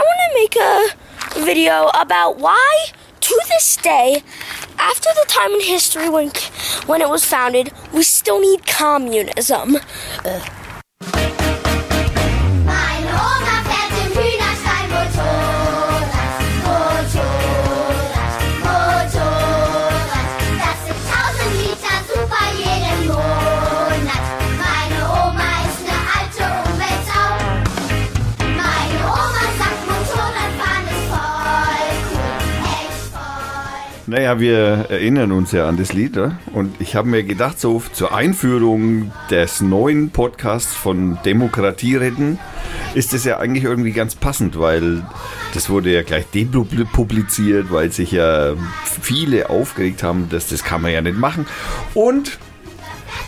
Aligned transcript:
I 0.00 0.02
want 0.02 0.20
to 0.24 0.34
make 0.34 0.56
a 0.56 1.44
video 1.44 1.90
about 1.92 2.38
why, 2.38 2.86
to 3.20 3.42
this 3.48 3.76
day, 3.76 4.22
after 4.78 5.10
the 5.14 5.26
time 5.28 5.52
in 5.52 5.60
history 5.60 6.08
when 6.08 6.30
when 6.86 7.02
it 7.02 7.08
was 7.10 7.26
founded, 7.26 7.70
we 7.92 8.02
still 8.02 8.40
need 8.40 8.66
communism. 8.66 9.76
Uh. 10.24 10.59
Naja, 34.10 34.40
wir 34.40 34.86
erinnern 34.88 35.30
uns 35.30 35.52
ja 35.52 35.68
an 35.68 35.76
das 35.76 35.92
Lied. 35.92 36.16
Ja? 36.16 36.36
Und 36.52 36.80
ich 36.80 36.96
habe 36.96 37.06
mir 37.06 37.22
gedacht, 37.22 37.60
so 37.60 37.80
zur 37.92 38.12
Einführung 38.12 39.12
des 39.30 39.60
neuen 39.60 40.10
Podcasts 40.10 40.74
von 40.74 41.16
Demokratie 41.24 41.94
retten, 41.94 42.40
ist 42.96 43.12
das 43.12 43.22
ja 43.22 43.38
eigentlich 43.38 43.62
irgendwie 43.62 43.92
ganz 43.92 44.16
passend, 44.16 44.58
weil 44.58 45.04
das 45.54 45.70
wurde 45.70 45.92
ja 45.92 46.02
gleich 46.02 46.26
depubliziert, 46.34 47.70
weil 47.70 47.92
sich 47.92 48.10
ja 48.10 48.54
viele 49.00 49.48
aufgeregt 49.48 50.02
haben, 50.02 50.28
dass 50.28 50.48
das 50.48 50.64
kann 50.64 50.82
man 50.82 50.90
ja 50.90 51.02
nicht 51.02 51.16
machen. 51.16 51.46
Und 51.94 52.40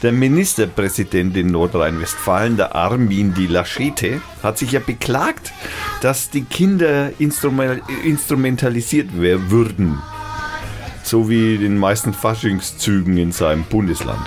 der 0.02 0.10
Ministerpräsident 0.10 1.36
in 1.36 1.46
Nordrhein-Westfalen, 1.52 2.56
der 2.56 2.74
Armin 2.74 3.34
die 3.34 3.46
Laschete, 3.46 4.20
hat 4.42 4.58
sich 4.58 4.72
ja 4.72 4.80
beklagt, 4.80 5.52
dass 6.00 6.28
die 6.30 6.42
Kinder 6.42 7.12
instrumental 7.20 7.82
instrumentalisiert 8.04 9.10
würden. 9.12 10.02
So 11.12 11.28
wie 11.28 11.56
in 11.56 11.60
den 11.60 11.76
meisten 11.76 12.14
Faschingszügen 12.14 13.18
in 13.18 13.32
seinem 13.32 13.64
Bundesland. 13.64 14.26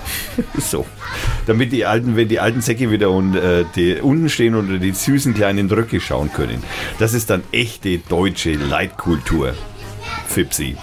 so. 0.58 0.86
Damit 1.44 1.72
die 1.72 1.84
alten, 1.84 2.16
wenn 2.16 2.28
die 2.28 2.40
alten 2.40 2.62
Säcke 2.62 2.90
wieder 2.90 3.10
und, 3.10 3.36
äh, 3.36 3.66
die 3.76 3.96
unten 4.00 4.30
stehen 4.30 4.54
und 4.54 4.80
die 4.80 4.92
süßen 4.92 5.34
kleinen 5.34 5.70
Röcke 5.70 6.00
schauen 6.00 6.32
können. 6.32 6.64
Das 6.98 7.12
ist 7.12 7.28
dann 7.28 7.42
echte 7.52 7.98
deutsche 7.98 8.54
Leitkultur. 8.54 9.52
Fipsi. 10.26 10.78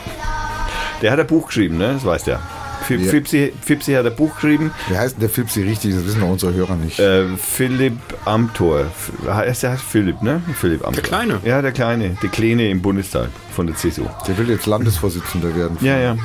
Der 1.02 1.14
hat 1.14 1.20
ein 1.20 1.26
Buch 1.26 1.48
geschrieben, 1.48 1.80
ne? 1.80 1.94
Das 1.94 2.06
weiß 2.06 2.26
der. 2.26 2.42
Fip, 2.90 3.02
Ja. 3.02 3.12
Fipsi, 3.12 3.54
Fipsi 3.62 3.94
hat 3.94 4.06
ein 4.08 4.16
Buch 4.16 4.34
geschrieben. 4.36 4.72
Wie 4.88 4.98
heißt 4.98 5.14
denn 5.16 5.20
der 5.22 5.30
Fipsi 5.30 5.62
richtig? 5.62 5.94
Das 5.94 6.06
wissen 6.06 6.22
doch 6.22 6.30
unsere 6.30 6.54
Hörer 6.54 6.76
nicht. 6.76 7.00
Äh, 7.00 7.28
Philipp 7.38 7.94
Amthor. 8.26 8.88
Heißt 9.28 9.62
der 9.64 9.72
heißt 9.74 9.84
Philipp, 9.84 10.22
ne? 10.24 10.42
Philipp 10.56 10.84
Amthor. 10.86 10.94
Der 10.94 11.04
Kleine. 11.04 11.40
Ja, 11.46 11.62
der 11.62 11.72
Kleine. 11.72 12.18
Der 12.22 12.30
Kleine 12.30 12.68
im 12.70 12.82
Bundestag 12.82 13.30
von 13.56 13.68
der 13.68 13.76
CSU. 13.76 14.06
Der 14.28 14.38
will 14.40 14.50
jetzt 14.50 14.66
Landesvorsitzender 14.66 15.56
werden. 15.56 15.78
Ja, 15.82 16.00
ja. 16.00 16.18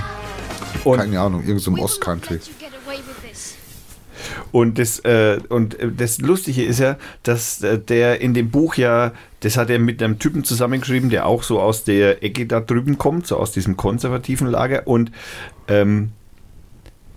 Und, 0.84 0.98
Keine 0.98 1.20
Ahnung, 1.20 1.44
irgend 1.44 1.60
so 1.60 1.70
im 1.70 1.78
Ostcountry. 1.78 2.40
und, 4.52 4.78
das, 4.78 5.00
äh, 5.00 5.38
und 5.48 5.78
äh, 5.78 5.90
das 5.94 6.18
Lustige 6.18 6.64
ist 6.64 6.80
ja, 6.80 6.96
dass 7.22 7.62
äh, 7.62 7.78
der 7.78 8.20
in 8.20 8.34
dem 8.34 8.50
Buch 8.50 8.76
ja, 8.76 9.12
das 9.40 9.56
hat 9.56 9.68
er 9.70 9.78
mit 9.78 10.02
einem 10.02 10.18
Typen 10.18 10.44
zusammengeschrieben, 10.44 11.10
der 11.10 11.26
auch 11.26 11.42
so 11.42 11.60
aus 11.60 11.84
der 11.84 12.22
Ecke 12.22 12.46
da 12.46 12.60
drüben 12.60 12.96
kommt, 12.98 13.26
so 13.26 13.36
aus 13.36 13.52
diesem 13.52 13.76
konservativen 13.76 14.46
Lager. 14.48 14.86
Und 14.86 15.10
ähm, 15.68 16.10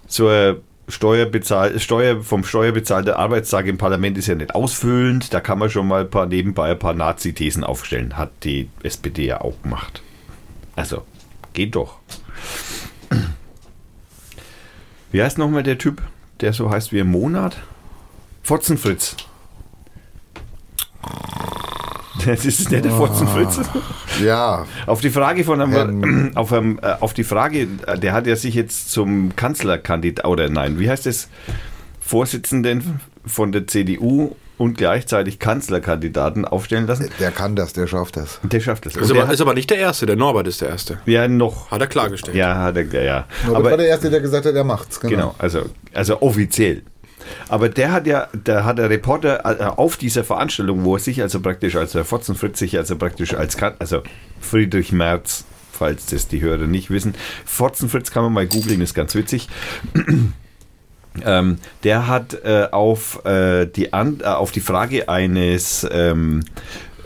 ein 0.10 0.58
Steuerbezahl 0.88 1.80
Steuer, 1.80 2.22
vom 2.24 2.44
Steuer 2.44 2.72
bezahlte 2.72 3.18
Arbeitstag 3.18 3.66
im 3.66 3.78
Parlament 3.78 4.18
ist 4.18 4.28
ja 4.28 4.36
nicht 4.36 4.56
ausfüllend. 4.56 5.34
Da 5.34 5.42
kann 5.42 5.60
man 5.60 5.70
schon 5.70 5.88
mal 5.88 6.02
ein 6.02 6.10
paar 6.10 6.26
nebenbei 6.26 6.72
ein 6.72 6.80
paar 6.80 6.94
Nazi-Thesen 6.94 7.64
aufstellen. 7.64 8.18
Hat 8.18 8.32
die 8.44 8.70
SPD 8.84 9.26
ja 9.26 9.42
auch 9.42 9.62
gemacht. 9.62 10.02
Also, 10.76 11.04
geht 11.54 11.76
doch. 11.76 11.98
Wie 15.12 15.22
heißt 15.22 15.38
nochmal 15.38 15.64
der 15.64 15.78
Typ, 15.78 16.02
der 16.42 16.54
so 16.54 16.70
heißt 16.70 16.92
wie 16.94 17.02
ein 17.02 17.08
Monat? 17.08 17.58
Fotzenfritz. 18.44 19.18
Das 22.26 22.46
ist 22.46 22.72
nicht 22.72 22.84
der 22.84 22.92
Fotzenfritz. 22.92 23.60
Ja, 24.24 24.66
Auf 24.86 25.02
die 25.02 25.10
Frage 25.10 25.44
von 25.44 25.62
einem, 25.62 26.04
Ähm. 26.04 26.32
auf, 26.36 26.52
einem, 26.52 26.80
äh, 26.82 26.96
auf 27.00 27.14
die 27.14 27.24
Frage, 27.24 27.68
äh, 27.86 27.98
der 27.98 28.14
hat 28.14 28.28
ja 28.28 28.36
sich 28.36 28.56
jetzt 28.56 28.92
zum 28.92 29.36
Kanzlerkandidat 29.36 30.26
oder 30.26 30.50
nein, 30.50 30.80
wie 30.80 30.90
heißt 30.90 31.06
es, 31.08 31.30
Vorsitzenden 32.00 33.00
von 33.26 33.52
der 33.52 33.68
CDU 33.68 34.36
und 34.58 34.78
gleichzeitig 34.78 35.38
Kanzlerkandidaten 35.40 36.46
aufstellen 36.46 36.88
lassen. 36.88 37.10
der 37.20 37.32
kann 37.32 37.56
das, 37.56 37.74
der 37.74 37.86
schafft 37.86 38.18
das. 38.18 38.40
Der 38.44 38.60
schafft 38.60 38.86
das. 38.86 38.96
Ist 38.96 39.12
aber, 39.12 39.32
ist 39.32 39.42
aber 39.42 39.54
nicht 39.54 39.70
der 39.70 39.78
Erste, 39.78 40.06
der 40.06 40.16
Norbert 40.16 40.48
ist 40.48 40.62
der 40.62 40.70
Erste. 40.70 41.00
ja 41.06 41.28
noch. 41.28 41.70
Hat 41.70 41.82
er 41.82 41.88
klargestellt. 41.88 42.36
Ja, 42.36 42.56
hat 42.56 42.78
er, 42.78 43.04
ja. 43.04 43.26
Aber, 43.46 43.58
Aber 43.58 43.70
war 43.72 43.78
der 43.78 43.88
Erste, 43.88 44.10
der 44.10 44.20
gesagt 44.22 44.46
hat, 44.46 44.56
er 44.56 44.64
macht's. 44.64 45.00
Genau, 45.00 45.36
also, 45.38 45.66
also 45.94 46.22
offiziell. 46.22 46.82
Aber 47.50 47.70
der 47.70 47.92
hat 47.92 48.08
ja, 48.08 48.28
der 48.34 48.66
hat 48.66 48.78
der 48.78 48.90
Reporter 48.90 49.46
äh, 49.46 49.64
auf 49.64 49.98
dieser 49.98 50.24
Veranstaltung, 50.24 50.84
wo 50.84 50.96
er 50.96 51.00
sich 51.00 51.22
also 51.22 51.40
praktisch 51.40 51.76
als 51.76 51.94
der 51.94 52.06
Fotzenfritz 52.06 52.60
sich 52.60 52.78
also 52.78 52.96
praktisch 52.96 53.34
als 53.34 53.58
also 53.80 54.04
Friedrich 54.40 54.92
Merz, 54.92 55.46
falls 55.72 56.08
das 56.08 56.28
die 56.28 56.42
Hörer 56.42 56.68
nicht 56.68 56.90
wissen. 56.90 57.14
Fotzenfritz 57.46 58.12
kann 58.12 58.24
man 58.24 58.34
mal 58.34 58.48
googeln, 58.48 58.82
ist 58.82 58.94
ganz 58.94 59.16
witzig. 59.16 59.50
Ähm, 61.26 61.58
der 61.84 62.08
hat 62.08 62.36
äh, 62.44 62.68
auf, 62.72 63.26
äh, 63.26 63.66
die 63.66 63.92
An 63.92 64.20
äh, 64.22 64.26
auf 64.26 64.52
die 64.52 64.60
Frage 64.60 65.10
eines 65.10 65.88
ähm, 65.90 66.44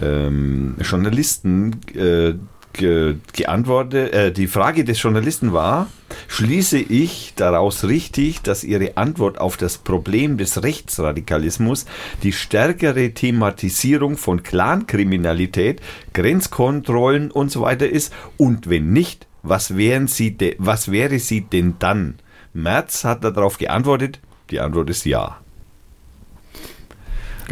ähm, 0.02 0.76
Journalisten 0.82 1.80
äh, 1.96 2.34
ge 2.74 3.16
geantwortet, 3.34 4.14
äh, 4.14 4.32
die 4.32 4.48
Frage 4.48 4.84
des 4.84 5.02
Journalisten 5.02 5.54
war, 5.54 5.88
schließe 6.28 6.80
ich 6.80 7.34
daraus 7.36 7.84
richtig, 7.84 8.42
dass 8.42 8.64
Ihre 8.64 8.98
Antwort 8.98 9.40
auf 9.40 9.58
das 9.58 9.78
Problem 9.78 10.38
des 10.38 10.64
Rechtsradikalismus 10.64 11.86
die 12.24 12.34
stärkere 12.34 13.12
Thematisierung 13.12 14.18
von 14.18 14.44
Clankriminalität, 14.44 15.82
Grenzkontrollen 16.14 17.32
und 17.32 17.52
so 17.52 17.62
weiter 17.62 17.90
ist? 17.90 18.14
Und 18.38 18.70
wenn 18.70 18.94
nicht, 18.94 19.28
was, 19.44 19.76
wären 19.76 20.08
Sie 20.08 20.38
was 20.58 20.92
wäre 20.92 21.20
sie 21.20 21.42
denn 21.42 21.76
dann? 21.80 22.16
Merz 22.53 23.03
hat 23.03 23.24
darauf 23.24 23.58
geantwortet, 23.58 24.20
die 24.50 24.59
Antwort 24.59 24.90
ist 24.90 25.06
ja. 25.06 25.41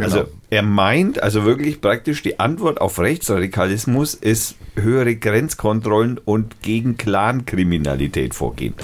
Also 0.02 0.28
er 0.50 0.62
meint, 0.62 1.22
also 1.22 1.44
wirklich 1.44 1.80
praktisch 1.80 2.22
die 2.22 2.38
Antwort 2.38 2.80
auf 2.80 2.98
Rechtsradikalismus 2.98 4.14
ist 4.14 4.56
höhere 4.76 5.16
Grenzkontrollen 5.16 6.18
und 6.18 6.62
gegen 6.62 6.96
Clankriminalität 6.96 8.34
vorgehen. 8.34 8.74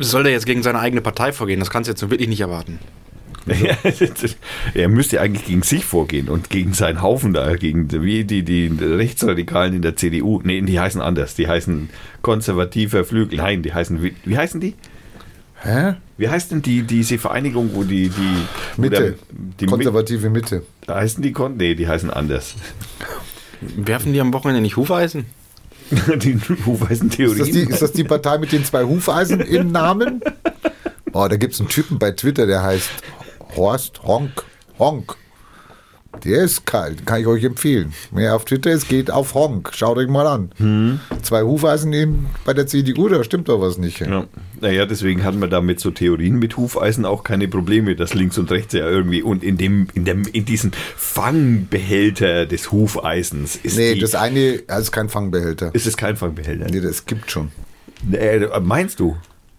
Soll 0.00 0.24
der 0.24 0.32
jetzt 0.32 0.46
gegen 0.46 0.62
seine 0.62 0.80
eigene 0.80 1.00
Partei 1.00 1.32
vorgehen? 1.32 1.60
Das 1.60 1.70
kannst 1.70 1.88
du 1.88 1.92
jetzt 1.92 2.08
wirklich 2.10 2.28
nicht 2.28 2.40
erwarten. 2.40 2.78
er 4.74 4.88
müsste 4.88 5.20
eigentlich 5.20 5.44
gegen 5.44 5.62
sich 5.62 5.84
vorgehen 5.84 6.28
und 6.28 6.48
gegen 6.48 6.72
seinen 6.72 7.02
Haufen 7.02 7.34
da, 7.34 7.54
gegen 7.56 7.90
wie 8.02 8.24
die, 8.24 8.42
die 8.42 8.68
Rechtsradikalen 8.80 9.74
in 9.74 9.82
der 9.82 9.96
CDU. 9.96 10.40
Nee, 10.42 10.62
die 10.62 10.80
heißen 10.80 11.00
anders. 11.00 11.34
Die 11.34 11.46
heißen 11.46 11.90
konservativer 12.22 13.04
Flügel. 13.04 13.38
Nein, 13.38 13.62
die 13.62 13.74
heißen, 13.74 14.02
wie, 14.02 14.14
wie 14.24 14.38
heißen 14.38 14.60
die? 14.60 14.74
Hä? 15.64 15.94
Wie 16.18 16.28
heißt 16.28 16.50
denn 16.52 16.62
die, 16.62 16.82
diese 16.82 17.18
Vereinigung, 17.18 17.70
wo 17.74 17.82
die, 17.84 18.08
die 18.10 18.36
wo 18.76 18.82
Mitte. 18.82 19.00
der- 19.02 19.14
die 19.60 19.66
Konservative 19.66 20.30
Mitte. 20.30 20.62
heißen 20.88 21.22
die 21.22 21.32
Kon 21.32 21.56
Nee, 21.56 21.74
die 21.74 21.88
heißen 21.88 22.10
anders. 22.10 22.54
Werfen 23.76 24.12
die 24.12 24.20
am 24.20 24.32
Wochenende 24.32 24.60
nicht 24.60 24.76
Hufeisen? 24.76 25.24
die 26.16 26.38
Hufeisen 26.66 27.10
Theorien. 27.10 27.40
Ist 27.40 27.48
das, 27.48 27.50
die, 27.54 27.70
ist 27.72 27.82
das 27.82 27.92
die 27.92 28.04
Partei 28.04 28.38
mit 28.38 28.52
den 28.52 28.64
zwei 28.64 28.84
Hufeisen 28.84 29.40
im 29.40 29.72
Namen? 29.72 30.20
Boah, 31.12 31.28
da 31.28 31.36
gibt 31.36 31.54
es 31.54 31.60
einen 31.60 31.68
Typen 31.68 31.98
bei 31.98 32.10
Twitter, 32.12 32.46
der 32.46 32.62
heißt 32.62 32.90
Horst 33.56 34.02
Honk. 34.02 34.30
Honk. 34.78 35.16
Der 36.22 36.42
ist 36.44 36.64
kalt, 36.66 37.04
kann 37.06 37.20
ich 37.20 37.26
euch 37.26 37.44
empfehlen. 37.44 37.92
Wer 38.12 38.34
auf 38.36 38.44
Twitter 38.44 38.70
ist, 38.70 38.88
geht 38.88 39.10
auf 39.10 39.34
Honk. 39.34 39.70
Schaut 39.74 39.98
euch 39.98 40.08
mal 40.08 40.26
an. 40.26 40.50
Hm. 40.56 41.00
Zwei 41.22 41.42
Hufeisen 41.42 41.92
in, 41.92 42.26
bei 42.44 42.54
der 42.54 42.66
CDU, 42.66 43.08
da 43.08 43.22
stimmt 43.24 43.48
doch 43.48 43.60
was 43.60 43.76
nicht. 43.78 44.00
Ja. 44.00 44.24
Naja, 44.60 44.86
deswegen 44.86 45.24
hat 45.24 45.34
man 45.34 45.50
da 45.50 45.60
mit 45.60 45.80
so 45.80 45.90
Theorien 45.90 46.38
mit 46.38 46.56
Hufeisen 46.56 47.04
auch 47.04 47.24
keine 47.24 47.48
Probleme, 47.48 47.96
dass 47.96 48.14
links 48.14 48.38
und 48.38 48.50
rechts 48.50 48.72
ja 48.72 48.88
irgendwie 48.88 49.22
und 49.22 49.42
in 49.42 49.56
dem, 49.56 49.88
in 49.94 50.04
dem, 50.04 50.22
in 50.32 50.44
diesem 50.44 50.70
Fangbehälter 50.96 52.46
des 52.46 52.72
Hufeisens 52.72 53.56
ist, 53.56 53.76
Nee, 53.76 53.94
die, 53.94 54.00
das 54.00 54.14
eine 54.14 54.58
das 54.66 54.80
ist 54.82 54.92
kein 54.92 55.08
Fangbehälter. 55.08 55.74
ist 55.74 55.86
es 55.86 55.96
kein 55.96 56.16
Fangbehälter. 56.16 56.66
Nee, 56.70 56.80
das 56.80 57.06
gibt 57.06 57.30
schon. 57.30 57.50
Nee, 58.02 58.46
meinst 58.62 59.00
du? 59.00 59.16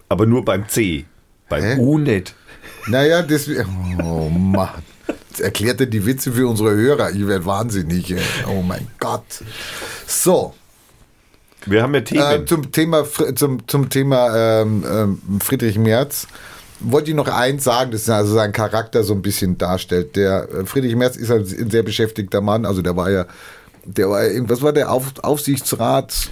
Aber 0.08 0.26
nur 0.26 0.44
beim 0.44 0.68
C. 0.68 1.04
Beim 1.48 1.62
Hä? 1.62 1.76
U 1.78 1.98
nicht. 1.98 2.34
Naja, 2.88 3.22
das. 3.22 3.48
Oh 4.02 4.28
Mann. 4.28 4.68
Jetzt 5.36 5.44
erklärt 5.44 5.80
er 5.80 5.86
die 5.86 6.06
Witze 6.06 6.32
für 6.32 6.48
unsere 6.48 6.74
Hörer. 6.74 7.10
Ich 7.10 7.26
werde 7.26 7.44
wahnsinnig. 7.44 8.10
ey. 8.10 8.18
Oh 8.48 8.62
mein 8.62 8.86
Gott. 8.98 9.44
So, 10.06 10.54
Wir 11.66 11.82
haben 11.82 11.94
ja 11.94 12.00
Themen. 12.00 12.42
äh, 12.42 12.44
zum 12.46 12.72
Thema, 12.72 13.04
zum, 13.34 13.68
zum 13.68 13.90
Thema 13.90 14.34
ähm, 14.62 14.82
ähm, 14.90 15.40
Friedrich 15.40 15.78
Merz. 15.78 16.26
Wollte 16.80 17.10
ich 17.10 17.16
noch 17.16 17.28
eins 17.28 17.64
sagen, 17.64 17.90
das 17.90 18.08
also 18.08 18.34
seinen 18.34 18.52
Charakter 18.54 19.04
so 19.04 19.12
ein 19.12 19.20
bisschen 19.20 19.58
darstellt. 19.58 20.16
Der 20.16 20.48
äh, 20.50 20.64
Friedrich 20.64 20.96
Merz 20.96 21.16
ist 21.16 21.30
ein 21.30 21.44
sehr 21.44 21.82
beschäftigter 21.82 22.40
Mann, 22.40 22.64
also 22.64 22.80
der 22.80 22.96
war 22.96 23.10
ja 23.10 23.26
der 23.84 24.08
war, 24.08 24.24
irgendwas 24.24 24.62
war 24.62 24.72
der 24.72 24.90
Auf, 24.90 25.12
Aufsichtsrat 25.22 26.30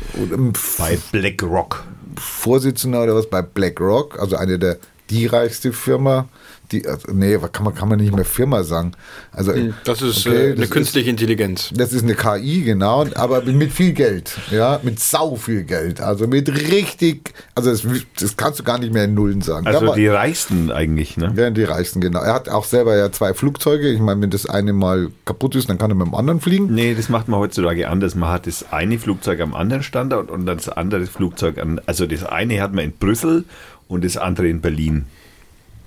Bei 0.79 0.99
BlackRock. 1.13 1.85
Vorsitzender 2.19 3.03
oder 3.03 3.15
was 3.15 3.29
bei 3.29 3.43
BlackRock, 3.43 4.19
also 4.19 4.37
eine 4.37 4.59
der 4.59 4.79
die 5.11 5.27
reichste 5.27 5.73
Firma. 5.75 6.27
Die, 6.73 6.87
also, 6.87 7.13
nee, 7.13 7.37
was 7.41 7.53
kann 7.53 7.65
man, 7.65 7.75
kann 7.75 7.89
man 7.89 7.99
nicht 7.99 8.15
mehr 8.15 8.25
Firma 8.25 8.63
sagen. 8.63 8.93
Also, 9.33 9.53
Das 9.85 10.01
ist 10.01 10.27
okay, 10.27 10.37
äh, 10.37 10.53
eine 10.53 10.55
das 10.63 10.71
künstliche 10.71 11.11
Intelligenz. 11.11 11.71
Ist, 11.71 11.81
das 11.81 11.93
ist 11.93 12.03
eine 12.05 12.15
KI, 12.15 12.63
genau, 12.63 13.05
aber 13.15 13.43
mit 13.43 13.71
viel 13.73 13.93
Geld, 13.93 14.39
ja, 14.51 14.81
mit 14.83 14.99
sau 14.99 15.37
viel 15.37 15.65
Geld. 15.65 16.01
Also 16.01 16.27
mit 16.27 16.49
richtig, 16.71 17.35
also 17.55 17.71
das, 17.71 17.83
das 18.19 18.37
kannst 18.37 18.61
du 18.61 18.65
gar 18.65 18.79
nicht 18.79 18.93
mehr 18.93 19.05
in 19.05 19.15
Nullen 19.15 19.43
sagen. 19.43 19.67
Also 19.67 19.81
Aber- 19.87 19.95
die 19.95 20.09
reichsten 20.09 20.71
eigentlich, 20.71 21.17
ne? 21.17 21.33
Ja, 21.37 21.51
die 21.51 21.65
reichsten, 21.65 22.01
genau. 22.01 22.21
Er 22.21 22.33
hat 22.35 22.49
auch 22.49 22.65
selber 22.65 22.97
ja 22.97 23.13
zwei 23.13 23.35
Flugzeuge. 23.35 23.89
Ich 23.91 24.01
meine, 24.01 24.23
wenn 24.23 24.31
das 24.31 24.47
eine 24.47 24.73
mal 24.73 25.11
kaputt 25.27 25.55
ist, 25.57 25.69
dann 25.69 25.79
kann 25.79 25.91
er 25.91 25.97
mit 25.97 26.07
dem 26.07 26.15
anderen 26.15 26.41
fliegen. 26.41 26.73
Nee, 26.75 26.95
das 26.95 27.09
macht 27.09 27.29
man 27.29 27.41
heutzutage 27.41 27.89
anders. 27.91 28.15
Man 28.15 28.31
hat 28.31 28.47
das 28.47 28.73
eine 28.73 28.99
Flugzeug 28.99 29.41
am 29.41 29.55
anderen 29.55 29.83
Standort 29.83 30.31
und 30.31 30.47
das 30.47 30.69
andere 30.69 31.07
Flugzeug 31.07 31.59
an. 31.59 31.81
Also 31.87 32.07
das 32.07 32.25
eine 32.25 32.61
hat 32.63 32.73
man 32.73 32.85
in 32.85 32.93
Brüssel 32.93 33.45
und 33.87 34.05
das 34.05 34.17
andere 34.17 34.49
in 34.49 34.61
Berlin 34.63 35.05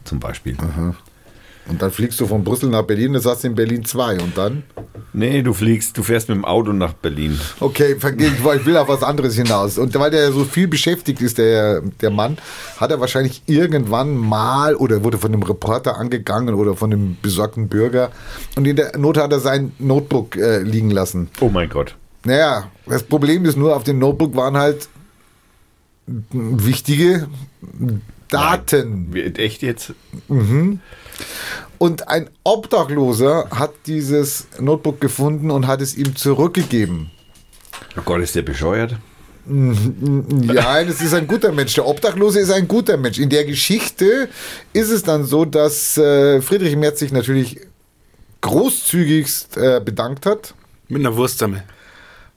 zum 0.08 0.20
Beispiel. 0.20 0.58
Und 1.70 1.82
dann 1.82 1.92
fliegst 1.92 2.18
du 2.22 2.26
von 2.28 2.46
Brüssel 2.46 2.70
nach 2.70 2.84
Berlin, 2.84 3.12
das 3.12 3.26
hast 3.26 3.44
du 3.44 3.50
in 3.50 3.56
Berlin 3.56 3.84
zwei. 3.84 4.14
Und 4.22 4.38
dann? 4.38 4.64
Nee, 5.12 5.42
du 5.42 5.54
fliegst, 5.54 5.98
du 5.98 6.04
fährst 6.04 6.30
mit 6.30 6.38
dem 6.38 6.46
Auto 6.46 6.72
nach 6.72 6.94
Berlin. 6.94 7.38
Okay, 7.60 7.96
verge- 8.00 8.22
ich 8.28 8.40
ich 8.62 8.66
will 8.66 8.78
auf 8.78 8.88
was 8.88 9.04
anderes 9.04 9.36
hinaus. 9.36 9.78
Und 9.78 9.94
weil 10.00 10.10
der 10.10 10.32
so 10.32 10.46
viel 10.46 10.70
beschäftigt 10.70 11.20
ist, 11.20 11.38
der, 11.38 11.82
der 11.82 12.10
Mann, 12.10 12.38
hat 12.78 12.92
er 12.92 13.02
wahrscheinlich 13.02 13.42
irgendwann 13.48 14.16
mal 14.16 14.76
oder 14.76 15.04
wurde 15.04 15.18
von 15.18 15.34
einem 15.34 15.44
Reporter 15.44 15.98
angegangen 15.98 16.56
oder 16.56 16.74
von 16.78 16.94
einem 16.94 17.18
besorgten 17.22 17.68
Bürger. 17.68 18.12
Und 18.56 18.66
in 18.66 18.78
der 18.78 18.98
Not 18.98 19.18
hat 19.18 19.34
er 19.34 19.42
sein 19.42 19.74
Notebook 19.78 20.38
äh, 20.38 20.60
liegen 20.60 20.90
lassen. 20.92 21.30
Oh 21.42 21.50
mein 21.50 21.68
Gott. 21.68 21.96
Naja, 22.24 22.72
das 22.86 23.04
Problem 23.04 23.44
ist 23.44 23.58
nur, 23.58 23.76
auf 23.76 23.84
dem 23.84 24.00
Notebook 24.00 24.38
waren 24.38 24.56
halt 24.56 24.88
wichtige 26.32 27.28
Daten. 28.30 29.08
Wie, 29.12 29.22
echt 29.22 29.62
jetzt? 29.62 29.94
Und 31.78 32.08
ein 32.08 32.30
Obdachloser 32.44 33.50
hat 33.52 33.74
dieses 33.86 34.48
Notebook 34.60 35.00
gefunden 35.02 35.52
und 35.52 35.68
hat 35.68 35.82
es 35.82 35.96
ihm 35.96 36.16
zurückgegeben. 36.16 37.12
Oh 37.98 38.02
Gott, 38.04 38.22
ist 38.22 38.36
der 38.36 38.42
bescheuert? 38.42 38.96
Ja, 39.50 40.84
das 40.84 41.02
ist 41.02 41.14
ein 41.14 41.28
guter 41.28 41.52
Mensch. 41.52 41.74
Der 41.76 41.86
Obdachlose 41.86 42.40
ist 42.40 42.52
ein 42.52 42.68
guter 42.68 42.98
Mensch. 42.98 43.20
In 43.20 43.30
der 43.30 43.46
Geschichte 43.46 44.30
ist 44.74 44.90
es 44.90 45.04
dann 45.04 45.24
so, 45.24 45.46
dass 45.46 45.98
äh, 45.98 46.42
Friedrich 46.42 46.76
Merz 46.76 47.00
sich 47.00 47.12
natürlich 47.12 47.60
großzügigst 48.42 49.58
äh, 49.58 49.82
bedankt 49.84 50.26
hat. 50.26 50.54
Mit 50.90 51.02
einer 51.02 51.16
Wurstsemmel. 51.16 51.64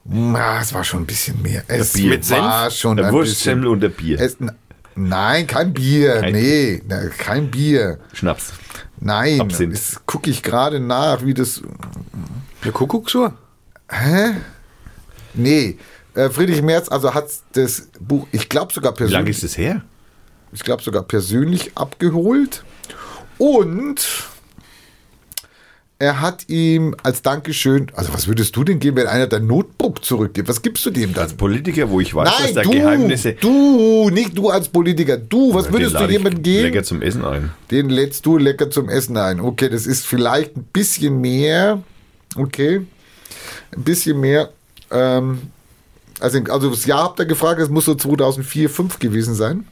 Na, 0.03 0.61
es 0.61 0.73
war 0.73 0.83
schon 0.83 1.03
ein 1.03 1.05
bisschen 1.05 1.41
mehr. 1.41 1.63
Es 1.67 1.93
Bier. 1.93 2.09
Mit 2.09 2.25
Senf? 2.25 2.41
war 2.41 2.71
schon 2.71 2.97
Der 2.97 3.07
ein 3.07 3.13
Wurstsemmel 3.13 3.67
und 3.67 3.81
der 3.81 3.89
Bier. 3.89 4.19
Es, 4.19 4.37
nein, 4.95 5.47
kein 5.47 5.73
Bier. 5.73 6.19
Kein- 6.21 6.33
nee, 6.33 6.81
na, 6.87 7.07
kein 7.09 7.49
Bier. 7.51 7.99
Schnaps. 8.13 8.53
Nein, 8.99 9.41
Absinth. 9.41 9.73
das 9.73 10.01
gucke 10.05 10.29
ich 10.29 10.43
gerade 10.43 10.79
nach, 10.79 11.25
wie 11.25 11.33
das. 11.33 11.61
Eine 12.61 12.71
Kuckucksuhr? 12.71 13.33
Hä? 13.89 14.35
Nee. 15.33 15.77
Äh, 16.13 16.29
Friedrich 16.29 16.61
Merz 16.61 16.89
also 16.89 17.13
hat 17.13 17.25
das 17.53 17.87
Buch, 17.99 18.27
ich 18.31 18.49
glaube 18.49 18.73
sogar 18.73 18.93
Wie 18.93 19.03
lange 19.03 19.11
persönlich, 19.11 19.35
ist 19.37 19.43
das 19.43 19.57
her? 19.57 19.81
ich 20.51 20.61
glaube 20.63 20.83
sogar 20.83 21.03
persönlich 21.03 21.71
abgeholt 21.75 22.63
und 23.37 24.05
er 26.01 26.19
hat 26.19 26.49
ihm 26.49 26.95
als 27.03 27.21
Dankeschön, 27.21 27.87
also 27.93 28.11
was 28.13 28.27
würdest 28.27 28.55
du 28.55 28.63
denn 28.63 28.79
geben, 28.79 28.97
wenn 28.97 29.07
einer 29.07 29.27
dein 29.27 29.45
Notebook 29.47 30.03
zurückgibt? 30.03 30.49
Was 30.49 30.61
gibst 30.61 30.85
du 30.85 30.89
dem 30.89 31.13
dann? 31.13 31.35
Politiker, 31.37 31.89
wo 31.89 31.99
ich 31.99 32.13
weiß, 32.15 32.29
dass 32.29 32.39
Nein, 32.41 32.55
da 32.55 32.61
du, 32.63 32.71
Geheimnisse. 32.71 33.33
du, 33.33 34.09
nicht 34.09 34.37
du 34.37 34.49
als 34.49 34.67
Politiker, 34.67 35.17
du, 35.17 35.53
was 35.53 35.71
würdest 35.71 35.95
du 35.99 36.05
jemandem 36.09 36.41
geben? 36.43 36.63
Lecker 36.63 36.83
zum 36.83 37.01
Essen 37.01 37.23
ein. 37.23 37.51
Den 37.69 37.89
lädst 37.89 38.25
du 38.25 38.37
lecker 38.37 38.69
zum 38.69 38.89
Essen 38.89 39.15
ein. 39.17 39.39
Okay, 39.39 39.69
das 39.69 39.85
ist 39.85 40.05
vielleicht 40.05 40.57
ein 40.57 40.63
bisschen 40.73 41.21
mehr. 41.21 41.81
Okay. 42.35 42.81
Ein 43.75 43.83
bisschen 43.83 44.19
mehr. 44.19 44.49
Ähm, 44.89 45.41
also, 46.19 46.39
also 46.49 46.69
das 46.71 46.85
Jahr 46.85 47.03
habt 47.03 47.19
ihr 47.19 47.25
gefragt, 47.25 47.61
es 47.61 47.69
muss 47.69 47.85
so 47.85 47.95
2004, 47.95 48.69
5 48.69 48.99
gewesen 48.99 49.35
sein. 49.35 49.65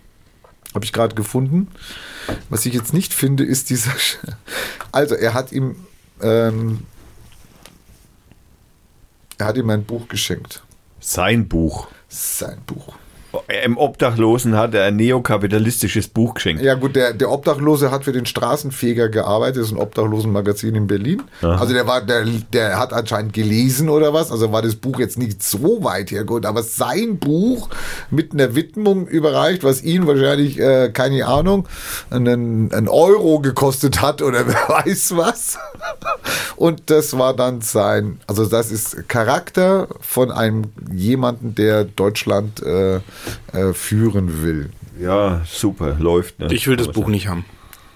Habe 0.75 0.85
ich 0.85 0.93
gerade 0.93 1.15
gefunden. 1.15 1.67
Was 2.49 2.65
ich 2.65 2.73
jetzt 2.75 2.93
nicht 2.93 3.13
finde, 3.13 3.43
ist 3.43 3.69
dieser. 3.71 3.91
Sch- 3.91 4.17
Also, 4.91 5.15
er 5.15 5.33
hat 5.33 5.51
ihm. 5.51 5.75
Ähm, 6.21 6.85
er 9.37 9.45
hat 9.45 9.57
ihm 9.57 9.69
ein 9.69 9.85
Buch 9.85 10.07
geschenkt. 10.07 10.63
Sein 10.99 11.47
Buch. 11.47 11.87
Sein 12.09 12.61
Buch. 12.65 12.95
Im 13.63 13.77
Obdachlosen 13.77 14.57
hat 14.57 14.73
er 14.73 14.85
ein 14.85 14.95
neokapitalistisches 14.95 16.07
Buch 16.07 16.33
geschenkt. 16.33 16.63
Ja 16.63 16.73
gut, 16.73 16.95
der, 16.95 17.13
der 17.13 17.29
Obdachlose 17.29 17.91
hat 17.91 18.03
für 18.03 18.11
den 18.11 18.25
Straßenfeger 18.25 19.09
gearbeitet, 19.09 19.57
das 19.57 19.67
ist 19.67 19.73
ein 19.73 19.79
Obdachlosenmagazin 19.79 20.73
in 20.73 20.87
Berlin. 20.87 21.21
Also 21.41 21.73
der 21.73 21.85
war, 21.85 22.01
der, 22.01 22.25
der 22.53 22.79
hat 22.79 22.91
anscheinend 22.91 23.33
gelesen 23.33 23.89
oder 23.89 24.13
was, 24.13 24.31
also 24.31 24.51
war 24.51 24.63
das 24.63 24.75
Buch 24.75 24.99
jetzt 24.99 25.19
nicht 25.19 25.43
so 25.43 25.83
weit 25.83 26.09
hergeholt, 26.09 26.47
aber 26.47 26.63
sein 26.63 27.19
Buch 27.19 27.69
mit 28.09 28.33
einer 28.33 28.55
Widmung 28.55 29.07
überreicht, 29.07 29.63
was 29.63 29.83
ihn 29.83 30.07
wahrscheinlich, 30.07 30.59
äh, 30.59 30.89
keine 30.89 31.27
Ahnung, 31.27 31.67
einen, 32.09 32.73
einen 32.73 32.87
Euro 32.87 33.39
gekostet 33.39 34.01
hat 34.01 34.23
oder 34.23 34.47
wer 34.47 34.69
weiß 34.69 35.15
was. 35.15 35.59
Und 36.55 36.89
das 36.89 37.17
war 37.17 37.35
dann 37.35 37.61
sein, 37.61 38.19
also 38.25 38.45
das 38.45 38.71
ist 38.71 39.07
Charakter 39.07 39.87
von 40.01 40.31
einem 40.31 40.65
jemanden, 40.91 41.53
der 41.53 41.83
Deutschland 41.83 42.63
äh, 42.63 42.99
äh, 43.53 43.73
führen 43.73 44.41
will. 44.43 44.69
Ja, 44.99 45.41
super, 45.49 45.95
läuft. 45.99 46.39
Ne? 46.39 46.47
Ich 46.53 46.67
will 46.67 46.75
das 46.75 46.89
Buch 46.89 47.07
nicht 47.07 47.27
haben. 47.27 47.45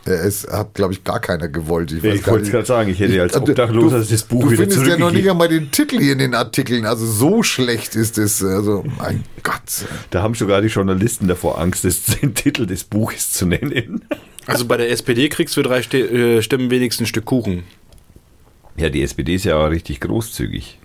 Ja, 0.06 0.14
Es 0.14 0.46
hat, 0.52 0.74
glaube 0.74 0.92
ich, 0.94 1.04
gar 1.06 1.20
keiner 1.22 1.48
gewollt. 1.48 1.92
Ich, 1.94 2.04
Ich 2.04 2.28
wollte 2.28 2.42
nicht. 2.42 2.52
gerade 2.52 2.66
sagen, 2.66 2.90
ich 2.90 3.00
hätte 3.00 3.22
als 3.22 3.36
Obdachloser 3.38 4.02
du- 4.02 4.06
das 4.06 4.24
Buch 4.24 4.44
Du 4.44 4.52
wieder 4.52 4.64
findest 4.64 4.86
ja 4.86 4.98
noch 4.98 5.12
nicht 5.12 5.30
einmal 5.30 5.48
den 5.48 5.72
Titel 5.72 5.98
hier 6.00 6.12
in 6.14 6.18
den 6.20 6.36
Artikeln. 6.36 6.86
Also 6.86 7.06
so 7.06 7.42
schlecht 7.42 7.96
ist 7.96 8.18
es. 8.18 8.44
Also, 8.44 8.84
mein 8.98 9.24
Gott. 9.44 9.86
Da 10.10 10.22
haben 10.22 10.34
sogar 10.36 10.62
die 10.62 10.68
Journalisten 10.68 11.28
davor 11.30 11.58
Angst, 11.60 11.86
das, 11.86 12.04
den 12.22 12.34
Titel 12.36 12.66
des 12.66 12.84
Buches 12.84 13.32
zu 13.32 13.46
nennen. 13.46 14.04
Also 14.46 14.66
bei 14.66 14.76
der 14.76 14.92
SPD 14.92 15.30
kriegst 15.30 15.56
du 15.56 15.62
für 15.62 15.68
drei 15.70 15.80
äh, 15.80 16.42
Stimmen 16.42 16.70
wenigstens 16.70 17.06
ein 17.06 17.08
Stück 17.08 17.24
Kuchen. 17.26 17.64
Ja, 18.76 18.90
die 18.90 19.04
SPD 19.04 19.36
ist 19.36 19.46
ja 19.46 19.56
auch 19.56 19.70
richtig 19.70 20.02
großzügig. 20.02 20.80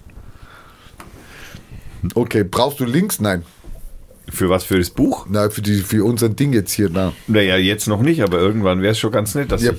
Okay, 2.14 2.44
brauchst 2.44 2.78
du 2.80 2.84
Links? 2.84 3.20
Nein. 3.20 3.42
Für 4.30 4.50
was 4.50 4.64
für 4.64 4.78
das 4.78 4.90
Buch? 4.90 5.26
Na, 5.28 5.48
für, 5.50 5.62
die, 5.62 5.76
für 5.76 6.04
unseren 6.04 6.36
Ding 6.36 6.52
jetzt 6.52 6.72
hier. 6.72 6.90
Na. 6.92 7.12
Naja, 7.26 7.56
jetzt 7.56 7.88
noch 7.88 8.02
nicht, 8.02 8.22
aber 8.22 8.38
irgendwann 8.38 8.82
wäre 8.82 8.92
es 8.92 8.98
schon 8.98 9.10
ganz 9.12 9.34
nett, 9.34 9.50
dass 9.50 9.62
Ja, 9.62 9.72
ich. 9.72 9.78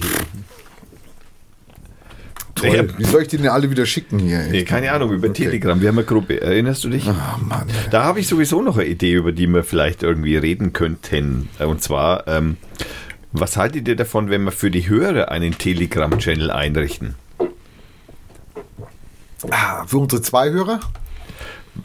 Ja. 2.62 2.84
Wie 2.98 3.06
soll 3.06 3.22
ich 3.22 3.30
die 3.30 3.38
denn 3.38 3.48
alle 3.48 3.72
wieder 3.72 3.86
schicken 3.86 4.20
hier? 4.20 4.40
Nee, 4.48 4.64
keine 4.66 4.92
Ahnung, 4.92 5.12
über 5.12 5.32
Telegram. 5.32 5.80
Wir 5.80 5.88
haben 5.88 5.98
eine 5.98 6.06
Gruppe. 6.06 6.42
Erinnerst 6.42 6.84
du 6.84 6.90
dich? 6.90 7.08
Ah, 7.08 7.40
Mann. 7.42 7.68
Da 7.90 8.04
habe 8.04 8.20
ich 8.20 8.28
sowieso 8.28 8.62
noch 8.62 8.78
eine 8.78 8.88
Idee, 8.88 9.14
über 9.14 9.32
die 9.32 9.48
wir 9.48 9.64
vielleicht 9.64 10.04
irgendwie 10.04 10.36
reden 10.36 10.74
könnten. 10.74 11.48
Und 11.60 11.82
zwar, 11.82 12.28
ähm, 12.28 12.58
was 13.32 13.56
haltet 13.56 13.88
ihr 13.88 13.96
davon, 13.96 14.30
wenn 14.30 14.44
wir 14.44 14.52
für 14.52 14.72
die 14.72 14.90
Hörer 14.90 15.32
einen 15.32 15.58
Telegram-Channel 15.58 16.52
einrichten? 16.52 17.16
Ah, 19.52 19.86
für 19.86 20.00
unsere 20.00 20.22
zwei 20.22 20.50
Hörer? 20.50 20.82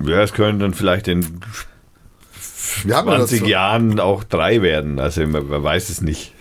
Ja, 0.04 0.22
es 0.22 0.32
können 0.32 0.58
dann 0.58 0.74
vielleicht 0.74 1.06
in 1.06 1.40
Wir 2.84 2.96
haben 2.96 3.08
ja 3.08 3.18
das 3.18 3.28
20 3.30 3.40
so- 3.40 3.46
Jahren 3.46 4.00
auch 4.00 4.24
drei 4.24 4.62
werden. 4.62 4.98
Also 4.98 5.26
man, 5.26 5.48
man 5.48 5.62
weiß 5.62 5.88
es 5.90 6.00
nicht. 6.00 6.32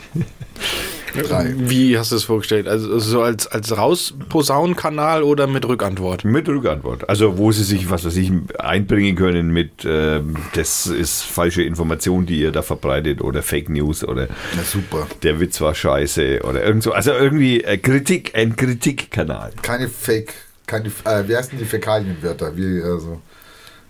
drei. 1.13 1.53
Wie 1.57 1.97
hast 1.97 2.11
du 2.11 2.15
es 2.15 2.23
vorgestellt? 2.23 2.67
Also 2.67 2.97
so 2.99 3.21
als, 3.21 3.47
als 3.47 3.75
Rausposaunenkanal 3.77 5.23
oder 5.23 5.47
mit 5.47 5.67
Rückantwort? 5.67 6.25
Mit 6.25 6.47
Rückantwort. 6.47 7.07
Also 7.09 7.37
wo 7.37 7.51
sie 7.51 7.63
sich, 7.63 7.89
was 7.89 8.05
weiß 8.05 8.15
ich, 8.17 8.31
einbringen 8.59 9.15
können 9.15 9.49
mit, 9.51 9.85
ähm, 9.85 10.35
das 10.53 10.87
ist 10.87 11.21
falsche 11.23 11.61
Information, 11.63 12.25
die 12.25 12.39
ihr 12.39 12.51
da 12.51 12.61
verbreitet 12.61 13.21
oder 13.21 13.43
Fake 13.43 13.69
News 13.69 14.03
oder 14.03 14.27
Na 14.55 14.63
super. 14.63 15.07
der 15.21 15.39
Witz 15.39 15.61
war 15.61 15.75
scheiße 15.75 16.41
oder 16.43 16.63
irgend 16.63 16.83
so. 16.83 16.91
Also 16.93 17.11
irgendwie 17.11 17.63
äh, 17.63 17.77
Kritik, 17.77 18.31
ein 18.35 18.55
Kritikkanal. 18.55 19.51
Keine 19.61 19.89
Fake, 19.89 20.33
keine, 20.65 20.87
äh, 21.05 21.27
wie 21.27 21.35
heißen 21.35 21.57
die 21.59 21.65
Fäkalienwörter? 21.65 22.55
Wie, 22.57 22.81
also, 22.81 23.21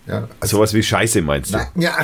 ja. 0.06 0.28
Also, 0.40 0.58
Sowas 0.58 0.74
wie 0.74 0.84
Scheiße 0.84 1.22
meinst 1.22 1.54
du? 1.54 1.58
na, 1.58 1.82
ja, 1.82 1.96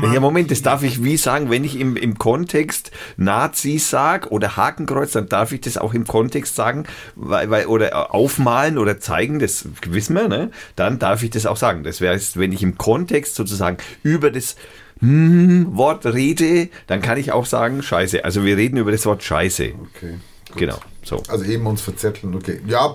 na, 0.00 0.12
Ja, 0.12 0.20
Moment, 0.20 0.50
das 0.50 0.62
darf 0.62 0.82
ich 0.82 1.02
wie 1.02 1.16
sagen, 1.16 1.50
wenn 1.50 1.64
ich 1.64 1.78
im, 1.78 1.96
im 1.96 2.18
Kontext 2.18 2.92
Nazis 3.16 3.90
sag 3.90 4.30
oder 4.30 4.56
Hakenkreuz, 4.56 5.12
dann 5.12 5.28
darf 5.28 5.52
ich 5.52 5.60
das 5.60 5.76
auch 5.76 5.92
im 5.94 6.06
Kontext 6.06 6.54
sagen, 6.54 6.84
weil, 7.16 7.50
weil, 7.50 7.66
oder 7.66 8.14
aufmalen 8.14 8.78
oder 8.78 9.00
zeigen, 9.00 9.38
das 9.40 9.66
wissen 9.86 10.14
wir, 10.14 10.28
ne? 10.28 10.50
Dann 10.76 10.98
darf 10.98 11.22
ich 11.22 11.30
das 11.30 11.46
auch 11.46 11.56
sagen. 11.56 11.82
Das 11.82 12.00
wäre, 12.00 12.20
wenn 12.34 12.52
ich 12.52 12.62
im 12.62 12.78
Kontext 12.78 13.34
sozusagen 13.34 13.78
über 14.02 14.30
das 14.30 14.56
hm, 15.00 15.76
Wort 15.76 16.06
rede, 16.06 16.68
dann 16.86 17.02
kann 17.02 17.18
ich 17.18 17.32
auch 17.32 17.46
sagen 17.46 17.82
Scheiße. 17.82 18.24
Also 18.24 18.44
wir 18.44 18.56
reden 18.56 18.76
über 18.76 18.92
das 18.92 19.04
Wort 19.04 19.22
Scheiße. 19.22 19.72
Okay. 19.96 20.14
Genau, 20.54 20.78
so. 21.02 21.22
Also 21.28 21.44
eben 21.44 21.66
uns 21.66 21.82
verzetteln, 21.82 22.34
okay. 22.34 22.60
Ja, 22.66 22.94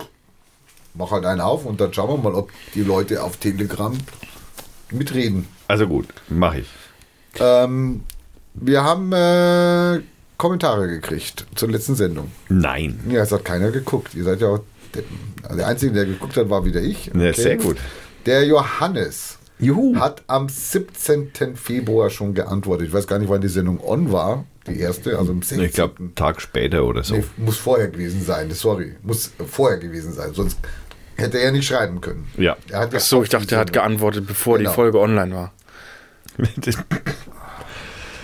mach 0.94 1.12
halt 1.12 1.26
einen 1.26 1.42
auf 1.42 1.66
und 1.66 1.82
dann 1.82 1.94
schauen 1.94 2.10
wir 2.10 2.30
mal, 2.30 2.36
ob 2.36 2.52
die 2.76 2.84
Leute 2.84 3.24
auf 3.24 3.38
Telegram 3.38 3.98
mitreden. 4.92 5.48
Also 5.68 5.88
gut, 5.88 6.08
mache 6.30 6.60
ich. 6.60 6.68
Ähm, 7.40 8.04
wir 8.54 8.84
haben 8.84 9.12
äh, 9.14 10.02
Kommentare 10.38 10.88
gekriegt 10.88 11.46
zur 11.56 11.70
letzten 11.70 11.96
Sendung. 11.96 12.32
Nein. 12.50 13.00
Ja, 13.10 13.22
es 13.22 13.32
hat 13.32 13.46
keiner 13.46 13.72
geguckt. 13.72 14.16
Ihr 14.16 14.24
seid 14.24 14.42
ja 14.42 14.50
auch 14.50 14.60
Deppen. 14.94 15.18
Also 15.44 15.58
der 15.58 15.68
Einzige, 15.68 15.94
der 15.94 16.06
geguckt 16.06 16.36
hat, 16.36 16.50
war 16.50 16.66
wieder 16.66 16.82
ich. 16.82 17.12
Ja, 17.14 17.34
sehr 17.34 17.58
gut. 17.58 17.78
Der 18.26 18.46
Johannes 18.46 19.38
Juhu. 19.60 19.96
hat 19.96 20.24
am 20.28 20.50
17. 20.50 21.56
Februar 21.56 22.10
schon 22.10 22.34
geantwortet. 22.34 22.88
Ich 22.88 22.94
weiß 22.94 23.08
gar 23.08 23.20
nicht, 23.20 23.30
wann 23.30 23.42
die 23.42 23.48
Sendung 23.48 23.80
on 23.84 24.12
war. 24.12 24.46
Die 24.68 24.80
erste, 24.80 25.18
also 25.18 25.32
am 25.32 25.42
16. 25.42 25.62
Ich 25.62 25.74
glaube, 25.74 25.96
einen 26.00 26.16
Tag 26.16 26.42
später 26.42 26.86
oder 26.86 27.04
so. 27.04 27.16
Nee, 27.16 27.24
muss 27.38 27.58
vorher 27.58 27.88
gewesen 27.88 28.24
sein. 28.24 28.52
Sorry, 28.52 28.96
muss 29.02 29.32
vorher 29.48 29.80
gewesen 29.80 30.14
sein. 30.14 30.34
Sonst 30.34 30.60
hätte 31.22 31.40
er 31.40 31.52
nicht 31.52 31.68
schreiben 31.68 32.02
können. 32.02 32.28
Ja. 32.38 32.58
Er 32.70 32.90
Ach 32.94 33.00
so, 33.00 33.24
ich 33.24 33.30
dachte, 33.30 33.56
er 33.56 33.62
hat 33.62 33.74
geantwortet, 33.74 34.26
bevor 34.28 34.58
Genau. 34.58 34.70
die 34.70 34.76
Folge 34.76 35.00
online 35.00 35.34
war. 35.36 35.54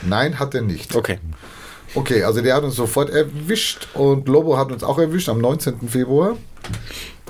Nein, 0.05 0.39
hat 0.39 0.55
er 0.55 0.61
nicht. 0.61 0.95
Okay. 0.95 1.19
Okay, 1.95 2.23
also 2.23 2.41
der 2.41 2.55
hat 2.55 2.63
uns 2.63 2.75
sofort 2.75 3.09
erwischt 3.09 3.87
und 3.93 4.27
Lobo 4.27 4.57
hat 4.57 4.71
uns 4.71 4.83
auch 4.83 4.99
erwischt 4.99 5.29
am 5.29 5.39
19. 5.39 5.87
Februar. 5.89 6.37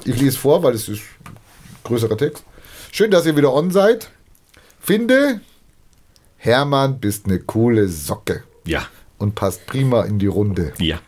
Ich 0.04 0.20
lese 0.20 0.38
vor, 0.38 0.64
weil 0.64 0.74
es 0.74 0.90
ist 0.90 1.02
größerer 1.84 2.18
Text. 2.18 2.44
Schön, 2.92 3.12
dass 3.12 3.26
ihr 3.26 3.36
wieder 3.36 3.54
on 3.54 3.72
seid. 3.72 4.10
Finde, 4.80 5.42
Hermann, 6.38 7.00
bist 7.00 7.26
eine 7.26 7.40
coole 7.40 7.88
Socke 7.88 8.44
ja. 8.66 8.88
und 9.18 9.36
passt 9.36 9.66
prima 9.66 10.04
in 10.04 10.20
die 10.20 10.28
Runde. 10.28 10.74
Ja. 10.80 11.00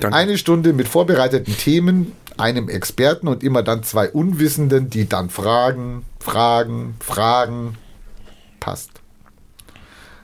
Danke. 0.00 0.16
Eine 0.16 0.38
Stunde 0.38 0.72
mit 0.72 0.88
vorbereiteten 0.88 1.56
Themen, 1.56 2.12
einem 2.38 2.68
Experten 2.68 3.28
und 3.28 3.42
immer 3.42 3.62
dann 3.62 3.82
zwei 3.82 4.10
Unwissenden, 4.10 4.90
die 4.90 5.08
dann 5.08 5.30
fragen, 5.30 6.04
fragen, 6.20 6.96
fragen. 7.00 7.76
Passt. 8.60 8.90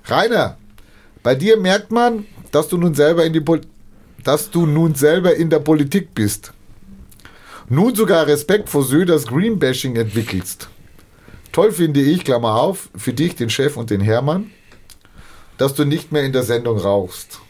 Rainer, 0.05 0.57
bei 1.23 1.35
dir 1.35 1.59
merkt 1.59 1.91
man, 1.91 2.27
dass 2.53 2.69
du 2.69 2.79
nun 2.79 2.95
selber 2.95 3.25
in 3.25 3.33
die 3.33 3.41
Pol 3.41 3.61
dass 4.25 4.51
du 4.51 4.67
nun 4.67 4.95
selber 4.95 5.37
in 5.37 5.49
der 5.49 5.61
Politik 5.61 6.13
bist. 6.13 6.53
Nun 7.69 7.95
sogar 7.95 8.27
Respekt 8.27 8.69
vor 8.69 8.83
Söders 8.83 9.27
Greenbashing 9.27 9.97
entwickelst. 9.97 10.69
Toll 11.53 11.73
finde 11.73 12.01
ich, 12.01 12.25
Klammer 12.25 12.55
auf, 12.57 12.91
für 12.97 13.13
dich, 13.13 13.37
den 13.37 13.49
Chef 13.49 13.77
und 13.77 13.91
den 13.91 14.01
Hermann, 14.01 14.51
dass 15.57 15.75
du 15.75 15.85
nicht 15.85 16.13
mehr 16.13 16.25
in 16.25 16.33
der 16.33 16.43
Sendung 16.43 16.79
rauchst. 16.79 17.41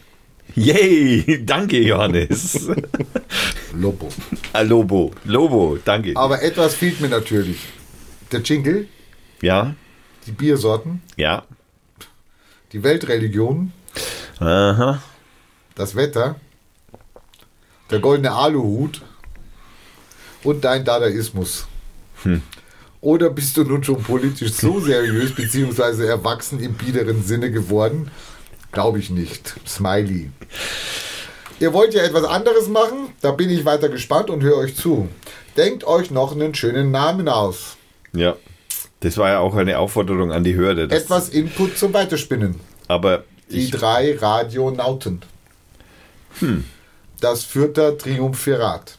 Yay! 0.58 1.44
Danke, 1.44 1.78
Johannes. 1.80 2.68
Lobo. 3.74 4.08
Ah, 4.52 4.62
Lobo. 4.62 5.12
Lobo, 5.24 5.78
danke. 5.84 6.16
Aber 6.16 6.42
etwas 6.42 6.74
fehlt 6.74 7.00
mir 7.00 7.08
natürlich. 7.08 7.58
Der 8.32 8.40
Jingle, 8.40 8.86
Ja, 9.40 9.74
die 10.26 10.32
Biersorten, 10.32 11.00
ja. 11.16 11.44
die 12.72 12.82
Weltreligionen, 12.82 13.72
Aha. 14.40 15.02
das 15.74 15.94
Wetter, 15.94 16.36
der 17.90 18.00
goldene 18.00 18.32
Aluhut 18.32 19.00
und 20.44 20.62
dein 20.64 20.84
Dadaismus. 20.84 21.66
Oder 23.00 23.30
bist 23.30 23.56
du 23.56 23.64
nun 23.64 23.82
schon 23.84 24.02
politisch 24.02 24.52
so 24.52 24.80
seriös 24.80 25.32
bzw. 25.34 26.06
erwachsen 26.06 26.60
im 26.60 26.74
biederen 26.74 27.22
Sinne 27.24 27.50
geworden? 27.50 28.10
Glaube 28.72 28.98
ich 28.98 29.10
nicht. 29.10 29.54
Smiley. 29.66 30.30
Ihr 31.60 31.72
wollt 31.72 31.94
ja 31.94 32.02
etwas 32.02 32.24
anderes 32.24 32.68
machen? 32.68 33.12
Da 33.20 33.32
bin 33.32 33.50
ich 33.50 33.64
weiter 33.64 33.88
gespannt 33.88 34.30
und 34.30 34.42
höre 34.42 34.58
euch 34.58 34.76
zu. 34.76 35.08
Denkt 35.56 35.84
euch 35.84 36.10
noch 36.10 36.32
einen 36.32 36.54
schönen 36.54 36.90
Namen 36.90 37.28
aus. 37.28 37.76
Ja. 38.12 38.36
Das 39.00 39.16
war 39.16 39.28
ja 39.30 39.38
auch 39.40 39.54
eine 39.54 39.78
Aufforderung 39.78 40.32
an 40.32 40.44
die 40.44 40.54
Hörer. 40.54 40.86
Das, 40.86 41.02
Etwas 41.04 41.28
Input 41.30 41.78
zum 41.78 41.92
Weiterspinnen. 41.94 42.60
Aber 42.88 43.24
Die 43.50 43.70
drei 43.70 44.16
Radionauten. 44.16 45.22
Das 47.20 47.44
Fürther 47.44 47.96
Triumphirat. 47.96 48.98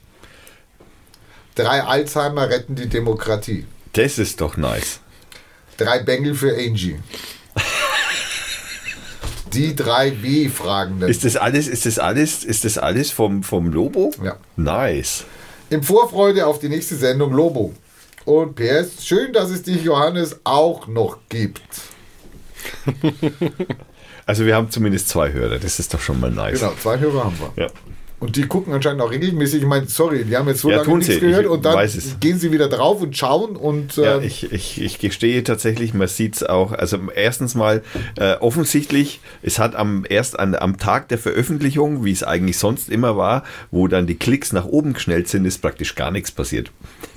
Drei 1.55 1.83
Alzheimer 1.83 2.49
retten 2.49 2.75
die 2.75 2.88
Demokratie. 2.88 3.65
das 3.93 4.17
ist 4.17 4.39
doch 4.41 4.55
nice. 4.57 4.99
Drei 5.77 5.99
Bengel 5.99 6.33
für 6.35 6.53
Angie. 6.55 6.99
Die 9.53 9.75
drei 9.75 10.22
W-Fragenden. 10.22 11.10
Ist 11.10 11.25
das 11.25 11.36
alles, 11.36 11.68
ist 11.68 11.86
das 11.86 12.00
alles, 12.00 12.44
ist 12.44 12.65
das 12.65 12.77
alles 12.77 13.12
vom, 13.12 13.44
vom 13.44 13.72
Lobo? 13.72 14.12
Ja. 14.24 14.38
Nice. 14.56 15.25
Im 15.70 15.84
Vorfreude 15.84 16.46
auf 16.48 16.60
die 16.60 16.70
nächste 16.70 16.96
Sendung 16.96 17.34
Lobo. 17.34 17.74
Und 18.25 18.56
PS, 18.56 19.06
schön, 19.06 19.34
dass 19.34 19.50
es 19.50 19.63
dich, 19.63 19.84
Johannes, 19.84 20.39
auch 20.44 20.88
noch 20.88 21.18
gibt. 21.29 21.62
Also 24.29 24.46
wir 24.46 24.56
haben 24.56 24.70
zumindest 24.70 25.10
zwei 25.10 25.32
Hörer, 25.32 25.58
das 25.58 25.79
ist 25.79 25.91
doch 25.91 26.00
schon 26.00 26.20
mal 26.20 26.29
nice. 26.29 26.60
Genau, 26.60 26.74
zwei 26.79 27.00
Hörer 27.00 27.24
haben 27.24 27.36
wir. 27.39 27.63
Ja. 27.63 27.72
Und 28.19 28.35
die 28.35 28.41
gucken 28.43 28.73
anscheinend 28.73 29.01
auch 29.01 29.11
regelmäßig. 29.11 29.61
Ich 29.61 29.67
meine, 29.67 29.88
sorry, 29.88 30.25
die 30.25 30.35
haben 30.35 30.47
jetzt 30.49 30.59
so 30.61 30.69
Ja, 30.69 30.77
lange 30.77 30.97
nichts 30.97 31.13
sie. 31.13 31.19
gehört 31.21 31.45
Ich 31.45 31.49
und 31.49 31.63
dann 31.63 31.89
gehen 32.19 32.38
sie 32.38 32.51
wieder 32.51 32.67
drauf 32.67 33.01
und 33.01 33.15
schauen 33.15 33.55
und 33.55 33.95
Ja, 33.95 34.17
ähm, 34.17 34.23
ich, 34.23 34.51
ich, 34.51 34.81
ich 34.81 34.99
gestehe 34.99 35.41
tatsächlich, 35.43 35.93
man 35.93 36.07
sieht 36.09 36.35
es 36.35 36.43
auch. 36.43 36.73
Also 36.73 36.97
erstens 37.15 37.55
mal 37.55 37.81
äh, 38.17 38.33
offensichtlich, 38.35 39.21
es 39.41 39.57
hat 39.57 39.75
am 39.75 40.05
erst 40.09 40.38
an, 40.38 40.53
am 40.53 40.77
Tag 40.77 41.07
der 41.07 41.17
Veröffentlichung, 41.17 42.03
wie 42.03 42.11
es 42.11 42.23
eigentlich 42.23 42.57
sonst 42.57 42.89
immer 42.89 43.15
war, 43.15 43.43
wo 43.71 43.88
dann 43.88 44.05
die 44.05 44.15
Klicks 44.15 44.51
nach 44.51 44.65
oben 44.65 44.93
geschnellt 44.93 45.29
sind, 45.29 45.45
ist 45.45 45.61
praktisch 45.61 45.95
gar 45.95 46.11
nichts 46.11 46.31
passiert. 46.31 46.71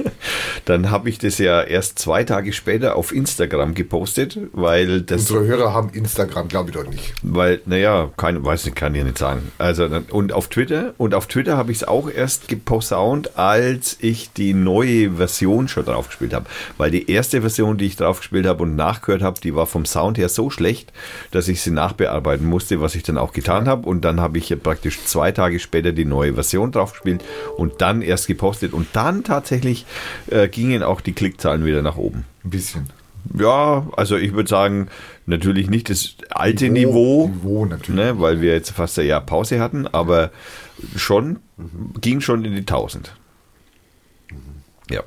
dann 0.64 0.90
habe 0.90 1.08
ich 1.08 1.18
das 1.18 1.38
ja 1.38 1.62
erst 1.62 1.98
zwei 1.98 2.24
Tage 2.24 2.52
später 2.52 2.96
auf 2.96 3.12
Instagram 3.12 3.74
gepostet, 3.74 4.38
weil 4.52 5.02
das 5.02 5.22
unsere 5.22 5.46
Hörer 5.46 5.72
haben 5.72 5.90
Instagram, 5.90 6.48
glaube 6.48 6.70
ich 6.70 6.76
doch 6.76 6.86
nicht. 6.86 7.14
weil, 7.22 7.60
naja, 7.66 8.10
keine, 8.16 8.44
weiß 8.44 8.66
ich, 8.66 8.74
kann 8.74 8.94
ich 8.94 9.04
nicht 9.04 9.18
sagen. 9.18 9.52
Also, 9.58 9.88
und 10.10 10.32
auf 10.32 10.48
Twitter, 10.48 10.94
und 10.98 11.14
auf 11.14 11.26
Twitter 11.26 11.56
habe 11.56 11.72
ich 11.72 11.78
es 11.78 11.84
auch 11.84 12.08
erst 12.10 12.48
geposaunt, 12.48 13.38
als 13.38 13.96
ich 14.00 14.32
die 14.32 14.54
neue 14.54 15.12
Version 15.12 15.68
schon 15.68 15.84
draufgespielt 15.84 16.34
habe. 16.34 16.46
Weil 16.78 16.90
die 16.90 17.10
erste 17.10 17.40
Version, 17.40 17.78
die 17.78 17.86
ich 17.86 17.96
draufgespielt 17.96 18.46
habe 18.46 18.62
und 18.62 18.76
nachgehört 18.76 19.22
habe, 19.22 19.40
die 19.40 19.54
war 19.54 19.66
vom 19.66 19.84
Sound 19.84 20.18
her 20.18 20.28
so 20.28 20.50
schlecht, 20.50 20.92
dass 21.30 21.48
ich 21.48 21.62
sie 21.62 21.70
nachbearbeiten 21.70 22.46
musste, 22.46 22.80
was 22.80 22.94
ich 22.94 23.02
dann 23.02 23.18
auch 23.18 23.32
getan 23.32 23.68
habe. 23.68 23.88
Und 23.88 24.04
dann 24.04 24.20
habe 24.20 24.38
ich 24.38 24.48
ja 24.48 24.56
praktisch 24.56 25.02
zwei 25.04 25.32
Tage 25.32 25.58
später 25.58 25.92
die 25.92 26.04
neue 26.04 26.34
Version 26.34 26.72
draufgespielt 26.72 27.22
und 27.56 27.80
dann 27.80 28.02
erst 28.02 28.26
gepostet. 28.26 28.72
Und 28.72 28.88
dann 28.92 29.24
tatsächlich 29.24 29.86
äh, 30.28 30.48
gingen 30.48 30.82
auch 30.82 31.00
die 31.00 31.12
Klickzahlen 31.12 31.64
wieder 31.64 31.82
nach 31.82 31.96
oben. 31.96 32.24
Ein 32.44 32.50
bisschen. 32.50 32.90
Ja, 33.38 33.86
also 33.96 34.16
ich 34.16 34.32
würde 34.34 34.48
sagen, 34.48 34.88
natürlich 35.26 35.70
nicht 35.70 35.88
das 35.90 36.16
alte 36.30 36.68
Niveau, 36.70 37.28
Niveau 37.28 37.64
natürlich. 37.66 38.00
ne, 38.00 38.20
weil 38.20 38.40
wir 38.40 38.52
jetzt 38.52 38.70
fast 38.72 38.98
ein 38.98 39.06
Jahr 39.06 39.20
Pause 39.20 39.60
hatten, 39.60 39.86
aber 39.86 40.30
schon, 40.96 41.38
ging 42.00 42.20
schon 42.20 42.44
in 42.44 42.52
die 42.52 42.60
1000. 42.60 43.14
Ja, 44.90 45.02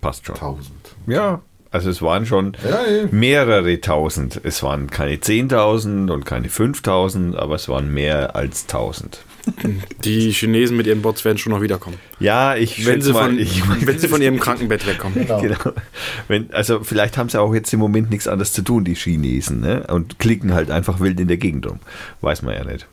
passt 0.00 0.26
schon. 0.26 0.34
1000. 0.34 0.70
Ja, 1.06 1.40
also 1.70 1.90
es 1.90 2.02
waren 2.02 2.26
schon 2.26 2.56
Ja, 2.68 2.82
ja. 2.90 3.04
mehrere 3.10 3.80
tausend. 3.80 4.40
Es 4.42 4.62
waren 4.62 4.90
keine 4.90 5.16
10.000 5.16 6.10
und 6.10 6.24
keine 6.24 6.48
5.000, 6.48 7.36
aber 7.36 7.54
es 7.54 7.68
waren 7.68 7.92
mehr 7.92 8.34
als 8.34 8.62
1000. 8.64 9.20
Die 10.04 10.32
Chinesen 10.32 10.76
mit 10.76 10.86
ihren 10.86 11.02
Bots 11.02 11.24
werden 11.24 11.38
schon 11.38 11.52
noch 11.52 11.62
wiederkommen. 11.62 11.96
Ja, 12.20 12.56
ich 12.56 12.84
Wenn 12.86 12.94
schätze 12.94 13.06
sie, 13.08 13.12
mal, 13.12 13.28
von, 13.28 13.38
ich, 13.38 13.62
wenn 13.86 13.98
sie 13.98 14.08
von 14.08 14.22
ihrem 14.22 14.38
Krankenbett 14.38 14.86
wegkommen. 14.86 15.26
Genau. 15.26 15.40
Genau. 15.40 15.72
Wenn, 16.28 16.52
also 16.52 16.82
vielleicht 16.82 17.16
haben 17.16 17.28
sie 17.28 17.40
auch 17.40 17.54
jetzt 17.54 17.72
im 17.72 17.80
Moment 17.80 18.10
nichts 18.10 18.28
anderes 18.28 18.52
zu 18.52 18.62
tun, 18.62 18.84
die 18.84 18.94
Chinesen, 18.94 19.60
ne? 19.60 19.86
Und 19.88 20.18
klicken 20.18 20.54
halt 20.54 20.70
einfach 20.70 21.00
wild 21.00 21.20
in 21.20 21.28
der 21.28 21.36
Gegend 21.36 21.66
rum. 21.66 21.80
Weiß 22.20 22.42
man 22.42 22.54
ja 22.54 22.64
nicht. 22.64 22.86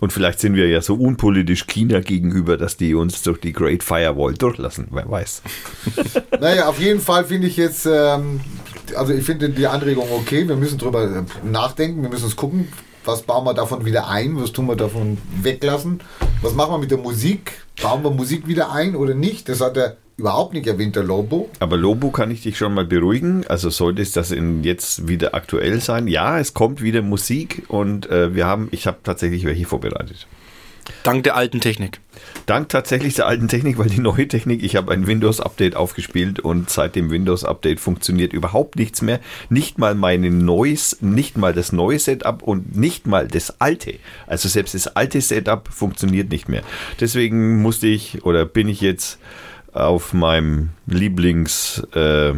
Und 0.00 0.14
vielleicht 0.14 0.40
sind 0.40 0.54
wir 0.54 0.66
ja 0.66 0.80
so 0.80 0.94
unpolitisch 0.94 1.66
China 1.66 2.00
gegenüber, 2.00 2.56
dass 2.56 2.78
die 2.78 2.94
uns 2.94 3.22
durch 3.22 3.38
die 3.38 3.52
Great 3.52 3.82
Firewall 3.82 4.32
durchlassen. 4.32 4.88
Wer 4.90 5.08
weiß. 5.08 5.42
Naja, 6.40 6.68
auf 6.68 6.80
jeden 6.80 7.00
Fall 7.00 7.26
finde 7.26 7.48
ich 7.48 7.58
jetzt, 7.58 7.84
ähm, 7.84 8.40
also 8.96 9.12
ich 9.12 9.24
finde 9.24 9.50
die 9.50 9.66
Anregung 9.66 10.06
okay. 10.10 10.48
Wir 10.48 10.56
müssen 10.56 10.78
drüber 10.78 11.04
äh, 11.04 11.46
nachdenken, 11.46 12.00
wir 12.00 12.08
müssen 12.08 12.24
uns 12.24 12.36
gucken, 12.36 12.68
was 13.04 13.22
bauen 13.22 13.44
wir 13.44 13.54
davon 13.54 13.84
wieder 13.84 14.08
ein, 14.08 14.40
was 14.40 14.52
tun 14.52 14.66
wir 14.66 14.76
davon 14.76 15.18
weglassen, 15.42 16.00
was 16.42 16.54
machen 16.54 16.72
wir 16.72 16.78
mit 16.78 16.90
der 16.90 16.98
Musik, 16.98 17.52
bauen 17.82 18.02
wir 18.02 18.10
Musik 18.10 18.46
wieder 18.46 18.72
ein 18.72 18.94
oder 18.96 19.14
nicht. 19.14 19.48
Das 19.48 19.60
hat 19.60 19.76
er 19.76 19.96
überhaupt 20.16 20.52
nicht 20.52 20.66
erwähnt, 20.66 20.96
der 20.96 21.02
Lobo. 21.02 21.48
Aber 21.60 21.76
Lobo 21.76 22.10
kann 22.10 22.30
ich 22.30 22.42
dich 22.42 22.58
schon 22.58 22.74
mal 22.74 22.84
beruhigen. 22.84 23.44
Also 23.48 23.70
sollte 23.70 24.02
es 24.02 24.12
das 24.12 24.30
in 24.30 24.62
jetzt 24.62 25.08
wieder 25.08 25.34
aktuell 25.34 25.80
sein. 25.80 26.06
Ja, 26.06 26.38
es 26.38 26.54
kommt 26.54 26.82
wieder 26.82 27.02
Musik 27.02 27.64
und 27.68 28.08
äh, 28.10 28.34
wir 28.34 28.46
haben, 28.46 28.68
ich 28.70 28.86
habe 28.86 28.98
tatsächlich 29.02 29.44
welche 29.44 29.64
vorbereitet. 29.64 30.26
Dank 31.02 31.24
der 31.24 31.36
alten 31.36 31.60
Technik. 31.60 32.00
Dank 32.50 32.68
tatsächlich 32.68 33.14
der 33.14 33.28
alten 33.28 33.46
Technik, 33.46 33.78
weil 33.78 33.88
die 33.88 34.00
neue 34.00 34.26
Technik, 34.26 34.64
ich 34.64 34.74
habe 34.74 34.90
ein 34.90 35.06
Windows-Update 35.06 35.76
aufgespielt 35.76 36.40
und 36.40 36.68
seit 36.68 36.96
dem 36.96 37.08
Windows-Update 37.08 37.78
funktioniert 37.78 38.32
überhaupt 38.32 38.74
nichts 38.74 39.02
mehr. 39.02 39.20
Nicht 39.50 39.78
mal 39.78 39.94
meine 39.94 40.32
neues, 40.32 41.00
nicht 41.00 41.38
mal 41.38 41.52
das 41.52 41.70
neue 41.70 42.00
Setup 42.00 42.42
und 42.42 42.76
nicht 42.76 43.06
mal 43.06 43.28
das 43.28 43.60
alte. 43.60 44.00
Also 44.26 44.48
selbst 44.48 44.74
das 44.74 44.88
alte 44.88 45.20
Setup 45.20 45.68
funktioniert 45.68 46.32
nicht 46.32 46.48
mehr. 46.48 46.64
Deswegen 46.98 47.62
musste 47.62 47.86
ich 47.86 48.24
oder 48.24 48.46
bin 48.46 48.66
ich 48.66 48.80
jetzt 48.80 49.20
auf 49.72 50.12
meinem 50.12 50.70
Lieblings 50.88 51.86
äh, 51.94 52.32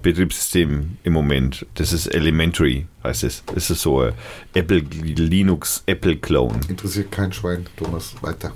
Betriebssystem 0.00 0.96
im 1.02 1.12
Moment. 1.12 1.66
Das 1.74 1.92
ist 1.92 2.06
Elementary, 2.06 2.86
heißt 3.04 3.24
es. 3.24 3.42
Das 3.54 3.68
ist 3.68 3.82
so 3.82 4.10
Apple 4.54 4.78
Linux 4.78 5.82
Apple 5.84 6.16
Clone. 6.16 6.60
Interessiert 6.68 7.12
kein 7.12 7.30
Schwein, 7.30 7.66
Thomas. 7.76 8.14
Weiter. 8.22 8.54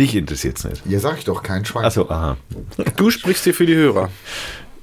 Dich 0.00 0.16
interessiert 0.16 0.56
es 0.58 0.64
nicht. 0.64 0.82
Ja, 0.86 0.98
sag 0.98 1.18
ich 1.18 1.24
doch, 1.24 1.42
kein 1.42 1.64
Schwein. 1.66 1.84
Achso, 1.84 2.08
aha. 2.08 2.38
Du 2.96 3.10
sprichst 3.10 3.44
dir 3.44 3.52
für 3.52 3.66
die 3.66 3.76
Hörer. 3.76 4.08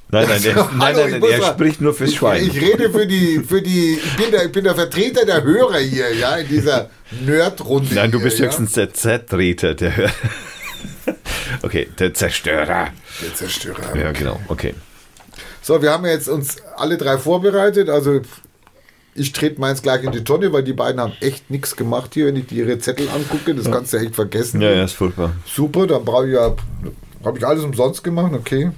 Nein, 0.09 0.27
nein, 0.29 0.41
er, 0.45 0.55
nein, 0.55 0.79
Hallo, 0.79 0.97
nein, 0.99 1.15
ich 1.15 1.21
nein, 1.21 1.31
er 1.31 1.37
mal- 1.39 1.53
spricht 1.53 1.81
nur 1.81 1.93
fürs 1.93 2.13
Schwein. 2.13 2.45
Ich 2.45 2.61
rede 2.61 2.91
für 2.91 3.07
die, 3.07 3.39
für 3.45 3.61
die, 3.61 3.95
ich 3.95 4.15
bin 4.15 4.31
der, 4.31 4.45
ich 4.45 4.51
bin 4.51 4.63
der 4.63 4.75
Vertreter 4.75 5.25
der 5.25 5.43
Hörer 5.43 5.79
hier, 5.79 6.13
ja, 6.13 6.35
in 6.37 6.47
dieser 6.47 6.91
Nerd-Runde. 7.25 7.95
Nein, 7.95 8.11
du 8.11 8.19
hier, 8.19 8.25
bist 8.25 8.39
ja. 8.39 8.45
höchstens 8.45 8.73
der 8.73 8.93
Z-Treter. 8.93 9.73
Der 9.73 9.91
okay, 11.63 11.87
der 11.97 12.13
Zerstörer. 12.13 12.89
der 13.21 13.35
Zerstörer. 13.35 13.97
Ja, 13.97 14.11
genau, 14.11 14.39
okay. 14.49 14.75
So, 15.61 15.81
wir 15.81 15.91
haben 15.91 16.05
jetzt 16.05 16.29
uns 16.29 16.57
alle 16.77 16.97
drei 16.97 17.17
vorbereitet. 17.17 17.89
Also 17.89 18.21
ich 19.17 19.31
trete 19.31 19.59
meins 19.59 19.81
gleich 19.81 20.03
in 20.03 20.11
die 20.11 20.23
Tonne, 20.23 20.53
weil 20.53 20.63
die 20.63 20.73
beiden 20.73 21.01
haben 21.01 21.13
echt 21.21 21.49
nichts 21.49 21.75
gemacht 21.75 22.13
hier, 22.13 22.27
wenn 22.27 22.35
ich 22.35 22.47
die 22.47 22.55
ihre 22.55 22.77
Zettel 22.79 23.09
angucke. 23.09 23.55
Das 23.55 23.69
kannst 23.69 23.93
du 23.93 23.97
echt 23.97 24.15
vergessen. 24.15 24.61
Ja, 24.61 24.71
ja, 24.71 24.83
ist 24.83 24.93
furchtbar. 24.93 25.31
Super, 25.45 25.87
dann 25.87 26.05
brauche 26.05 26.27
ich 26.27 26.33
ja, 26.33 26.53
habe 27.25 27.37
ich 27.37 27.45
alles 27.45 27.63
umsonst 27.63 28.03
gemacht, 28.03 28.31
okay. 28.33 28.71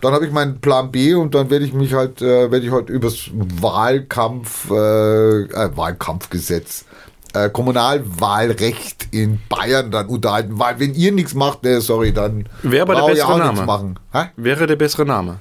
Dann 0.00 0.12
habe 0.14 0.24
ich 0.26 0.32
meinen 0.32 0.60
Plan 0.60 0.90
B 0.90 1.14
und 1.14 1.34
dann 1.34 1.50
werde 1.50 1.64
ich 1.64 1.72
mich 1.74 1.92
halt, 1.92 2.22
äh, 2.22 2.50
werde 2.50 2.64
ich 2.64 2.72
heute 2.72 2.92
übers 2.92 3.30
Wahlkampf, 3.34 4.70
äh, 4.70 4.74
äh, 4.74 5.76
Wahlkampfgesetz, 5.76 6.86
äh, 7.34 7.50
Kommunalwahlrecht 7.50 9.08
in 9.10 9.40
Bayern 9.48 9.90
dann 9.90 10.06
unterhalten, 10.06 10.58
weil 10.58 10.80
wenn 10.80 10.94
ihr 10.94 11.12
nichts 11.12 11.34
macht, 11.34 11.64
ne, 11.64 11.80
sorry, 11.82 12.12
dann 12.12 12.48
Wäre 12.62 12.82
aber 12.82 12.94
der 12.94 13.00
brauche 13.00 13.12
ich 13.12 13.18
bessere 13.18 13.34
auch 13.34 13.38
Name. 13.38 13.62
machen. 13.66 13.98
Hä? 14.12 14.24
Wäre 14.36 14.66
der 14.66 14.76
bessere 14.76 15.04
Name. 15.04 15.40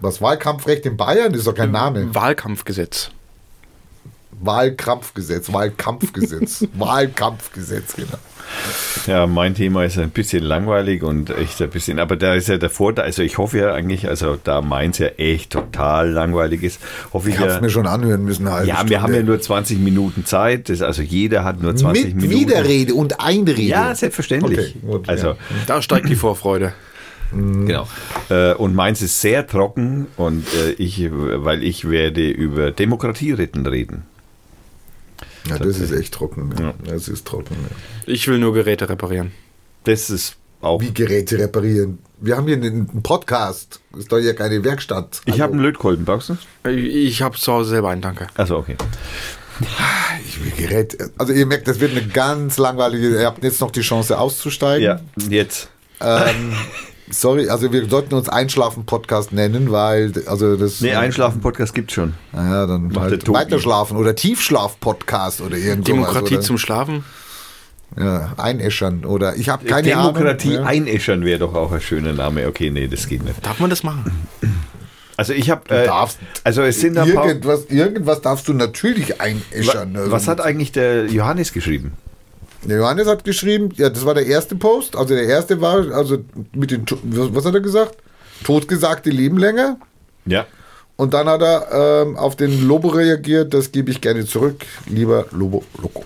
Was 0.00 0.20
Wahlkampfrecht 0.20 0.84
in 0.84 0.96
Bayern 0.98 1.32
ist 1.32 1.46
doch 1.46 1.54
kein 1.54 1.70
Name. 1.70 2.14
Wahlkampfgesetz. 2.14 3.10
Wahlkampfgesetz, 4.40 5.52
Wahlkampfgesetz, 5.52 6.66
Wahlkampfgesetz, 6.74 7.96
genau. 7.96 8.18
Ja, 9.06 9.26
mein 9.26 9.54
Thema 9.54 9.84
ist 9.84 9.98
ein 9.98 10.10
bisschen 10.10 10.42
langweilig 10.44 11.02
und 11.02 11.30
echt 11.30 11.60
ein 11.62 11.70
bisschen, 11.70 11.98
aber 11.98 12.16
da 12.16 12.34
ist 12.34 12.48
ja 12.48 12.58
der 12.58 12.70
Vorteil, 12.70 13.06
also 13.06 13.22
ich 13.22 13.38
hoffe 13.38 13.58
ja 13.58 13.72
eigentlich, 13.72 14.06
also 14.08 14.36
da 14.42 14.60
meins 14.60 14.98
ja 14.98 15.08
echt 15.08 15.50
total 15.50 16.10
langweilig 16.10 16.62
ist, 16.62 16.80
hoffe 17.12 17.30
ich 17.30 17.34
Ich 17.34 17.40
habe 17.40 17.50
es 17.50 17.56
ja. 17.56 17.60
mir 17.62 17.70
schon 17.70 17.86
anhören 17.86 18.22
müssen. 18.24 18.48
halbe 18.50 18.68
Ja, 18.68 18.74
wir 18.74 18.78
Stunde. 18.80 19.02
haben 19.02 19.14
ja 19.14 19.22
nur 19.22 19.40
20 19.40 19.78
Minuten 19.78 20.24
Zeit, 20.26 20.68
das, 20.68 20.82
also 20.82 21.02
jeder 21.02 21.42
hat 21.42 21.62
nur 21.62 21.74
20 21.74 22.14
Mit 22.14 22.16
Minuten. 22.16 22.40
Widerrede 22.50 22.94
und 22.94 23.18
Einrede. 23.20 23.62
Ja, 23.62 23.94
selbstverständlich. 23.94 24.76
Okay, 24.76 24.86
gut, 24.86 25.08
also, 25.08 25.28
ja. 25.28 25.36
Da 25.66 25.82
steigt 25.82 26.08
die 26.08 26.16
Vorfreude. 26.16 26.72
Genau. 27.32 27.88
Äh, 28.28 28.52
und 28.54 28.74
meins 28.74 29.02
ist 29.02 29.20
sehr 29.20 29.46
trocken 29.46 30.06
und 30.16 30.46
äh, 30.54 30.70
ich, 30.72 31.08
weil 31.10 31.64
ich 31.64 31.88
werde 31.90 32.28
über 32.30 32.70
Demokratieritten 32.70 33.66
reden. 33.66 34.04
Ja, 35.48 35.58
das 35.58 35.78
ist 35.78 35.92
echt 35.92 36.14
trocken. 36.14 36.54
Ja. 36.58 36.74
Das 36.84 37.08
ist 37.08 37.26
trocken. 37.26 37.54
Ja. 37.54 38.12
Ich 38.12 38.26
will 38.28 38.38
nur 38.38 38.54
Geräte 38.54 38.88
reparieren. 38.88 39.32
Das 39.84 40.10
ist 40.10 40.36
auch. 40.60 40.80
Wie 40.80 40.92
Geräte 40.92 41.38
reparieren. 41.38 41.98
Wir 42.20 42.36
haben 42.36 42.46
hier 42.46 42.56
einen 42.56 43.02
Podcast. 43.02 43.80
Ist 43.98 44.10
doch 44.10 44.18
hier 44.18 44.34
keine 44.34 44.64
Werkstatt. 44.64 45.20
Ich 45.26 45.40
habe 45.40 45.52
einen 45.52 45.62
Lötkolben, 45.62 46.04
brauchst 46.06 46.30
du? 46.30 46.70
Ich 46.70 47.20
habe 47.20 47.36
zu 47.36 47.52
Hause 47.52 47.70
selber 47.70 47.90
einen, 47.90 48.00
danke. 48.00 48.28
Also 48.34 48.56
okay. 48.56 48.76
Ich 50.26 50.42
will 50.42 50.52
Geräte. 50.56 51.10
Also 51.18 51.32
ihr 51.32 51.46
merkt, 51.46 51.68
das 51.68 51.80
wird 51.80 51.92
eine 51.92 52.06
ganz 52.06 52.56
langweilige. 52.56 53.20
Ihr 53.20 53.26
habt 53.26 53.44
jetzt 53.44 53.60
noch 53.60 53.70
die 53.70 53.82
Chance 53.82 54.18
auszusteigen. 54.18 54.84
Ja, 54.84 55.00
jetzt. 55.28 55.68
Ähm, 56.00 56.54
sorry, 57.20 57.48
also 57.48 57.72
wir 57.72 57.88
sollten 57.88 58.14
uns 58.14 58.28
Einschlafen-Podcast 58.28 59.32
nennen, 59.32 59.70
weil 59.70 60.12
also 60.26 60.56
das. 60.56 60.80
Nee, 60.80 60.94
Einschlafen-Podcast 60.94 61.74
gibt's 61.74 61.94
schon. 61.94 62.14
Naja, 62.32 62.66
dann 62.66 62.90
der 62.90 63.02
halt. 63.02 63.28
Weiterschlafen 63.28 63.96
oder 63.96 64.14
Tiefschlaf-Podcast 64.14 65.40
oder 65.40 65.56
irgendwas. 65.56 65.86
Demokratie 65.86 66.34
oder, 66.34 66.42
zum 66.42 66.58
Schlafen? 66.58 67.04
ja, 67.98 68.32
Einäschern 68.36 69.04
oder 69.04 69.36
ich 69.36 69.48
habe 69.48 69.64
keine 69.66 69.88
Demokratie 69.88 70.56
Ahnung. 70.56 70.64
ja. 70.64 70.70
einäschern 70.70 71.24
wäre 71.24 71.38
doch 71.38 71.54
auch 71.54 71.72
ein 71.72 71.80
schöner 71.80 72.12
Name. 72.12 72.46
Okay, 72.48 72.70
nee, 72.70 72.88
das 72.88 73.06
geht 73.06 73.24
nicht. 73.24 73.44
Darf 73.44 73.60
man 73.60 73.70
das 73.70 73.82
machen? 73.82 74.26
Also 75.16 75.32
ich 75.32 75.48
habe. 75.50 75.70
Äh, 75.70 75.86
darfst 75.86 76.18
also 76.42 76.62
es 76.62 76.80
sind 76.80 76.98
ein 76.98 77.14
paar. 77.14 77.28
Irgendwas, 77.28 77.66
irgendwas 77.66 78.20
darfst 78.20 78.48
du 78.48 78.52
natürlich 78.52 79.20
einäschern. 79.20 79.96
Also 79.96 80.10
Was 80.10 80.26
hat 80.26 80.40
eigentlich 80.40 80.72
der 80.72 81.06
Johannes 81.06 81.52
geschrieben? 81.52 81.92
Der 82.64 82.78
Johannes 82.78 83.06
hat 83.06 83.24
geschrieben, 83.24 83.70
ja, 83.76 83.90
das 83.90 84.04
war 84.06 84.14
der 84.14 84.26
erste 84.26 84.56
Post. 84.56 84.96
Also 84.96 85.14
der 85.14 85.24
erste 85.24 85.60
war, 85.60 85.92
also 85.92 86.18
mit 86.52 86.70
den, 86.70 86.84
was 87.02 87.44
hat 87.44 87.54
er 87.54 87.60
gesagt? 87.60 87.96
Totgesagte 88.42 89.10
leben 89.10 89.38
länger. 89.38 89.78
Ja. 90.26 90.46
Und 90.96 91.12
dann 91.12 91.28
hat 91.28 91.42
er 91.42 92.02
ähm, 92.02 92.16
auf 92.16 92.36
den 92.36 92.66
Lobo 92.66 92.88
reagiert, 92.88 93.52
das 93.52 93.72
gebe 93.72 93.90
ich 93.90 94.00
gerne 94.00 94.24
zurück, 94.24 94.64
lieber 94.86 95.26
Lobo 95.32 95.64
Loco. 95.82 96.04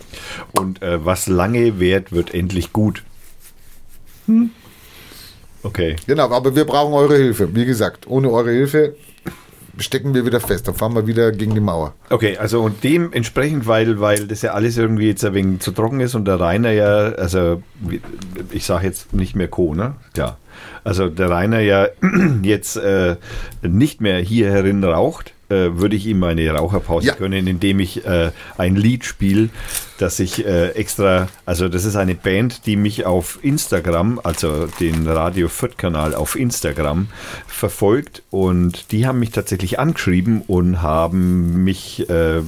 Und 0.52 0.82
äh, 0.82 1.04
was 1.04 1.26
lange 1.26 1.78
währt, 1.78 2.10
wird 2.12 2.32
endlich 2.32 2.72
gut. 2.72 3.02
Okay. 5.62 5.96
Genau, 6.06 6.30
aber 6.30 6.56
wir 6.56 6.64
brauchen 6.64 6.94
eure 6.94 7.16
Hilfe. 7.16 7.54
Wie 7.54 7.66
gesagt, 7.66 8.06
ohne 8.06 8.30
eure 8.30 8.50
Hilfe 8.50 8.96
stecken 9.78 10.14
wir 10.14 10.24
wieder 10.26 10.40
fest. 10.40 10.68
Dann 10.68 10.74
fahren 10.74 10.94
wir 10.94 11.06
wieder 11.06 11.32
gegen 11.32 11.54
die 11.54 11.60
Mauer. 11.60 11.94
Okay, 12.10 12.36
also 12.36 12.62
und 12.62 12.82
dementsprechend, 12.84 13.66
weil, 13.66 14.00
weil 14.00 14.26
das 14.26 14.42
ja 14.42 14.52
alles 14.52 14.76
irgendwie 14.76 15.08
jetzt 15.08 15.24
ein 15.24 15.34
wenig 15.34 15.60
zu 15.60 15.72
trocken 15.72 16.00
ist 16.00 16.14
und 16.14 16.26
der 16.26 16.40
Rainer 16.40 16.70
ja, 16.70 17.12
also 17.12 17.62
ich 18.50 18.64
sage 18.64 18.86
jetzt 18.86 19.12
nicht 19.12 19.36
mehr 19.36 19.48
Co, 19.48 19.74
ne? 19.74 19.94
Ja. 20.16 20.36
Also 20.84 21.08
der 21.08 21.30
Rainer 21.30 21.60
ja 21.60 21.88
jetzt 22.42 22.76
äh, 22.76 23.16
nicht 23.62 24.00
mehr 24.00 24.18
hier 24.18 24.50
herin 24.50 24.82
raucht, 24.82 25.32
äh, 25.50 25.78
würde 25.78 25.96
ich 25.96 26.06
ihm 26.06 26.22
eine 26.24 26.48
Raucherpause 26.50 27.08
Ja. 27.08 27.14
gönnen, 27.14 27.46
indem 27.46 27.80
ich 27.80 28.04
äh, 28.04 28.30
ein 28.56 28.76
Lied 28.76 29.04
spiele, 29.04 29.48
das 29.98 30.20
ich 30.20 30.44
äh, 30.44 30.68
extra, 30.70 31.28
also 31.46 31.68
das 31.68 31.84
ist 31.84 31.96
eine 31.96 32.14
Band, 32.14 32.66
die 32.66 32.76
mich 32.76 33.06
auf 33.06 33.38
Instagram, 33.42 34.20
also 34.22 34.66
den 34.80 35.06
Radio 35.08 35.48
Fürth 35.48 35.76
Kanal 35.78 36.14
auf 36.14 36.36
Instagram 36.36 37.08
verfolgt 37.46 38.22
und 38.30 38.92
die 38.92 39.06
haben 39.06 39.18
mich 39.18 39.30
tatsächlich 39.30 39.78
angeschrieben 39.78 40.42
und 40.46 40.82
haben 40.82 41.64
mich 41.64 42.08
äh, 42.10 42.42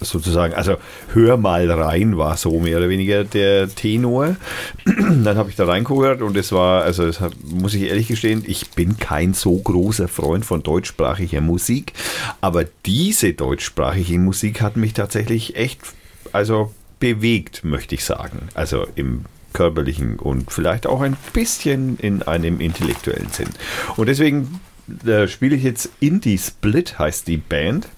sozusagen, 0.00 0.54
also 0.54 0.76
hör 1.12 1.36
mal 1.36 1.70
rein, 1.70 2.16
war 2.16 2.36
so 2.36 2.58
mehr 2.60 2.78
oder 2.78 2.88
weniger 2.88 3.24
der 3.24 3.68
Tenor. 3.68 4.36
Dann 4.84 5.36
habe 5.36 5.50
ich 5.50 5.56
da 5.56 5.66
reingehört 5.66 6.22
und 6.22 6.36
es 6.36 6.52
war, 6.52 6.82
also 6.82 7.06
das 7.06 7.20
muss 7.42 7.74
ich 7.74 7.82
ehrlich 7.82 8.08
gestehen, 8.08 8.44
ich 8.46 8.70
bin 8.70 8.98
kein 8.98 9.34
so 9.34 9.56
großer 9.56 10.08
Freund 10.08 10.44
von 10.44 10.62
deutschsprachiger 10.62 11.40
Musik, 11.40 11.92
aber 12.40 12.64
diese 12.86 13.32
deutschsprachige 13.32 14.18
Musik 14.18 14.60
hat 14.60 14.76
mich 14.76 14.92
tatsächlich 14.92 15.56
echt, 15.56 15.80
also 16.32 16.72
bewegt, 17.00 17.64
möchte 17.64 17.94
ich 17.94 18.04
sagen. 18.04 18.48
Also 18.54 18.86
im 18.94 19.24
körperlichen 19.52 20.18
und 20.18 20.52
vielleicht 20.52 20.86
auch 20.86 21.00
ein 21.00 21.16
bisschen 21.32 21.98
in 21.98 22.22
einem 22.22 22.60
intellektuellen 22.60 23.30
Sinn. 23.30 23.48
Und 23.96 24.06
deswegen 24.06 24.60
äh, 25.06 25.26
spiele 25.26 25.56
ich 25.56 25.62
jetzt 25.62 25.90
Indie 26.00 26.38
Split, 26.38 26.98
heißt 26.98 27.26
die 27.26 27.38
Band. 27.38 27.88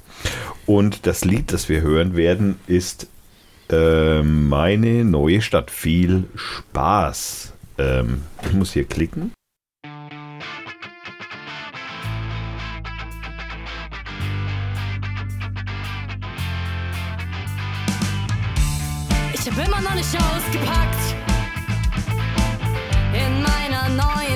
Und 0.66 1.06
das 1.06 1.24
Lied, 1.24 1.52
das 1.52 1.68
wir 1.68 1.80
hören 1.80 2.16
werden, 2.16 2.60
ist 2.66 3.08
äh, 3.70 4.22
Meine 4.22 5.04
neue 5.04 5.42
Stadt. 5.42 5.70
Viel 5.70 6.24
Spaß. 6.34 7.52
Ähm, 7.78 8.22
ich 8.42 8.52
muss 8.52 8.72
hier 8.72 8.84
klicken. 8.84 9.32
Ich 19.32 19.46
hab 19.46 19.66
immer 19.66 19.80
noch 19.80 19.94
nicht 19.94 20.14
ausgepackt. 20.14 21.14
In 23.14 23.42
meiner 23.42 23.88
neuen 23.88 24.29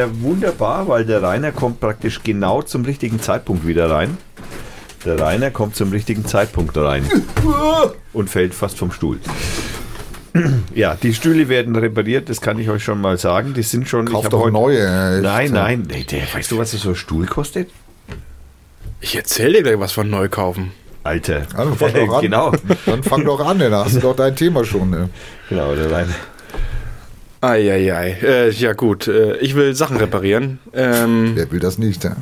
ja 0.00 0.08
wunderbar, 0.20 0.88
weil 0.88 1.04
der 1.04 1.22
Rainer 1.22 1.52
kommt 1.52 1.80
praktisch 1.80 2.22
genau 2.22 2.62
zum 2.62 2.84
richtigen 2.84 3.20
Zeitpunkt 3.20 3.66
wieder 3.66 3.90
rein. 3.90 4.16
Der 5.04 5.18
Rainer 5.18 5.50
kommt 5.50 5.76
zum 5.76 5.90
richtigen 5.92 6.26
Zeitpunkt 6.26 6.76
rein 6.76 7.08
und 8.12 8.28
fällt 8.28 8.52
fast 8.54 8.76
vom 8.78 8.92
Stuhl. 8.92 9.18
Ja, 10.74 10.96
die 11.02 11.12
Stühle 11.14 11.48
werden 11.48 11.74
repariert, 11.74 12.28
das 12.28 12.40
kann 12.40 12.58
ich 12.58 12.68
euch 12.68 12.84
schon 12.84 13.00
mal 13.00 13.18
sagen. 13.18 13.52
Die 13.54 13.62
sind 13.62 13.88
schon. 13.88 14.06
Kauf 14.06 14.24
hab 14.24 14.30
doch 14.30 14.40
heute- 14.42 14.52
neue. 14.52 15.20
Nein, 15.22 15.52
nein. 15.52 15.84
Nee, 15.88 16.04
der, 16.04 16.22
weißt 16.32 16.50
du, 16.52 16.58
was 16.58 16.70
so 16.70 16.90
ein 16.90 16.94
Stuhl 16.94 17.26
kostet? 17.26 17.70
Ich 19.00 19.16
erzähl 19.16 19.52
dir 19.54 19.62
gleich 19.62 19.78
was 19.80 19.92
von 19.92 20.08
neu 20.10 20.28
kaufen. 20.28 20.72
Alter. 21.02 21.42
Dann 21.56 21.74
fang 21.76 21.94
doch 21.94 22.14
an. 22.16 22.22
genau. 22.22 22.52
Dann 22.86 23.02
fang 23.02 23.24
doch 23.24 23.40
an, 23.40 23.58
da 23.58 23.84
hast 23.84 23.96
du 23.96 24.00
doch 24.00 24.14
dein 24.14 24.36
Thema 24.36 24.64
schon. 24.64 24.90
Ne? 24.90 25.08
Genau, 25.48 25.74
der 25.74 25.90
Rainer. 25.90 26.14
Eieiei. 27.40 28.18
Äh, 28.22 28.50
ja 28.50 28.72
gut, 28.74 29.08
äh, 29.08 29.36
ich 29.38 29.54
will 29.54 29.74
Sachen 29.74 29.96
reparieren. 29.96 30.58
Ähm, 30.74 31.32
Wer 31.34 31.50
will 31.50 31.60
das 31.60 31.78
nicht? 31.78 32.04
Ja? 32.04 32.16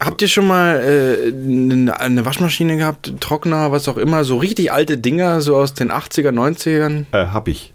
habt 0.00 0.20
ihr 0.22 0.28
schon 0.28 0.46
mal 0.46 0.76
äh, 0.80 1.28
eine, 1.32 1.98
eine 1.98 2.26
Waschmaschine 2.26 2.76
gehabt, 2.76 3.14
Trockner, 3.20 3.72
was 3.72 3.88
auch 3.88 3.96
immer, 3.96 4.24
so 4.24 4.36
richtig 4.36 4.70
alte 4.72 4.98
Dinger, 4.98 5.40
so 5.40 5.56
aus 5.56 5.72
den 5.74 5.90
80er, 5.90 6.30
90ern? 6.30 7.06
Äh, 7.12 7.26
hab 7.28 7.48
ich. 7.48 7.72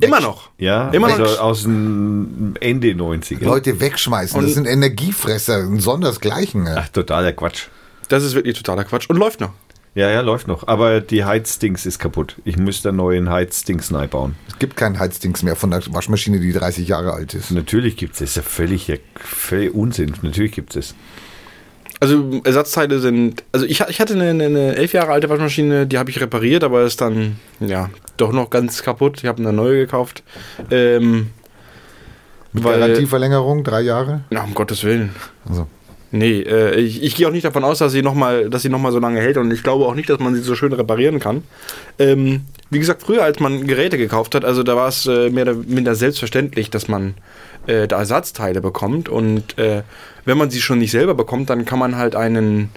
Immer 0.00 0.20
noch. 0.20 0.48
Ja, 0.58 0.88
Immer 0.90 1.08
also 1.08 1.22
noch. 1.22 1.38
aus 1.40 1.62
dem 1.64 2.54
Ende 2.60 2.88
90er. 2.88 3.44
Leute 3.44 3.78
wegschmeißen, 3.80 4.40
das 4.40 4.48
Und- 4.48 4.54
sind 4.54 4.66
Energiefresser, 4.66 5.58
ein 5.58 5.80
Sondersgleichen. 5.80 6.66
Ja. 6.66 6.76
Ach, 6.78 6.88
totaler 6.88 7.32
Quatsch. 7.32 7.64
Das 8.08 8.24
ist 8.24 8.34
wirklich 8.34 8.56
totaler 8.56 8.84
Quatsch 8.84 9.08
und 9.10 9.16
läuft 9.16 9.40
noch. 9.40 9.52
Ja, 9.94 10.10
ja, 10.10 10.22
läuft 10.22 10.48
noch. 10.48 10.66
Aber 10.68 11.00
die 11.02 11.24
Heizdings 11.24 11.84
ist 11.84 11.98
kaputt. 11.98 12.36
Ich 12.44 12.56
müsste 12.56 12.88
einen 12.88 12.96
neuen 12.98 13.28
Heizdings 13.28 13.90
neu 13.90 14.06
bauen. 14.08 14.36
Es 14.48 14.58
gibt 14.58 14.74
kein 14.76 14.98
Heizdings 14.98 15.42
mehr 15.42 15.54
von 15.54 15.70
der 15.70 15.82
Waschmaschine, 15.92 16.40
die 16.40 16.52
30 16.52 16.88
Jahre 16.88 17.12
alt 17.12 17.34
ist. 17.34 17.50
Natürlich 17.50 17.96
gibt 17.98 18.14
es 18.14 18.20
das. 18.20 18.30
Ist 18.30 18.36
ja 18.36 18.42
völlig, 18.42 18.90
völlig 19.16 19.74
Unsinn. 19.74 20.14
Natürlich 20.22 20.52
gibt 20.52 20.76
es. 20.76 20.94
Also 22.00 22.40
Ersatzteile 22.42 22.98
sind, 23.00 23.44
also 23.52 23.64
ich, 23.66 23.80
ich 23.82 24.00
hatte 24.00 24.14
eine, 24.14 24.30
eine- 24.30 24.46
eine 24.46 24.74
elf 24.76 24.92
Jahre 24.92 25.12
alte 25.12 25.28
Waschmaschine, 25.28 25.86
die 25.86 25.98
habe 25.98 26.10
ich 26.10 26.20
repariert, 26.20 26.64
aber 26.64 26.82
ist 26.82 27.00
dann, 27.00 27.38
ja, 27.60 27.90
doch 28.16 28.32
noch 28.32 28.50
ganz 28.50 28.82
kaputt. 28.82 29.18
Ich 29.22 29.26
habe 29.26 29.40
eine 29.42 29.52
neue 29.52 29.76
gekauft. 29.84 30.24
Ähm, 30.70 31.30
Mit 32.52 32.64
weil- 32.64 32.80
Garantieverlängerung, 32.80 33.62
drei 33.62 33.82
Jahre. 33.82 34.22
Na, 34.30 34.42
um 34.42 34.54
Gottes 34.54 34.82
Willen. 34.84 35.14
Also, 35.48 35.68
Nee, 36.14 36.40
äh, 36.42 36.78
ich, 36.78 37.02
ich 37.02 37.16
gehe 37.16 37.26
auch 37.26 37.32
nicht 37.32 37.46
davon 37.46 37.64
aus, 37.64 37.78
dass 37.78 37.90
sie 37.92 38.02
nochmal 38.02 38.50
noch 38.50 38.78
mal 38.78 38.92
so 38.92 38.98
lange 38.98 39.18
hält 39.18 39.38
und 39.38 39.50
ich 39.50 39.62
glaube 39.62 39.86
auch 39.86 39.94
nicht, 39.94 40.10
dass 40.10 40.18
man 40.18 40.34
sie 40.34 40.42
so 40.42 40.54
schön 40.54 40.74
reparieren 40.74 41.18
kann. 41.20 41.42
Ähm, 41.98 42.42
wie 42.68 42.78
gesagt, 42.78 43.02
früher, 43.02 43.24
als 43.24 43.40
man 43.40 43.66
Geräte 43.66 43.96
gekauft 43.96 44.34
hat, 44.34 44.44
also 44.44 44.62
da 44.62 44.76
war 44.76 44.88
es 44.88 45.06
äh, 45.06 45.30
mehr 45.30 45.44
oder 45.44 45.54
minder 45.54 45.94
selbstverständlich, 45.94 46.68
dass 46.68 46.86
man 46.86 47.14
äh, 47.66 47.88
da 47.88 47.98
Ersatzteile 47.98 48.60
bekommt 48.60 49.08
und 49.08 49.58
äh, 49.58 49.84
wenn 50.26 50.36
man 50.36 50.50
sie 50.50 50.60
schon 50.60 50.80
nicht 50.80 50.90
selber 50.90 51.14
bekommt, 51.14 51.48
dann 51.48 51.64
kann 51.64 51.78
man 51.78 51.96
halt 51.96 52.14
einen, 52.14 52.68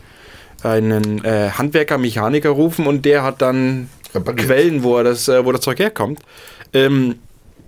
einen 0.64 1.24
äh, 1.26 1.50
Handwerker, 1.52 1.98
Mechaniker 1.98 2.52
rufen 2.52 2.88
und 2.88 3.04
der 3.04 3.24
hat 3.24 3.42
dann 3.42 3.90
Repariert. 4.14 4.46
Quellen, 4.46 4.84
wo, 4.84 4.96
er 4.96 5.04
das, 5.04 5.28
äh, 5.28 5.44
wo 5.44 5.52
das 5.52 5.60
Zeug 5.60 5.80
herkommt. 5.80 6.22
Ähm, 6.72 7.16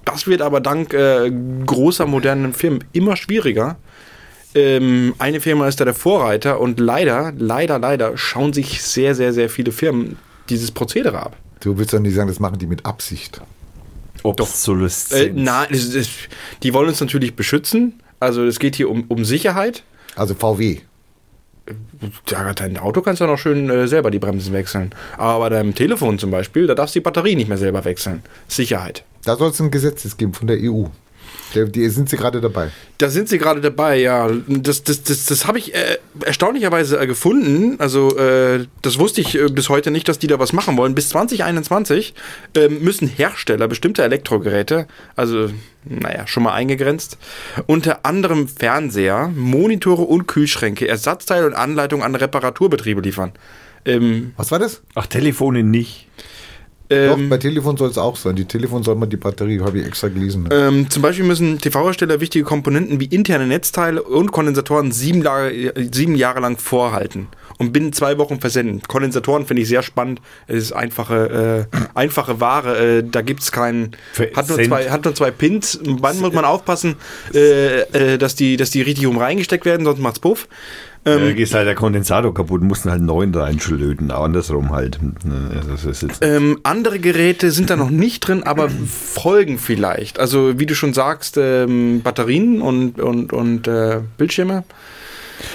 das 0.05 0.27
wird 0.27 0.41
aber 0.41 0.61
dank 0.61 0.91
großer 0.91 2.05
modernen 2.05 2.53
Firmen 2.53 2.85
immer 2.93 3.17
schwieriger. 3.17 3.75
Ähm, 4.55 5.13
eine 5.19 5.39
Firma 5.39 5.67
ist 5.67 5.79
da 5.79 5.85
der 5.85 5.93
Vorreiter 5.93 6.59
und 6.59 6.79
leider, 6.79 7.33
leider, 7.37 7.79
leider 7.79 8.17
schauen 8.17 8.53
sich 8.53 8.81
sehr, 8.81 9.13
sehr, 9.15 9.33
sehr 9.33 9.49
viele 9.49 9.71
Firmen 9.71 10.17
dieses 10.49 10.71
Prozedere 10.71 11.21
ab. 11.21 11.35
du 11.59 11.77
willst 11.77 11.93
doch 11.93 11.99
nicht 11.99 12.15
sagen, 12.15 12.29
das 12.29 12.39
machen 12.39 12.57
die 12.57 12.67
mit 12.67 12.85
Absicht. 12.85 13.41
Obsoleszenz. 14.23 15.21
Äh, 15.21 15.31
nein, 15.33 15.67
die 16.63 16.73
wollen 16.73 16.89
uns 16.89 16.99
natürlich 16.99 17.35
beschützen. 17.35 18.01
Also 18.19 18.43
es 18.45 18.59
geht 18.59 18.75
hier 18.75 18.89
um, 18.89 19.05
um 19.07 19.25
Sicherheit. 19.25 19.83
Also 20.15 20.33
VW. 20.33 20.79
Ja, 22.29 22.53
dein 22.53 22.77
Auto 22.77 23.01
kannst 23.01 23.21
du 23.21 23.25
noch 23.25 23.37
schön 23.37 23.69
äh, 23.69 23.87
selber 23.87 24.09
die 24.09 24.19
Bremsen 24.19 24.53
wechseln. 24.53 24.91
Aber 25.17 25.39
bei 25.39 25.49
deinem 25.49 25.75
Telefon 25.75 26.17
zum 26.17 26.31
Beispiel, 26.31 26.65
da 26.65 26.75
darfst 26.75 26.95
du 26.95 26.99
die 26.99 27.03
Batterie 27.03 27.35
nicht 27.35 27.49
mehr 27.49 27.57
selber 27.57 27.83
wechseln. 27.85 28.23
Sicherheit. 28.47 29.03
Da 29.25 29.35
soll 29.35 29.51
es 29.51 29.59
ein 29.59 29.71
Gesetz 29.71 30.15
geben 30.17 30.33
von 30.33 30.47
der 30.47 30.57
EU. 30.61 30.85
Die 31.55 31.89
sind 31.89 32.09
sie 32.09 32.17
gerade 32.17 32.41
dabei. 32.41 32.69
Da 32.97 33.09
sind 33.09 33.29
sie 33.29 33.37
gerade 33.37 33.61
dabei, 33.61 33.97
ja. 33.97 34.29
Das, 34.47 34.83
das, 34.83 35.03
das, 35.03 35.25
das 35.25 35.47
habe 35.47 35.59
ich 35.59 35.73
äh, 35.73 35.97
erstaunlicherweise 36.23 36.99
äh, 36.99 37.07
gefunden. 37.07 37.75
Also, 37.79 38.17
äh, 38.17 38.65
das 38.81 38.99
wusste 38.99 39.21
ich 39.21 39.35
äh, 39.35 39.47
bis 39.47 39.69
heute 39.69 39.91
nicht, 39.91 40.07
dass 40.07 40.19
die 40.19 40.27
da 40.27 40.39
was 40.39 40.53
machen 40.53 40.77
wollen. 40.77 40.95
Bis 40.95 41.09
2021 41.09 42.13
ähm, 42.55 42.83
müssen 42.83 43.07
Hersteller 43.07 43.67
bestimmter 43.67 44.03
Elektrogeräte, 44.03 44.87
also, 45.15 45.49
naja, 45.85 46.27
schon 46.27 46.43
mal 46.43 46.53
eingegrenzt, 46.53 47.17
unter 47.65 48.05
anderem 48.05 48.47
Fernseher, 48.47 49.29
Monitore 49.35 50.03
und 50.03 50.27
Kühlschränke, 50.27 50.87
Ersatzteile 50.87 51.45
und 51.45 51.53
Anleitungen 51.53 52.05
an 52.05 52.15
Reparaturbetriebe 52.15 53.01
liefern. 53.01 53.31
Ähm, 53.85 54.33
Was 54.35 54.51
war 54.51 54.59
das? 54.59 54.81
Ach, 54.95 55.07
Telefone 55.07 55.63
nicht. 55.63 56.07
Doch, 56.89 57.17
ähm, 57.17 57.29
bei 57.29 57.37
Telefon 57.37 57.75
soll 57.77 57.89
es 57.89 57.97
auch 57.97 58.15
sein. 58.15 58.35
Die 58.35 58.45
Telefon 58.45 58.81
soll 58.83 58.95
man 58.95 59.09
die 59.09 59.17
Batterie, 59.17 59.59
habe 59.59 59.79
ich 59.79 59.85
extra 59.85 60.07
gelesen. 60.07 60.47
Ähm, 60.51 60.89
zum 60.89 61.01
Beispiel 61.01 61.25
müssen 61.25 61.59
TV-Hersteller 61.59 62.19
wichtige 62.21 62.45
Komponenten 62.45 62.99
wie 62.99 63.05
interne 63.05 63.45
Netzteile 63.45 64.01
und 64.03 64.31
Kondensatoren 64.31 64.91
sieben, 64.91 65.21
Jahre- 65.21 65.51
sieben 65.91 66.15
Jahre 66.15 66.39
lang 66.39 66.57
vorhalten 66.57 67.27
und 67.57 67.73
binnen 67.73 67.91
zwei 67.91 68.17
Wochen 68.17 68.39
versenden. 68.39 68.81
Kondensatoren 68.87 69.45
finde 69.45 69.63
ich 69.63 69.67
sehr 69.67 69.83
spannend. 69.83 70.21
Es 70.47 70.63
ist 70.63 70.71
einfache, 70.71 71.67
äh, 71.73 71.77
einfache 71.93 72.39
Ware. 72.39 72.99
Äh, 72.99 73.03
da 73.09 73.21
gibt 73.21 73.41
es 73.41 73.51
keinen. 73.51 73.91
Hat 74.35 74.47
nur, 74.47 74.57
zwei, 74.63 74.89
hat 74.89 75.03
nur 75.03 75.13
zwei 75.15 75.31
Pins. 75.31 75.79
Wann 75.83 76.19
muss 76.19 76.31
man 76.33 76.45
aufpassen, 76.45 76.95
äh, 77.33 77.81
äh, 77.81 78.17
dass, 78.17 78.35
die, 78.35 78.55
dass 78.55 78.69
die 78.71 78.81
richtig 78.81 79.07
rum 79.07 79.17
reingesteckt 79.17 79.65
werden, 79.65 79.85
sonst 79.85 79.99
macht's 79.99 80.19
Puff. 80.19 80.47
Ähm, 81.07 81.35
da 81.35 81.41
ist 81.41 81.53
halt 81.53 81.67
der 81.67 81.75
Kondensator 81.75 82.33
kaputt, 82.33 82.61
mussten 82.61 82.91
halt 82.91 83.01
neuen 83.01 83.33
reinschlöten. 83.33 84.11
Andersrum 84.11 84.71
halt. 84.71 84.99
Also 85.55 85.89
ist 85.89 86.03
jetzt 86.03 86.19
Ähm, 86.21 86.59
andere 86.63 86.99
Geräte 86.99 87.51
sind 87.51 87.69
da 87.69 87.75
noch 87.75 87.89
nicht 87.89 88.21
drin, 88.21 88.43
aber 88.43 88.69
folgen 88.69 89.57
vielleicht. 89.57 90.19
Also 90.19 90.59
wie 90.59 90.65
du 90.65 90.75
schon 90.75 90.93
sagst, 90.93 91.37
ähm, 91.37 92.01
Batterien 92.01 92.61
und, 92.61 92.99
und, 92.99 93.33
und 93.33 93.67
äh, 93.67 94.01
Bildschirme. 94.17 94.63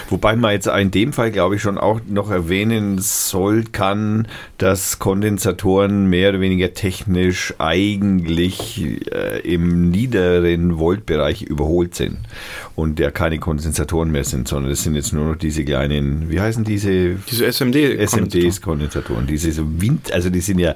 Wobei 0.09 0.37
man 0.37 0.53
jetzt 0.53 0.67
in 0.67 0.91
dem 0.91 1.13
Fall, 1.13 1.31
glaube 1.31 1.57
ich, 1.57 1.63
schon 1.63 1.79
auch 1.79 2.01
noch 2.09 2.31
erwähnen 2.31 2.99
soll, 2.99 3.65
kann, 3.65 4.29
dass 4.59 4.99
Kondensatoren 4.99 6.07
mehr 6.07 6.31
oder 6.31 6.41
weniger 6.41 6.73
technisch 6.75 7.55
eigentlich 7.59 9.07
äh, 9.13 9.41
im 9.41 9.91
niederen 9.91 10.79
Voltbereich 10.79 11.43
überholt 11.43 11.95
sind 11.95 12.19
und 12.75 12.99
ja 12.99 13.11
keine 13.11 13.39
Kondensatoren 13.39 14.11
mehr 14.11 14.25
sind, 14.25 14.49
sondern 14.49 14.73
es 14.73 14.83
sind 14.83 14.95
jetzt 14.95 15.13
nur 15.13 15.27
noch 15.27 15.37
diese 15.37 15.65
kleinen, 15.65 16.31
wie 16.31 16.41
heißen 16.41 16.65
diese 16.65 17.17
Diese 17.31 17.47
SMD. 17.47 17.77
SMDs 18.01 18.61
Kondensatoren, 18.61 19.27
diese 19.27 19.53
so 19.53 19.65
Wind, 19.81 20.13
also 20.13 20.31
die 20.31 20.41
sind 20.41 20.59
ja, 20.59 20.75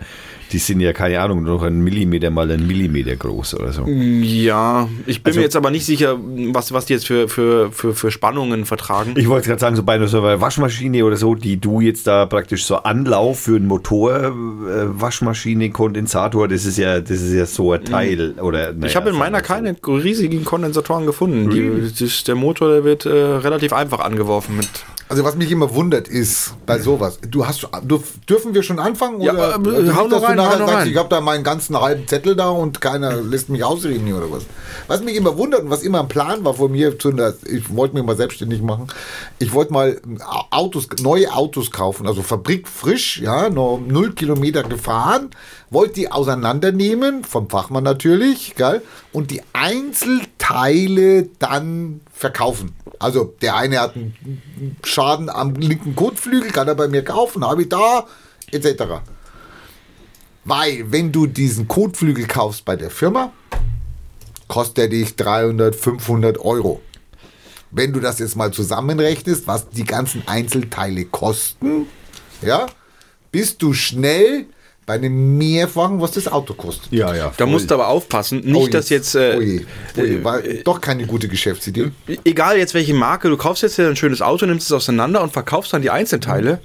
die 0.53 0.59
sind 0.59 0.81
ja 0.81 0.93
keine 0.93 1.21
Ahnung, 1.21 1.43
nur 1.43 1.57
noch 1.57 1.63
ein 1.65 1.81
Millimeter 1.81 2.31
mal 2.31 2.51
ein 2.51 2.67
Millimeter 2.67 3.17
groß 3.17 3.55
oder 3.57 3.73
so. 3.73 3.87
Ja, 3.87 4.89
ich 5.07 5.23
bin 5.23 5.31
Also- 5.31 5.41
mir 5.41 5.45
jetzt 5.45 5.57
aber 5.57 5.71
nicht 5.71 5.85
sicher, 5.85 6.19
was, 6.53 6.73
was 6.73 6.87
die 6.87 6.93
jetzt 6.95 7.07
für, 7.07 7.29
für, 7.29 7.71
für, 7.73 7.95
für 7.95 8.11
Spannungen 8.11 8.65
vertragen. 8.65 8.87
tragen. 8.87 9.15
Ich 9.17 9.29
wollte 9.29 9.49
gerade 9.49 9.61
sagen, 9.61 9.75
so 9.75 9.83
bei 9.83 9.95
einer 9.95 10.07
so 10.07 10.19
einer 10.21 10.41
Waschmaschine 10.41 11.05
oder 11.05 11.17
so, 11.17 11.35
die 11.35 11.57
du 11.59 11.81
jetzt 11.81 12.07
da 12.07 12.27
praktisch 12.27 12.65
so 12.67 12.77
Anlauf 12.77 13.41
für 13.41 13.57
einen 13.57 13.67
Motor, 13.67 14.15
äh, 14.27 14.31
Waschmaschine, 15.01 15.71
Kondensator, 15.71 16.47
das 16.47 16.65
ist 16.67 16.79
ja, 16.79 17.01
das 17.01 17.21
ist 17.23 17.33
ja 17.33 17.47
so 17.47 17.73
ein 17.73 17.85
Teil. 17.85 18.35
Oder, 18.41 18.73
naja, 18.73 18.87
ich 18.87 18.97
habe 18.97 19.11
in 19.11 19.17
meiner 19.17 19.41
keine 19.41 19.77
riesigen 19.87 20.45
Kondensatoren 20.45 21.07
gefunden. 21.07 21.51
Die, 21.51 22.05
das, 22.05 22.25
der 22.25 22.35
Motor 22.35 22.69
der 22.71 22.85
wird 22.85 23.07
äh, 23.07 23.11
relativ 23.11 23.73
einfach 23.73 24.01
angeworfen 24.01 24.57
mit. 24.57 24.69
Also 25.09 25.23
was 25.23 25.37
mich 25.37 25.53
immer 25.53 25.73
wundert 25.73 26.09
ist 26.09 26.55
bei 26.67 26.81
sowas, 26.81 27.21
du 27.31 27.47
hast 27.47 27.69
du, 27.85 28.03
dürfen 28.29 28.55
wir 28.55 28.65
schon 28.65 28.81
anfangen 28.81 29.21
Ja, 29.21 29.33
oder 29.35 29.51
äh, 29.51 29.77
also 29.77 29.95
hau 29.95 30.03
nicht, 30.09 30.11
noch 30.11 30.29
rein, 30.39 30.49
nachher 30.49 30.67
sagst, 30.67 30.75
rein. 30.75 30.91
ich 30.91 30.97
habe 30.97 31.09
da 31.09 31.21
meinen 31.21 31.45
ganzen 31.45 31.81
halben 31.81 32.07
Zettel 32.07 32.37
da 32.37 32.49
und 32.49 32.81
keiner 32.81 33.17
lässt 33.17 33.49
mich 33.49 33.65
ausreden 33.65 34.13
oder 34.13 34.31
was. 34.31 34.45
Was 34.87 35.03
mich 35.03 35.17
immer 35.17 35.37
wundert 35.37 35.63
und 35.63 35.71
was 35.71 35.83
immer 35.83 36.01
ein 36.01 36.09
Plan 36.09 36.45
war 36.45 36.55
von 36.55 36.73
mir, 36.73 36.95
ich 36.95 37.75
wollte 37.75 37.95
mich 37.95 38.05
mal 38.05 38.17
selbstständig 38.17 38.63
machen. 38.63 38.89
Ich 39.39 39.53
wollte 39.53 39.73
mal 39.73 40.01
Autos, 40.51 40.89
neue 41.01 41.33
Autos 41.33 41.71
kaufen, 41.71 42.07
also 42.07 42.23
Fabrik 42.23 42.69
frisch, 42.69 43.21
ja, 43.21 43.49
nur 43.51 43.81
null 43.81 44.13
Kilometer 44.13 44.63
gefahren, 44.63 45.31
wollte 45.71 45.95
die 45.95 46.13
auseinandernehmen, 46.13 47.25
vom 47.25 47.51
Fachmann 47.51 47.85
natürlich, 47.85 48.55
gell, 48.55 48.83
und 49.13 49.31
die 49.31 49.43
Einzelteile 49.53 51.29
dann 51.39 52.01
verkaufen. 52.13 52.75
Also 52.99 53.35
der 53.43 53.57
eine 53.57 53.81
hat 53.81 53.95
einen 53.95 54.77
Schaden 54.85 55.29
am 55.29 55.55
linken 55.55 55.97
Kotflügel, 55.97 56.51
kann 56.51 56.69
er 56.69 56.75
bei 56.75 56.89
mir 56.89 57.05
kaufen, 57.05 57.45
habe 57.45 57.63
ich 57.63 57.69
da, 57.69 58.07
etc. 58.53 58.85
Weil, 60.47 60.91
wenn 60.93 61.11
du 61.11 61.27
diesen 61.27 61.67
Kotflügel 61.67 62.27
kaufst 62.27 62.65
bei 62.65 62.77
der 62.77 62.89
Firma, 62.91 63.33
kostet 64.47 64.79
er 64.79 64.89
dich 64.89 65.17
300, 65.17 65.75
500 65.75 66.39
Euro. 66.39 66.81
Wenn 67.73 67.93
du 67.93 67.99
das 67.99 68.21
jetzt 68.21 68.37
mal 68.37 68.53
zusammenrechnest, 68.53 69.49
was 69.49 69.69
die 69.69 69.85
ganzen 69.85 70.23
Einzelteile 70.27 71.05
kosten, 71.05 71.87
ja, 72.43 72.67
bist 73.33 73.61
du 73.61 73.73
schnell 73.73 74.47
bei 74.87 74.95
einem 74.95 75.37
Mehrfachen, 75.37 76.01
was 76.01 76.13
das 76.13 76.29
Auto 76.29 76.55
kostet. 76.55 76.93
Ja, 76.93 77.13
ja. 77.13 77.25
Da 77.37 77.45
voll. 77.45 77.47
musst 77.49 77.69
du 77.69 77.75
aber 77.75 77.89
aufpassen, 77.89 78.39
nicht, 78.45 78.55
Oh, 78.55 78.69
dass 78.69 78.89
jetzt, 78.89 79.17
äh, 79.17 79.35
oh 79.37 79.41
je, 79.41 79.67
oh 79.99 80.01
je, 80.01 80.23
war 80.23 80.41
doch 80.63 80.81
keine 80.81 81.07
gute 81.07 81.27
Geschäftsidee. 81.27 81.91
egal 82.25 82.57
jetzt 82.57 82.73
welche 82.73 82.95
Marke, 82.95 83.29
du 83.29 83.37
kaufst 83.37 83.65
jetzt 83.65 83.75
hier 83.75 83.89
ein 83.89 83.97
schönes 83.97 84.23
Auto, 84.23 84.47
nimmst 84.47 84.67
es 84.67 84.73
auseinander 84.73 85.25
und 85.25 85.33
verkaufst 85.33 85.73
dann 85.73 85.83
die 85.83 85.91
Einzelteile. 85.91 86.61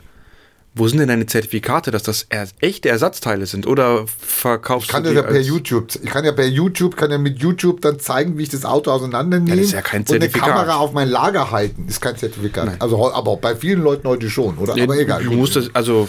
Wo 0.73 0.87
sind 0.87 0.99
denn 0.99 1.09
deine 1.09 1.25
Zertifikate, 1.25 1.91
dass 1.91 2.03
das 2.03 2.25
er 2.29 2.47
echte 2.61 2.87
Ersatzteile 2.87 3.45
sind? 3.45 3.67
Oder 3.67 4.05
verkaufst 4.07 4.87
Ich 4.87 4.93
kann 4.93 5.03
du 5.03 5.13
das 5.13 5.21
die 5.23 5.27
ja 5.27 5.31
per 5.33 5.41
YouTube, 5.41 5.89
ich 6.01 6.09
kann 6.09 6.23
ja 6.23 6.31
per 6.31 6.47
YouTube, 6.47 6.95
kann 6.95 7.11
ja 7.11 7.17
mit 7.17 7.39
YouTube 7.39 7.81
dann 7.81 7.99
zeigen, 7.99 8.37
wie 8.37 8.43
ich 8.43 8.49
das 8.49 8.63
Auto 8.63 8.89
auseinandernehme 8.91 9.49
Ja, 9.49 9.55
das 9.57 9.65
ist 9.65 9.71
ja 9.73 9.81
kein 9.81 10.01
und 10.03 10.09
eine 10.11 10.19
Zertifikat. 10.21 10.49
Kamera 10.49 10.75
auf 10.77 10.93
mein 10.93 11.09
Lager 11.09 11.51
halten. 11.51 11.87
Ist 11.89 11.99
kein 12.01 12.15
Zertifikat. 12.15 12.77
Also, 12.79 12.97
heu- 12.97 13.11
aber 13.11 13.35
bei 13.35 13.53
vielen 13.55 13.81
Leuten 13.83 14.07
heute 14.07 14.29
schon, 14.29 14.57
oder? 14.59 14.75
Nee, 14.75 14.83
aber 14.83 14.97
egal. 14.97 15.21
Du 15.23 15.31
musst 15.31 15.57
das, 15.57 15.69
also 15.73 16.07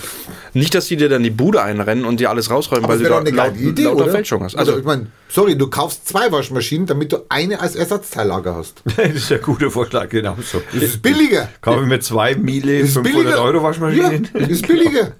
nicht, 0.55 0.75
dass 0.77 0.87
die 0.87 0.97
dir 0.97 1.09
dann 1.09 1.25
die 1.25 1.31
Bude 1.31 1.61
einrennen 1.61 2.05
und 2.05 2.21
dir 2.21 2.31
alles 2.31 2.49
rausräumen, 2.49 2.85
aber 2.85 2.93
weil 2.95 2.99
du 2.99 3.05
da 3.05 3.11
doch 3.11 3.21
eine 3.21 3.31
laut, 3.31 3.55
geile 3.55 3.69
Idee, 3.69 3.83
lauter 3.85 4.05
oder? 4.05 4.13
Fälschung 4.13 4.45
hast. 4.45 4.55
Also, 4.55 4.73
Also, 4.73 4.81
ich 4.81 4.87
meine, 4.87 5.09
sorry, 5.29 5.57
du 5.59 5.67
kaufst 5.69 6.07
zwei 6.07 6.31
Waschmaschinen, 6.31 6.87
damit 6.87 7.11
du 7.13 7.19
eine 7.31 7.59
als 7.61 7.75
Ersatzteillager 7.75 8.55
hast. 8.55 8.83
das 8.97 9.09
ist 9.09 9.33
ein 9.33 9.43
guter 9.43 9.73
Vorschlag, 9.73 10.09
genau 10.09 10.37
so. 10.45 10.63
Das 10.73 10.83
ist 10.85 11.03
billiger. 11.03 11.49
Kaufe 11.61 11.81
ich 11.83 11.89
mir 11.89 11.99
zwei 11.99 12.37
Miele 12.37 12.79
Das 12.81 12.91
ist 12.91 12.95
500 12.95 13.23
billiger. 13.25 13.43
Euro 13.43 13.63
Waschmaschinen? 13.65 14.29
Ja, 14.35 14.47
ist 14.53 14.69
billiger. 14.69 15.13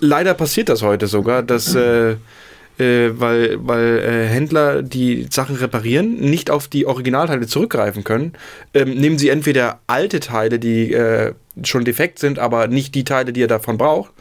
leider 0.00 0.34
passiert 0.34 0.68
das 0.68 0.82
heute 0.82 1.06
sogar, 1.06 1.42
dass 1.42 1.74
äh, 1.74 2.16
äh, 2.78 3.10
weil, 3.20 3.58
weil 3.60 3.98
äh, 3.98 4.26
Händler 4.26 4.82
die 4.82 5.26
Sachen 5.30 5.56
reparieren, 5.56 6.16
nicht 6.16 6.50
auf 6.50 6.68
die 6.68 6.86
Originalteile 6.86 7.46
zurückgreifen 7.46 8.02
können, 8.02 8.32
ähm, 8.74 8.94
nehmen 8.94 9.18
sie 9.18 9.28
entweder 9.28 9.80
alte 9.86 10.20
Teile, 10.20 10.58
die 10.58 10.92
äh, 10.92 11.34
schon 11.62 11.84
defekt 11.84 12.18
sind, 12.18 12.38
aber 12.38 12.68
nicht 12.68 12.94
die 12.94 13.04
Teile, 13.04 13.32
die 13.32 13.42
er 13.42 13.48
davon 13.48 13.76
braucht. 13.76 14.12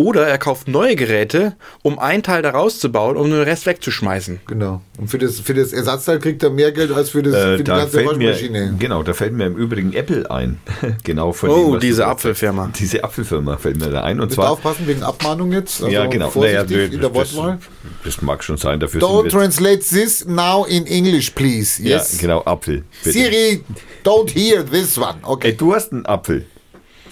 Oder 0.00 0.26
er 0.26 0.38
kauft 0.38 0.66
neue 0.66 0.96
Geräte, 0.96 1.56
um 1.82 1.98
ein 1.98 2.22
Teil 2.22 2.40
da 2.40 2.50
rauszubauen, 2.52 3.18
um 3.18 3.28
den 3.28 3.42
Rest 3.42 3.66
wegzuschmeißen. 3.66 4.40
Genau. 4.46 4.80
Und 4.96 5.08
für 5.10 5.18
das, 5.18 5.40
für 5.40 5.52
das 5.52 5.74
Ersatzteil 5.74 6.18
kriegt 6.20 6.42
er 6.42 6.48
mehr 6.48 6.72
Geld 6.72 6.90
als 6.90 7.10
für, 7.10 7.22
das, 7.22 7.34
Äh, 7.34 7.42
für 7.42 7.56
die 7.58 7.64
da 7.64 7.76
ganze 7.80 7.98
fällt 7.98 8.16
mir, 8.16 8.30
Waschmaschine. 8.30 8.76
genau, 8.78 9.02
da 9.02 9.12
fällt 9.12 9.34
mir 9.34 9.44
im 9.46 9.56
Übrigen 9.56 9.92
Apple 9.92 10.30
ein. 10.30 10.58
genau 11.04 11.32
von 11.32 11.50
Oh, 11.50 11.72
dem, 11.72 11.80
diese 11.80 12.06
Apfelfirma. 12.06 12.68
hast. 12.70 12.80
Diese 12.80 13.04
Apfelfirma 13.04 13.58
fällt 13.58 13.78
mir 13.78 13.90
da 13.90 14.02
ein. 14.02 14.20
Und 14.20 14.28
Müsst 14.28 14.36
zwar, 14.36 14.52
aufpassen 14.52 14.86
wegen 14.86 15.02
Abmahnung 15.02 15.52
jetzt. 15.52 15.82
Also 15.82 15.94
ja, 15.94 16.06
genau. 16.06 16.32
Naja, 16.34 16.62
in 16.62 16.68
der 16.68 16.88
das, 17.10 17.12
Wortwahl. 17.34 17.58
das 18.02 18.22
mag 18.22 18.42
schon 18.42 18.56
sein. 18.56 18.80
Dafür 18.80 19.02
Don't 19.02 19.16
sind 19.24 19.24
wir, 19.24 19.30
translate 19.40 19.80
this 19.80 20.24
now 20.24 20.64
in 20.64 20.86
English, 20.86 21.30
please. 21.32 21.82
ja, 21.82 21.98
Yes. 21.98 22.16
genau, 22.18 22.40
Apfel. 22.46 22.84
bitte. 23.04 23.12
Siri, 23.18 23.62
don't 24.02 24.30
hear 24.32 24.64
this 24.64 24.96
one. 24.96 25.16
Ey, 25.22 25.24
Okay. 25.24 25.52
du 25.52 25.74
hast 25.74 25.92
einen 25.92 26.06
Apfel. 26.06 26.46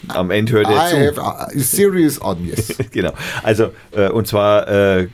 Am 0.08 0.30
Ende 0.30 0.52
hört 0.52 0.68
er 0.68 0.72
I 0.72 0.90
zu. 0.90 0.96
have, 1.18 1.20
is 1.98 2.20
on, 2.22 2.46
yes. 2.46 2.76
genau. 2.92 3.12
Also, 3.42 3.72
äh, 3.92 4.08
und 4.08 4.26
zwar, 4.26 4.68
äh, 4.68 5.02
äh, 5.02 5.08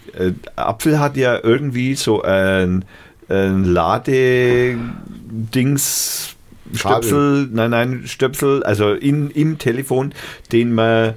Apfel 0.56 0.98
hat 1.00 1.16
ja 1.16 1.38
irgendwie 1.42 1.94
so 1.94 2.22
ein, 2.22 2.84
ein 3.28 3.64
Ladedings. 3.64 4.80
Stöpsel, 6.74 7.48
nein, 7.52 7.70
nein, 7.70 8.02
Stöpsel, 8.06 8.62
also 8.64 8.94
in, 8.94 9.30
im 9.30 9.58
Telefon, 9.58 10.14
den 10.50 10.72
man, 10.72 11.14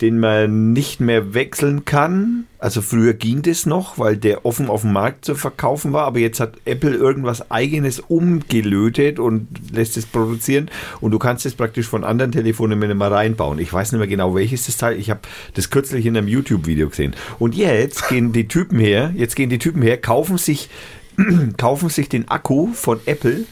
den 0.00 0.18
man 0.18 0.72
nicht 0.72 1.00
mehr 1.00 1.34
wechseln 1.34 1.84
kann. 1.84 2.44
Also 2.58 2.82
früher 2.82 3.14
ging 3.14 3.42
das 3.42 3.66
noch, 3.66 3.98
weil 3.98 4.16
der 4.16 4.44
offen 4.44 4.68
auf 4.68 4.82
dem 4.82 4.92
Markt 4.92 5.24
zu 5.24 5.34
verkaufen 5.34 5.92
war, 5.92 6.06
aber 6.06 6.18
jetzt 6.18 6.40
hat 6.40 6.54
Apple 6.64 6.94
irgendwas 6.94 7.50
eigenes 7.50 8.00
umgelötet 8.00 9.18
und 9.18 9.48
lässt 9.72 9.96
es 9.96 10.06
produzieren 10.06 10.70
und 11.00 11.12
du 11.12 11.18
kannst 11.18 11.46
es 11.46 11.54
praktisch 11.54 11.86
von 11.86 12.04
anderen 12.04 12.32
Telefonen 12.32 12.78
mit 12.78 12.94
mal 12.96 13.12
reinbauen. 13.12 13.58
Ich 13.58 13.72
weiß 13.72 13.92
nicht 13.92 13.98
mehr 13.98 14.08
genau, 14.08 14.34
welches 14.34 14.66
das 14.66 14.76
Teil. 14.76 14.98
Ich 14.98 15.10
habe 15.10 15.20
das 15.54 15.70
kürzlich 15.70 16.06
in 16.06 16.16
einem 16.16 16.28
YouTube-Video 16.28 16.88
gesehen. 16.88 17.14
Und 17.38 17.54
jetzt 17.54 18.08
gehen 18.08 18.32
die 18.32 18.48
Typen 18.48 18.78
her, 18.78 19.12
jetzt 19.14 19.36
gehen 19.36 19.50
die 19.50 19.58
Typen 19.58 19.82
her, 19.82 19.98
kaufen 19.98 20.38
sich, 20.38 20.68
kaufen 21.56 21.88
sich 21.90 22.08
den 22.08 22.28
Akku 22.28 22.68
von 22.72 23.00
Apple 23.06 23.44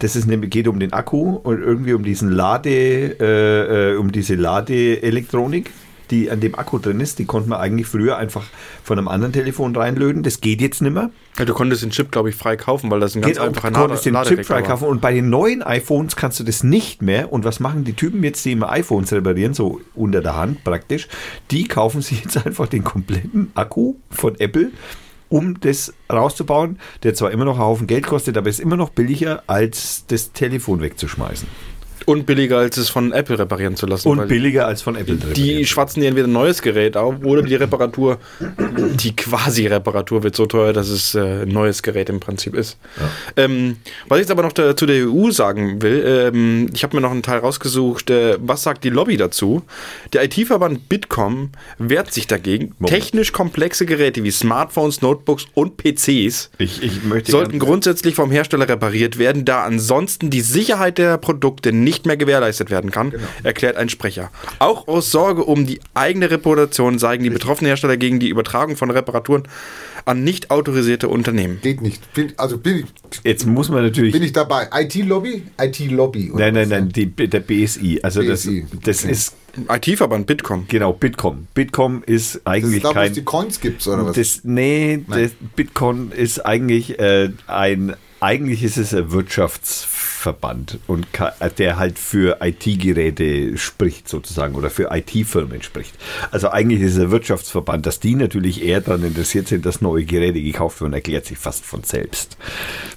das 0.00 0.16
ist 0.16 0.26
nämlich, 0.26 0.50
geht 0.50 0.66
um 0.66 0.80
den 0.80 0.92
Akku 0.92 1.36
und 1.36 1.60
irgendwie 1.60 1.92
um 1.92 2.02
diesen 2.02 2.30
Lade, 2.30 2.70
äh, 3.20 3.92
äh, 3.92 3.96
um 3.96 4.10
diese 4.12 4.34
Ladeelektronik, 4.34 5.70
die 6.10 6.30
an 6.30 6.40
dem 6.40 6.54
Akku 6.54 6.78
drin 6.78 7.00
ist. 7.00 7.18
Die 7.18 7.24
konnte 7.24 7.48
man 7.48 7.60
eigentlich 7.60 7.86
früher 7.86 8.16
einfach 8.16 8.44
von 8.82 8.98
einem 8.98 9.08
anderen 9.08 9.32
Telefon 9.32 9.76
reinlöten. 9.76 10.22
Das 10.22 10.40
geht 10.40 10.60
jetzt 10.60 10.82
nicht 10.82 10.92
mehr. 10.92 11.10
Ja, 11.38 11.44
du 11.44 11.54
konntest 11.54 11.82
den 11.82 11.90
Chip, 11.90 12.10
glaube 12.10 12.30
ich, 12.30 12.34
frei 12.34 12.56
kaufen, 12.56 12.90
weil 12.90 12.98
das 12.98 13.14
ein 13.14 13.22
ganz 13.22 13.34
Geht 13.34 13.40
auch, 13.40 13.46
einfacher 13.46 13.70
du 13.70 13.78
konntest 13.78 14.06
den 14.06 14.14
Chip 14.24 14.38
war. 14.38 14.44
freikaufen. 14.44 14.88
Und 14.88 15.00
bei 15.00 15.12
den 15.12 15.30
neuen 15.30 15.62
iPhones 15.62 16.16
kannst 16.16 16.40
du 16.40 16.44
das 16.44 16.64
nicht 16.64 17.02
mehr. 17.02 17.32
Und 17.32 17.44
was 17.44 17.60
machen 17.60 17.84
die 17.84 17.92
Typen 17.92 18.24
jetzt, 18.24 18.44
die 18.44 18.52
immer 18.52 18.70
iPhones 18.70 19.12
reparieren, 19.12 19.54
so 19.54 19.80
unter 19.94 20.20
der 20.20 20.36
Hand 20.36 20.64
praktisch? 20.64 21.08
Die 21.50 21.68
kaufen 21.68 22.00
sich 22.02 22.24
jetzt 22.24 22.44
einfach 22.44 22.66
den 22.66 22.84
kompletten 22.84 23.52
Akku 23.54 23.94
von 24.10 24.34
Apple, 24.40 24.70
um 25.30 25.58
das 25.60 25.94
rauszubauen, 26.12 26.78
der 27.02 27.14
zwar 27.14 27.30
immer 27.30 27.46
noch 27.46 27.54
einen 27.54 27.64
Haufen 27.64 27.86
Geld 27.86 28.06
kostet, 28.06 28.36
aber 28.36 28.50
ist 28.50 28.60
immer 28.60 28.76
noch 28.76 28.90
billiger, 28.90 29.42
als 29.46 30.04
das 30.06 30.32
Telefon 30.32 30.82
wegzuschmeißen. 30.82 31.48
Und 32.10 32.26
billiger, 32.26 32.58
als 32.58 32.76
es 32.76 32.88
von 32.88 33.12
Apple 33.12 33.38
reparieren 33.38 33.76
zu 33.76 33.86
lassen. 33.86 34.08
Und 34.08 34.26
billiger 34.28 34.66
als 34.66 34.82
von 34.82 34.96
Apple. 34.96 35.16
Die 35.16 35.64
schwatzen 35.64 36.00
dir 36.00 36.08
entweder 36.08 36.26
ein 36.26 36.32
neues 36.32 36.60
Gerät 36.60 36.96
auf 36.96 37.14
oder 37.22 37.42
die 37.42 37.54
Reparatur, 37.54 38.18
die 38.94 39.14
quasi 39.14 39.66
Reparatur 39.66 40.22
wird 40.22 40.34
so 40.34 40.46
teuer, 40.46 40.72
dass 40.72 40.88
es 40.88 41.14
äh, 41.14 41.42
ein 41.42 41.48
neues 41.48 41.82
Gerät 41.82 42.08
im 42.08 42.18
Prinzip 42.18 42.54
ist. 42.54 42.78
Ähm, 43.36 43.76
was 44.08 44.18
ich 44.18 44.22
jetzt 44.22 44.30
aber 44.30 44.42
noch 44.42 44.52
da, 44.52 44.76
zu 44.76 44.86
der 44.86 45.08
EU 45.08 45.30
sagen 45.30 45.82
will, 45.82 46.30
ähm, 46.34 46.68
ich 46.74 46.82
habe 46.82 46.96
mir 46.96 47.00
noch 47.00 47.12
einen 47.12 47.22
Teil 47.22 47.38
rausgesucht, 47.38 48.10
äh, 48.10 48.36
was 48.40 48.62
sagt 48.62 48.84
die 48.84 48.90
Lobby 48.90 49.16
dazu? 49.16 49.62
Der 50.12 50.24
IT-Verband 50.24 50.88
Bitkom 50.88 51.50
wehrt 51.78 52.12
sich 52.12 52.26
dagegen, 52.26 52.74
technisch 52.86 53.32
komplexe 53.32 53.86
Geräte 53.86 54.24
wie 54.24 54.30
Smartphones, 54.30 55.00
Notebooks 55.00 55.46
und 55.54 55.76
PCs 55.76 56.50
Ich, 56.58 56.82
ich 56.82 56.92
sollten 57.26 57.58
grundsätzlich 57.58 58.14
vom 58.14 58.30
Hersteller 58.30 58.68
repariert 58.68 59.18
werden, 59.18 59.44
da 59.44 59.62
ansonsten 59.62 60.30
die 60.30 60.40
Sicherheit 60.40 60.98
der 60.98 61.18
Produkte 61.18 61.72
nicht 61.72 61.99
mehr 62.06 62.16
gewährleistet 62.16 62.70
werden 62.70 62.90
kann, 62.90 63.10
Genau. 63.10 63.24
erklärt 63.42 63.76
ein 63.76 63.88
Sprecher. 63.88 64.30
Auch 64.58 64.88
aus 64.88 65.10
Sorge 65.10 65.44
um 65.44 65.66
die 65.66 65.80
eigene 65.94 66.30
Reputation 66.30 66.98
sagen 66.98 67.22
die 67.24 67.30
betroffenen 67.30 67.68
Hersteller 67.68 67.96
gegen 67.96 68.20
die 68.20 68.28
Übertragung 68.28 68.76
von 68.76 68.90
Reparaturen 68.90 69.44
an 70.06 70.24
nicht 70.24 70.50
autorisierte 70.50 71.08
Unternehmen. 71.08 71.58
Geht 71.62 71.82
nicht. 71.82 72.12
Bin, 72.14 72.32
also 72.36 72.56
bin 72.58 72.78
ich, 72.78 72.84
Jetzt 73.22 73.46
muss 73.46 73.68
man 73.68 73.82
natürlich. 73.82 74.12
bin 74.12 74.22
ich 74.22 74.32
dabei. 74.32 74.68
IT-Lobby? 74.72 75.42
IT-Lobby. 75.60 76.30
oder 76.32 76.44
nein, 76.50 76.54
nein, 76.54 76.68
nein, 76.68 76.88
die, 76.88 77.06
der 77.06 77.40
BSI. 77.40 78.00
Also 78.02 78.20
BSI, 78.20 78.66
das, 78.72 78.82
das 78.82 79.02
okay. 79.04 79.12
ist 79.12 79.34
IT-Verband 79.68 80.26
Bitkom. 80.26 80.64
genau 80.68 80.92
Bitkom. 80.92 81.48
Bitkom 81.54 82.02
ist 82.06 82.36
Das 82.36 82.46
eigentlich 82.46 82.76
ist 82.76 82.84
da, 82.84 82.92
kein. 82.92 83.12
die 83.12 83.22
Coins 83.24 83.60
gibt, 83.60 83.86
oder 83.86 84.06
was? 84.06 84.16
Das, 84.16 84.40
nee, 84.44 85.04
das 85.08 85.32
Bitcoin 85.56 86.12
ist 86.12 86.38
eigentlich 86.46 86.98
äh, 86.98 87.30
ein, 87.46 87.94
eigentlich 88.20 88.62
ist 88.62 88.76
es 88.78 88.94
eine 88.94 89.10
Wirtschaftsverband 90.24 90.78
und 90.86 91.06
äh, 91.40 91.50
der 91.56 91.78
halt 91.78 91.98
für 91.98 92.38
IT-Geräte 92.40 93.56
spricht 93.56 94.08
sozusagen 94.08 94.54
oder 94.54 94.70
für 94.70 94.88
IT-Firmen 94.90 95.62
spricht. 95.62 95.94
Also 96.30 96.48
eigentlich 96.50 96.80
ist 96.82 96.98
der 96.98 97.10
Wirtschaftsverband, 97.10 97.86
dass 97.86 98.00
die 98.00 98.14
natürlich 98.14 98.62
eher 98.64 98.80
daran 98.80 99.04
interessiert 99.04 99.48
sind, 99.48 99.64
dass 99.66 99.80
neue 99.80 100.04
Geräte 100.04 100.40
gekauft 100.40 100.80
werden, 100.80 100.92
erklärt 100.92 101.26
sich 101.26 101.38
fast 101.38 101.64
von 101.64 101.82
selbst, 101.84 102.36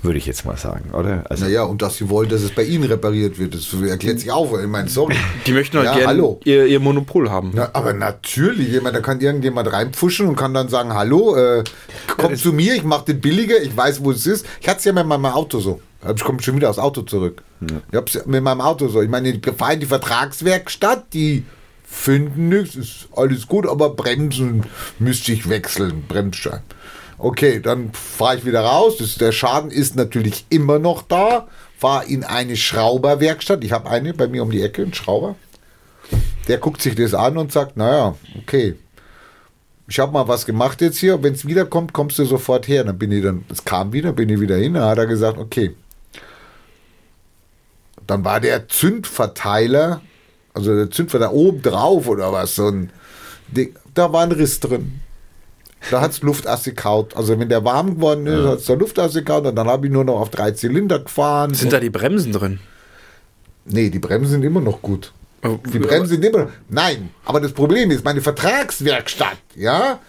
würde 0.02 0.18
ich 0.18 0.26
jetzt 0.26 0.46
mal 0.46 0.58
sagen, 0.58 0.92
oder? 0.92 1.24
Also 1.30 1.46
Naja, 1.46 1.64
und 1.64 1.82
dass 1.82 1.98
sie 1.98 2.10
wollen, 2.10 2.30
dass 2.30 2.42
es 2.42 2.52
bei 2.52 2.64
ihnen 2.64 2.84
repariert 2.86 3.40
wird, 3.40 3.56
das 3.56 3.74
erklärt 3.74 4.20
sich 4.20 4.32
auch. 4.32 4.60
Ich 4.60 4.68
meine, 4.68 4.90
sorry. 4.90 5.16
Die 5.48 5.54
möchten 5.54 5.78
halt 5.78 5.88
Ja, 5.88 5.94
gerne 5.94 6.08
hallo. 6.08 6.40
ihr, 6.44 6.66
ihr 6.66 6.80
Monopol 6.80 7.30
haben. 7.30 7.52
Na, 7.56 7.70
aber 7.74 7.94
natürlich, 7.94 8.74
ich 8.74 8.82
meine, 8.82 8.98
da 8.98 9.02
kann 9.02 9.20
irgendjemand 9.22 9.72
reinpfuschen 9.72 10.28
und 10.28 10.36
kann 10.36 10.54
dann 10.54 10.68
sagen, 10.70 10.94
hallo, 10.94 11.36
äh, 11.36 11.64
komm 12.18 12.36
zu 12.36 12.52
mir, 12.54 12.76
ich 12.76 12.84
mache 12.84 13.06
den 13.06 13.22
billiger, 13.22 13.62
ich 13.62 13.76
weiß, 13.76 14.04
wo 14.04 14.12
es 14.12 14.26
ist. 14.28 14.46
Ich 14.62 14.68
hatte 14.68 14.80
es 14.80 14.86
ja 14.86 14.94
mit 14.94 15.06
meinem 15.06 15.26
Auto 15.26 15.60
so. 15.60 15.80
Ich 16.16 16.24
komme 16.24 16.42
schon 16.42 16.56
wieder 16.56 16.70
aufs 16.70 16.80
Auto 16.80 17.02
zurück. 17.02 17.44
Ich 17.92 17.96
hab's 17.96 18.14
ja 18.14 18.22
mit 18.26 18.44
meinem 18.44 18.62
Auto 18.62 18.88
so. 18.88 19.02
Ich 19.02 19.10
meine, 19.10 19.34
die 19.34 19.52
fahren 19.52 19.76
in 19.76 19.80
die 19.82 19.86
Vertragswerkstatt, 19.86 21.14
die 21.14 21.46
finden 21.84 22.50
nichts, 22.50 22.76
ist 22.76 23.08
alles 23.16 23.48
gut, 23.48 23.68
aber 23.68 23.92
Bremsen 23.92 24.64
müsste 25.00 25.32
ich 25.32 25.48
wechseln, 25.48 26.04
Bremsschein. 26.08 26.62
Okay, 27.18 27.62
dann 27.62 27.92
fahre 27.94 28.38
ich 28.38 28.46
wieder 28.46 28.62
raus. 28.62 28.98
Das, 28.98 29.16
der 29.16 29.32
Schaden 29.32 29.72
ist 29.72 29.96
natürlich 29.96 30.46
immer 30.50 30.80
noch 30.80 31.04
da. 31.04 31.48
Fahre 31.78 32.06
in 32.06 32.24
eine 32.24 32.58
Schrauberwerkstatt. 32.58 33.64
Ich 33.64 33.72
habe 33.72 33.90
eine 33.90 34.14
bei 34.14 34.28
mir 34.28 34.44
um 34.44 34.52
die 34.52 34.62
Ecke, 34.62 34.82
einen 34.82 34.94
Schrauber. 34.94 35.36
Der 36.48 36.58
guckt 36.58 36.82
sich 36.82 36.96
das 36.96 37.14
an 37.14 37.38
und 37.38 37.52
sagt, 37.52 37.78
naja, 37.78 38.16
okay, 38.42 38.76
ich 39.88 40.00
habe 40.00 40.12
mal 40.12 40.28
was 40.28 40.46
gemacht 40.46 40.82
jetzt 40.82 40.98
hier, 40.98 41.22
wenn 41.24 41.34
es 41.34 41.46
wiederkommt, 41.46 41.94
kommst 41.94 42.18
du 42.20 42.26
sofort 42.26 42.68
her. 42.68 42.84
Dann 42.84 42.98
bin 42.98 43.12
ich 43.12 43.24
dann, 43.24 43.46
es 43.50 43.64
kam 43.64 43.94
wieder, 43.94 44.12
bin 44.12 44.30
ich 44.30 44.40
wieder 44.40 44.58
hin, 44.58 44.74
dann 44.74 44.84
hat 44.84 44.98
er 44.98 45.06
gesagt, 45.06 45.38
okay. 45.38 45.76
Dann 48.08 48.26
war 48.26 48.40
der 48.40 48.68
Zündverteiler, 48.68 50.02
also 50.54 50.76
der 50.76 50.92
Zündverteiler 50.92 51.34
oben 51.34 51.62
drauf 51.62 52.08
oder 52.08 52.32
was, 52.32 52.56
so 52.56 52.68
ein 52.68 52.92
Ding, 53.48 53.76
da 53.94 54.12
war 54.12 54.24
ein 54.24 54.32
Riss 54.32 54.60
drin. 54.60 55.00
Da 55.92 56.02
hat 56.02 56.12
es 56.12 56.22
Luftasse 56.22 56.74
kaut. 56.74 57.16
Also 57.18 57.38
wenn 57.38 57.50
der 57.50 57.66
warm 57.66 57.96
geworden 57.96 58.26
ist, 58.26 58.48
hat 58.48 58.60
es 58.60 58.66
da 58.66 58.74
Luftasse 58.74 59.24
kaut 59.24 59.46
und 59.46 59.56
dann 59.56 59.68
habe 59.68 59.88
ich 59.88 59.92
nur 59.92 60.06
noch 60.06 60.22
auf 60.22 60.30
drei 60.30 60.52
Zylinder 60.52 61.00
gefahren. 61.00 61.54
Sind 61.54 61.74
da 61.74 61.80
die 61.80 61.90
Bremsen 61.90 62.32
drin? 62.32 62.60
Nee, 63.66 63.90
die 63.90 64.00
Bremsen 64.00 64.32
sind 64.32 64.44
immer 64.44 64.62
noch 64.62 64.82
gut. 64.82 65.12
Die 65.44 65.80
Bremsen 65.80 66.08
sind 66.08 66.26
immer 66.26 66.46
noch. 66.46 66.52
Nein, 66.70 67.10
aber 67.26 67.42
das 67.42 67.52
Problem 67.52 67.92
ist, 67.92 68.06
meine 68.06 68.22
Vertragswerkstatt, 68.22 69.38
ja, 69.56 70.00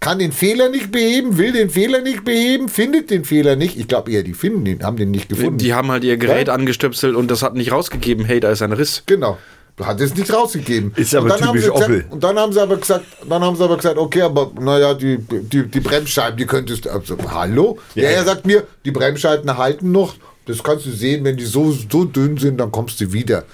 kann 0.00 0.18
den 0.18 0.32
Fehler 0.32 0.70
nicht 0.70 0.90
beheben, 0.90 1.36
will 1.36 1.52
den 1.52 1.68
Fehler 1.70 2.00
nicht 2.00 2.24
beheben, 2.24 2.68
findet 2.68 3.10
den 3.10 3.24
Fehler 3.24 3.54
nicht. 3.54 3.78
Ich 3.78 3.86
glaube 3.86 4.10
eher, 4.10 4.22
die 4.22 4.32
finden 4.34 4.64
den, 4.64 4.82
haben 4.82 4.96
den 4.96 5.10
nicht 5.10 5.28
gefunden. 5.28 5.58
Die 5.58 5.74
haben 5.74 5.90
halt 5.90 6.04
ihr 6.04 6.16
Gerät 6.16 6.48
Ja? 6.48 6.54
angestöpselt 6.54 7.14
und 7.14 7.30
das 7.30 7.42
hat 7.42 7.54
nicht 7.54 7.70
rausgegeben, 7.70 8.24
hey, 8.24 8.40
da 8.40 8.50
ist 8.50 8.62
ein 8.62 8.72
Riss. 8.72 9.02
Genau. 9.06 9.38
Hat 9.80 9.98
es 10.00 10.14
nicht 10.14 10.30
rausgegeben. 10.32 10.92
Ist 10.96 11.14
aber 11.14 11.24
Und 11.24 11.30
dann 11.30 11.40
haben 11.40 11.46
typisch 11.54 11.64
sie 11.64 11.70
gesagt, 11.72 11.90
Opel. 11.90 12.04
Und 12.10 12.22
dann 12.24 12.38
haben 12.38 12.52
sie 12.52 12.60
aber 12.60 12.76
gesagt, 12.76 13.04
dann 13.26 13.42
haben 13.42 13.56
sie 13.56 13.64
aber 13.64 13.76
gesagt, 13.78 13.96
okay, 13.96 14.22
aber 14.22 14.52
naja, 14.60 14.92
die, 14.92 15.18
die, 15.18 15.66
die 15.68 15.80
Bremsscheiben, 15.80 16.36
die 16.36 16.44
könntest 16.44 16.84
du. 16.84 16.90
Also, 16.90 17.16
hallo? 17.30 17.78
Ja, 17.94 18.02
Ja, 18.04 18.10
ja. 18.10 18.16
er 18.18 18.24
sagt 18.24 18.46
mir, 18.46 18.64
die 18.84 18.90
Bremsscheiben 18.90 19.56
halten 19.56 19.90
noch. 19.92 20.16
Das 20.46 20.62
kannst 20.62 20.84
du 20.84 20.90
sehen, 20.90 21.24
wenn 21.24 21.36
die 21.38 21.44
so, 21.44 21.72
so 21.72 22.04
dünn 22.04 22.36
sind, 22.36 22.58
dann 22.58 22.70
kommst 22.72 23.00
du 23.00 23.12
wieder. 23.12 23.44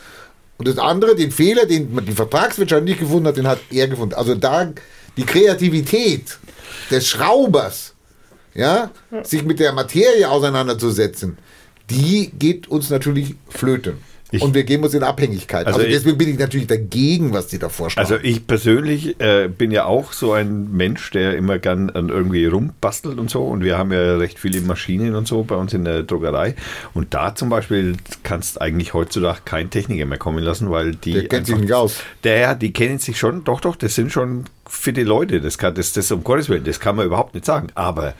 Und 0.58 0.66
das 0.66 0.78
andere, 0.78 1.14
den 1.14 1.30
Fehler, 1.30 1.66
den 1.66 1.96
die 2.04 2.12
Vertragswirtschaft 2.12 2.82
nicht 2.84 2.98
gefunden 2.98 3.28
hat, 3.28 3.36
den 3.36 3.46
hat 3.46 3.58
er 3.70 3.86
gefunden. 3.86 4.14
Also 4.14 4.34
da 4.34 4.72
die 5.16 5.24
Kreativität 5.24 6.38
des 6.90 7.06
Schraubers, 7.06 7.94
ja, 8.54 8.90
sich 9.22 9.44
mit 9.44 9.60
der 9.60 9.72
Materie 9.72 10.28
auseinanderzusetzen, 10.28 11.38
die 11.90 12.30
geht 12.30 12.68
uns 12.68 12.90
natürlich 12.90 13.34
flöten. 13.48 13.98
Ich- 14.32 14.42
und 14.42 14.54
wir 14.54 14.64
geben 14.64 14.82
uns 14.82 14.92
in 14.92 15.04
Abhängigkeit. 15.04 15.66
Also 15.66 15.78
Also, 15.78 15.88
ich- 15.88 15.94
deswegen 15.94 16.18
bin 16.18 16.28
ich 16.28 16.38
natürlich 16.38 16.66
dagegen, 16.66 17.32
was 17.32 17.46
die 17.46 17.58
da 17.58 17.68
vorschlagen. 17.68 18.10
Also 18.12 18.22
ich 18.24 18.44
persönlich 18.46 19.20
äh, 19.20 19.48
bin 19.48 19.70
ja 19.70 19.84
auch 19.84 20.12
so 20.12 20.32
ein 20.32 20.72
Mensch, 20.72 21.10
der 21.12 21.36
immer 21.36 21.58
gern 21.60 21.90
an 21.90 22.08
irgendwie 22.08 22.44
rumbastelt 22.46 23.18
und 23.18 23.30
so. 23.30 23.44
Und 23.44 23.62
wir 23.62 23.78
haben 23.78 23.92
ja 23.92 24.16
recht 24.16 24.38
viele 24.40 24.60
Maschinen 24.62 25.14
und 25.14 25.28
so 25.28 25.44
bei 25.44 25.54
uns 25.54 25.72
in 25.74 25.84
der 25.84 26.02
Druckerei. 26.02 26.56
Und 26.92 27.14
da 27.14 27.34
zum 27.36 27.50
Beispiel 27.50 27.96
kannst 28.24 28.60
eigentlich 28.60 28.94
heutzutage 28.94 29.42
kein 29.44 29.70
Techniker 29.70 30.06
mehr 30.06 30.18
kommen 30.18 30.42
lassen, 30.42 30.70
weil 30.70 30.96
die. 30.96 31.12
Der 31.12 31.28
kennt 31.28 31.46
sich 31.46 31.56
nicht 31.56 31.72
aus. 31.72 31.98
Der, 32.24 32.38
ja, 32.38 32.54
die 32.54 32.72
kennen 32.72 32.98
sich 32.98 33.18
schon. 33.18 33.44
Doch, 33.44 33.60
doch, 33.60 33.76
das 33.76 33.94
sind 33.94 34.10
schon 34.10 34.46
fitte 34.68 35.04
Leute. 35.04 35.40
Das 35.40 35.56
kann, 35.56 35.74
das, 35.76 35.92
das 35.92 36.10
um 36.10 36.24
Gottes 36.24 36.48
Willen, 36.48 36.64
das 36.64 36.80
kann 36.80 36.96
man 36.96 37.06
überhaupt 37.06 37.34
nicht 37.34 37.46
sagen. 37.46 37.68
Aber 37.76 38.14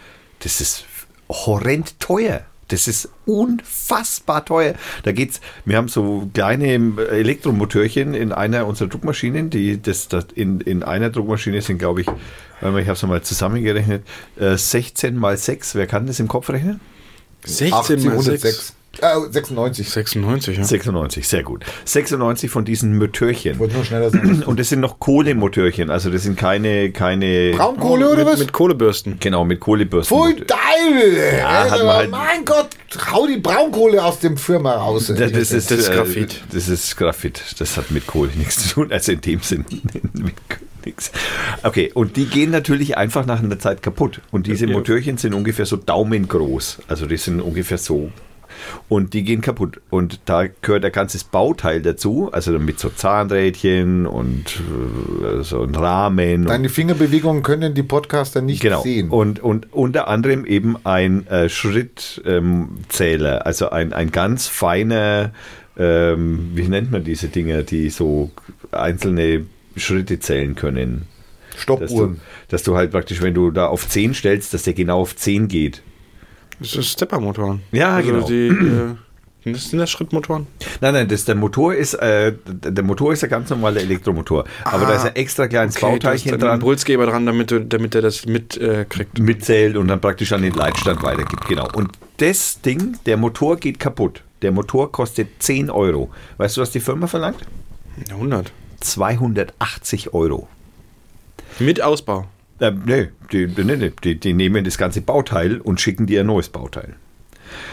das 0.45 0.61
ist 0.61 0.85
horrend 1.29 1.99
teuer. 1.99 2.43
Das 2.69 2.89
ist 2.89 3.09
unfassbar 3.27 4.45
teuer. 4.45 4.75
Da 5.05 5.13
geht's, 5.13 5.41
wir 5.65 5.77
haben 5.77 5.89
so 5.89 6.29
kleine 6.35 6.73
Elektromotörchen 6.73 8.15
in 8.15 8.33
einer 8.33 8.67
unserer 8.67 8.89
Druckmaschinen, 8.89 9.51
die 9.51 9.81
das, 9.81 10.09
das 10.09 10.27
in, 10.35 10.61
in 10.61 10.83
einer 10.83 11.11
Druckmaschine 11.11 11.63
sind, 11.63 11.79
glaube 11.79 12.01
ich, 12.03 12.09
ich 12.09 12.65
habe 12.65 12.93
es 12.93 13.03
mal 13.03 13.23
zusammengerechnet, 13.23 14.03
äh, 14.37 14.57
16 14.57 15.17
mal 15.17 15.37
6. 15.37 15.75
Wer 15.75 15.87
kann 15.87 16.07
das 16.07 16.21
im 16.21 16.29
Kopf 16.29 16.51
rechnen? 16.51 16.81
16 17.45 18.05
mal 18.05 18.21
6. 18.21 18.76
1806. 19.03 19.17
Äh, 19.17 19.33
96. 19.33 19.91
96, 19.93 20.57
ja. 20.59 20.65
96, 20.65 21.29
sehr 21.29 21.43
gut. 21.43 21.65
96 21.85 22.51
von 22.51 22.65
diesen 22.65 22.97
Motörchen. 22.99 23.53
Ich 23.53 23.59
wollte 23.59 23.75
nur 23.75 23.85
schneller 23.85 24.11
sein. 24.11 24.43
Und 24.45 24.59
das 24.61 24.69
sind 24.69 24.81
noch 24.81 24.99
Kohlemotörchen, 24.99 25.91
also 25.91 26.11
das 26.11 26.23
sind 26.23 26.37
keine, 26.39 26.91
keine 26.93 27.53
Braunkohle 27.57 28.09
oder 28.09 28.25
mit, 28.25 28.27
was? 28.35 28.39
mit 28.41 28.53
Kohlebürsten. 28.53 29.19
genau, 29.21 29.45
mit 29.45 29.61
Kohlebürsten. 29.61 30.17
Pfui, 30.17 30.35
geil! 30.47 31.39
Ja, 31.39 31.71
hat 31.71 31.79
man 31.85 31.89
halt- 31.97 32.11
mein 32.11 32.45
Gott, 32.45 32.69
hau 33.13 33.27
die 33.27 33.39
Braunkohle 33.39 34.03
aus 34.05 34.21
dem 34.21 34.37
Firma 34.37 34.73
raus. 34.75 35.07
Das, 35.09 35.19
das, 35.33 35.53
ist, 35.53 35.71
Das 35.71 35.79
ist 35.79 35.89
äh, 35.89 35.95
Graphit. 35.95 36.43
Das 36.53 36.69
ist 36.69 36.97
Graphit. 36.97 37.43
Das 37.59 37.77
hat 37.77 37.91
mit 37.91 38.07
Kohle 38.07 38.31
nichts 38.37 38.69
zu 38.69 38.75
tun. 38.75 38.93
Also 38.93 39.13
in 39.13 39.21
dem 39.21 39.41
Sinn 39.41 39.65
mit 40.15 40.35
nichts. 40.85 41.11
Okay, 41.65 41.91
und 41.95 42.17
die 42.17 42.27
gehen 42.27 42.51
natürlich 42.51 42.97
einfach 42.97 43.27
nach 43.27 43.43
einer 43.43 43.59
Zeit 43.59 43.83
kaputt. 43.83 44.21
Und 44.31 44.47
diese 44.47 44.67
Ja. 44.67 44.73
Motörchen 44.73 45.19
sind 45.19 45.35
ungefähr 45.35 45.67
so 45.67 45.77
daumengroß. 45.77 46.79
Also 46.89 47.07
die 47.07 47.17
sind 47.17 47.41
ungefähr 47.41 47.79
so. 47.79 48.11
Und 48.89 49.15
die 49.15 49.23
gehen 49.25 49.41
kaputt. 49.41 49.81
Und 49.91 50.21
da 50.25 50.47
gehört 50.63 50.85
ein 50.85 50.93
ganzes 50.93 51.25
Bauteil 51.25 51.83
dazu. 51.83 52.31
Also 52.33 52.59
mit 52.59 52.79
so 52.79 52.89
Zahnrädchen 52.89 54.07
und 54.07 54.61
äh, 55.23 55.43
so 55.43 55.63
ein 55.63 55.75
Rahmen. 55.75 56.45
Deine 56.47 56.69
Fingerbewegungen 56.69 57.43
können 57.43 57.75
die 57.75 57.83
Podcaster 57.83 58.41
nicht 58.43 58.61
Genau. 58.63 58.83
sehen. 58.83 59.11
Und, 59.11 59.41
und 59.43 59.73
unter 59.73 60.09
anderem 60.09 60.45
eben 60.45 60.77
ein 60.85 61.27
äh, 61.29 61.49
Schrittzähler, 61.49 62.27
ähm, 63.37 63.43
also 63.45 63.71
ein, 63.71 63.93
ein 63.93 64.11
ganz 64.13 64.47
feiner, 64.47 65.33
ähm, 65.79 66.51
wie 66.55 66.69
nennt 66.69 66.91
man 66.91 67.05
diese 67.05 67.29
Dinger, 67.29 67.63
die 67.63 67.91
so 67.91 68.31
einzelne 68.73 69.47
Schritte 69.77 70.19
zählen 70.21 70.55
können. 70.55 71.03
Dass 71.51 71.57
du, 71.57 71.63
Stoppuhren. 71.63 72.21
dass 72.49 72.63
du 72.63 72.77
halt 72.77 72.91
praktisch, 72.91 73.23
wenn 73.23 73.35
du 73.35 73.51
da 73.51 73.67
auf 73.67 73.89
10 73.89 74.15
stellst, 74.15 74.53
dass 74.55 74.65
der 74.65 74.75
genau 74.75 75.01
auf 75.01 75.17
10 75.17 75.49
geht. 75.49 75.83
Das 76.61 76.75
ist 76.75 76.93
Steppermotoren. 76.93 77.63
Ja, 77.73 77.97
also 77.97 78.13
genau. 78.13 78.27
Die, 78.27 78.49
äh, 78.49 79.53
das 79.53 79.71
sind 79.71 79.79
das 79.79 79.91
Schrittmotoren? 79.91 80.47
Nein, 80.81 80.95
nein, 80.95 81.09
das, 81.09 81.25
der 81.25 81.37
Motor 81.37 81.75
ist, 81.75 81.95
äh, 81.95 82.33
der 82.47 82.83
Motor 82.83 83.13
ist 83.13 83.23
ein 83.23 83.31
ganz 83.31 83.49
normaler 83.51 83.81
Elektromotor. 83.81 84.45
Aber 84.65 84.87
da 84.87 84.95
ist 84.95 85.05
ein 85.05 85.15
extra 85.15 85.47
kleines 85.47 85.77
Ah, 85.77 85.83
hast 85.83 85.91
Bauteilchen 85.93 86.33
einen 86.33 86.41
dran. 86.41 86.55
Impulsgeber 86.55 87.07
dran, 87.07 87.27
damit, 87.27 87.55
damit 87.73 87.95
er 87.95 88.03
das 88.03 88.27
mitkriegt. 88.27 88.57
Äh, 88.63 88.85
kriegt. 88.87 89.19
mitzählt 89.21 89.77
und 89.77 89.87
dann 89.87 90.01
praktisch 90.01 90.33
an 90.33 90.43
den 90.43 90.55
Leitstand 90.55 91.03
weitergibt. 91.03 91.47
Genau. 91.47 91.69
Und 91.75 91.93
das 92.17 92.61
Ding, 92.61 92.97
der 93.07 93.17
Motor 93.17 93.57
geht 93.57 93.79
kaputt. 93.79 94.23
Der 94.43 94.51
Motor 94.51 94.91
kostet 94.91 95.29
10 95.43 95.71
Euro. 95.71 96.11
Weißt 96.39 96.57
du, 96.57 96.61
was 96.61 96.73
die 96.73 96.81
Firma 96.81 97.07
verlangt? 97.07 97.39
100. 98.11 98.51
280 98.81 100.13
Euro. 100.13 100.49
Mit 101.59 101.81
Ausbau. 101.81 102.27
Äh, 102.59 102.73
nee, 102.85 103.09
die, 103.33 103.47
nee, 103.47 103.77
nee, 103.77 103.93
die, 104.03 104.19
die 104.19 104.33
nehmen 104.33 104.65
das 104.65 104.79
ganze 104.79 105.01
Bauteil 105.01 105.61
und 105.61 105.81
schicken 105.81 106.07
dir 106.07 106.21
ein 106.21 106.27
neues 106.27 106.49
Bauteil. 106.49 106.95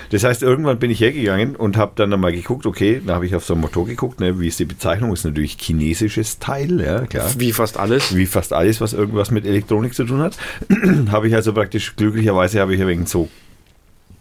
Das 0.10 0.24
heißt, 0.24 0.44
irgendwann 0.44 0.78
bin 0.78 0.92
ich 0.92 1.00
hergegangen 1.00 1.56
und 1.56 1.78
habe 1.78 1.94
dann 1.96 2.20
mal 2.20 2.32
geguckt, 2.32 2.66
okay, 2.66 3.02
da 3.06 3.16
habe 3.16 3.26
ich 3.26 3.36
auf 3.36 3.46
so 3.46 3.54
einen 3.54 3.62
Motor 3.62 3.88
geguckt, 3.88 4.20
ne, 4.20 4.40
wie 4.40 4.48
ist 4.48 4.60
die 4.60 4.66
Bezeichnung? 4.66 5.12
Ist 5.12 5.26
natürlich 5.26 5.58
chinesisches 5.60 6.40
Teil, 6.40 6.80
ja, 6.80 7.08
klar. 7.08 7.30
Wie 7.38 7.52
fast 7.52 7.78
alles. 7.78 8.16
wie 8.16 8.28
fast 8.28 8.54
alles, 8.54 8.82
was 8.82 8.94
irgendwas 8.94 9.32
mit 9.32 9.46
Elektronik 9.46 9.96
zu 9.96 10.06
tun 10.06 10.20
hat. 10.20 10.38
habe 11.12 11.28
ich 11.28 11.36
also 11.36 11.54
praktisch, 11.54 11.96
glücklicherweise 11.96 12.60
habe 12.60 12.74
ich 12.74 12.80
ja 12.80 12.88
wegen 12.88 13.06
so 13.06 13.30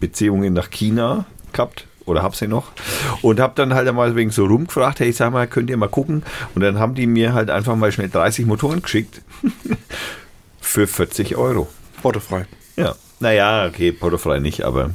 Beziehungen 0.00 0.54
nach 0.54 0.70
China 0.70 1.26
gehabt 1.52 1.86
oder 2.06 2.22
habe 2.22 2.34
sie 2.34 2.48
noch 2.48 2.72
und 3.20 3.38
habe 3.38 3.52
dann 3.54 3.74
halt 3.74 3.86
einmal 3.86 4.16
wegen 4.16 4.30
so 4.30 4.46
rumgefragt, 4.46 5.00
hey, 5.00 5.12
sag 5.12 5.32
mal, 5.32 5.46
könnt 5.46 5.70
ihr 5.70 5.76
mal 5.76 5.88
gucken? 5.88 6.22
Und 6.54 6.62
dann 6.62 6.78
haben 6.78 6.94
die 6.94 7.06
mir 7.06 7.34
halt 7.34 7.50
einfach 7.50 7.76
mal 7.76 7.92
schnell 7.92 8.08
30 8.08 8.46
Motoren 8.46 8.82
geschickt 8.82 9.20
für 10.62 10.86
40 10.86 11.36
Euro. 11.36 11.68
Portofrei. 12.00 12.46
Ja, 12.76 12.94
naja, 13.20 13.66
okay, 13.66 13.92
portofrei 13.92 14.38
nicht, 14.38 14.62
aber 14.64 14.90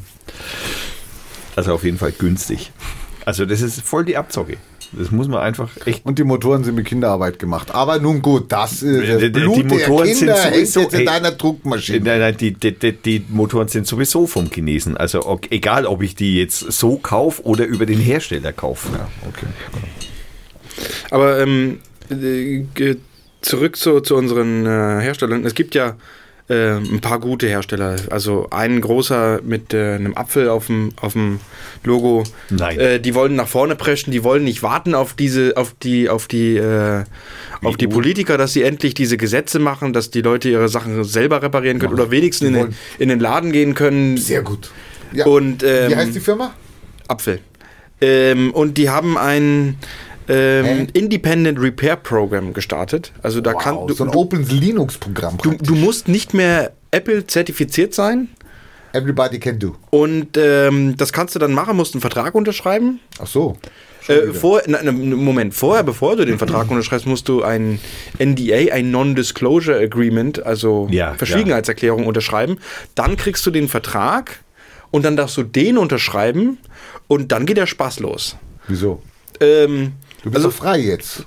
also 1.56 1.74
auf 1.74 1.84
jeden 1.84 1.98
Fall 2.00 2.12
günstig. 2.12 2.72
Also 3.26 3.46
das 3.46 3.62
ist 3.62 3.82
voll 3.82 4.06
die 4.06 4.18
Abzocke. 4.18 4.58
Das 4.94 5.12
muss 5.12 5.28
man 5.28 5.42
einfach 5.42 5.70
echt. 5.86 6.06
Und 6.06 6.18
die 6.18 6.24
Motoren 6.24 6.64
sind 6.64 6.76
mit 6.76 6.86
Kinderarbeit 6.86 7.40
gemacht. 7.40 7.72
Aber 7.72 8.00
nun 8.00 8.22
gut, 8.22 8.50
das, 8.54 8.82
äh, 8.84 9.02
Die- 9.20 9.32
das 9.32 9.42
Blut 9.44 9.58
die 9.58 9.64
Motoren 9.64 10.06
der 10.08 10.16
sind 10.16 10.30
sowieso- 10.38 10.80
jetzt 10.80 10.94
in 10.94 11.06
deiner 11.06 11.32
Druckmaschine. 11.32 12.00
Nein, 12.06 12.20
nein, 12.22 12.38
die, 12.38 12.54
die, 12.54 12.72
die, 12.74 12.94
die 12.94 13.26
Motoren 13.28 13.68
sind 13.68 13.86
sowieso 13.86 14.28
vom 14.28 14.50
Chinesen. 14.50 14.96
Also 14.96 15.40
egal, 15.50 15.86
ob 15.86 16.02
ich 16.04 16.16
die 16.16 16.38
jetzt 16.38 16.60
so 16.72 16.98
kaufe 16.98 17.44
oder 17.44 17.66
über 17.66 17.86
den 17.86 18.00
Hersteller 18.00 18.54
kaufe. 18.54 18.88
Ja, 18.94 19.10
okay. 19.28 19.48
Aber 21.12 21.40
ähm, 21.42 21.80
äh, 22.10 22.64
zurück 23.42 23.76
zu, 23.76 24.02
zu 24.02 24.16
unseren 24.16 24.66
äh, 24.66 25.02
Herstellern. 25.02 25.46
Es 25.46 25.54
gibt 25.54 25.76
ja 25.76 25.96
äh, 26.50 26.78
ein 26.78 27.02
paar 27.02 27.20
gute 27.20 27.48
Hersteller. 27.48 27.98
Also 28.10 28.48
ein 28.52 28.80
großer 28.80 29.42
mit 29.44 29.74
äh, 29.74 29.96
einem 29.96 30.16
Apfel 30.16 30.50
auf 30.50 30.68
dem, 30.68 30.94
auf 31.02 31.14
dem 31.14 31.40
Logo. 31.84 32.24
Nein. 32.50 32.80
Äh, 32.80 33.00
die 33.00 33.16
wollen 33.16 33.36
nach 33.36 33.48
vorne 33.48 33.76
preschen, 33.76 34.12
die 34.12 34.24
wollen 34.24 34.44
nicht 34.44 34.64
warten 34.64 34.96
auf 34.96 35.14
diese, 35.14 35.58
auf 35.58 35.76
die, 35.82 36.10
auf 36.10 36.28
die, 36.28 36.56
äh, 36.56 37.04
auf 37.64 37.76
die 37.76 37.88
Politiker, 37.88 38.38
dass 38.38 38.54
sie 38.54 38.64
endlich 38.64 38.94
diese 38.94 39.18
Gesetze 39.18 39.60
machen, 39.60 39.94
dass 39.94 40.10
die 40.10 40.22
Leute 40.22 40.50
ihre 40.50 40.70
Sachen 40.70 41.04
selber 41.04 41.42
reparieren 41.42 41.80
können 41.80 41.94
oder 41.94 42.12
wenigstens 42.12 42.48
in 42.48 42.54
den, 42.54 42.76
in 43.00 43.10
den 43.10 43.20
Laden 43.20 43.52
gehen 43.52 43.74
können. 43.74 44.18
Sehr 44.18 44.42
gut. 44.42 44.72
Ja. 45.12 45.26
Und, 45.26 45.64
ähm, 45.64 45.92
Wie 45.92 45.96
heißt 45.96 46.16
die 46.16 46.20
Firma? 46.20 46.54
Apfel. 47.08 47.40
Ähm, 48.00 48.52
und 48.54 48.78
die 48.78 48.90
haben 48.90 49.18
ein 49.18 49.78
ähm? 50.30 50.88
Independent 50.94 51.60
Repair 51.60 51.96
Program 51.96 52.54
gestartet. 52.54 53.12
Also 53.22 53.42
da 53.42 53.54
kann 53.54 53.76
Wow, 53.76 53.88
du, 53.88 53.94
so 53.94 54.04
ein 54.04 54.12
du, 54.12 54.20
Open 54.20 54.48
Linux-Programm. 54.48 55.38
du, 55.42 55.52
du 55.54 55.76
musst 55.76 56.08
nicht 56.08 56.34
mehr 56.34 56.72
Apple 56.92 57.28
zertifiziert 57.28 57.94
sein. 57.94 58.30
Everybody 58.94 59.40
can 59.40 59.60
do. 59.60 59.76
Und 59.90 60.38
ähm, 60.38 60.96
das 60.98 61.14
kannst 61.14 61.36
du 61.36 61.40
dann 61.40 61.54
machen, 61.54 61.76
musst 61.76 61.94
einen 61.94 62.02
Vertrag 62.02 62.36
unterschreiben. 62.36 63.00
Ach 63.20 63.28
so. 63.28 63.58
Äh, 64.08 64.34
vor, 64.34 64.62
na, 64.68 64.80
na, 64.84 64.92
Moment, 64.92 65.54
vorher, 65.54 65.84
bevor 65.84 66.16
du 66.16 66.26
den 66.26 66.38
Vertrag 66.38 66.72
unterschreibst, 66.72 67.06
musst 67.06 67.28
du 67.28 67.44
ein 67.44 67.80
NDA, 68.20 68.74
ein 68.74 68.90
Non-Disclosure 68.92 69.78
Agreement, 69.80 70.46
also 70.46 70.88
Ja, 70.90 71.14
Verschwiegenheitserklärung 71.16 72.06
unterschreiben. 72.06 72.58
Dann 72.96 73.18
kriegst 73.18 73.46
du 73.46 73.52
den 73.52 73.68
Vertrag 73.68 74.40
und 74.92 75.04
dann 75.04 75.16
darfst 75.18 75.38
du 75.38 75.44
den 75.44 75.78
unterschreiben 75.78 76.58
und 77.08 77.32
dann 77.32 77.46
geht 77.46 77.58
der 77.58 77.68
Spaß 77.68 78.00
los. 78.00 78.38
Wieso? 78.68 79.02
Ähm, 79.40 79.94
Du 80.24 80.32
bist 80.32 80.46
also 80.46 80.52
frei 80.52 80.80
jetzt. 80.80 81.26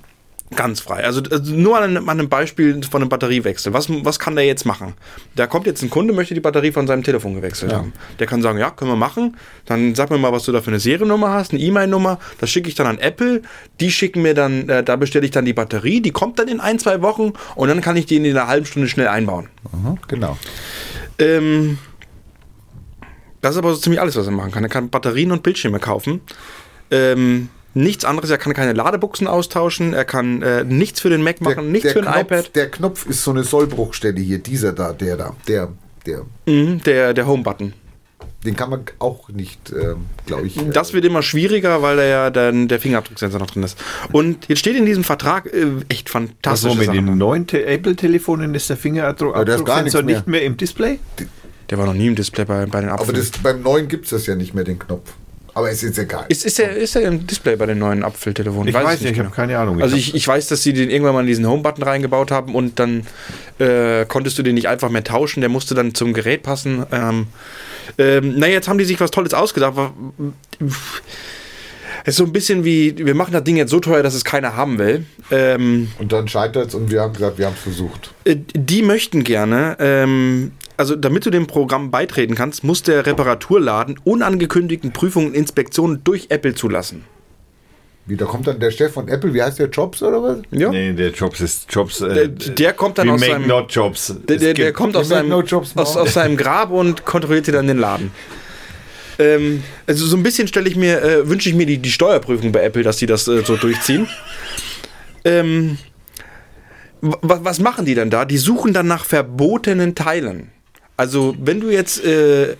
ganz 0.56 0.80
frei. 0.80 1.04
Also, 1.04 1.22
also 1.30 1.54
nur 1.54 1.78
an 1.78 1.84
einem, 1.84 2.08
an 2.08 2.18
einem 2.18 2.28
Beispiel 2.28 2.82
von 2.82 3.00
einem 3.00 3.08
Batteriewechsel. 3.08 3.72
Was, 3.72 3.88
was 3.88 4.18
kann 4.18 4.34
der 4.34 4.44
jetzt 4.46 4.64
machen? 4.66 4.94
Da 5.36 5.46
kommt 5.46 5.66
jetzt 5.66 5.80
ein 5.82 5.90
Kunde, 5.90 6.12
möchte 6.12 6.34
die 6.34 6.40
Batterie 6.40 6.72
von 6.72 6.88
seinem 6.88 7.04
Telefon 7.04 7.34
gewechselt 7.36 7.72
haben. 7.72 7.92
Der 8.18 8.26
kann 8.26 8.42
sagen, 8.42 8.58
ja, 8.58 8.70
können 8.70 8.90
wir 8.90 8.96
machen. 8.96 9.36
Dann 9.66 9.94
sag 9.94 10.10
mir 10.10 10.18
mal, 10.18 10.32
was 10.32 10.42
du 10.44 10.50
da 10.52 10.60
für 10.60 10.70
eine 10.70 10.80
Seriennummer 10.80 11.30
hast, 11.30 11.52
eine 11.52 11.60
E-Mail-Nummer. 11.60 12.18
Das 12.40 12.50
schicke 12.50 12.68
ich 12.68 12.74
dann 12.74 12.88
an 12.88 12.98
Apple. 12.98 13.42
Die 13.78 13.92
schicken 13.92 14.22
mir 14.22 14.34
dann, 14.34 14.68
äh, 14.68 14.82
da 14.82 14.96
bestelle 14.96 15.24
ich 15.24 15.30
dann 15.30 15.44
die 15.44 15.52
Batterie. 15.52 16.00
Die 16.00 16.10
kommt 16.10 16.40
dann 16.40 16.48
in 16.48 16.58
ein, 16.58 16.80
zwei 16.80 17.00
Wochen 17.00 17.32
und 17.54 17.68
dann 17.68 17.80
kann 17.80 17.96
ich 17.96 18.06
die 18.06 18.16
in 18.16 18.26
einer 18.26 18.48
halben 18.48 18.66
Stunde 18.66 18.88
schnell 18.88 19.06
einbauen. 19.06 19.48
Aha, 19.72 19.94
genau. 20.08 20.36
Ähm, 21.20 21.78
das 23.40 23.52
ist 23.52 23.58
aber 23.58 23.72
so 23.72 23.80
ziemlich 23.80 24.00
alles, 24.00 24.16
was 24.16 24.26
er 24.26 24.32
machen 24.32 24.50
kann. 24.50 24.64
Er 24.64 24.68
kann 24.68 24.90
Batterien 24.90 25.30
und 25.30 25.44
Bildschirme 25.44 25.78
kaufen. 25.78 26.22
Ähm, 26.90 27.50
nichts 27.74 28.04
anderes, 28.04 28.30
er 28.30 28.38
kann 28.38 28.52
keine 28.54 28.72
Ladebuchsen 28.72 29.26
austauschen, 29.26 29.92
er 29.94 30.04
kann 30.04 30.42
äh, 30.42 30.64
nichts 30.64 31.00
für 31.00 31.10
den 31.10 31.22
Mac 31.22 31.40
machen, 31.40 31.70
nichts 31.72 31.92
für 31.92 32.00
ein 32.00 32.04
Knopf, 32.04 32.20
iPad. 32.20 32.56
Der 32.56 32.70
Knopf 32.70 33.06
ist 33.06 33.22
so 33.24 33.30
eine 33.30 33.44
Sollbruchstelle 33.44 34.20
hier. 34.20 34.38
Dieser 34.38 34.72
da, 34.72 34.92
der 34.92 35.16
da, 35.16 35.34
der, 35.46 35.68
der. 36.06 36.22
Mhm, 36.46 36.82
der, 36.84 37.14
der 37.14 37.26
Home-Button. 37.26 37.72
Den 38.44 38.56
kann 38.56 38.70
man 38.70 38.84
auch 39.00 39.28
nicht, 39.28 39.70
ähm, 39.70 40.06
glaube 40.24 40.46
ich. 40.46 40.56
äh, 40.56 40.70
Das 40.70 40.94
wird 40.94 41.04
immer 41.04 41.22
schwieriger, 41.22 41.82
weil 41.82 41.98
da 41.98 42.04
ja 42.04 42.30
dann 42.30 42.68
der 42.68 42.80
Fingerabdrucksensor 42.80 43.38
noch 43.38 43.50
drin 43.50 43.62
ist. 43.64 43.76
Und 44.12 44.48
jetzt 44.48 44.60
steht 44.60 44.76
in 44.76 44.86
diesem 44.86 45.04
Vertrag 45.04 45.44
äh, 45.52 45.66
echt 45.90 46.06
Was 46.08 46.12
fantastische 46.12 46.78
mit 46.78 46.92
den 46.92 47.18
neuen 47.18 47.46
Te- 47.46 47.66
Apple-Telefonen 47.66 48.54
ist 48.54 48.70
der 48.70 48.78
Fingerabdruck 48.78 49.34
Aber 49.36 49.44
da 49.44 49.56
ist 49.56 49.64
gar 49.66 49.76
Abdrucksensor 49.76 50.02
nichts 50.02 50.20
nicht 50.20 50.26
mehr 50.28 50.42
im 50.42 50.56
Display? 50.56 50.98
Der 51.68 51.76
war 51.78 51.84
noch 51.84 51.92
nie 51.92 52.06
im 52.06 52.14
Display 52.16 52.46
bei, 52.46 52.64
bei 52.64 52.80
den 52.80 52.88
aber 52.88 53.02
Apfel. 53.02 53.14
das, 53.14 53.30
beim 53.42 53.60
neuen 53.62 53.88
gibt 53.88 54.04
es 54.06 54.10
das 54.10 54.26
ja 54.26 54.34
nicht 54.36 54.54
mehr, 54.54 54.64
den 54.64 54.78
Knopf. 54.78 55.12
Aber 55.54 55.70
ist 55.70 55.82
jetzt 55.82 55.98
egal. 55.98 56.24
Ist, 56.28 56.44
ist, 56.44 56.58
der, 56.58 56.76
ist 56.76 56.94
der 56.94 57.02
im 57.02 57.26
Display 57.26 57.56
bei 57.56 57.66
den 57.66 57.78
neuen 57.78 58.04
Apfeltelefonen? 58.04 58.68
Ich 58.68 58.74
weiß 58.74 58.94
es 58.96 59.00
nicht, 59.02 59.12
ich 59.12 59.18
habe 59.18 59.30
keine 59.30 59.58
Ahnung. 59.58 59.82
Also 59.82 59.96
ich, 59.96 60.14
ich 60.14 60.26
weiß, 60.26 60.48
dass 60.48 60.62
sie 60.62 60.72
den 60.72 60.90
irgendwann 60.90 61.14
mal 61.14 61.20
in 61.20 61.26
diesen 61.26 61.46
Home-Button 61.46 61.82
reingebaut 61.82 62.30
haben 62.30 62.54
und 62.54 62.78
dann 62.78 63.06
äh, 63.58 64.04
konntest 64.06 64.38
du 64.38 64.42
den 64.42 64.54
nicht 64.54 64.68
einfach 64.68 64.90
mehr 64.90 65.04
tauschen, 65.04 65.40
der 65.40 65.50
musste 65.50 65.74
dann 65.74 65.94
zum 65.94 66.12
Gerät 66.12 66.42
passen. 66.42 66.86
Ähm, 66.92 67.26
ähm, 67.98 68.34
na, 68.36 68.46
jetzt 68.46 68.68
haben 68.68 68.78
die 68.78 68.84
sich 68.84 69.00
was 69.00 69.10
Tolles 69.10 69.34
ausgedacht. 69.34 69.74
Es 72.04 72.14
ist 72.14 72.16
so 72.16 72.24
ein 72.24 72.32
bisschen 72.32 72.64
wie, 72.64 72.96
wir 72.96 73.14
machen 73.14 73.32
das 73.32 73.44
Ding 73.44 73.56
jetzt 73.56 73.70
so 73.70 73.80
teuer, 73.80 74.02
dass 74.02 74.14
es 74.14 74.24
keiner 74.24 74.56
haben 74.56 74.78
will. 74.78 75.04
Ähm, 75.30 75.90
Und 75.98 76.12
dann 76.12 76.28
scheitert 76.28 76.68
es 76.68 76.74
und 76.74 76.90
wir 76.90 77.02
haben 77.02 77.12
gesagt, 77.12 77.36
wir 77.38 77.46
haben 77.46 77.54
es 77.56 77.62
versucht. 77.62 78.12
äh, 78.24 78.36
die 78.54 78.82
möchten 78.82 79.22
gerne, 79.24 79.76
ähm, 79.80 80.52
also 80.80 80.96
damit 80.96 81.26
du 81.26 81.30
dem 81.30 81.46
Programm 81.46 81.90
beitreten 81.90 82.34
kannst, 82.34 82.64
muss 82.64 82.82
der 82.82 83.04
Reparaturladen 83.06 83.98
unangekündigten 84.02 84.92
Prüfungen 84.92 85.28
und 85.28 85.34
Inspektionen 85.34 86.02
durch 86.02 86.26
Apple 86.30 86.54
zulassen. 86.54 87.04
Wie, 88.06 88.16
da 88.16 88.24
kommt 88.24 88.46
dann 88.46 88.58
der 88.58 88.70
Chef 88.70 88.92
von 88.92 89.06
Apple, 89.08 89.32
wie 89.34 89.42
heißt 89.42 89.58
der, 89.58 89.68
Jobs 89.68 90.02
oder 90.02 90.22
was? 90.22 90.38
Ja. 90.50 90.70
Nee, 90.70 90.94
der 90.94 91.10
Jobs 91.10 91.40
ist 91.42 91.66
Jobs. 91.72 92.00
Äh, 92.00 92.14
Der, 92.14 92.28
der 92.28 92.72
kommt 92.72 92.96
dann 92.98 93.10
aus 93.10 93.20
make 93.20 93.32
seinem, 93.32 93.46
not 93.46 93.70
Jobs. 93.72 94.14
der, 94.26 94.38
der, 94.38 94.54
der 94.54 94.72
kommt 94.72 94.96
aus 94.96 95.08
seinem, 95.08 95.28
no 95.28 95.42
jobs 95.42 95.76
aus, 95.76 95.96
aus 95.96 96.14
seinem 96.14 96.36
Grab 96.38 96.70
und 96.72 97.04
kontrolliert 97.04 97.46
dir 97.46 97.52
dann 97.52 97.66
den 97.66 97.78
Laden. 97.78 98.10
Ähm, 99.18 99.62
also 99.86 100.06
so 100.06 100.16
ein 100.16 100.22
bisschen 100.22 100.48
stelle 100.48 100.68
ich 100.68 100.76
mir, 100.76 101.02
äh, 101.02 101.28
wünsche 101.28 101.50
ich 101.50 101.54
mir 101.54 101.66
die, 101.66 101.76
die 101.76 101.90
Steuerprüfung 101.92 102.52
bei 102.52 102.62
Apple, 102.62 102.82
dass 102.82 102.96
die 102.96 103.06
das 103.06 103.28
äh, 103.28 103.44
so 103.44 103.56
durchziehen. 103.56 104.08
Ähm, 105.24 105.76
wa- 107.02 107.40
was 107.42 107.60
machen 107.60 107.84
die 107.84 107.94
dann 107.94 108.08
da? 108.10 108.24
Die 108.24 108.38
suchen 108.38 108.72
dann 108.72 108.86
nach 108.86 109.04
verbotenen 109.04 109.94
Teilen. 109.94 110.48
Also 111.00 111.34
wenn 111.40 111.60
du 111.60 111.70
jetzt 111.70 112.04
äh, 112.04 112.56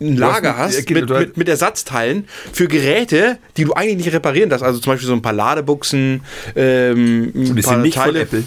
ein 0.00 0.16
Lager 0.16 0.56
hast- 0.56 0.78
hast, 0.78 0.88
ja, 0.88 0.94
mit, 1.00 1.10
mit, 1.10 1.36
mit 1.36 1.48
Ersatzteilen 1.48 2.28
für 2.52 2.68
Geräte, 2.68 3.38
die 3.56 3.64
du 3.64 3.72
eigentlich 3.74 3.96
nicht 4.06 4.12
reparieren 4.14 4.50
darfst. 4.50 4.64
Also 4.64 4.78
zum 4.78 4.92
Beispiel 4.92 5.08
so 5.08 5.14
ein 5.14 5.20
paar 5.20 5.32
Ladebuchsen, 5.32 6.22
ähm, 6.54 7.32
ein 7.34 7.62
paar 7.62 7.78
nicht 7.78 7.96
Teile. 7.96 8.24
von 8.26 8.44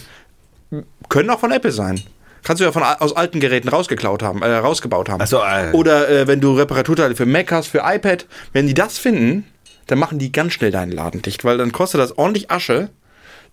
Apple. 0.72 0.84
Können 1.10 1.30
auch 1.32 1.40
von 1.42 1.52
Apple 1.52 1.74
sein. 1.74 2.00
Kannst 2.44 2.62
du 2.62 2.64
ja 2.64 2.72
von, 2.72 2.82
aus 2.82 3.14
alten 3.14 3.42
Geräten 3.42 3.68
rausgeklaut 3.68 4.24
haben, 4.24 4.42
äh, 4.42 4.50
rausgebaut 4.56 5.10
haben. 5.10 5.22
Ach 5.22 5.28
so, 5.28 5.40
äh. 5.40 5.72
Oder 5.74 6.08
äh, 6.10 6.28
wenn 6.28 6.40
du 6.40 6.54
Reparaturteile 6.58 7.14
für 7.14 7.26
Mac 7.26 7.52
hast, 7.52 7.68
für 7.68 7.82
iPad, 7.84 8.26
wenn 8.54 8.68
die 8.68 8.74
das 8.74 8.98
finden, 8.98 9.46
dann 9.88 10.00
machen 10.00 10.18
die 10.18 10.32
ganz 10.32 10.54
schnell 10.54 10.72
deinen 10.72 10.94
Laden 10.94 11.22
dicht, 11.22 11.44
weil 11.44 11.58
dann 11.58 11.74
kostet 11.74 12.00
das 12.00 12.18
ordentlich 12.18 12.50
Asche. 12.50 12.90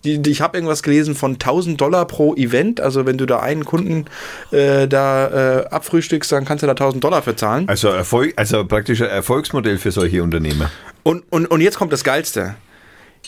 Die, 0.05 0.19
die, 0.19 0.29
ich 0.29 0.41
habe 0.41 0.57
irgendwas 0.57 0.81
gelesen 0.81 1.13
von 1.13 1.33
1000 1.33 1.79
Dollar 1.79 2.05
pro 2.05 2.33
Event. 2.35 2.79
Also 2.79 3.05
wenn 3.05 3.17
du 3.17 3.25
da 3.25 3.39
einen 3.39 3.65
Kunden 3.65 4.05
äh, 4.51 4.87
da 4.87 5.59
äh, 5.59 5.65
abfrühstückst, 5.67 6.31
dann 6.31 6.45
kannst 6.45 6.63
du 6.63 6.67
da 6.67 6.71
1000 6.71 7.03
Dollar 7.03 7.21
für 7.21 7.35
zahlen. 7.35 7.67
Also, 7.67 7.89
Erfolg, 7.89 8.33
also 8.37 8.63
praktisch 8.65 9.01
ein 9.01 9.09
Erfolgsmodell 9.09 9.77
für 9.77 9.91
solche 9.91 10.23
Unternehmer. 10.23 10.71
Und, 11.03 11.23
und, 11.29 11.47
und 11.47 11.61
jetzt 11.61 11.77
kommt 11.77 11.91
das 11.91 12.03
Geilste. 12.03 12.55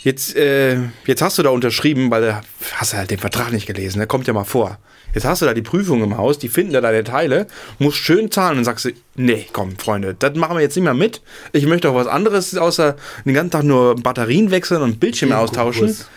Jetzt, 0.03 0.35
äh, 0.35 0.77
jetzt 1.05 1.21
hast 1.21 1.37
du 1.37 1.43
da 1.43 1.49
unterschrieben, 1.49 2.09
weil 2.09 2.21
du 2.21 2.41
hast 2.75 2.93
halt 2.93 3.11
den 3.11 3.19
Vertrag 3.19 3.51
nicht 3.51 3.67
gelesen, 3.67 3.99
der 3.99 4.07
kommt 4.07 4.25
ja 4.25 4.33
mal 4.33 4.45
vor. 4.45 4.79
Jetzt 5.13 5.25
hast 5.25 5.41
du 5.41 5.45
da 5.45 5.53
die 5.53 5.61
Prüfung 5.61 6.01
im 6.01 6.17
Haus, 6.17 6.39
die 6.39 6.47
finden 6.47 6.73
da 6.73 6.81
deine 6.81 7.03
Teile, 7.03 7.47
musst 7.79 7.97
schön 7.97 8.31
zahlen 8.31 8.57
und 8.57 8.63
sagst 8.63 8.85
du, 8.85 8.91
nee, 9.15 9.45
komm, 9.51 9.77
Freunde, 9.77 10.15
das 10.17 10.35
machen 10.35 10.55
wir 10.55 10.61
jetzt 10.61 10.75
nicht 10.75 10.85
mehr 10.85 10.93
mit. 10.93 11.21
Ich 11.51 11.65
möchte 11.65 11.89
auch 11.89 11.95
was 11.95 12.07
anderes, 12.07 12.57
außer 12.57 12.95
den 13.25 13.33
ganzen 13.33 13.51
Tag 13.51 13.63
nur 13.63 13.95
Batterien 13.95 14.51
wechseln 14.51 14.81
und 14.81 14.99
Bildschirme 14.99 15.37
austauschen. 15.37 15.87
Konkurs. 15.87 16.09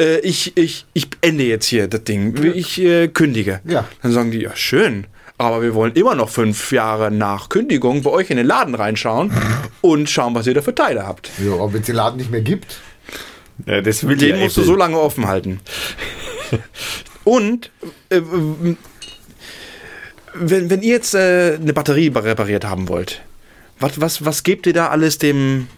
Äh, 0.00 0.20
ich, 0.20 0.56
ich, 0.56 0.86
ich 0.94 1.08
ende 1.20 1.44
jetzt 1.44 1.66
hier 1.66 1.86
das 1.86 2.02
Ding. 2.04 2.34
Ich 2.54 2.80
äh, 2.80 3.08
kündige. 3.08 3.60
Ja. 3.64 3.86
Dann 4.02 4.12
sagen 4.12 4.30
die, 4.30 4.40
ja, 4.40 4.56
schön. 4.56 5.06
Aber 5.38 5.62
wir 5.62 5.74
wollen 5.74 5.92
immer 5.94 6.14
noch 6.14 6.28
fünf 6.28 6.72
Jahre 6.72 7.10
nach 7.10 7.48
Kündigung 7.48 8.02
bei 8.02 8.10
euch 8.10 8.30
in 8.30 8.36
den 8.36 8.46
Laden 8.46 8.74
reinschauen 8.74 9.32
und 9.80 10.10
schauen, 10.10 10.34
was 10.34 10.46
ihr 10.46 10.54
da 10.54 10.62
für 10.62 10.74
Teile 10.74 11.06
habt. 11.06 11.30
Ja, 11.44 11.52
aber 11.54 11.72
wenn 11.72 11.80
es 11.80 11.86
den 11.86 11.96
Laden 11.96 12.16
nicht 12.18 12.30
mehr 12.30 12.42
gibt, 12.42 12.78
Ja, 13.66 13.80
das 13.80 14.06
will 14.06 14.16
Den 14.16 14.38
musst 14.40 14.56
du 14.56 14.62
Apple. 14.62 14.72
so 14.72 14.76
lange 14.78 14.98
offen 14.98 15.26
halten. 15.28 15.60
Und 17.24 17.70
äh, 18.08 18.20
wenn, 20.34 20.70
wenn 20.70 20.82
ihr 20.82 20.92
jetzt 20.94 21.14
äh, 21.14 21.58
eine 21.60 21.72
Batterie 21.72 22.08
repariert 22.14 22.64
haben 22.64 22.88
wollt, 22.88 23.22
was, 23.78 24.00
was, 24.00 24.24
was 24.24 24.42
gebt 24.42 24.66
ihr 24.66 24.72
da 24.72 24.88
alles 24.88 25.18
dem, 25.18 25.68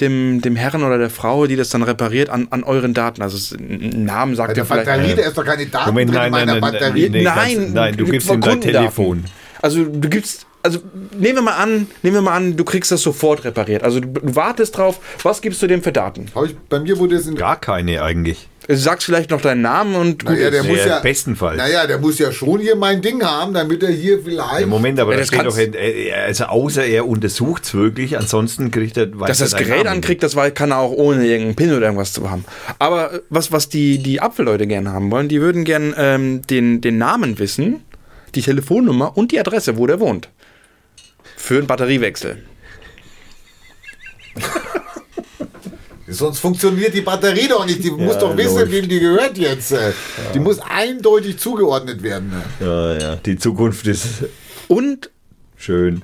dem, 0.00 0.40
dem 0.40 0.56
Herrn 0.56 0.82
oder 0.82 0.98
der 0.98 1.10
Frau, 1.10 1.46
die 1.46 1.56
das 1.56 1.70
dann 1.70 1.82
repariert, 1.82 2.28
an, 2.30 2.48
an 2.50 2.62
euren 2.64 2.94
Daten? 2.94 3.22
Also 3.22 3.56
Namen 3.58 4.34
sagt 4.36 4.56
der 4.56 4.64
ihr 4.64 4.66
vielleicht. 4.66 4.86
Batterie, 4.86 5.14
da 5.14 5.22
ist 5.22 5.36
doch 5.38 5.44
keine 5.44 5.66
Daten 5.66 5.90
Moment, 5.90 6.10
drin 6.10 6.16
nein, 6.18 6.26
in 6.26 6.32
nein, 6.32 6.42
meiner 6.46 6.60
nein, 6.60 6.72
Batterie. 6.72 7.08
nee, 7.10 7.22
nein, 7.22 7.56
ganz- 7.58 7.72
nein, 7.74 7.96
du 7.96 8.04
gibst 8.06 8.30
ihm 8.30 8.40
dein. 8.40 8.60
Telefon. 8.60 9.24
Also 9.60 9.84
du 9.84 10.08
gibst, 10.08 10.46
also 10.62 10.78
nehmen 11.18 11.36
wir 11.36 11.42
mal 11.42 11.56
an, 11.56 11.86
nehmen 12.02 12.14
wir 12.16 12.22
mal 12.22 12.36
an, 12.36 12.56
du 12.56 12.64
kriegst 12.64 12.90
das 12.92 13.02
sofort 13.02 13.44
repariert. 13.44 13.82
Also 13.82 14.00
du, 14.00 14.08
du 14.08 14.36
wartest 14.36 14.76
drauf, 14.76 15.00
was 15.22 15.40
gibst 15.40 15.60
du 15.62 15.66
dem 15.66 15.82
für 15.82 15.92
Daten? 15.92 16.26
Ich, 16.44 16.56
bei 16.68 16.78
mir 16.80 16.98
wurde 16.98 17.16
es 17.16 17.26
in 17.26 17.34
Gar 17.34 17.60
keine 17.60 18.02
eigentlich. 18.02 18.47
Du 18.68 18.76
sagst 18.76 19.06
vielleicht 19.06 19.30
noch 19.30 19.40
deinen 19.40 19.62
Namen 19.62 19.94
und 19.94 20.26
gut. 20.26 20.34
Naja, 20.34 20.50
der 20.50 20.62
muss 20.62 20.78
Ja, 20.80 20.86
ja, 20.86 20.98
bestenfalls. 21.00 21.56
Naja, 21.56 21.86
der 21.86 21.96
muss 21.98 22.18
ja 22.18 22.30
schon 22.30 22.60
hier 22.60 22.76
mein 22.76 23.00
Ding 23.00 23.24
haben, 23.24 23.54
damit 23.54 23.82
er 23.82 23.88
hier 23.90 24.20
vielleicht. 24.22 24.60
Ja, 24.60 24.66
Moment, 24.66 25.00
aber 25.00 25.12
Ja, 25.12 25.18
das 25.18 25.28
das 25.30 25.34
steht 25.38 25.46
doch, 25.46 25.56
kannst- 25.56 25.74
in- 25.74 26.06
äh, 26.08 26.12
also 26.12 26.44
außer 26.44 26.84
er 26.84 27.08
untersucht 27.08 27.64
es 27.64 27.72
wirklich, 27.72 28.18
ansonsten 28.18 28.70
kriegt 28.70 28.98
er 28.98 29.06
Dass 29.06 29.40
er 29.40 29.46
das 29.46 29.54
er 29.54 29.60
Gerät 29.64 29.84
Namen 29.84 29.96
ankriegt, 29.96 30.22
das 30.22 30.36
war, 30.36 30.50
kann 30.50 30.70
er 30.70 30.78
auch 30.80 30.92
ohne 30.92 31.24
irgendeinen 31.26 31.56
Pin 31.56 31.72
oder 31.72 31.86
irgendwas 31.86 32.12
zu 32.12 32.30
haben. 32.30 32.44
Aber 32.78 33.14
äh, 33.14 33.20
was, 33.30 33.50
was 33.52 33.70
die, 33.70 34.02
die 34.02 34.20
Apfelleute 34.20 34.66
gerne 34.66 34.92
haben 34.92 35.10
wollen, 35.10 35.28
die 35.28 35.40
würden 35.40 35.64
gerne 35.64 35.94
ähm, 35.96 36.42
den, 36.48 36.82
den 36.82 36.98
Namen 36.98 37.38
wissen, 37.38 37.82
die 38.34 38.42
Telefonnummer 38.42 39.16
und 39.16 39.32
die 39.32 39.40
Adresse, 39.40 39.78
wo 39.78 39.86
der 39.86 39.98
wohnt. 39.98 40.28
Für 41.38 41.56
einen 41.56 41.66
Batteriewechsel. 41.66 42.42
Sonst 46.10 46.38
funktioniert 46.40 46.94
die 46.94 47.00
Batterie 47.02 47.48
doch 47.48 47.66
nicht. 47.66 47.82
Die 47.84 47.90
muss 47.90 48.14
Ja, 48.14 48.20
doch 48.20 48.36
wissen, 48.36 48.56
läuft. 48.58 48.72
wem 48.72 48.88
die 48.88 49.00
gehört 49.00 49.36
jetzt. 49.38 49.72
äh. 49.72 49.92
Die 50.34 50.40
muss 50.40 50.58
eindeutig 50.60 51.38
zugeordnet 51.38 52.02
werden. 52.02 52.32
äh. 52.60 52.64
Ja, 52.64 52.98
ja. 52.98 53.16
Die 53.16 53.36
Zukunft 53.36 53.86
ist 53.86 54.24
Und 54.68 55.10
schön. 55.56 56.02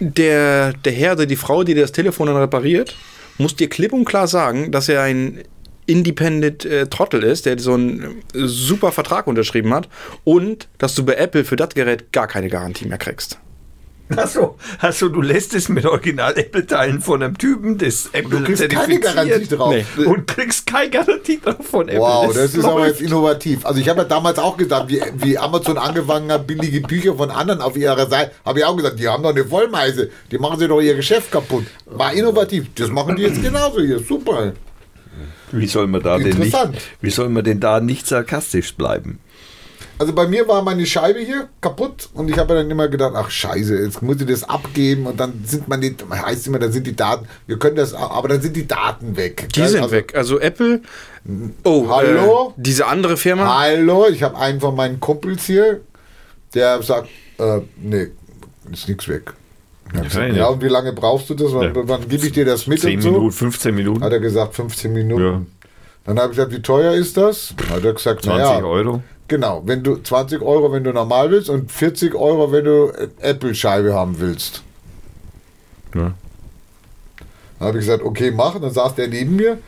der, 0.00 0.72
der 0.72 0.92
Herr 0.92 1.12
oder 1.12 1.26
die 1.26 1.36
Frau, 1.36 1.64
die 1.64 1.74
das 1.74 1.92
Telefon 1.92 2.26
dann 2.28 2.36
repariert, 2.36 2.94
muss 3.38 3.56
dir 3.56 3.68
klipp 3.68 3.92
und 3.92 4.04
klar 4.04 4.26
sagen, 4.28 4.70
dass 4.72 4.88
er 4.88 5.02
ein 5.02 5.42
Independent 5.86 6.64
äh, 6.66 6.86
Trottel 6.86 7.22
ist, 7.22 7.46
der 7.46 7.58
so 7.58 7.72
einen 7.74 8.22
äh, 8.34 8.46
super 8.46 8.92
Vertrag 8.92 9.26
unterschrieben 9.26 9.72
hat 9.72 9.88
und 10.24 10.68
dass 10.78 10.94
du 10.94 11.04
bei 11.04 11.14
Apple 11.14 11.44
für 11.44 11.56
das 11.56 11.70
Gerät 11.70 12.12
gar 12.12 12.26
keine 12.26 12.48
Garantie 12.48 12.86
mehr 12.86 12.98
kriegst. 12.98 13.38
Achso, 14.16 14.56
also 14.78 15.08
du 15.08 15.20
lässt 15.20 15.54
es 15.54 15.68
mit 15.68 15.84
Original-Apple-Teilen 15.84 17.00
von 17.00 17.22
einem 17.22 17.36
Typen, 17.36 17.76
das 17.78 18.08
Apple 18.12 18.38
Du 18.38 18.44
kriegst 18.44 18.68
keine 18.68 19.00
Garantie 19.00 19.46
drauf. 19.48 19.74
Nee. 19.74 20.04
und 20.04 20.26
kriegst 20.26 20.66
keine 20.66 20.90
Garantie 20.90 21.40
drauf 21.40 21.66
von 21.66 21.88
Apple. 21.88 22.00
Wow, 22.00 22.32
das 22.32 22.54
ist 22.54 22.64
aber 22.64 22.86
jetzt 22.86 23.00
innovativ. 23.00 23.66
Also 23.66 23.80
ich 23.80 23.88
habe 23.88 24.00
ja 24.00 24.04
damals 24.04 24.38
auch 24.38 24.56
gesagt, 24.56 24.88
wie, 24.88 25.00
wie 25.16 25.36
Amazon 25.36 25.78
angefangen 25.78 26.30
hat, 26.32 26.46
billige 26.46 26.80
Bücher 26.80 27.14
von 27.14 27.30
anderen 27.30 27.60
auf 27.60 27.76
ihrer 27.76 28.08
Seite, 28.08 28.32
habe 28.44 28.60
ich 28.60 28.64
auch 28.64 28.76
gesagt, 28.76 28.98
die 28.98 29.08
haben 29.08 29.22
doch 29.22 29.30
eine 29.30 29.44
Vollmeise, 29.44 30.10
die 30.30 30.38
machen 30.38 30.58
sie 30.58 30.68
doch 30.68 30.80
ihr 30.80 30.94
Geschäft 30.94 31.30
kaputt. 31.30 31.66
War 31.86 32.12
innovativ. 32.12 32.66
Das 32.74 32.88
machen 32.88 33.16
die 33.16 33.22
jetzt 33.22 33.42
genauso 33.42 33.80
hier. 33.80 33.98
Super. 33.98 34.52
Wie 35.50 35.66
soll 35.66 35.86
man 35.86 36.02
da 36.02 36.18
denn 36.18 36.28
nicht, 36.28 36.36
Interessant. 36.38 36.78
wie 37.00 37.10
soll 37.10 37.28
man 37.28 37.44
denn 37.44 37.60
da 37.60 37.80
nicht 37.80 38.06
sarkastisch 38.06 38.74
bleiben? 38.74 39.18
Also 39.98 40.12
bei 40.12 40.28
mir 40.28 40.46
war 40.46 40.62
meine 40.62 40.86
Scheibe 40.86 41.18
hier 41.18 41.48
kaputt 41.60 42.08
und 42.14 42.30
ich 42.30 42.38
habe 42.38 42.54
dann 42.54 42.70
immer 42.70 42.86
gedacht, 42.86 43.14
ach 43.16 43.30
scheiße, 43.30 43.76
jetzt 43.82 44.00
muss 44.00 44.20
ich 44.20 44.28
das 44.28 44.44
abgeben 44.44 45.06
und 45.06 45.18
dann 45.18 45.42
sind 45.44 45.66
man 45.66 45.80
die, 45.80 45.96
heißt 46.08 46.46
immer, 46.46 46.60
dann 46.60 46.70
sind 46.70 46.86
die 46.86 46.94
Daten, 46.94 47.26
wir 47.48 47.58
können 47.58 47.74
das, 47.74 47.94
aber 47.94 48.28
dann 48.28 48.40
sind 48.40 48.54
die 48.54 48.68
Daten 48.68 49.16
weg. 49.16 49.48
Die 49.54 49.66
sind 49.66 49.82
also, 49.82 49.90
weg. 49.90 50.14
Also 50.14 50.38
Apple. 50.38 50.82
Oh, 51.64 51.88
Hallo? 51.88 52.54
Äh, 52.56 52.62
diese 52.62 52.86
andere 52.86 53.16
Firma. 53.16 53.58
Hallo, 53.58 54.06
ich 54.08 54.22
habe 54.22 54.38
einen 54.38 54.60
von 54.60 54.76
meinen 54.76 55.00
Kumpels 55.00 55.46
hier, 55.46 55.80
der 56.54 56.80
sagt, 56.82 57.08
äh, 57.38 57.60
nee, 57.82 58.08
ist 58.70 58.88
nichts 58.88 59.08
weg. 59.08 59.32
Ich 59.92 59.98
hab 59.98 60.04
gesagt, 60.04 60.28
ja, 60.28 60.36
ja. 60.36 60.46
und 60.46 60.62
wie 60.62 60.68
lange 60.68 60.92
brauchst 60.92 61.28
du 61.30 61.34
das? 61.34 61.52
Wann, 61.52 61.74
Ja. 61.74 61.88
wann 61.88 62.08
gebe 62.08 62.24
ich 62.24 62.32
dir 62.32 62.44
das 62.44 62.66
mit 62.68 62.80
10 62.80 62.96
und 62.96 63.02
so? 63.02 63.10
Minuten, 63.10 63.32
15 63.32 63.74
Minuten, 63.74 64.04
Hat 64.04 64.12
er 64.12 64.20
gesagt, 64.20 64.54
15 64.54 64.92
Minuten. 64.92 65.22
Ja. 65.24 65.42
Dann 66.04 66.18
habe 66.18 66.30
ich 66.32 66.36
gesagt, 66.36 66.52
wie 66.52 66.62
teuer 66.62 66.92
ist 66.94 67.16
das? 67.16 67.54
Hat 67.70 67.84
er 67.84 67.92
gesagt, 67.94 68.22
20 68.22 68.26
naja, 68.26 68.64
Euro. 68.64 69.02
Genau, 69.28 69.62
wenn 69.66 69.82
du 69.82 69.96
20 69.96 70.40
Euro, 70.40 70.72
wenn 70.72 70.84
du 70.84 70.92
normal 70.92 71.30
willst 71.30 71.50
und 71.50 71.70
40 71.70 72.14
Euro, 72.14 72.50
wenn 72.50 72.64
du 72.64 72.88
äh, 72.88 73.08
Apple-Scheibe 73.20 73.94
haben 73.94 74.18
willst. 74.18 74.62
Ja. 75.94 76.14
Dann 77.58 77.68
habe 77.68 77.78
ich 77.78 77.84
gesagt, 77.84 78.02
okay, 78.02 78.30
mach. 78.30 78.58
Dann 78.58 78.72
saß 78.72 78.94
der 78.94 79.08
neben 79.08 79.36
mir. 79.36 79.58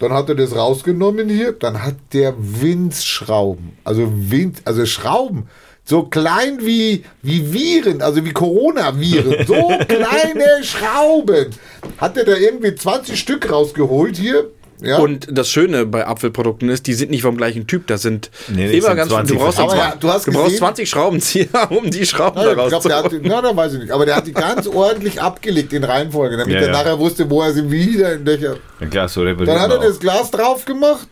Dann 0.00 0.12
hat 0.12 0.28
er 0.28 0.34
das 0.34 0.56
rausgenommen 0.56 1.28
hier. 1.28 1.52
Dann 1.52 1.82
hat 1.82 1.94
der 2.12 2.34
Winzschrauben. 2.36 3.76
Also 3.84 4.10
Wind, 4.12 4.62
also 4.64 4.84
Schrauben. 4.84 5.48
So 5.84 6.04
klein 6.04 6.58
wie, 6.62 7.04
wie 7.22 7.52
Viren, 7.52 8.00
also 8.00 8.24
wie 8.24 8.32
Coronaviren. 8.32 9.46
So 9.46 9.54
kleine 9.88 10.64
Schrauben. 10.64 11.50
Hat 11.98 12.16
er 12.16 12.24
da 12.24 12.34
irgendwie 12.34 12.74
20 12.74 13.18
Stück 13.18 13.50
rausgeholt 13.50 14.16
hier. 14.16 14.50
Ja. 14.80 14.98
Und 14.98 15.28
das 15.30 15.48
Schöne 15.48 15.86
bei 15.86 16.06
Apfelprodukten 16.06 16.68
ist, 16.68 16.86
die 16.86 16.94
sind 16.94 17.10
nicht 17.10 17.22
vom 17.22 17.36
gleichen 17.36 17.66
Typ. 17.66 17.86
Das 17.86 18.02
sind 18.02 18.30
Nee, 18.48 18.66
nee, 18.66 18.78
immer 18.78 18.88
sind 18.88 18.96
ganz 18.96 19.10
20 19.10 19.36
Du 19.36 19.42
brauchst, 19.42 19.58
Aber 19.60 19.76
ja, 19.76 19.94
du 19.98 20.08
hast 20.08 20.26
du 20.26 20.32
brauchst 20.32 20.44
gesehen- 20.46 20.58
20 20.58 20.90
Schraubenzieher, 20.90 21.46
um 21.70 21.90
die 21.90 22.04
Schrauben 22.04 22.38
Ja, 22.40 22.54
da 22.54 22.62
ich 22.64 22.68
glaube, 22.68 22.88
der 22.88 22.96
hat, 23.02 23.12
na, 23.22 23.40
da 23.42 23.56
weiß 23.56 23.74
ich 23.74 23.78
nicht. 23.80 23.90
Aber 23.92 24.04
der 24.04 24.16
hat 24.16 24.26
die 24.26 24.32
ganz 24.32 24.66
ordentlich 24.66 25.22
abgelegt 25.22 25.72
in 25.72 25.84
Reihenfolge, 25.84 26.36
damit 26.36 26.52
Ja, 26.54 26.60
er 26.60 26.66
ja. 26.66 26.72
nachher 26.72 26.98
wusste, 26.98 27.28
wo 27.30 27.40
er 27.42 27.52
sie 27.52 27.70
wieder 27.70 28.14
in 28.14 28.26
welcher. 28.26 28.56
Ja 28.80 28.86
klar, 28.88 29.08
so 29.08 29.24
Dann 29.24 29.60
hat 29.60 29.70
er 29.70 29.78
das 29.78 29.98
Glas 30.00 30.30
drauf 30.30 30.64
gemacht. 30.64 31.08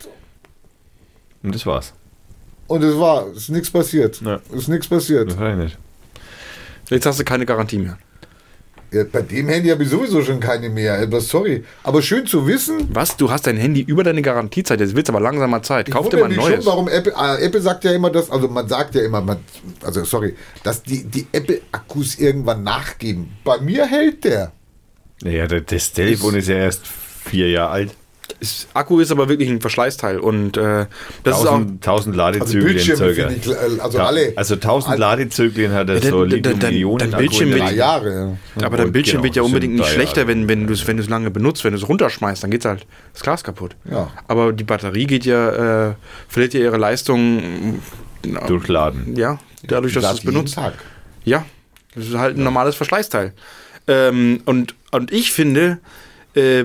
Und 1.43 1.55
das 1.55 1.65
war's. 1.67 1.93
und 2.69 2.83
es 2.85 2.99
war, 2.99 3.27
es 3.29 3.39
ist 3.45 3.49
nichts 3.51 3.71
passiert. 3.71 4.21
Ja. 4.25 4.41
Es 4.53 4.63
ist 4.63 4.69
nichts 4.69 4.89
passiert. 4.89 5.31
Das 5.31 5.39
ja 5.39 5.57
nicht. 5.57 5.77
Jetzt 6.91 7.07
hast 7.07 7.21
du 7.21 7.25
keine 7.25 7.47
Garantie 7.47 7.79
mehr. 7.79 7.97
Ja, 8.93 9.05
bei 9.11 9.23
dem 9.23 9.49
Handy 9.49 9.71
habe 9.71 9.85
ich 9.85 9.89
sowieso 9.89 10.23
schon 10.23 10.39
keine 10.39 10.69
mehr. 10.69 11.01
Aber 11.01 11.23
sorry. 11.23 11.65
Aber 11.83 12.03
schön 12.03 12.27
zu 12.27 12.47
wissen. 12.47 12.89
Was? 12.93 13.17
Du 13.17 13.31
hast 13.31 13.47
dein 13.47 13.57
Handy 13.57 13.81
über 13.81 14.05
deine 14.05 14.21
Garantiezeit. 14.21 14.81
Jetzt 14.81 14.95
wird's 14.95 15.09
aber 15.09 15.21
langsamer 15.21 15.63
Zeit. 15.63 15.91
Kauf 15.91 16.11
dir 16.11 16.19
mal 16.19 16.31
ein 16.31 16.37
neues. 16.37 16.57
schon, 16.57 16.67
warum 16.67 16.89
Apple, 16.89 17.15
äh, 17.19 17.43
Apple 17.43 17.63
sagt 17.63 17.85
ja 17.85 17.93
immer 17.93 18.11
das, 18.11 18.31
also 18.31 18.49
man 18.49 18.69
sagt 18.69 18.95
ja 18.95 19.03
immer, 19.03 19.23
man, 19.23 19.39
also 19.83 20.05
sorry, 20.05 20.37
dass 20.63 20.83
die, 20.83 21.05
die 21.05 21.27
Apple-Akkus 21.33 22.19
irgendwann 22.19 22.65
nachgeben. 22.65 23.31
Bei 23.45 23.59
mir 23.59 23.87
hält 23.87 24.25
der. 24.25 24.53
Naja, 25.23 25.47
das 25.47 25.93
Telefon 25.93 26.35
ist 26.35 26.49
ja 26.49 26.57
erst 26.57 26.87
vier 26.87 27.49
Jahre 27.51 27.71
alt. 27.71 27.91
Ist, 28.41 28.69
Akku 28.75 28.99
ist 29.01 29.11
aber 29.13 29.29
wirklich 29.29 29.49
ein 29.49 29.61
Verschleißteil. 29.61 30.19
Und 30.19 30.57
äh, 30.57 30.87
das 31.23 31.41
ist 31.41 31.47
auch. 31.47 31.55
1000, 31.59 31.87
1000 31.87 31.87
Also 31.87 32.19
Ladezyklen 32.19 32.65
Bildschirme 32.67 33.15
circa. 33.15 33.31
ich, 33.31 33.47
äh, 33.49 33.81
also 33.81 33.99
Ja, 33.99 34.07
alle. 34.07 34.33
Also 34.37 34.55
1000 34.55 34.99
Ladezyklen 34.99 35.73
hat 35.73 35.89
er 35.89 35.97
Ja, 35.97 36.11
so 36.11 36.21
dann- 36.25 36.31
Lithium-Ionen. 36.31 37.11
dann 37.11 37.19
Bildschirm 37.21 37.53
Akku 37.53 37.65
wird-. 37.67 37.77
Jahre. 37.77 38.39
Ja. 38.59 38.67
Aber 38.67 38.77
dein 38.79 38.93
Bildschirm 38.93 39.17
genau, 39.23 39.25
wird 39.25 39.37
ja 39.37 39.43
unbedingt 39.43 39.75
nicht 39.75 39.89
schlechter, 39.89 40.23
Jahre. 40.23 40.29
wenn, 40.29 40.49
wenn 40.49 40.67
du 40.67 40.73
es 40.73 40.87
wenn 40.87 40.97
du's 40.97 41.09
lange 41.09 41.31
benutzt. 41.31 41.63
Wenn 41.65 41.73
du 41.73 41.79
es 41.79 41.89
runterschmeißt, 41.89 42.43
dann 42.43 42.51
geht's 42.51 42.65
halt 42.65 42.87
das 43.13 43.23
Glas 43.23 43.45
kaputt. 43.45 43.77
Ja. 43.91 44.11
Aber 44.29 44.53
die 44.53 44.65
Batterie 44.65 45.07
geht 45.07 45.25
ja, 45.25 45.91
äh, 45.91 45.95
verliert 46.29 46.55
ja 46.55 46.61
ihre 46.61 46.79
Leistung. 46.79 47.81
Durchladen. 48.47 49.17
Ja, 49.17 49.39
dadurch, 49.67 49.95
dass 49.95 50.05
du 50.05 50.11
es 50.11 50.23
jeden 50.23 50.35
benutzt. 50.35 50.55
Tag. 50.55 50.75
Ja, 51.25 51.45
das 51.95 52.07
ist 52.07 52.15
halt 52.17 52.37
ein 52.39 52.45
normales 52.45 52.75
Verschleißteil. 52.77 53.33
Ähm, 53.89 54.41
und, 54.45 54.75
und 54.93 55.13
ich 55.13 55.33
finde, 55.33 55.79
äh, 56.35 56.65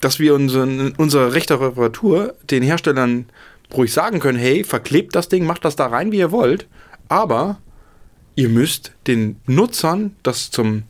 dass 0.00 0.18
wir 0.18 0.34
unseren, 0.34 0.92
unsere 0.96 1.32
rechte 1.34 1.60
Reparatur 1.60 2.34
den 2.50 2.62
Herstellern 2.62 3.26
ruhig 3.74 3.92
sagen 3.92 4.20
können, 4.20 4.38
hey, 4.38 4.64
verklebt 4.64 5.14
das 5.14 5.28
Ding, 5.28 5.44
macht 5.44 5.64
das 5.64 5.76
da 5.76 5.86
rein, 5.86 6.12
wie 6.12 6.18
ihr 6.18 6.30
wollt, 6.32 6.66
aber 7.08 7.58
ihr 8.34 8.48
müsst 8.48 8.92
den 9.06 9.36
Nutzern 9.46 10.14
das 10.22 10.50
zum 10.50 10.84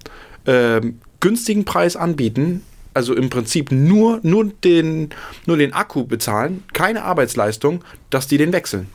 ähm, 0.46 1.00
günstigen 1.20 1.64
Preis 1.64 1.96
anbieten, 1.96 2.62
also 2.94 3.14
im 3.14 3.30
Prinzip 3.30 3.72
nur, 3.72 4.20
nur, 4.22 4.46
den, 4.64 5.11
nur 5.46 5.56
den 5.56 5.72
Akku 5.72 6.04
bezahlen, 6.04 6.64
keine 6.72 7.04
Arbeitsleistung, 7.04 7.84
dass 8.11 8.26
die 8.26 8.38
den 8.38 8.52
wechseln. 8.52 8.88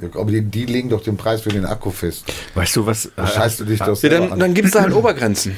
Ja, 0.00 0.08
Aber 0.18 0.30
die, 0.30 0.40
die 0.42 0.64
legen 0.64 0.88
doch 0.88 1.02
den 1.02 1.16
Preis 1.18 1.42
für 1.42 1.50
den 1.50 1.66
Akku 1.66 1.90
fest. 1.90 2.24
Weißt 2.54 2.74
du 2.76 2.86
was? 2.86 3.10
Da 3.14 3.26
scheißt 3.26 3.60
du 3.60 3.64
dich 3.66 3.78
doch 3.78 3.88
Ja, 3.88 3.94
selber 3.94 4.16
dann 4.20 4.32
an. 4.32 4.38
dann 4.38 4.54
gibt 4.54 4.66
es 4.68 4.72
da 4.72 4.80
halt 4.82 4.94
Obergrenzen. 4.94 5.54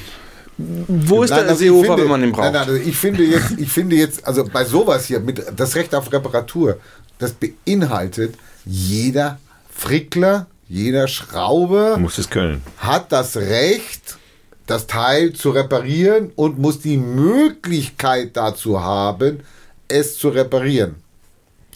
Wo 0.57 1.23
ist 1.23 1.31
Nein, 1.31 1.41
der 1.41 1.49
also 1.49 1.63
ich 1.63 1.69
Seehofer, 1.69 1.85
finde- 1.87 2.01
wenn 2.03 2.09
man 2.09 2.21
den 2.21 2.31
braucht? 2.31 2.43
Nein, 2.45 2.53
nein, 2.53 2.69
also 2.69 2.75
ich 2.89 2.95
finde 2.95 3.23
jetzt, 3.23 3.51
ich 3.57 3.69
finde 3.69 3.95
jetzt, 3.97 4.25
also 4.25 4.45
bei 4.45 4.63
sowas 4.63 5.05
hier 5.05 5.19
mit 5.19 5.43
das 5.55 5.75
Recht 5.75 5.93
auf 5.93 6.11
Reparatur, 6.11 6.77
das 7.19 7.33
beinhaltet 7.33 8.35
jeder 8.65 9.37
Frickler, 9.69 10.47
jeder 10.69 11.07
Schrauber 11.07 11.97
Muss 11.97 12.17
es 12.17 12.29
können. 12.29 12.61
hat 12.77 13.11
das 13.11 13.35
Recht, 13.37 14.17
das 14.65 14.87
Teil 14.87 15.33
zu 15.33 15.49
reparieren 15.51 16.31
und 16.35 16.57
muss 16.57 16.79
die 16.79 16.97
Möglichkeit 16.97 18.35
dazu 18.37 18.81
haben, 18.81 19.41
es 19.87 20.17
zu 20.17 20.29
reparieren. 20.29 20.95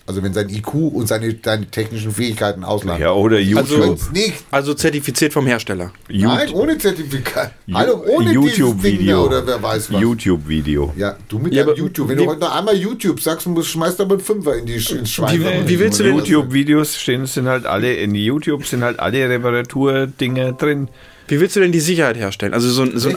Also 0.10 0.24
wenn 0.24 0.34
sein 0.34 0.50
IQ 0.50 0.74
und 0.74 1.08
seine, 1.08 1.36
seine 1.46 1.68
technischen 1.68 2.10
Fähigkeiten 2.12 2.64
auslangen. 2.64 3.00
Ja, 3.00 3.12
oder 3.12 3.38
Also- 3.38 3.48
YouTube. 3.52 3.86
Tut's 3.86 4.12
nicht. 4.12 4.34
Also 4.50 4.74
zertifiziert 4.74 5.34
vom 5.34 5.46
Hersteller. 5.46 5.92
Nein, 6.08 6.48
YouTube- 6.48 6.56
ohne 6.56 6.78
Zertifikat. 6.80 7.52
Hallo, 7.72 8.04
ohne 8.08 8.32
YouTube-Video. 8.34 9.26
oder 9.28 9.46
wer 9.46 9.62
weiß 9.62 9.94
was. 9.94 10.02
YouTube-Video. 10.02 10.92
Ja, 10.98 11.16
du 11.28 11.38
mit 11.38 11.54
Ja, 11.54 11.64
YouTube. 11.72 12.10
Wenn 12.10 12.18
du 12.18 12.26
heute 12.26 12.40
noch 12.40 12.58
einmal 12.58 12.76
YouTube 12.76 13.22
sagst, 13.22 13.46
musst, 13.46 13.70
schmeißt 13.70 14.02
aber 14.02 14.16
einen 14.16 14.24
Fünfer 14.24 14.58
in 14.58 14.66
die 14.66 14.74
ins 14.78 15.12
Schwein. 15.12 15.40
Wie- 15.40 15.70
wie 15.70 15.80
willst 15.80 16.00
du 16.00 16.04
denn- 16.06 16.16
YouTube-Videos 16.18 16.96
stehen, 16.98 17.28
sind 17.28 17.48
halt 17.48 17.68
alle, 17.68 17.94
in 17.94 18.16
YouTube 18.16 18.66
sind 18.66 18.84
halt 18.84 19.00
alle 19.00 19.30
Reparaturdinger 19.30 20.54
drin. 20.54 20.88
Wie 21.30 21.40
willst 21.40 21.56
du 21.56 21.60
denn 21.60 21.72
die 21.72 21.80
Sicherheit 21.80 22.18
herstellen? 22.18 22.54
Also 22.54 22.70
so 22.70 22.84
ein, 22.84 22.98
so 22.98 23.10
ein, 23.10 23.16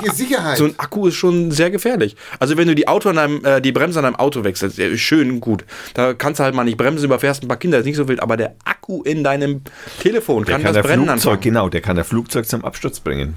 so 0.57 0.65
ein 0.65 0.75
Akku 0.79 1.07
ist 1.09 1.15
schon 1.15 1.51
sehr 1.51 1.71
gefährlich. 1.71 2.17
Also 2.39 2.57
wenn 2.57 2.69
du 2.69 2.75
die 2.75 2.87
Auto 2.89 3.09
an 3.09 3.17
deinem, 3.17 3.45
äh, 3.45 3.61
die 3.61 3.73
Bremse 3.73 3.99
an 3.99 4.05
deinem 4.05 4.17
Auto 4.17 4.45
wechselst, 4.45 4.79
ja, 4.79 4.87
ist 4.87 5.01
schön 5.01 5.31
und 5.31 5.41
gut. 5.41 5.65
Da 5.95 6.15
kannst 6.15 6.39
du 6.41 6.45
halt 6.45 6.55
mal 6.55 6.65
nicht 6.65 6.77
bremsen, 6.77 7.05
überfährst 7.07 7.43
ein 7.43 7.49
paar 7.49 7.57
Kinder, 7.57 7.79
ist 7.79 7.85
nicht 7.87 7.97
so 7.97 8.09
wild, 8.09 8.21
aber 8.21 8.37
der 8.37 8.55
Akku 8.65 9.03
in 9.03 9.25
deinem 9.25 9.63
Telefon 10.01 10.45
Der 10.45 10.55
kann, 10.55 10.63
kann, 10.63 10.75
das 10.75 10.83
der 10.83 10.89
Brennen 10.89 11.05
Flugzeug, 11.07 11.31
anfangen. 11.33 11.41
genau, 11.41 11.69
der 11.69 11.81
kann 11.81 11.97
der 11.97 12.05
Flugzeug 12.05 12.47
zum 12.47 12.65
Absturz 12.65 13.01
bringen. 13.01 13.37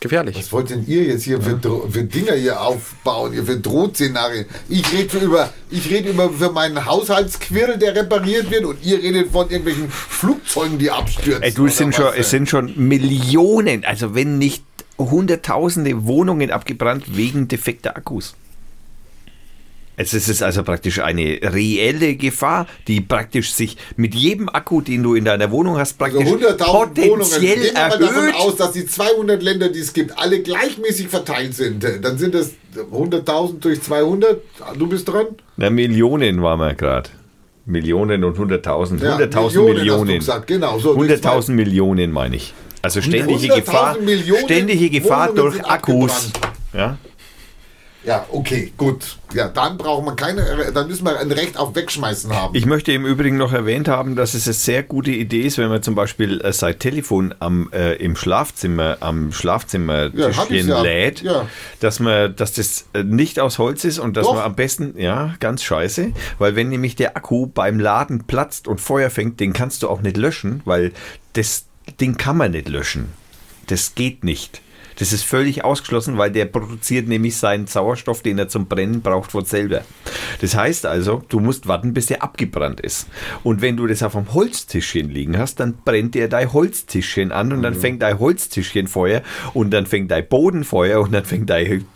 Gefährlich. 0.00 0.36
Was 0.36 0.52
wollt 0.52 0.70
denn 0.70 0.84
ihr 0.86 1.04
jetzt 1.04 1.24
hier 1.24 1.40
für, 1.40 1.58
für 1.90 2.04
Dinger 2.04 2.34
hier 2.34 2.60
aufbauen, 2.60 3.32
hier 3.32 3.44
für 3.44 3.58
Drohszenarien? 3.58 4.46
Ich 4.68 4.92
rede 4.92 5.18
über, 5.18 5.52
ich 5.70 5.90
rede 5.90 6.10
über 6.10 6.30
für 6.30 6.50
meinen 6.50 6.84
Haushaltsquirl, 6.84 7.78
der 7.78 7.94
repariert 7.94 8.50
wird 8.50 8.64
und 8.64 8.84
ihr 8.84 9.02
redet 9.02 9.30
von 9.30 9.48
irgendwelchen 9.48 9.90
Flugzeugen, 9.90 10.78
die 10.78 10.90
abstürzen. 10.90 11.42
Ey, 11.42 11.52
du, 11.52 11.66
es 11.66 11.76
sind, 11.76 11.94
schon, 11.94 12.12
es 12.16 12.30
sind 12.30 12.48
schon 12.48 12.72
Millionen, 12.76 13.84
also 13.84 14.14
wenn 14.14 14.38
nicht 14.38 14.64
hunderttausende 14.98 16.04
Wohnungen 16.04 16.50
abgebrannt 16.50 17.16
wegen 17.16 17.48
defekter 17.48 17.96
Akkus. 17.96 18.34
Es 19.96 20.14
ist 20.14 20.42
also 20.42 20.62
praktisch 20.62 21.00
eine 21.00 21.40
reelle 21.42 22.16
Gefahr, 22.16 22.66
die 22.88 23.02
praktisch 23.02 23.52
sich 23.52 23.76
mit 23.96 24.14
jedem 24.14 24.48
Akku, 24.48 24.80
den 24.80 25.02
du 25.02 25.14
in 25.14 25.26
deiner 25.26 25.50
Wohnung 25.50 25.76
hast, 25.76 26.00
Also 26.00 26.18
praktisch 26.20 26.32
100.000 26.32 26.68
Wohnungen. 26.70 27.18
potenziell 27.18 27.60
Gehen 27.60 27.74
wir 27.74 27.88
mal 27.88 27.98
davon 27.98 28.34
aus, 28.34 28.56
dass 28.56 28.72
die 28.72 28.86
200 28.86 29.42
Länder, 29.42 29.68
die 29.68 29.80
es 29.80 29.92
gibt, 29.92 30.16
alle 30.18 30.40
gleichmäßig 30.40 31.08
verteilt 31.08 31.54
sind. 31.54 31.84
Dann 32.02 32.16
sind 32.16 32.34
das 32.34 32.52
100.000 32.92 33.60
durch 33.60 33.82
200. 33.82 34.40
Du 34.78 34.86
bist 34.86 35.06
dran? 35.06 35.26
Na, 35.58 35.68
Millionen 35.68 36.40
waren 36.42 36.60
wir 36.60 36.74
gerade. 36.74 37.10
Millionen 37.66 38.24
und 38.24 38.38
100.000. 38.38 39.04
Ja, 39.04 39.18
100.000 39.18 39.62
Millionen 39.74 40.24
genau, 40.46 40.78
so 40.78 40.94
durch 40.94 41.12
100.000 41.12 41.52
Millionen 41.52 42.10
meine 42.10 42.36
ich. 42.36 42.54
Also 42.82 43.02
ständige 43.02 43.52
100.000 43.52 43.56
Gefahr, 43.56 43.98
Millionen 43.98 44.44
ständige 44.44 44.88
Gefahr 44.88 45.28
Wohnungen 45.28 45.52
durch 45.52 45.64
Akkus. 45.66 46.30
Ja? 46.72 46.96
Ja, 48.02 48.24
okay, 48.30 48.72
gut. 48.78 49.18
Ja, 49.34 49.48
dann 49.48 49.76
braucht 49.76 50.04
man 50.06 50.16
keine, 50.16 50.72
dann 50.72 50.88
müssen 50.88 51.04
wir 51.04 51.18
ein 51.20 51.30
Recht 51.30 51.58
auf 51.58 51.74
Wegschmeißen 51.74 52.34
haben. 52.34 52.54
Ich 52.56 52.64
möchte 52.64 52.92
im 52.92 53.04
Übrigen 53.04 53.36
noch 53.36 53.52
erwähnt 53.52 53.88
haben, 53.88 54.16
dass 54.16 54.32
es 54.32 54.46
eine 54.46 54.54
sehr 54.54 54.82
gute 54.82 55.10
Idee 55.10 55.42
ist, 55.42 55.58
wenn 55.58 55.68
man 55.68 55.82
zum 55.82 55.94
Beispiel 55.94 56.40
äh, 56.40 56.52
sein 56.52 56.78
Telefon 56.78 57.34
am, 57.40 57.68
äh, 57.72 57.94
im 57.96 58.16
Schlafzimmer, 58.16 58.96
am 59.00 59.26
Ja, 59.26 59.32
Schlafzimmertischchen 59.34 60.56
ich's 60.56 60.66
ja. 60.66 60.82
lädt, 60.82 61.20
Ja. 61.20 61.46
dass 61.80 62.00
man, 62.00 62.34
dass 62.36 62.54
das 62.54 62.86
äh, 62.94 63.04
nicht 63.04 63.38
aus 63.38 63.58
Holz 63.58 63.84
ist 63.84 63.98
und 63.98 64.16
dass 64.16 64.26
Doch. 64.26 64.34
man 64.34 64.44
am 64.44 64.54
besten, 64.54 64.94
ja, 64.98 65.34
ganz 65.38 65.62
scheiße, 65.62 66.12
weil 66.38 66.56
wenn 66.56 66.70
nämlich 66.70 66.96
der 66.96 67.16
Akku 67.18 67.46
beim 67.48 67.78
Laden 67.78 68.24
platzt 68.24 68.66
und 68.66 68.80
Feuer 68.80 69.10
fängt, 69.10 69.40
den 69.40 69.52
kannst 69.52 69.82
du 69.82 69.88
auch 69.90 70.00
nicht 70.00 70.16
löschen, 70.16 70.62
weil 70.64 70.92
das 71.34 71.66
Ding 72.00 72.16
kann 72.16 72.38
man 72.38 72.52
nicht 72.52 72.68
löschen. 72.68 73.12
Das 73.66 73.94
geht 73.94 74.24
nicht. 74.24 74.62
Das 75.00 75.14
ist 75.14 75.24
völlig 75.24 75.64
ausgeschlossen, 75.64 76.18
weil 76.18 76.30
der 76.30 76.44
produziert 76.44 77.08
nämlich 77.08 77.36
seinen 77.38 77.66
Sauerstoff, 77.66 78.20
den 78.20 78.38
er 78.38 78.48
zum 78.48 78.66
Brennen 78.66 79.00
braucht, 79.00 79.32
von 79.32 79.46
selber. 79.46 79.80
Das 80.42 80.54
heißt 80.54 80.84
also, 80.84 81.22
du 81.30 81.40
musst 81.40 81.66
warten, 81.66 81.94
bis 81.94 82.06
der 82.06 82.22
abgebrannt 82.22 82.80
ist. 82.80 83.08
Und 83.42 83.62
wenn 83.62 83.78
du 83.78 83.86
das 83.86 84.02
auf 84.02 84.14
einem 84.14 84.34
Holztischchen 84.34 85.08
liegen 85.08 85.38
hast, 85.38 85.58
dann 85.58 85.78
brennt 85.86 86.14
der 86.14 86.28
dein 86.28 86.52
Holztischchen 86.52 87.32
an 87.32 87.50
und 87.52 87.62
dann 87.62 87.74
fängt 87.74 88.02
dein 88.02 88.18
Holztischchen 88.18 88.88
Feuer 88.88 89.22
und 89.54 89.70
dann 89.70 89.86
fängt 89.86 90.10
dein 90.10 90.28
Boden 90.28 90.64
Feuer 90.64 91.00
und 91.00 91.12
dann 91.12 91.24
fängt 91.24 91.48
dein 91.48 91.86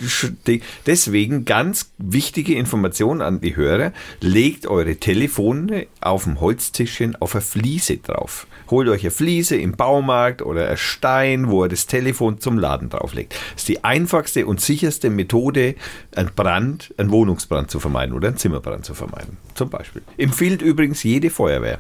Ding. 0.47 0.63
Deswegen 0.87 1.45
ganz 1.45 1.93
wichtige 1.99 2.55
Information 2.55 3.21
an 3.21 3.39
die 3.39 3.55
Hörer. 3.55 3.93
Legt 4.23 4.67
eure 4.67 4.97
Telefone 4.97 5.89
auf 6.01 6.25
dem 6.25 6.41
Holztischchen 6.41 7.17
auf 7.17 7.35
eine 7.35 7.43
Fliese 7.43 7.99
drauf. 7.99 8.47
Holt 8.75 8.89
euch 8.89 9.03
eine 9.03 9.13
Fliese 9.13 9.55
im 9.55 9.77
Baumarkt 9.77 10.43
oder 10.43 10.69
ein 10.69 10.77
Stein, 10.77 11.49
wo 11.49 11.65
ihr 11.65 11.69
das 11.69 11.87
Telefon 11.87 12.41
zum 12.41 12.59
Laden 12.59 12.91
drauflegt. 12.91 13.33
Das 13.53 13.63
ist 13.63 13.69
die 13.69 13.85
einfachste 13.85 14.47
und 14.47 14.61
sicherste 14.61 15.11
Methode, 15.11 15.77
einen 16.17 16.33
Brand, 16.35 16.93
einen 16.97 17.13
Wohnungsbrand 17.13 17.71
zu 17.71 17.79
vermeiden 17.79 18.17
oder 18.17 18.27
einen 18.27 18.37
Zimmerbrand 18.37 18.85
zu 18.85 18.95
vermeiden. 18.95 19.37
Zum 19.55 19.71
Beispiel. 19.71 20.03
Empfiehlt 20.19 20.61
übrigens 20.61 21.05
jede 21.05 21.31
Feuerwehr. 21.31 21.79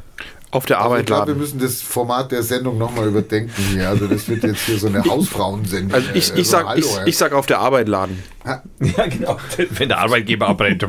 Auf 0.54 0.66
der 0.66 0.78
Also 0.78 0.86
ich 0.88 0.92
Arbeit 0.94 1.06
glaube, 1.06 1.26
wir 1.26 1.32
laden. 1.34 1.40
müssen 1.40 1.58
das 1.58 1.82
Format 1.82 2.30
der 2.32 2.42
Sendung 2.42 2.78
nochmal 2.78 3.08
überdenken 3.08 3.52
hier. 3.72 3.88
Also 3.88 4.06
das 4.06 4.28
wird 4.28 4.44
jetzt 4.44 4.60
hier 4.60 4.78
so 4.78 4.86
eine 4.86 5.04
Hausfrauensendung. 5.04 5.92
Also 5.92 6.08
ich, 6.14 6.30
Also 6.30 6.34
ich, 6.40 6.48
sag, 6.48 6.66
hallo, 6.66 6.78
ich, 7.02 7.06
ich 7.08 7.16
sag 7.18 7.32
auf 7.32 7.46
der 7.46 7.58
Arbeit 7.58 7.88
laden. 7.88 8.22
Ja, 8.44 8.62
genau. 9.06 9.38
Wenn 9.70 9.88
der 9.88 9.98
Arbeitgeber 9.98 10.48
abbrennt. 10.48 10.86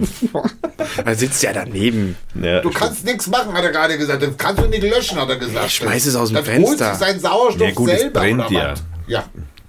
Er 1.04 1.16
sitzt 1.16 1.42
ja 1.42 1.52
daneben. 1.54 2.16
ja, 2.42 2.62
Du 2.62 2.70
kannst 2.70 3.06
nichts 3.06 3.28
machen, 3.28 3.54
hat 3.54 3.64
er 3.64 3.72
gerade 3.72 3.98
gesagt. 3.98 4.22
Das 4.22 4.38
kannst 4.38 4.62
du 4.62 4.68
nicht 4.68 4.84
löschen, 4.84 5.18
hat 5.20 5.30
er 5.30 5.38
gesagt. 5.38 5.66
Ich 5.68 5.76
schmeiß 5.76 6.06
es 6.06 6.16
aus 6.16 6.30
dem 6.30 6.36
das 6.36 6.46
Fenster. 6.46 6.68
holt 6.88 6.96
sich 6.98 7.08
seinen 7.08 7.20
Sauerstoff 7.20 7.68
Ja, 7.68 7.74
gut, 7.74 7.90
es 7.90 8.00
selber. 8.02 8.20
brennt 8.20 8.46
oder 8.46 8.52
ja. 8.52 8.74
Ja, 9.08 9.24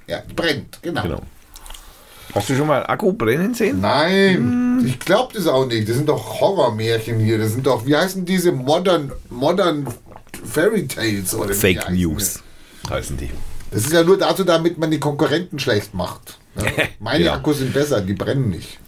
ja, 0.09 0.19
brennt, 0.35 0.79
genau. 0.83 1.03
genau. 1.03 1.23
Hast 2.37 2.51
du 2.51 2.55
schon 2.55 2.67
mal 2.67 2.77
einen 2.83 2.87
Akku 2.87 3.13
brennen 3.13 3.55
sehen? 3.55 3.81
Nein, 3.81 4.85
ich 4.87 4.99
glaube 4.99 5.33
das 5.35 5.47
auch 5.47 5.67
nicht. 5.67 5.89
Das 5.89 5.97
sind 5.97 6.09
doch 6.09 6.41
Horrormärchen 6.41 7.19
hier. 7.19 7.39
Das 7.39 7.53
sind 7.53 7.67
doch, 7.67 7.87
wie 7.87 7.97
heißen 7.97 8.25
diese 8.27 8.53
modern, 8.53 9.11
modern 9.31 9.87
Fairy 10.45 10.87
Tales 10.87 11.35
oder 11.35 11.55
Fake 11.55 11.79
heißen 11.87 11.95
News 11.97 12.43
heißen 12.91 13.17
die. 13.17 13.27
die? 13.27 13.33
Das 13.71 13.83
ist 13.85 13.93
ja 13.93 14.05
nur 14.05 14.19
dazu, 14.19 14.45
damit 14.45 14.79
man 14.79 14.91
die 14.91 15.01
Konkurrenten 15.01 15.59
schlecht 15.59 15.95
macht. 15.95 16.39
Ja. 16.57 16.85
Meine 17.01 17.25
Genau. 17.25 17.35
Akkus 17.35 17.59
sind 17.59 17.75
besser, 17.75 18.01
die 18.01 18.15
brennen 18.15 18.49
nicht. 18.49 18.79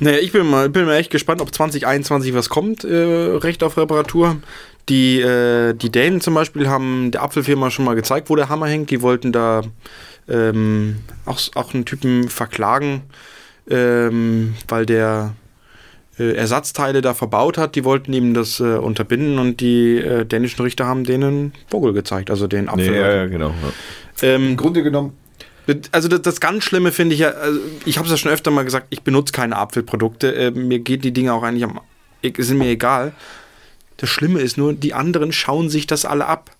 Naja, 0.00 0.18
ich 0.18 0.32
bin 0.32 0.48
mal, 0.48 0.68
bin 0.68 0.84
mal 0.84 0.96
echt 0.96 1.10
gespannt, 1.10 1.40
ob 1.40 1.54
2021 1.54 2.34
was 2.34 2.48
kommt, 2.48 2.82
äh, 2.82 2.88
Recht 3.36 3.62
auf 3.62 3.76
Reparatur. 3.76 4.36
Die, 4.88 5.20
äh, 5.20 5.74
die 5.74 5.90
Dänen 5.90 6.20
zum 6.20 6.34
Beispiel 6.34 6.68
haben 6.68 7.12
der 7.12 7.22
Apfelfirma 7.22 7.70
schon 7.70 7.84
mal 7.84 7.94
gezeigt, 7.94 8.30
wo 8.30 8.34
der 8.36 8.48
Hammer 8.48 8.66
hängt. 8.66 8.90
Die 8.90 9.02
wollten 9.02 9.30
da 9.30 9.62
ähm, 10.30 10.96
auch, 11.26 11.40
auch 11.54 11.74
einen 11.74 11.84
Typen 11.84 12.28
verklagen, 12.28 13.02
ähm, 13.68 14.54
weil 14.68 14.86
der 14.86 15.34
äh, 16.18 16.32
Ersatzteile 16.34 17.00
da 17.00 17.14
verbaut 17.14 17.58
hat. 17.58 17.74
Die 17.74 17.84
wollten 17.84 18.12
ihm 18.12 18.34
das 18.34 18.60
äh, 18.60 18.76
unterbinden 18.76 19.38
und 19.38 19.60
die 19.60 19.96
äh, 19.98 20.24
dänischen 20.24 20.62
Richter 20.62 20.86
haben 20.86 21.04
denen 21.04 21.52
Vogel 21.68 21.92
gezeigt, 21.92 22.30
also 22.30 22.46
den 22.46 22.64
Nee, 22.64 22.70
Apfel. 22.70 22.94
ja, 22.94 23.12
ja, 23.14 23.26
genau. 23.26 23.48
Ja. 23.48 24.28
Ähm, 24.28 24.50
Im 24.50 24.56
Grunde 24.56 24.82
genommen, 24.82 25.16
also 25.92 26.08
das, 26.08 26.22
das 26.22 26.40
ganz 26.40 26.64
Schlimme 26.64 26.92
finde 26.92 27.14
ich 27.14 27.20
ja, 27.20 27.30
also 27.30 27.60
ich 27.84 27.96
habe 27.98 28.06
es 28.06 28.10
ja 28.10 28.16
schon 28.16 28.32
öfter 28.32 28.50
mal 28.50 28.64
gesagt, 28.64 28.88
ich 28.90 29.02
benutze 29.02 29.32
keine 29.32 29.56
Apfelprodukte. 29.56 30.34
Äh, 30.34 30.50
mir 30.50 30.80
geht 30.80 31.04
die 31.04 31.12
Dinge 31.12 31.32
auch 31.32 31.42
eigentlich 31.42 31.64
am, 31.64 31.80
sind 32.38 32.58
mir 32.58 32.68
egal. 32.68 33.12
Das 33.96 34.08
Schlimme 34.10 34.40
ist 34.40 34.56
nur, 34.56 34.72
die 34.72 34.94
anderen 34.94 35.32
schauen 35.32 35.68
sich 35.68 35.86
das 35.86 36.04
alle 36.04 36.26
ab. 36.26 36.50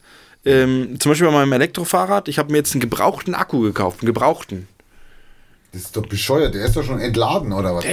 Ähm, 0.44 0.96
zum 0.98 1.10
Beispiel 1.10 1.28
bei 1.28 1.34
meinem 1.34 1.52
Elektrofahrrad, 1.52 2.28
ich 2.28 2.38
habe 2.38 2.50
mir 2.50 2.58
jetzt 2.58 2.72
einen 2.72 2.80
gebrauchten 2.80 3.34
Akku 3.34 3.60
gekauft, 3.60 4.00
einen 4.00 4.06
gebrauchten. 4.06 4.68
das 5.72 5.82
ist 5.82 5.96
doch 5.96 6.06
bescheuert. 6.06 6.54
Der 6.54 6.64
ist 6.64 6.76
doch 6.76 6.84
schon 6.84 6.98
entladen, 6.98 7.52
oder 7.52 7.74
was? 7.74 7.84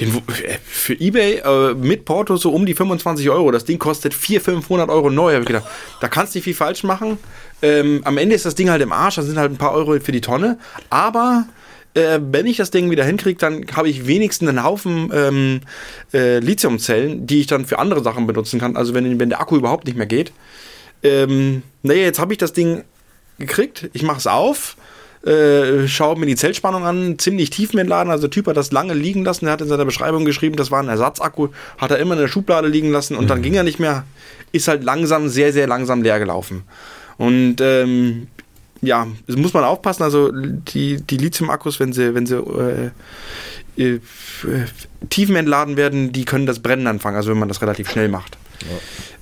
Den, 0.00 0.08
äh, 0.08 0.58
für 0.64 0.94
Ebay 0.94 1.42
äh, 1.44 1.74
mit 1.74 2.04
Porto 2.04 2.36
so 2.36 2.50
um 2.50 2.64
die 2.64 2.74
25 2.74 3.28
Euro. 3.28 3.50
Das 3.50 3.64
Ding 3.64 3.78
kostet 3.78 4.14
400, 4.14 4.64
500 4.64 4.88
Euro 4.88 5.10
neu. 5.10 5.32
Habe 5.32 5.42
ich 5.42 5.46
gedacht, 5.46 5.66
da 6.00 6.08
kannst 6.08 6.34
du 6.34 6.38
nicht 6.38 6.44
viel 6.44 6.54
falsch 6.54 6.84
machen. 6.84 7.18
Ähm, 7.60 8.00
am 8.04 8.18
Ende 8.18 8.34
ist 8.34 8.46
das 8.46 8.54
Ding 8.54 8.70
halt 8.70 8.82
im 8.82 8.92
Arsch. 8.92 9.16
Da 9.16 9.22
sind 9.22 9.38
halt 9.38 9.52
ein 9.52 9.58
paar 9.58 9.72
Euro 9.72 9.98
für 10.00 10.12
die 10.12 10.22
Tonne. 10.22 10.58
Aber 10.88 11.46
äh, 11.94 12.18
wenn 12.20 12.46
ich 12.46 12.56
das 12.56 12.70
Ding 12.70 12.90
wieder 12.90 13.04
hinkriege, 13.04 13.38
dann 13.38 13.64
habe 13.74 13.88
ich 13.88 14.06
wenigstens 14.06 14.48
einen 14.48 14.64
Haufen 14.64 15.10
ähm, 15.14 15.60
äh, 16.12 16.40
Lithiumzellen, 16.40 17.26
die 17.26 17.40
ich 17.40 17.46
dann 17.46 17.66
für 17.66 17.78
andere 17.78 18.02
Sachen 18.02 18.26
benutzen 18.26 18.58
kann. 18.58 18.76
Also 18.76 18.94
wenn, 18.94 19.20
wenn 19.20 19.28
der 19.28 19.40
Akku 19.40 19.56
überhaupt 19.56 19.86
nicht 19.86 19.96
mehr 19.96 20.06
geht. 20.06 20.32
Ähm, 21.04 21.62
naja, 21.82 22.02
jetzt 22.02 22.18
habe 22.18 22.32
ich 22.32 22.38
das 22.38 22.52
Ding 22.52 22.82
gekriegt. 23.38 23.90
Ich 23.92 24.02
mache 24.02 24.18
es 24.18 24.26
auf. 24.26 24.76
Äh, 25.24 25.88
schaue 25.88 26.18
mir 26.18 26.26
die 26.26 26.36
Zellspannung 26.36 26.84
an, 26.84 27.18
ziemlich 27.18 27.48
tief 27.48 27.72
mit 27.72 27.88
Laden. 27.88 28.10
Also 28.10 28.22
der 28.22 28.30
Typ 28.30 28.46
hat 28.46 28.56
das 28.56 28.72
lange 28.72 28.92
liegen 28.92 29.24
lassen. 29.24 29.46
Der 29.46 29.52
hat 29.52 29.60
in 29.62 29.68
seiner 29.68 29.84
Beschreibung 29.84 30.24
geschrieben, 30.24 30.56
das 30.56 30.70
war 30.70 30.82
ein 30.82 30.88
Ersatzakku. 30.88 31.48
Hat 31.78 31.90
er 31.90 31.98
immer 31.98 32.14
in 32.14 32.20
der 32.20 32.28
Schublade 32.28 32.68
liegen 32.68 32.90
lassen 32.90 33.16
und 33.16 33.30
dann 33.30 33.40
ging 33.40 33.54
er 33.54 33.62
nicht 33.62 33.78
mehr. 33.78 34.04
Ist 34.52 34.68
halt 34.68 34.84
langsam, 34.84 35.28
sehr, 35.28 35.52
sehr 35.52 35.66
langsam 35.66 36.02
leer 36.02 36.18
gelaufen. 36.18 36.64
Und 37.16 37.56
ähm, 37.60 38.28
ja, 38.82 39.06
das 39.26 39.36
muss 39.36 39.54
man 39.54 39.64
aufpassen. 39.64 40.02
Also 40.02 40.30
die, 40.30 41.00
die 41.00 41.16
Lithium-Akkus, 41.16 41.80
wenn 41.80 41.94
sie, 41.94 42.14
wenn 42.14 42.26
sie 42.26 42.36
äh, 42.36 43.82
äh, 43.82 44.00
tiefenentladen 45.08 45.76
werden, 45.76 46.12
die 46.12 46.26
können 46.26 46.44
das 46.44 46.60
Brennen 46.60 46.86
anfangen. 46.86 47.16
Also 47.16 47.30
wenn 47.30 47.38
man 47.38 47.48
das 47.48 47.62
relativ 47.62 47.90
schnell 47.90 48.08
macht. 48.08 48.36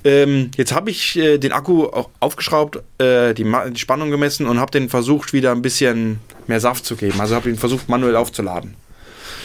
Ähm, 0.03 0.51
jetzt 0.57 0.73
habe 0.73 0.89
ich 0.89 1.17
äh, 1.17 1.37
den 1.37 1.51
Akku 1.51 1.85
auch 1.85 2.09
aufgeschraubt, 2.19 2.77
äh, 2.99 3.33
die, 3.33 3.43
die 3.43 3.79
Spannung 3.79 4.11
gemessen 4.11 4.45
und 4.47 4.59
habe 4.59 4.71
den 4.71 4.89
versucht, 4.89 5.33
wieder 5.33 5.51
ein 5.51 5.61
bisschen 5.61 6.19
mehr 6.47 6.59
Saft 6.59 6.85
zu 6.85 6.95
geben. 6.95 7.19
Also 7.21 7.35
habe 7.35 7.49
ihn 7.49 7.57
versucht, 7.57 7.89
manuell 7.89 8.15
aufzuladen. 8.15 8.75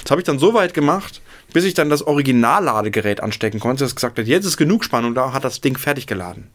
Das 0.02 0.10
habe 0.10 0.20
ich 0.20 0.26
dann 0.26 0.38
so 0.38 0.54
weit 0.54 0.74
gemacht, 0.74 1.20
bis 1.52 1.64
ich 1.64 1.74
dann 1.74 1.90
das 1.90 2.06
Originalladegerät 2.06 3.22
anstecken 3.22 3.60
konnte, 3.60 3.84
das 3.84 3.94
gesagt 3.94 4.18
hat, 4.18 4.26
jetzt 4.26 4.44
ist 4.44 4.56
genug 4.56 4.84
Spannung 4.84 5.14
da, 5.14 5.32
hat 5.32 5.44
das 5.44 5.60
Ding 5.60 5.78
fertig 5.78 6.06
geladen. 6.06 6.48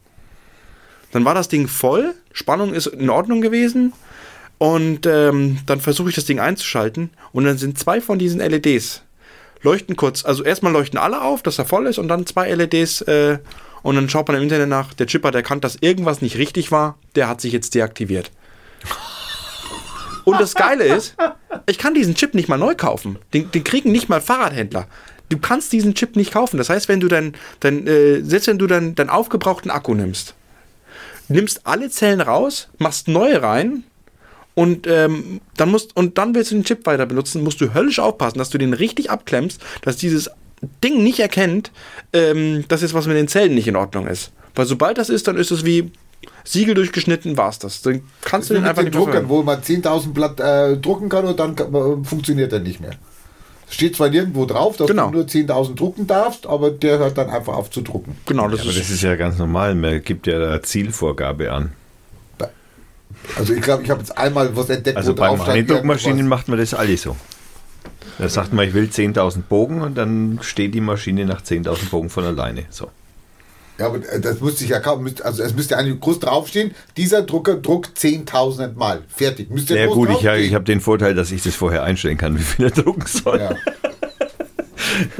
Dann 1.11 1.25
war 1.25 1.35
das 1.35 1.47
Ding 1.47 1.67
voll, 1.67 2.13
Spannung 2.31 2.73
ist 2.73 2.87
in 2.87 3.09
Ordnung 3.09 3.41
gewesen 3.41 3.93
und 4.57 5.05
ähm, 5.05 5.59
dann 5.65 5.79
versuche 5.79 6.09
ich 6.09 6.15
das 6.15 6.25
Ding 6.25 6.39
einzuschalten 6.39 7.11
und 7.31 7.45
dann 7.45 7.57
sind 7.57 7.77
zwei 7.77 8.01
von 8.01 8.17
diesen 8.17 8.39
LEDs 8.39 9.03
leuchten 9.63 9.95
kurz, 9.95 10.23
also 10.23 10.43
erstmal 10.43 10.71
leuchten 10.71 10.99
alle 10.99 11.21
auf, 11.21 11.41
dass 11.41 11.57
er 11.57 11.65
voll 11.65 11.87
ist 11.87 11.97
und 11.97 12.07
dann 12.07 12.25
zwei 12.25 12.53
LEDs 12.53 13.01
äh, 13.01 13.39
und 13.81 13.95
dann 13.95 14.09
schaut 14.09 14.27
man 14.27 14.37
im 14.37 14.43
Internet 14.43 14.69
nach, 14.69 14.93
der 14.93 15.07
Chip 15.07 15.25
hat 15.25 15.35
erkannt, 15.35 15.63
dass 15.63 15.77
irgendwas 15.81 16.21
nicht 16.21 16.37
richtig 16.37 16.71
war, 16.71 16.97
der 17.15 17.27
hat 17.27 17.41
sich 17.41 17.51
jetzt 17.51 17.75
deaktiviert. 17.75 18.31
Und 20.23 20.39
das 20.39 20.55
Geile 20.55 20.85
ist, 20.85 21.15
ich 21.65 21.77
kann 21.77 21.93
diesen 21.93 22.15
Chip 22.15 22.33
nicht 22.33 22.47
mal 22.47 22.57
neu 22.57 22.75
kaufen. 22.75 23.19
Den, 23.33 23.51
den 23.51 23.63
kriegen 23.63 23.91
nicht 23.91 24.07
mal 24.07 24.21
Fahrradhändler. 24.21 24.87
Du 25.27 25.37
kannst 25.37 25.73
diesen 25.73 25.95
Chip 25.95 26.15
nicht 26.15 26.31
kaufen. 26.31 26.57
Das 26.57 26.69
heißt, 26.69 26.87
wenn 26.87 27.01
du 27.01 27.09
dein, 27.09 27.33
dein 27.59 27.85
äh, 27.87 28.21
selbst 28.21 28.47
wenn 28.47 28.57
du 28.57 28.67
deinen 28.67 28.95
dein 28.95 29.09
aufgebrauchten 29.09 29.69
Akku 29.69 29.93
nimmst, 29.93 30.33
nimmst 31.27 31.65
alle 31.65 31.89
Zellen 31.89 32.21
raus, 32.21 32.69
machst 32.77 33.09
neue 33.09 33.41
rein 33.41 33.83
Und 34.55 34.85
ähm, 34.87 35.41
dann 35.57 35.69
musst 35.71 35.95
und 35.95 36.17
dann 36.17 36.35
willst 36.35 36.51
du 36.51 36.55
den 36.55 36.63
Chip 36.63 36.85
weiter 36.85 37.05
benutzen, 37.07 37.43
musst 37.43 37.59
du 37.59 37.73
höllisch 37.73 37.99
aufpassen, 37.99 38.37
dass 38.37 38.49
du 38.51 38.57
den 38.59 38.73
richtig 38.73 39.09
abklemmst, 39.09 39.59
dass 39.81 39.97
dieses 39.97 40.29
Ding 40.83 41.03
nicht 41.03 41.19
erkennt, 41.19 41.71
ähm, 42.13 42.63
dass 42.67 42.81
jetzt 42.81 42.93
was 42.93 43.07
mit 43.07 43.17
den 43.17 43.27
Zellen 43.27 43.55
nicht 43.55 43.67
in 43.67 43.75
Ordnung 43.75 44.07
ist. 44.07 44.31
Weil 44.55 44.65
sobald 44.67 44.97
das 44.99 45.09
ist, 45.09 45.27
dann 45.27 45.37
ist 45.37 45.51
es 45.51 45.65
wie 45.65 45.91
Siegel 46.43 46.75
durchgeschnitten, 46.75 47.35
war's 47.35 47.57
das. 47.59 47.81
Dann 47.81 48.01
kannst 48.21 48.49
du 48.49 48.53
den 48.53 48.63
einfach 48.63 48.83
den 48.83 48.93
nicht 48.93 49.03
verwenden. 49.03 49.29
wo 49.29 49.41
man 49.43 49.59
10.000 49.61 50.13
Blatt 50.13 50.39
äh, 50.39 50.77
drucken 50.77 51.09
kann 51.09 51.25
und 51.25 51.39
dann 51.39 51.55
äh, 51.57 52.05
funktioniert 52.05 52.53
er 52.53 52.59
nicht 52.59 52.79
mehr. 52.79 52.91
Steht 53.69 53.95
zwar 53.95 54.09
nirgendwo 54.09 54.45
drauf, 54.45 54.77
dass 54.77 54.87
Genau. 54.87 55.07
du 55.07 55.13
nur 55.17 55.23
10.000 55.25 55.75
drucken 55.75 56.05
darfst, 56.05 56.45
aber 56.45 56.69
der 56.69 56.99
hört 56.99 57.17
dann 57.17 57.29
einfach 57.31 57.55
auf 57.55 57.71
zu 57.71 57.81
drucken. 57.81 58.15
Genau, 58.27 58.47
das 58.47 58.61
Aber 58.61 58.69
ist, 58.69 58.79
das 58.79 58.89
ist 58.91 59.01
ja 59.01 59.15
ganz 59.15 59.39
normal. 59.39 59.73
Man 59.73 60.03
gibt 60.03 60.27
ja 60.27 60.37
da 60.37 60.61
Zielvorgabe 60.61 61.51
an. 61.51 61.71
Also 63.37 63.53
ich 63.53 63.61
glaube, 63.61 63.83
ich 63.83 63.89
habe 63.89 63.99
jetzt 64.01 64.17
einmal 64.17 64.55
was 64.55 64.69
entdeckt, 64.69 64.97
Also 64.97 65.15
Eindruckmaschinen 65.15 66.17
irgendwas. 66.17 66.39
macht 66.39 66.47
man 66.47 66.59
das 66.59 66.73
alles 66.73 67.01
so. 67.01 67.15
Da 68.19 68.29
sagt 68.29 68.53
man, 68.53 68.67
ich 68.67 68.73
will 68.73 68.85
10.000 68.85 69.43
Bogen 69.43 69.81
und 69.81 69.95
dann 69.97 70.39
steht 70.41 70.73
die 70.75 70.81
Maschine 70.81 71.25
nach 71.25 71.41
10.000 71.41 71.89
Bogen 71.89 72.09
von 72.09 72.23
alleine. 72.25 72.65
So. 72.69 72.89
Ja, 73.79 73.87
aber 73.87 73.97
äh, 74.07 74.19
das 74.19 74.39
müsste 74.39 74.63
ich 74.63 74.69
ja 74.69 74.79
kaum, 74.79 75.09
also 75.23 75.41
es 75.41 75.55
müsste 75.55 75.77
eigentlich 75.77 75.99
groß 75.99 76.19
draufstehen, 76.19 76.75
dieser 76.95 77.23
Drucker 77.23 77.55
druckt 77.55 77.97
10.000 77.97 78.75
Mal. 78.75 79.01
Fertig. 79.07 79.49
Müsste 79.49 79.77
Ja 79.77 79.87
groß 79.87 79.95
gut, 79.95 80.09
ich, 80.11 80.25
ich 80.25 80.53
habe 80.53 80.65
den 80.65 80.79
Vorteil, 80.79 81.15
dass 81.15 81.31
ich 81.31 81.41
das 81.41 81.55
vorher 81.55 81.83
einstellen 81.83 82.17
kann, 82.17 82.37
wie 82.37 82.43
viel 82.43 82.65
er 82.65 82.71
drucken 82.71 83.05
soll. 83.07 83.39
Ja. 83.39 83.55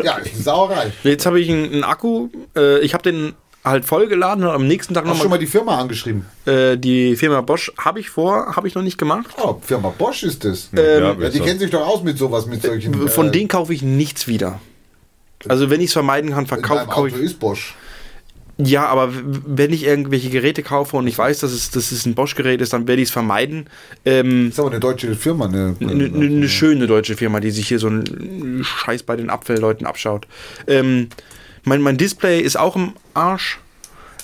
ja, 0.04 0.18
Sauerei. 0.40 0.92
Jetzt 1.04 1.26
habe 1.26 1.40
ich 1.40 1.50
einen, 1.50 1.74
einen 1.74 1.84
Akku, 1.84 2.30
äh, 2.56 2.80
ich 2.82 2.94
habe 2.94 3.04
den 3.04 3.34
halt 3.64 3.86
vollgeladen 3.86 4.44
und 4.44 4.50
am 4.52 4.68
nächsten 4.68 4.94
Tag 4.94 5.06
Hast 5.06 5.12
du 5.12 5.16
schon 5.16 5.24
nochmal 5.26 5.38
mal 5.38 5.46
die 5.46 5.48
Firma 5.52 5.78
angeschrieben? 5.80 6.26
äh, 6.46 6.78
die 6.78 7.16
Firma 7.16 7.42
Bosch 7.42 7.72
habe 7.78 8.00
ich 8.00 8.10
vor, 8.10 8.56
habe 8.56 8.68
ich 8.68 8.76
noch 8.76 8.82
nicht 8.84 8.98
gemacht. 8.98 9.28
Oh, 9.42 9.56
Firma 9.62 9.94
Bosch 9.98 10.24
ist 10.24 10.44
das. 10.44 10.70
ja, 10.72 11.00
ja, 11.00 11.30
die 11.30 11.38
so. 11.38 11.44
kennen 11.44 11.60
sich 11.60 11.70
doch 11.70 11.86
aus 11.88 12.04
mit 12.04 12.18
sowas, 12.18 12.46
mit 12.46 12.62
solchen. 12.62 13.08
Von 13.08 13.28
äh, 13.28 13.32
denen 13.32 13.48
kaufe 13.48 13.74
ich 13.74 13.82
nichts 13.82 14.28
wieder. 14.28 14.60
Also 15.48 15.70
wenn 15.70 15.82
ich 15.82 15.88
es 15.88 15.94
vermeiden 15.94 16.32
kann, 16.32 16.48
verkaufe 16.48 16.88
Auto 16.90 17.08
ich. 17.08 17.16
ist 17.16 17.40
Bosch. 17.40 17.76
Ja, 18.58 18.86
aber 18.86 19.12
wenn 19.12 19.74
ich 19.74 19.84
irgendwelche 19.84 20.30
Geräte 20.30 20.62
kaufe 20.62 20.96
und 20.96 21.08
ich 21.08 21.18
weiß, 21.18 21.40
dass 21.40 21.52
es, 21.52 21.72
dass 21.72 21.92
es 21.92 22.06
ein 22.06 22.14
Bosch-Gerät 22.14 22.62
ist, 22.62 22.72
dann 22.72 22.88
werde 22.88 23.02
ich 23.02 23.08
es 23.08 23.12
vermeiden. 23.12 23.66
Ähm, 24.06 24.46
Das 24.46 24.54
ist 24.54 24.60
aber 24.60 24.70
eine 24.70 24.80
deutsche 24.80 25.16
Firma. 25.16 25.46
Eine, 25.46 25.76
eine, 25.80 25.92
eine, 26.06 26.26
eine 26.26 26.50
schöne 26.50 26.86
deutsche 26.86 27.16
Firma, 27.16 27.40
die 27.40 27.50
sich 27.50 27.68
hier 27.68 27.80
so 27.80 27.88
einen 27.88 28.64
Scheiß 28.64 29.04
bei 29.04 29.16
den 29.16 29.32
Abfallleuten 29.32 29.88
abschaut. 29.88 30.28
Ähm, 30.68 31.10
mein, 31.64 31.82
mein 31.82 31.98
Display 31.98 32.42
ist 32.42 32.58
auch 32.58 32.76
im 32.76 32.94
Arsch. 33.14 33.60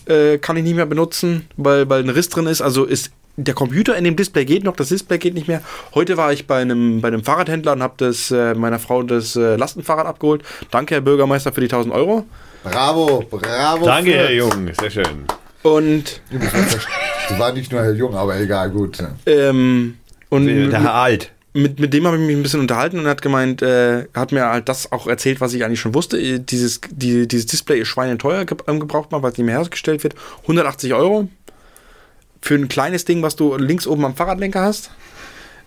Äh, 0.05 0.37
kann 0.39 0.57
ich 0.57 0.63
nicht 0.63 0.75
mehr 0.75 0.85
benutzen, 0.87 1.47
weil, 1.55 1.87
weil 1.89 2.01
ein 2.03 2.09
Riss 2.09 2.29
drin 2.29 2.47
ist. 2.47 2.61
Also 2.61 2.85
ist 2.85 3.11
der 3.37 3.53
Computer 3.53 3.95
in 3.95 4.03
dem 4.03 4.15
Display 4.15 4.43
geht 4.43 4.63
noch, 4.63 4.75
das 4.75 4.89
Display 4.89 5.17
geht 5.17 5.33
nicht 5.33 5.47
mehr. 5.47 5.61
Heute 5.93 6.17
war 6.17 6.33
ich 6.33 6.45
bei 6.47 6.61
einem, 6.61 6.99
bei 6.99 7.07
einem 7.07 7.23
Fahrradhändler 7.23 7.71
und 7.73 7.83
habe 7.83 7.93
das 7.97 8.31
äh, 8.31 8.53
meiner 8.53 8.79
Frau 8.79 9.01
das 9.03 9.35
äh, 9.35 9.55
Lastenfahrrad 9.55 10.05
abgeholt. 10.07 10.43
Danke, 10.71 10.95
Herr 10.95 11.01
Bürgermeister, 11.01 11.53
für 11.53 11.61
die 11.61 11.67
1000 11.67 11.93
Euro. 11.93 12.25
Bravo, 12.63 13.23
bravo. 13.29 13.85
Danke. 13.85 14.13
Herr 14.13 14.33
Jung, 14.33 14.69
sehr 14.79 14.89
schön. 14.91 15.25
Und, 15.63 16.21
Das 16.31 17.39
war 17.39 17.53
nicht 17.53 17.71
nur 17.71 17.81
Herr 17.81 17.93
Jung, 17.93 18.15
aber 18.15 18.37
egal, 18.37 18.71
gut. 18.71 18.97
ähm, 19.25 19.97
und 20.29 20.47
Der 20.47 20.81
Herr 20.81 20.93
Alt. 20.95 21.31
Mit, 21.53 21.79
mit 21.79 21.93
dem 21.93 22.05
habe 22.05 22.17
ich 22.17 22.23
mich 22.23 22.35
ein 22.35 22.43
bisschen 22.43 22.59
unterhalten 22.59 22.99
und 22.99 23.07
hat 23.07 23.21
gemeint, 23.21 23.61
äh, 23.61 24.05
hat 24.13 24.31
mir 24.31 24.45
halt 24.45 24.69
das 24.69 24.91
auch 24.91 25.07
erzählt, 25.07 25.41
was 25.41 25.53
ich 25.53 25.63
eigentlich 25.63 25.79
schon 25.79 25.93
wusste. 25.93 26.19
Äh, 26.19 26.39
Dieses, 26.39 26.81
die, 26.89 27.27
dieses 27.27 27.47
Display 27.47 27.79
ist 27.79 27.87
schweineteuer 27.87 28.45
ge 28.45 28.57
ähm, 28.67 28.79
gebraucht 28.79 29.11
mal, 29.11 29.23
weil 29.23 29.31
es 29.31 29.37
nicht 29.37 29.45
mehr 29.45 29.57
hergestellt 29.57 30.03
wird. 30.03 30.15
180 30.43 30.93
Euro 30.93 31.27
für 32.41 32.55
ein 32.55 32.69
kleines 32.69 33.05
Ding, 33.05 33.21
was 33.21 33.35
du 33.35 33.55
links 33.57 33.87
oben 33.87 34.05
am 34.05 34.15
Fahrradlenker 34.15 34.61
hast. 34.61 34.91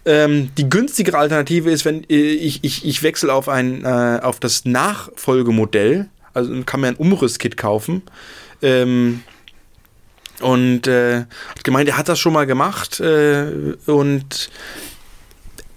Ähm, 0.05 0.51
die 0.57 0.69
günstigere 0.69 1.19
Alternative 1.19 1.71
ist, 1.71 1.85
wenn 1.85 2.05
äh, 2.05 2.15
ich, 2.15 2.65
ich, 2.65 2.85
ich 2.85 3.03
wechsle 3.03 3.33
auf 3.33 3.49
ein 3.49 3.85
äh, 3.85 4.21
auf 4.23 4.41
das 4.41 4.65
Nachfolgemodell, 4.65 6.09
also 6.35 6.53
kann 6.65 6.81
mir 6.81 6.89
ein 6.89 6.97
Umrisskit 6.97 7.57
kaufen. 7.57 8.03
Ähm, 8.63 9.23
und 10.41 10.89
äh, 10.89 11.21
hat 11.21 11.63
gemeint, 11.63 11.89
er 11.89 11.97
hat 11.97 12.09
das 12.09 12.19
schon 12.19 12.33
mal 12.33 12.47
gemacht 12.47 12.99
äh, 12.99 13.77
und 13.87 14.51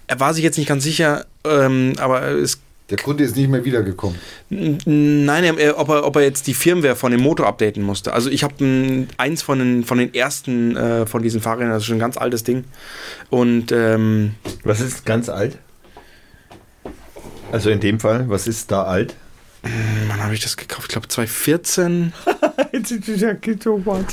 er 0.08 0.20
war 0.20 0.34
sich 0.34 0.44
jetzt 0.44 0.58
nicht 0.58 0.68
ganz 0.68 0.84
sicher, 0.84 1.26
ähm, 1.44 1.94
aber 1.98 2.24
es 2.30 2.60
Der 2.90 2.98
Kunde 2.98 3.24
ist 3.24 3.36
nicht 3.36 3.50
mehr 3.50 3.66
wiedergekommen. 3.66 4.20
Nein, 4.50 5.44
er, 5.58 5.80
ob, 5.80 5.90
er, 5.90 6.06
ob 6.06 6.16
er 6.16 6.22
jetzt 6.24 6.48
die 6.48 6.54
Firmware 6.54 6.96
von 6.96 7.12
dem 7.12 7.22
Motor 7.22 7.48
updaten 7.48 7.84
musste. 7.84 8.14
Also 8.14 8.30
ich 8.30 8.44
habe 8.44 9.08
eins 9.18 9.42
von 9.42 9.60
den, 9.60 9.84
von 9.84 9.98
den 9.98 10.14
ersten 10.14 10.76
äh, 10.76 11.06
von 11.06 11.24
diesen 11.24 11.42
Fahrrädern, 11.42 11.72
das 11.72 11.84
ist 11.84 11.88
schon 11.88 11.98
ein 11.98 12.00
ganz 12.00 12.18
altes 12.18 12.44
Ding. 12.44 12.66
Und 13.30 13.72
ähm, 13.72 14.36
Was 14.64 14.82
ist 14.82 15.06
ganz 15.06 15.30
alt? 15.30 15.58
Also 17.52 17.70
in 17.70 17.80
dem 17.80 18.00
Fall, 18.00 18.30
was 18.30 18.48
ist 18.48 18.72
da 18.72 18.84
alt? 18.84 19.16
wann 20.08 20.24
habe 20.24 20.34
ich 20.36 20.42
das 20.42 20.58
gekauft? 20.58 20.88
Ich 20.90 20.94
glaube 20.94 21.08
2014. 21.08 22.14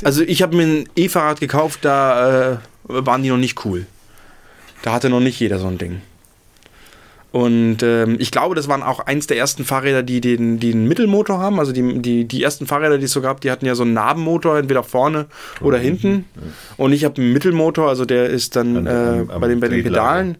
Also 0.05 0.21
ich 0.23 0.41
habe 0.41 0.55
mir 0.55 0.63
ein 0.63 0.89
E-Fahrrad 0.95 1.39
gekauft, 1.39 1.79
da 1.83 2.53
äh, 2.53 2.57
waren 2.87 3.21
die 3.21 3.29
noch 3.29 3.37
nicht 3.37 3.63
cool. 3.65 3.85
Da 4.83 4.93
hatte 4.93 5.09
noch 5.09 5.19
nicht 5.19 5.39
jeder 5.39 5.57
so 5.57 5.65
ein 5.67 5.77
Ding. 5.79 6.01
Und 7.31 7.77
ähm, 7.81 8.17
ich 8.19 8.29
glaube, 8.29 8.53
das 8.53 8.67
waren 8.67 8.83
auch 8.83 8.99
eins 8.99 9.25
der 9.25 9.37
ersten 9.37 9.65
Fahrräder, 9.65 10.03
die 10.03 10.21
den, 10.21 10.59
die 10.59 10.71
einen 10.71 10.87
Mittelmotor 10.87 11.39
haben. 11.39 11.57
Also 11.59 11.71
die, 11.71 11.99
die, 11.99 12.25
die 12.25 12.43
ersten 12.43 12.67
Fahrräder, 12.67 12.99
die 12.99 13.05
es 13.05 13.11
so 13.11 13.21
gab, 13.21 13.41
die 13.41 13.49
hatten 13.49 13.65
ja 13.65 13.73
so 13.73 13.81
einen 13.81 13.93
Nabenmotor, 13.93 14.59
entweder 14.59 14.83
vorne 14.83 15.25
oder 15.59 15.79
hinten. 15.79 16.25
Und 16.77 16.93
ich 16.93 17.03
habe 17.05 17.19
einen 17.19 17.33
Mittelmotor, 17.33 17.89
also 17.89 18.05
der 18.05 18.27
ist 18.29 18.55
dann 18.55 18.77
An- 18.77 18.85
äh, 18.85 18.89
am- 18.91 19.29
am 19.31 19.41
bei, 19.41 19.47
den, 19.47 19.59
bei 19.59 19.67
den. 19.67 19.81
Pedalen. 19.83 20.37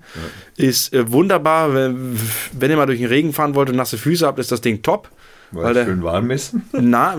Ist 0.56 0.94
äh, 0.94 1.12
wunderbar. 1.12 1.74
Wenn, 1.74 2.16
wenn 2.52 2.70
ihr 2.70 2.78
mal 2.78 2.86
durch 2.86 3.00
den 3.00 3.08
Regen 3.08 3.34
fahren 3.34 3.56
wollt 3.56 3.72
und 3.72 3.76
nasse 3.76 3.98
Füße 3.98 4.28
habt, 4.28 4.38
ist 4.38 4.52
das 4.52 4.62
Ding 4.62 4.84
top. 4.84 5.10
Weil, 5.54 5.64
Weil 5.66 5.74
der- 5.76 5.84
es 5.84 5.90
schön 5.90 6.04
warm 6.04 6.32
ist. 6.32 6.56
Na, 6.74 7.16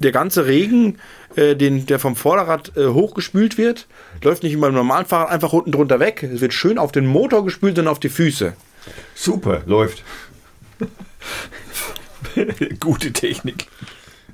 der 0.00 0.12
ganze 0.12 0.46
Regen, 0.46 0.98
äh, 1.34 1.56
den, 1.56 1.86
der 1.86 1.98
vom 1.98 2.14
Vorderrad 2.16 2.76
äh, 2.76 2.86
hochgespült 2.88 3.58
wird, 3.58 3.86
läuft 4.22 4.42
nicht 4.42 4.52
wie 4.52 4.56
beim 4.60 4.74
normalen 4.74 5.06
Fahrrad 5.06 5.30
einfach 5.30 5.52
unten 5.52 5.72
drunter 5.72 5.98
weg. 6.00 6.22
Es 6.22 6.40
wird 6.40 6.52
schön 6.54 6.78
auf 6.78 6.92
den 6.92 7.06
Motor 7.06 7.44
gespült 7.44 7.78
und 7.78 7.88
auf 7.88 7.98
die 7.98 8.08
Füße. 8.10 8.52
Super, 9.14 9.62
läuft. 9.66 10.02
Gute 12.80 13.12
Technik. 13.12 13.66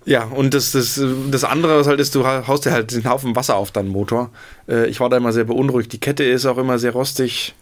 Ja, 0.06 0.24
und 0.24 0.54
das, 0.54 0.72
das, 0.72 1.00
das 1.30 1.44
andere, 1.44 1.78
was 1.78 1.86
halt 1.86 2.00
ist, 2.00 2.14
du 2.14 2.26
haust 2.26 2.64
dir 2.64 2.72
halt 2.72 2.90
den 2.92 3.04
Haufen 3.08 3.36
Wasser 3.36 3.56
auf 3.56 3.70
deinen 3.70 3.90
Motor. 3.90 4.30
Äh, 4.68 4.86
ich 4.88 4.98
war 4.98 5.10
da 5.10 5.18
immer 5.18 5.32
sehr 5.32 5.44
beunruhigt. 5.44 5.92
Die 5.92 6.00
Kette 6.00 6.24
ist 6.24 6.46
auch 6.46 6.56
immer 6.56 6.78
sehr 6.78 6.92
rostig, 6.92 7.54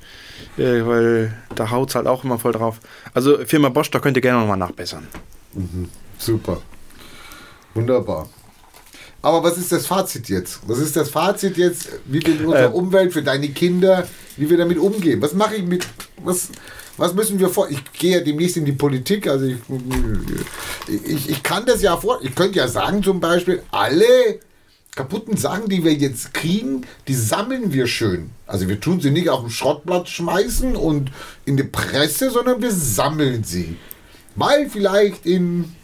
äh, 0.57 0.87
weil 0.87 1.37
da 1.57 1.71
haut 1.71 1.89
es 1.91 1.95
halt 1.97 2.07
auch 2.07 2.23
immer 2.25 2.39
voll 2.39 2.53
drauf. 2.53 2.79
Also 3.13 3.39
Firma 3.45 3.71
Bosch, 3.71 3.91
da 3.91 3.99
könnt 3.99 4.17
ihr 4.17 4.21
gerne 4.21 4.39
nochmal 4.41 4.57
nachbessern. 4.57 5.09
Super. 6.19 6.61
Wunderbar. 7.75 8.29
Aber 9.21 9.43
was 9.43 9.59
ist 9.59 9.73
das 9.73 9.87
Fazit 9.87 10.29
jetzt? 10.29 10.61
Was 10.67 10.79
ist 10.79 10.95
das 10.97 11.11
Fazit 11.11 11.57
jetzt, 11.57 11.89
wie 12.07 12.25
wir 12.25 12.41
in 12.41 12.47
unserer 12.47 12.67
Ähm. 12.67 12.75
Umwelt, 12.75 13.13
für 13.13 13.23
deine 13.23 13.49
Kinder, 13.49 14.07
wie 14.37 14.49
wir 14.49 14.57
damit 14.57 14.79
umgehen? 14.79 15.21
Was 15.21 15.35
mache 15.35 15.57
ich 15.57 15.65
mit, 15.65 15.87
was, 16.23 16.49
was 16.97 17.15
müssen 17.15 17.39
wir 17.39 17.49
vor? 17.49 17.69
Ich 17.69 17.83
gehe 17.93 18.19
ja 18.19 18.21
demnächst 18.21 18.57
in 18.57 18.65
die 18.65 18.73
Politik, 18.73 19.27
also 19.27 19.47
ich, 19.47 19.59
ich, 20.87 21.31
ich 21.31 21.43
kann 21.43 21.67
das 21.67 21.83
ja 21.83 21.97
vor, 21.97 22.21
ich 22.23 22.35
könnte 22.35 22.59
ja 22.59 22.69
sagen 22.69 23.03
zum 23.03 23.19
Beispiel, 23.19 23.63
alle 23.73 24.39
kaputten 24.95 25.37
Sachen, 25.37 25.69
die 25.69 25.85
wir 25.85 25.95
jetzt 25.95 26.35
kriegen, 26.35 26.87
die 27.07 27.15
sammeln 27.15 27.73
wir 27.73 27.87
schön. 27.87 28.31
Also 28.47 28.69
wir 28.69 28.81
tun 28.81 29.01
sie 29.01 29.11
nicht 29.11 29.29
auf 29.29 29.43
den 29.43 29.51
Schrottplatz 29.51 30.09
schmeißen 30.09 30.75
und 30.75 31.13
in 31.45 31.57
die 31.57 31.65
Presse, 31.65 32.31
sondern 32.31 32.63
wir 32.63 32.73
sammeln 32.73 33.45
sie. 33.45 33.77
Weil 34.39 34.71
vielleicht 34.71 35.27
in 35.27 35.75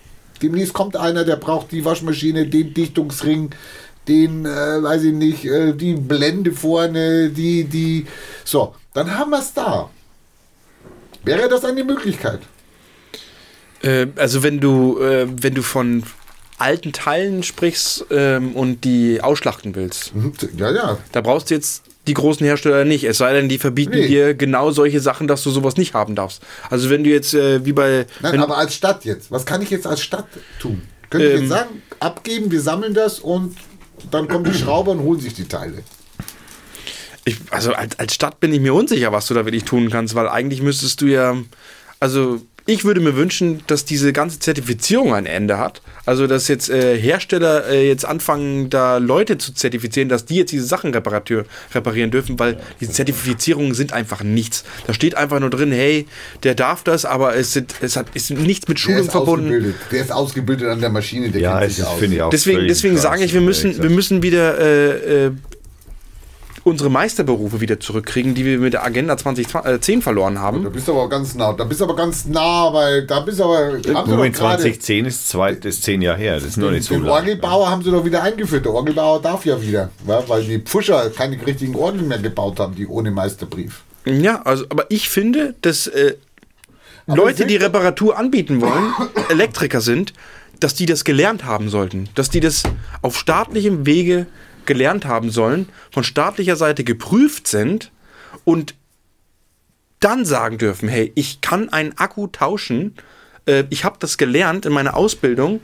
demnächst 0.40 0.72
kommt 0.72 0.96
einer, 0.96 1.24
der 1.24 1.36
braucht 1.36 1.72
die 1.72 1.84
Waschmaschine, 1.84 2.46
den 2.46 2.72
Dichtungsring, 2.74 3.50
den, 4.06 4.44
äh, 4.46 4.82
weiß 4.82 5.02
ich 5.04 5.12
nicht, 5.12 5.44
äh, 5.44 5.72
die 5.72 5.94
Blende 5.94 6.52
vorne, 6.52 7.30
die, 7.30 7.64
die. 7.64 8.06
So, 8.44 8.74
dann 8.92 9.16
haben 9.16 9.30
wir 9.30 9.38
es 9.40 9.52
da. 9.54 9.90
Wäre 11.24 11.48
das 11.48 11.64
eine 11.64 11.82
Möglichkeit? 11.84 12.40
Äh, 13.82 14.06
also 14.16 14.42
wenn 14.42 14.60
du, 14.60 14.98
äh, 15.00 15.26
wenn 15.42 15.54
du 15.54 15.62
von 15.62 16.04
alten 16.58 16.92
Teilen 16.92 17.42
sprichst 17.42 18.06
ähm, 18.10 18.52
und 18.54 18.84
die 18.84 19.20
ausschlachten 19.20 19.74
willst, 19.74 20.14
Mhm, 20.14 20.32
Ja, 20.56 20.70
ja. 20.70 20.98
da 21.12 21.20
brauchst 21.20 21.50
du 21.50 21.54
jetzt 21.54 21.82
die 22.06 22.14
großen 22.14 22.44
Hersteller 22.44 22.84
nicht. 22.84 23.04
Es 23.04 23.18
sei 23.18 23.32
denn, 23.32 23.48
die 23.48 23.58
verbieten 23.58 23.92
Nee. 23.94 24.06
dir 24.08 24.34
genau 24.34 24.70
solche 24.70 25.00
Sachen, 25.00 25.26
dass 25.26 25.42
du 25.42 25.50
sowas 25.50 25.76
nicht 25.76 25.94
haben 25.94 26.14
darfst. 26.14 26.42
Also 26.70 26.90
wenn 26.90 27.02
du 27.04 27.10
jetzt 27.10 27.32
äh, 27.34 27.64
wie 27.64 27.72
bei 27.72 28.06
Nein, 28.20 28.40
aber 28.40 28.58
als 28.58 28.74
Stadt 28.74 29.04
jetzt. 29.04 29.30
Was 29.30 29.46
kann 29.46 29.62
ich 29.62 29.70
jetzt 29.70 29.86
als 29.86 30.02
Stadt 30.02 30.26
tun? 30.60 30.82
Könnte 31.10 31.26
ich 31.28 31.34
Ähm. 31.34 31.40
jetzt 31.40 31.48
sagen, 31.50 31.82
abgeben, 32.00 32.50
wir 32.50 32.60
sammeln 32.60 32.94
das 32.94 33.20
und 33.20 33.56
dann 34.10 34.28
kommen 34.28 34.44
die 34.44 34.54
Schrauber 34.58 34.92
und 34.92 35.00
holen 35.00 35.20
sich 35.20 35.34
die 35.34 35.48
Teile. 35.48 35.82
ich, 37.24 37.36
also 37.50 37.72
als, 37.72 37.98
als 37.98 38.14
Stadt 38.14 38.38
bin 38.40 38.52
ich 38.52 38.60
mir 38.60 38.74
unsicher, 38.74 39.12
was 39.12 39.26
du 39.26 39.34
da 39.34 39.44
wirklich 39.46 39.64
tun 39.64 39.88
kannst, 39.90 40.14
weil 40.14 40.28
eigentlich 40.28 40.60
müsstest 40.60 41.00
du 41.00 41.06
ja, 41.06 41.36
also 42.00 42.42
ich 42.66 42.84
würde 42.84 43.00
mir 43.00 43.14
wünschen, 43.14 43.60
dass 43.66 43.84
diese 43.84 44.12
ganze 44.14 44.38
Zertifizierung 44.38 45.12
ein 45.14 45.26
Ende 45.26 45.58
hat. 45.58 45.82
Also, 46.06 46.26
dass 46.26 46.48
jetzt 46.48 46.70
äh, 46.70 46.98
Hersteller 46.98 47.68
äh, 47.68 47.86
jetzt 47.86 48.04
anfangen, 48.06 48.70
da 48.70 48.96
Leute 48.98 49.36
zu 49.38 49.52
zertifizieren, 49.52 50.08
dass 50.08 50.24
die 50.24 50.36
jetzt 50.36 50.52
diese 50.52 50.64
Sachen 50.66 50.92
reparatur, 50.92 51.44
reparieren 51.74 52.10
dürfen, 52.10 52.38
weil 52.38 52.58
diese 52.80 52.92
Zertifizierungen 52.92 53.74
sind 53.74 53.92
einfach 53.92 54.22
nichts. 54.22 54.64
Da 54.86 54.94
steht 54.94 55.14
einfach 55.14 55.40
nur 55.40 55.50
drin, 55.50 55.72
hey, 55.72 56.06
der 56.42 56.54
darf 56.54 56.84
das, 56.84 57.04
aber 57.04 57.36
es, 57.36 57.52
sind, 57.52 57.74
es 57.82 57.96
hat, 57.96 58.06
ist 58.14 58.30
nichts 58.30 58.66
mit 58.68 58.78
Schulung 58.78 59.10
verbunden. 59.10 59.46
ausgebildet. 59.46 59.74
Der 59.92 60.00
ist 60.02 60.12
ausgebildet 60.12 60.68
an 60.68 60.80
der 60.80 60.90
Maschine, 60.90 61.30
der 61.30 61.40
Ja, 61.42 61.58
kennt 61.60 61.72
sich 61.72 61.84
aus. 61.84 61.98
finde 61.98 62.16
ich 62.16 62.22
auch. 62.22 62.30
Deswegen, 62.30 62.66
deswegen 62.66 62.96
sage 62.96 63.24
ich, 63.24 63.34
wir 63.34 63.40
müssen, 63.42 63.82
wir 63.82 63.90
müssen 63.90 64.22
wieder 64.22 64.58
äh, 64.58 65.26
äh, 65.26 65.30
unsere 66.64 66.90
Meisterberufe 66.90 67.60
wieder 67.60 67.78
zurückkriegen, 67.78 68.34
die 68.34 68.44
wir 68.44 68.58
mit 68.58 68.72
der 68.72 68.84
Agenda 68.84 69.16
2010 69.16 70.02
verloren 70.02 70.34
Da 70.36 70.40
haben. 70.40 70.72
bist 70.72 70.88
du 70.88 70.92
aber 70.92 71.08
ganz 71.08 71.34
nah. 71.34 71.52
Da 71.52 71.64
bist 71.64 71.80
du 71.80 71.84
aber 71.84 71.94
ganz 71.94 72.24
nah, 72.26 72.72
weil 72.72 73.06
da 73.06 73.20
bist 73.20 73.38
du 73.38 73.44
aber. 73.44 73.78
doch 73.78 74.06
Moment, 74.06 74.34
gerade- 74.34 74.62
2010 74.62 75.04
ist, 75.04 75.28
zwei, 75.28 75.52
ist 75.52 75.82
zehn 75.82 76.00
Jahre 76.02 76.18
her. 76.18 76.34
Das 76.34 76.44
ist 76.44 76.56
noch 76.56 76.70
nicht 76.70 76.84
so 76.84 76.94
Den 76.94 77.02
lange. 77.04 77.12
Orgelbauer 77.14 77.70
haben 77.70 77.82
sie 77.82 77.90
doch 77.90 78.04
wieder 78.04 78.22
eingeführt. 78.22 78.64
Der 78.64 78.72
Orgelbauer 78.72 79.20
darf 79.22 79.44
ja 79.44 79.60
wieder, 79.60 79.90
weil 80.06 80.42
die 80.44 80.58
Pfuscher 80.58 81.10
keine 81.10 81.36
richtigen 81.46 81.74
Orgeln 81.76 82.08
mehr 82.08 82.18
gebaut 82.18 82.58
haben, 82.58 82.74
die 82.74 82.86
ohne 82.86 83.10
Meisterbrief. 83.10 83.82
Ja, 84.06 84.42
also, 84.42 84.64
aber 84.70 84.86
ich 84.90 85.08
finde, 85.08 85.54
dass 85.62 85.86
äh, 85.86 86.14
Leute, 87.06 87.46
die 87.46 87.56
Reparatur 87.56 88.18
anbieten 88.18 88.60
wollen, 88.62 88.92
Elektriker 89.28 89.80
sind, 89.82 90.12
dass 90.60 90.74
die 90.74 90.86
das 90.86 91.04
gelernt 91.04 91.44
haben 91.44 91.68
sollten. 91.68 92.08
Dass 92.14 92.30
die 92.30 92.40
das 92.40 92.62
auf 93.02 93.18
staatlichem 93.18 93.84
Wege 93.86 94.26
gelernt 94.66 95.04
haben 95.04 95.30
sollen, 95.30 95.68
von 95.90 96.04
staatlicher 96.04 96.56
Seite 96.56 96.84
geprüft 96.84 97.46
sind 97.48 97.90
und 98.44 98.74
dann 100.00 100.24
sagen 100.24 100.58
dürfen, 100.58 100.88
hey, 100.88 101.12
ich 101.14 101.40
kann 101.40 101.68
einen 101.70 101.96
Akku 101.96 102.26
tauschen, 102.26 102.94
äh, 103.46 103.64
ich 103.70 103.84
habe 103.84 103.96
das 103.98 104.18
gelernt 104.18 104.66
in 104.66 104.72
meiner 104.72 104.94
Ausbildung, 104.96 105.60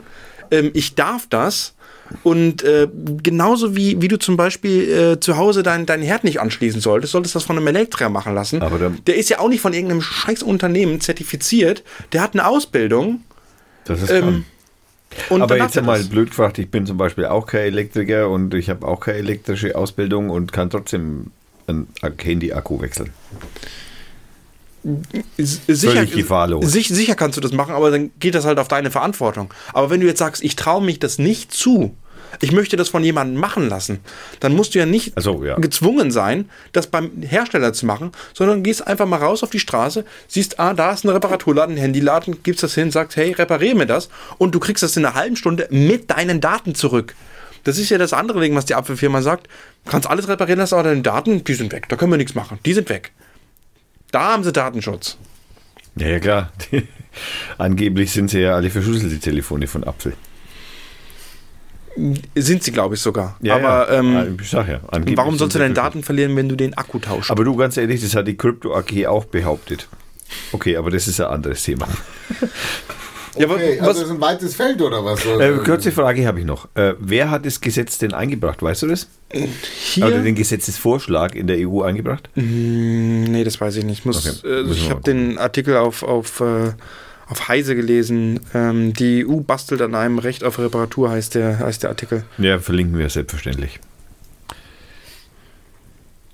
ähm, 0.49 0.71
ich 0.73 0.95
darf 0.95 1.27
das. 1.29 1.75
Und 2.23 2.61
äh, 2.63 2.89
genauso 3.23 3.73
wie, 3.77 4.01
wie 4.01 4.09
du 4.09 4.19
zum 4.19 4.35
Beispiel 4.35 4.89
äh, 4.91 5.19
zu 5.21 5.37
Hause 5.37 5.63
deinen 5.63 5.85
dein 5.85 6.01
Herd 6.01 6.25
nicht 6.25 6.41
anschließen 6.41 6.81
solltest, 6.81 7.13
solltest 7.13 7.35
du 7.35 7.39
das 7.39 7.45
von 7.45 7.55
einem 7.57 7.67
Elektriker 7.67 8.09
machen 8.09 8.35
lassen. 8.35 8.61
Aber 8.61 8.77
dann- 8.79 8.99
der 9.05 9.15
ist 9.15 9.29
ja 9.29 9.39
auch 9.39 9.47
nicht 9.47 9.61
von 9.61 9.71
irgendeinem 9.71 10.01
scheiß 10.01 10.43
Unternehmen 10.43 10.99
zertifiziert. 10.99 11.83
Der 12.11 12.21
hat 12.21 12.33
eine 12.33 12.45
Ausbildung. 12.47 13.23
Das 13.85 14.01
ist 14.01 14.09
Ähm. 14.09 14.43
Und 15.29 15.41
Aber 15.41 15.57
jetzt 15.57 15.75
das. 15.75 16.09
blöd 16.09 16.29
gefragt, 16.29 16.57
ich 16.57 16.69
bin 16.69 16.85
zum 16.85 16.97
Beispiel 16.97 17.25
auch 17.25 17.45
kein 17.45 17.61
Elektriker 17.61 18.29
und 18.29 18.53
ich 18.53 18.69
habe 18.69 18.87
auch 18.87 18.99
keine 19.01 19.17
elektrische 19.17 19.75
Ausbildung 19.75 20.29
und 20.29 20.51
kann 20.53 20.69
trotzdem 20.69 21.31
ein 21.67 21.87
Handy-Akku 22.17 22.81
wechseln. 22.81 23.11
Sicher, 25.37 25.91
Völlig 25.91 26.11
gefahrlos. 26.13 26.71
sich- 26.71 26.87
sicher 26.87 27.13
kannst 27.15 27.37
du 27.37 27.41
das 27.41 27.51
machen, 27.51 27.75
aber 27.75 27.91
dann 27.91 28.09
geht 28.19 28.33
das 28.33 28.45
halt 28.45 28.57
auf 28.57 28.67
deine 28.67 28.89
Verantwortung. 28.89 29.53
Aber 29.73 29.91
wenn 29.91 30.01
du 30.01 30.07
jetzt 30.07 30.17
sagst, 30.17 30.43
ich 30.43 30.55
traue 30.55 30.83
mich 30.83 30.97
das 30.97 31.19
nicht 31.19 31.53
zu, 31.53 31.95
ich 32.39 32.51
möchte 32.51 32.77
das 32.77 32.89
von 32.89 33.03
jemandem 33.03 33.39
machen 33.39 33.67
lassen, 33.69 33.99
dann 34.39 34.53
musst 34.53 34.73
du 34.73 34.79
ja 34.79 34.85
nicht 34.85 35.13
so, 35.19 35.43
ja. 35.43 35.55
gezwungen 35.55 36.11
sein, 36.11 36.49
das 36.71 36.87
beim 36.87 37.21
Hersteller 37.21 37.73
zu 37.73 37.85
machen, 37.85 38.11
sondern 38.33 38.63
gehst 38.63 38.85
einfach 38.87 39.05
mal 39.05 39.17
raus 39.17 39.43
auf 39.43 39.49
die 39.49 39.59
Straße, 39.59 40.05
siehst, 40.27 40.59
ah, 40.59 40.73
da 40.73 40.91
ist 40.91 41.03
ein 41.03 41.09
Reparaturladen, 41.09 41.75
ein 41.75 41.81
Handyladen, 41.81 42.43
gibst 42.43 42.63
das 42.63 42.73
hin, 42.73 42.91
sagst, 42.91 43.17
hey, 43.17 43.31
reparier 43.31 43.75
mir 43.75 43.87
das 43.87 44.09
und 44.37 44.55
du 44.55 44.59
kriegst 44.59 44.83
das 44.83 44.95
in 44.97 45.05
einer 45.05 45.15
halben 45.15 45.35
Stunde 45.35 45.67
mit 45.71 46.09
deinen 46.09 46.41
Daten 46.41 46.75
zurück. 46.75 47.15
Das 47.63 47.77
ist 47.77 47.89
ja 47.89 47.97
das 47.97 48.13
andere 48.13 48.41
Ding, 48.41 48.55
was 48.55 48.65
die 48.65 48.75
Apfelfirma 48.75 49.21
sagt. 49.21 49.47
Du 49.85 49.91
kannst 49.91 50.09
alles 50.09 50.27
reparieren 50.27 50.59
lassen, 50.59 50.75
aber 50.75 50.89
deine 50.89 51.01
Daten, 51.01 51.43
die 51.43 51.53
sind 51.53 51.71
weg. 51.71 51.87
Da 51.89 51.95
können 51.95 52.11
wir 52.11 52.17
nichts 52.17 52.33
machen. 52.33 52.59
Die 52.65 52.73
sind 52.73 52.89
weg. 52.89 53.11
Da 54.11 54.33
haben 54.33 54.43
sie 54.43 54.51
Datenschutz. 54.51 55.17
Ja, 55.95 56.07
ja 56.07 56.19
klar. 56.19 56.51
Angeblich 57.57 58.11
sind 58.11 58.29
sie 58.29 58.39
ja 58.39 58.55
alle 58.55 58.69
verschlüsselt, 58.69 59.11
die 59.11 59.19
Telefone 59.19 59.67
von 59.67 59.83
Apfel. 59.83 60.13
Sind 62.35 62.63
sie, 62.63 62.71
glaube 62.71 62.95
ich, 62.95 63.01
sogar. 63.01 63.37
Ja, 63.41 63.55
aber 63.55 63.91
ja. 63.91 63.99
Ähm, 63.99 64.37
ich 64.41 64.49
sag 64.49 64.67
ja, 64.67 64.79
warum 65.15 65.37
sollst 65.37 65.55
du 65.55 65.59
deine. 65.59 65.73
Daten 65.73 66.03
verlieren, 66.03 66.35
wenn 66.35 66.49
du 66.49 66.55
den 66.55 66.73
Akku 66.73 66.99
tauschst? 66.99 67.31
Aber 67.31 67.43
du, 67.43 67.55
ganz 67.55 67.77
ehrlich, 67.77 68.01
das 68.01 68.15
hat 68.15 68.27
die 68.27 68.35
Crypto 68.35 68.75
AG 68.75 69.07
auch 69.07 69.25
behauptet. 69.25 69.87
Okay, 70.51 70.77
aber 70.77 70.91
das 70.91 71.07
ist 71.07 71.19
ein 71.19 71.27
anderes 71.27 71.63
Thema. 71.63 71.87
ja, 73.37 73.49
Okay, 73.49 73.77
was, 73.79 73.87
also 73.87 73.99
das 74.01 74.09
ist 74.09 74.15
ein 74.15 74.21
weites 74.21 74.55
Feld 74.55 74.81
oder 74.81 75.03
was? 75.03 75.25
Äh, 75.25 75.57
kurze 75.63 75.91
Frage 75.91 76.25
habe 76.25 76.39
ich 76.39 76.45
noch. 76.45 76.67
Äh, 76.75 76.93
wer 76.99 77.29
hat 77.29 77.45
das 77.45 77.61
Gesetz 77.61 77.97
denn 77.97 78.13
eingebracht? 78.13 78.61
Weißt 78.61 78.81
du 78.83 78.87
das? 78.87 79.07
hier? 79.31 80.05
Oder 80.05 80.19
den 80.19 80.35
Gesetzesvorschlag 80.35 81.35
in 81.35 81.47
der 81.47 81.57
EU 81.67 81.81
eingebracht? 81.83 82.29
nee, 82.35 83.43
das 83.43 83.59
weiß 83.59 83.77
ich 83.77 83.85
nicht. 83.85 83.99
Ich, 83.99 84.05
muss, 84.05 84.41
Okay, 84.43 84.47
äh, 84.47 84.71
ich 84.71 84.89
habe 84.89 85.01
den 85.01 85.37
Artikel 85.37 85.77
auf, 85.77 86.03
auf, 86.03 86.39
äh, 86.41 86.71
auf 87.31 87.47
Heise 87.47 87.75
gelesen. 87.75 88.39
Ähm, 88.53 88.93
die 88.93 89.25
EU 89.25 89.37
bastelt 89.39 89.81
an 89.81 89.95
einem 89.95 90.19
Recht 90.19 90.43
auf 90.43 90.59
Reparatur, 90.59 91.09
heißt 91.09 91.33
der, 91.35 91.59
heißt 91.59 91.81
der 91.83 91.89
Artikel. 91.89 92.23
Ja, 92.37 92.59
verlinken 92.59 92.97
wir 92.99 93.09
selbstverständlich. 93.09 93.79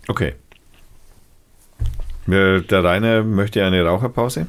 Okay. 0.07 0.33
Äh, 2.27 2.61
Der 2.61 2.83
Rainer 2.83 3.23
möchte 3.23 3.63
eine 3.63 3.83
Raucherpause. 3.85 4.47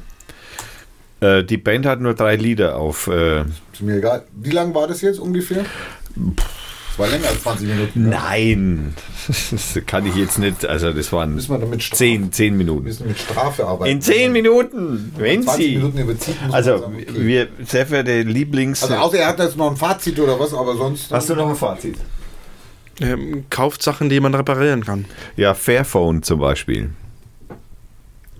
Äh, 1.21 1.43
Die 1.43 1.57
Band 1.57 1.85
hat 1.85 2.01
nur 2.01 2.15
drei 2.15 2.35
Lieder 2.35 2.75
auf. 2.77 3.07
äh, 3.07 3.41
Ist 3.73 3.81
mir 3.81 3.97
egal. 3.97 4.23
Wie 4.33 4.51
lang 4.51 4.73
war 4.73 4.87
das 4.87 5.01
jetzt 5.01 5.19
ungefähr? 5.19 5.63
Das 6.89 6.99
war 6.99 7.07
länger 7.07 7.27
als 7.29 7.43
20 7.43 7.67
Minuten. 7.67 8.03
ne? 8.03 8.09
Nein, 8.09 8.93
das 9.27 9.79
kann 9.85 10.05
ich 10.05 10.15
jetzt 10.15 10.37
nicht. 10.39 10.65
Also, 10.65 10.91
das 10.91 11.11
waren 11.13 11.35
Müssen 11.35 11.51
wir 11.51 11.59
damit 11.59 11.81
Strafe, 11.83 11.97
zehn, 11.97 12.31
zehn 12.31 12.57
Minuten. 12.57 12.83
müssen 12.83 13.07
mit 13.07 13.17
Strafe 13.19 13.65
arbeiten. 13.65 13.91
In 13.91 14.01
zehn 14.01 14.31
Minuten, 14.31 15.13
wenn 15.17 15.43
20 15.43 15.65
Sie. 15.65 15.75
Minuten 15.77 15.97
überzieht, 15.99 16.35
muss 16.41 16.51
man 16.51 16.53
Also, 16.53 16.77
sagen, 16.79 16.95
okay. 16.95 17.25
wir, 17.25 17.47
sehr 17.65 17.85
verehrte 17.87 18.21
Lieblings. 18.23 18.83
Also 18.83 18.95
außer 18.95 19.17
er 19.19 19.27
hat 19.27 19.39
jetzt 19.39 19.55
noch 19.55 19.69
ein 19.71 19.77
Fazit 19.77 20.19
oder 20.19 20.39
was, 20.39 20.53
aber 20.53 20.75
sonst. 20.75 21.11
Hast 21.11 21.29
du 21.29 21.35
noch 21.35 21.49
ein 21.49 21.55
Fazit? 21.55 21.95
Ähm, 23.01 23.45
kauft 23.49 23.81
Sachen, 23.81 24.09
die 24.09 24.19
man 24.19 24.35
reparieren 24.35 24.83
kann. 24.83 25.05
Ja, 25.37 25.53
Fairphone 25.53 26.21
zum 26.21 26.39
Beispiel. 26.41 26.89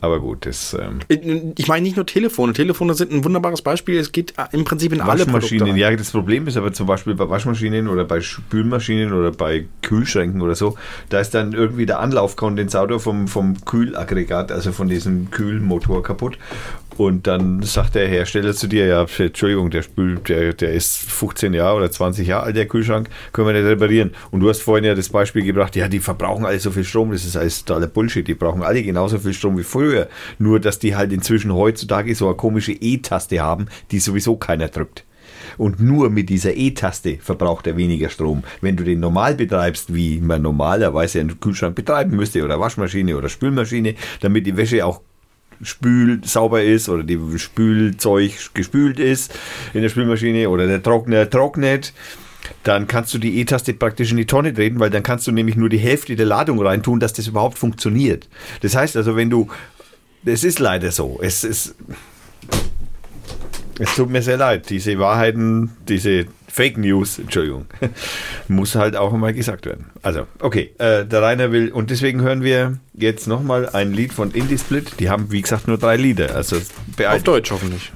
Aber 0.02 0.20
gut, 0.20 0.46
das. 0.46 0.74
Ähm, 0.80 1.00
Ich 1.08 1.20
ich 1.60 1.68
meine 1.68 1.84
nicht 1.84 1.96
nur 1.96 2.06
Telefone. 2.06 2.54
Telefone 2.54 2.94
sind 2.94 3.12
ein 3.12 3.24
wunderbares 3.26 3.62
Beispiel. 3.62 3.98
Es 3.98 4.12
geht 4.12 4.34
äh, 4.38 4.46
im 4.52 4.64
Prinzip 4.64 4.94
in 4.94 5.02
alle 5.02 5.26
Produkte. 5.26 5.34
Waschmaschinen, 5.34 5.78
ja, 5.78 5.96
das 5.96 6.12
Problem 6.12 6.48
ist 6.48 6.58
aber 6.58 6.72
zum 6.74 6.88
Beispiel 6.88 7.16
bei 7.16 7.30
Waschmaschinen 7.30 7.88
oder 7.88 8.06
bei 8.06 8.22
Spülmaschinen 8.22 9.14
oder 9.14 9.32
bei 9.32 9.66
Kühlschränken 9.82 10.42
oder 10.42 10.56
so, 10.56 10.78
da 11.10 11.20
ist 11.20 11.34
dann 11.34 11.54
irgendwie 11.54 11.86
der 11.86 12.00
Anlaufkondensator 12.00 13.00
vom, 13.00 13.28
vom 13.28 13.64
Kühlaggregat, 13.66 14.52
also 14.52 14.72
von 14.72 14.88
diesem 14.88 15.32
Kühlmotor 15.32 16.02
kaputt. 16.04 16.38
Und 17.00 17.28
dann 17.28 17.64
sagt 17.64 17.96
der 17.96 18.10
Hersteller 18.10 18.54
zu 18.54 18.68
dir, 18.68 18.86
ja, 18.86 19.06
Entschuldigung, 19.20 19.70
der 19.70 19.84
Spül, 19.84 20.18
der, 20.18 20.52
der 20.52 20.74
ist 20.74 20.98
15 20.98 21.54
Jahre 21.54 21.78
oder 21.78 21.90
20 21.90 22.28
Jahre 22.28 22.44
alt, 22.44 22.58
der 22.58 22.68
Kühlschrank, 22.68 23.08
können 23.32 23.48
wir 23.48 23.54
nicht 23.54 23.72
reparieren. 23.72 24.12
Und 24.32 24.42
du 24.42 24.50
hast 24.50 24.62
vorhin 24.62 24.84
ja 24.84 24.96
das 24.96 25.08
Beispiel 25.08 25.46
gebracht, 25.46 25.78
ja, 25.78 25.88
die 25.88 26.00
verbrauchen 26.00 26.44
alle 26.44 26.60
so 26.60 26.72
viel 26.72 26.84
Strom, 26.84 27.14
das 27.14 27.24
ist 27.24 27.38
alles 27.38 27.64
totaler 27.64 27.88
Bullshit, 27.88 28.28
die 28.28 28.34
brauchen 28.34 28.64
alle 28.64 28.84
genauso 28.84 29.18
viel 29.18 29.34
Strom 29.34 29.58
wie 29.58 29.64
früher. 29.64 30.10
Nur, 30.40 30.60
dass 30.60 30.78
die 30.78 30.98
halt 30.98 31.14
inzwischen 31.14 31.54
heutzutage 31.54 32.14
so 32.16 32.26
eine 32.26 32.36
komische 32.36 32.74
E-Taste 32.74 33.40
haben, 33.40 33.68
die 33.92 34.00
sowieso 34.00 34.36
keiner 34.36 34.68
drückt. 34.68 35.06
Und 35.58 35.80
nur 35.80 36.10
mit 36.10 36.28
dieser 36.28 36.54
E-Taste 36.54 37.18
verbraucht 37.22 37.66
er 37.68 37.78
weniger 37.78 38.10
Strom. 38.10 38.44
Wenn 38.60 38.76
du 38.76 38.84
den 38.84 39.00
normal 39.00 39.36
betreibst, 39.36 39.94
wie 39.96 40.20
man 40.20 40.42
normalerweise 40.42 41.22
einen 41.22 41.40
Kühlschrank 41.40 41.76
betreiben 41.76 42.18
müsste, 42.18 42.44
oder 42.44 42.60
Waschmaschine 42.60 43.16
oder 43.16 43.30
Spülmaschine, 43.30 43.96
damit 44.20 44.46
die 44.46 44.58
Wäsche 44.58 44.86
auch 44.86 45.00
spül 45.62 46.22
sauber 46.24 46.64
ist 46.64 46.90
oder 46.90 47.04
die 47.04 47.20
Spülzeug 47.38 48.54
gespült 48.54 49.00
ist 49.00 49.34
in 49.74 49.82
der 49.82 49.90
Spülmaschine 49.90 50.50
oder 50.50 50.68
der 50.68 50.82
Trockner 50.82 51.30
trocknet, 51.30 51.94
dann 52.64 52.88
kannst 52.88 53.14
du 53.14 53.18
die 53.18 53.40
E-Taste 53.40 53.74
praktisch 53.74 54.12
in 54.12 54.18
die 54.18 54.26
Tonne 54.26 54.54
treten, 54.54 54.80
weil 54.80 54.90
dann 54.90 55.04
kannst 55.04 55.28
du 55.28 55.32
nämlich 55.32 55.56
nur 55.56 55.70
die 55.70 55.78
Hälfte 55.78 56.16
der 56.16 56.26
Ladung 56.26 56.62
reintun, 56.62 57.00
dass 57.00 57.14
das 57.14 57.28
überhaupt 57.28 57.58
funktioniert. 57.58 58.28
Das 58.62 58.76
heißt 58.76 58.98
also, 58.98 59.16
wenn 59.16 59.30
du, 59.30 59.48
es 60.26 60.44
ist 60.44 60.60
leider 60.60 60.92
so, 60.92 61.20
es 61.22 61.44
ist, 61.44 61.76
es 63.80 63.96
tut 63.96 64.10
mir 64.10 64.22
sehr 64.22 64.38
leid, 64.38 64.70
diese 64.70 65.00
Wahrheiten, 65.00 65.72
diese 65.88 66.26
Fake 66.48 66.78
News, 66.78 67.18
Entschuldigung, 67.20 67.66
muss 68.48 68.76
halt 68.76 68.96
auch 68.96 69.12
mal 69.14 69.34
gesagt 69.34 69.66
werden. 69.66 69.86
Also, 70.02 70.28
okay, 70.40 70.72
äh, 70.80 71.06
der 71.06 71.22
Rainer 71.22 71.52
will, 71.52 71.70
und 71.72 71.90
deswegen 71.90 72.22
hören 72.22 72.44
wir 72.44 72.78
jetzt 72.94 73.28
nochmal 73.28 73.70
ein 73.70 73.94
Lied 73.94 74.14
von 74.14 74.32
Indie 74.32 74.58
Split. 74.58 74.94
Die 75.00 75.10
haben, 75.10 75.32
wie 75.32 75.42
gesagt, 75.42 75.68
nur 75.68 75.78
drei 75.78 75.96
Lieder. 75.96 76.36
Also, 76.36 76.58
Auf 76.58 77.24
Deutsch 77.24 77.52
hoffentlich. 77.52 77.92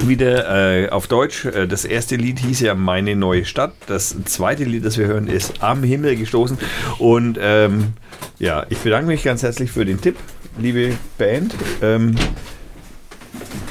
wieder 0.00 0.84
äh, 0.84 0.88
auf 0.90 1.06
Deutsch. 1.08 1.46
Äh, 1.46 1.66
Das 1.66 1.84
erste 1.84 2.16
Lied 2.16 2.38
hieß 2.38 2.60
ja 2.60 2.74
Meine 2.74 3.16
neue 3.16 3.44
Stadt. 3.44 3.72
Das 3.86 4.14
zweite 4.26 4.64
Lied, 4.64 4.84
das 4.84 4.98
wir 4.98 5.06
hören, 5.06 5.26
ist 5.26 5.62
Am 5.62 5.82
Himmel 5.82 6.16
gestoßen. 6.16 6.58
Und 6.98 7.38
ähm, 7.40 7.94
ja, 8.38 8.66
ich 8.68 8.78
bedanke 8.78 9.06
mich 9.06 9.24
ganz 9.24 9.42
herzlich 9.42 9.70
für 9.72 9.84
den 9.86 10.00
Tipp, 10.00 10.16
liebe 10.58 10.92
Band. 11.18 11.54
Ähm, 11.82 12.14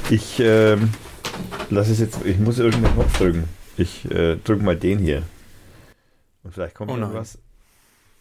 ich 0.10 0.39
ähm, 0.39 0.89
lass 1.69 1.89
es 1.89 1.99
jetzt. 1.99 2.25
Ich 2.25 2.39
muss 2.39 2.59
irgendeinen 2.59 2.93
Knopf 2.93 3.17
drücken. 3.17 3.43
Ich 3.77 4.09
äh, 4.11 4.38
drücke 4.38 4.63
mal 4.63 4.75
den 4.75 4.99
hier. 4.99 5.23
Und 6.43 6.53
vielleicht 6.53 6.75
kommt 6.75 6.91
oh 6.91 6.97
noch 6.97 7.13
was. 7.13 7.38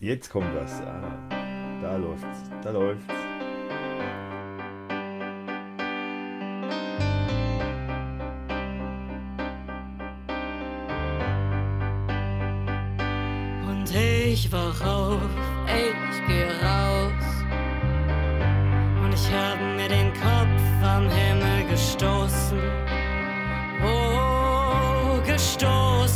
Jetzt 0.01 0.31
kommt 0.31 0.55
was. 0.55 0.81
Ah, 0.81 1.79
da 1.81 1.97
läuft's. 1.97 2.51
Da 2.63 2.71
läuft's. 2.71 3.15
ich 14.35 14.51
wach 14.51 14.81
auf, 14.85 15.21
ey, 15.69 15.91
ich 16.11 16.27
geh 16.27 16.45
raus. 16.45 17.27
Und 19.03 19.15
ich 19.15 19.31
hab 19.33 19.61
mir 19.77 19.89
den 19.89 20.13
Kopf 20.13 20.63
am 20.83 21.09
Himmel 21.09 21.71
gestoßen. 21.71 22.84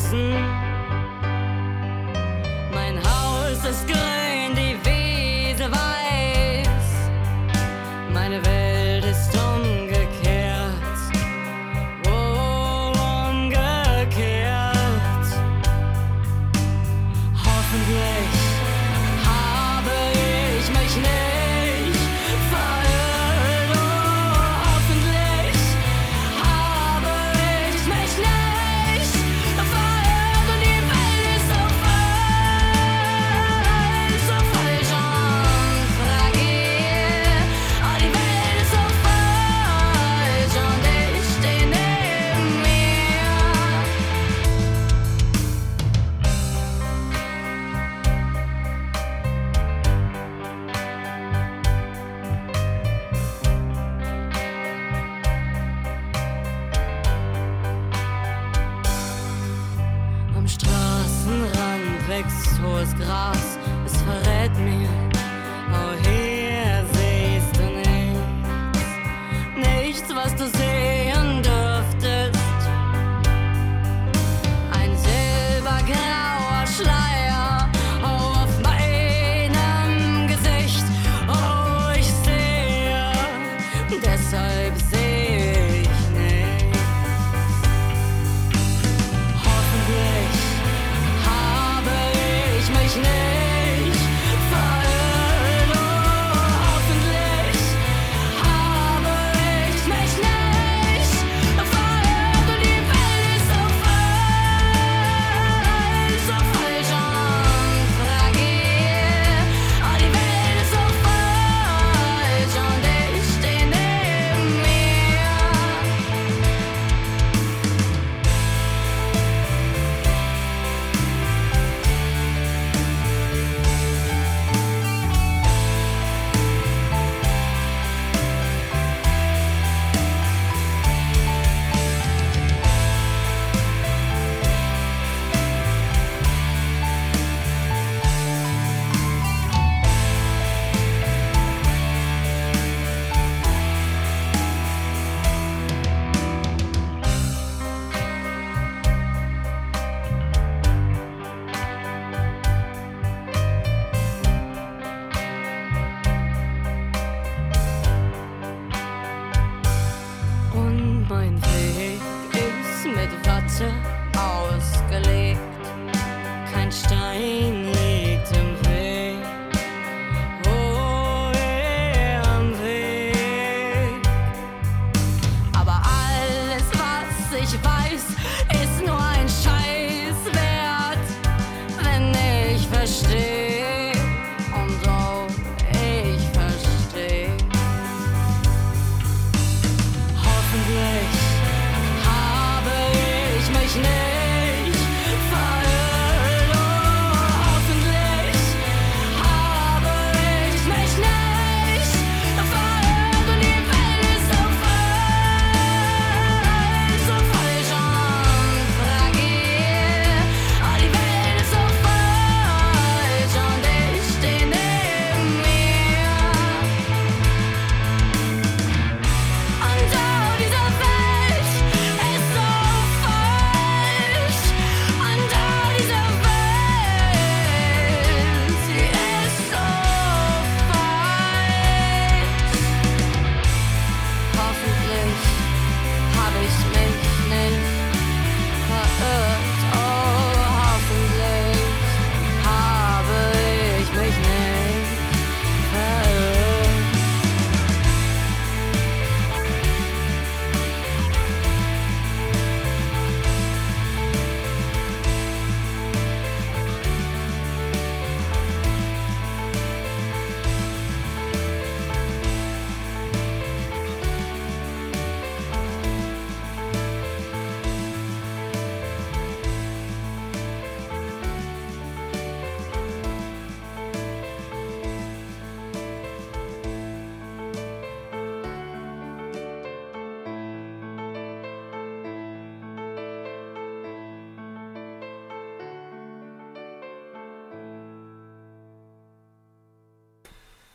Gestoßen. 0.09 0.35
Mein 2.73 2.99
Haus 2.99 3.65
ist 3.69 3.87
grün, 3.87 4.28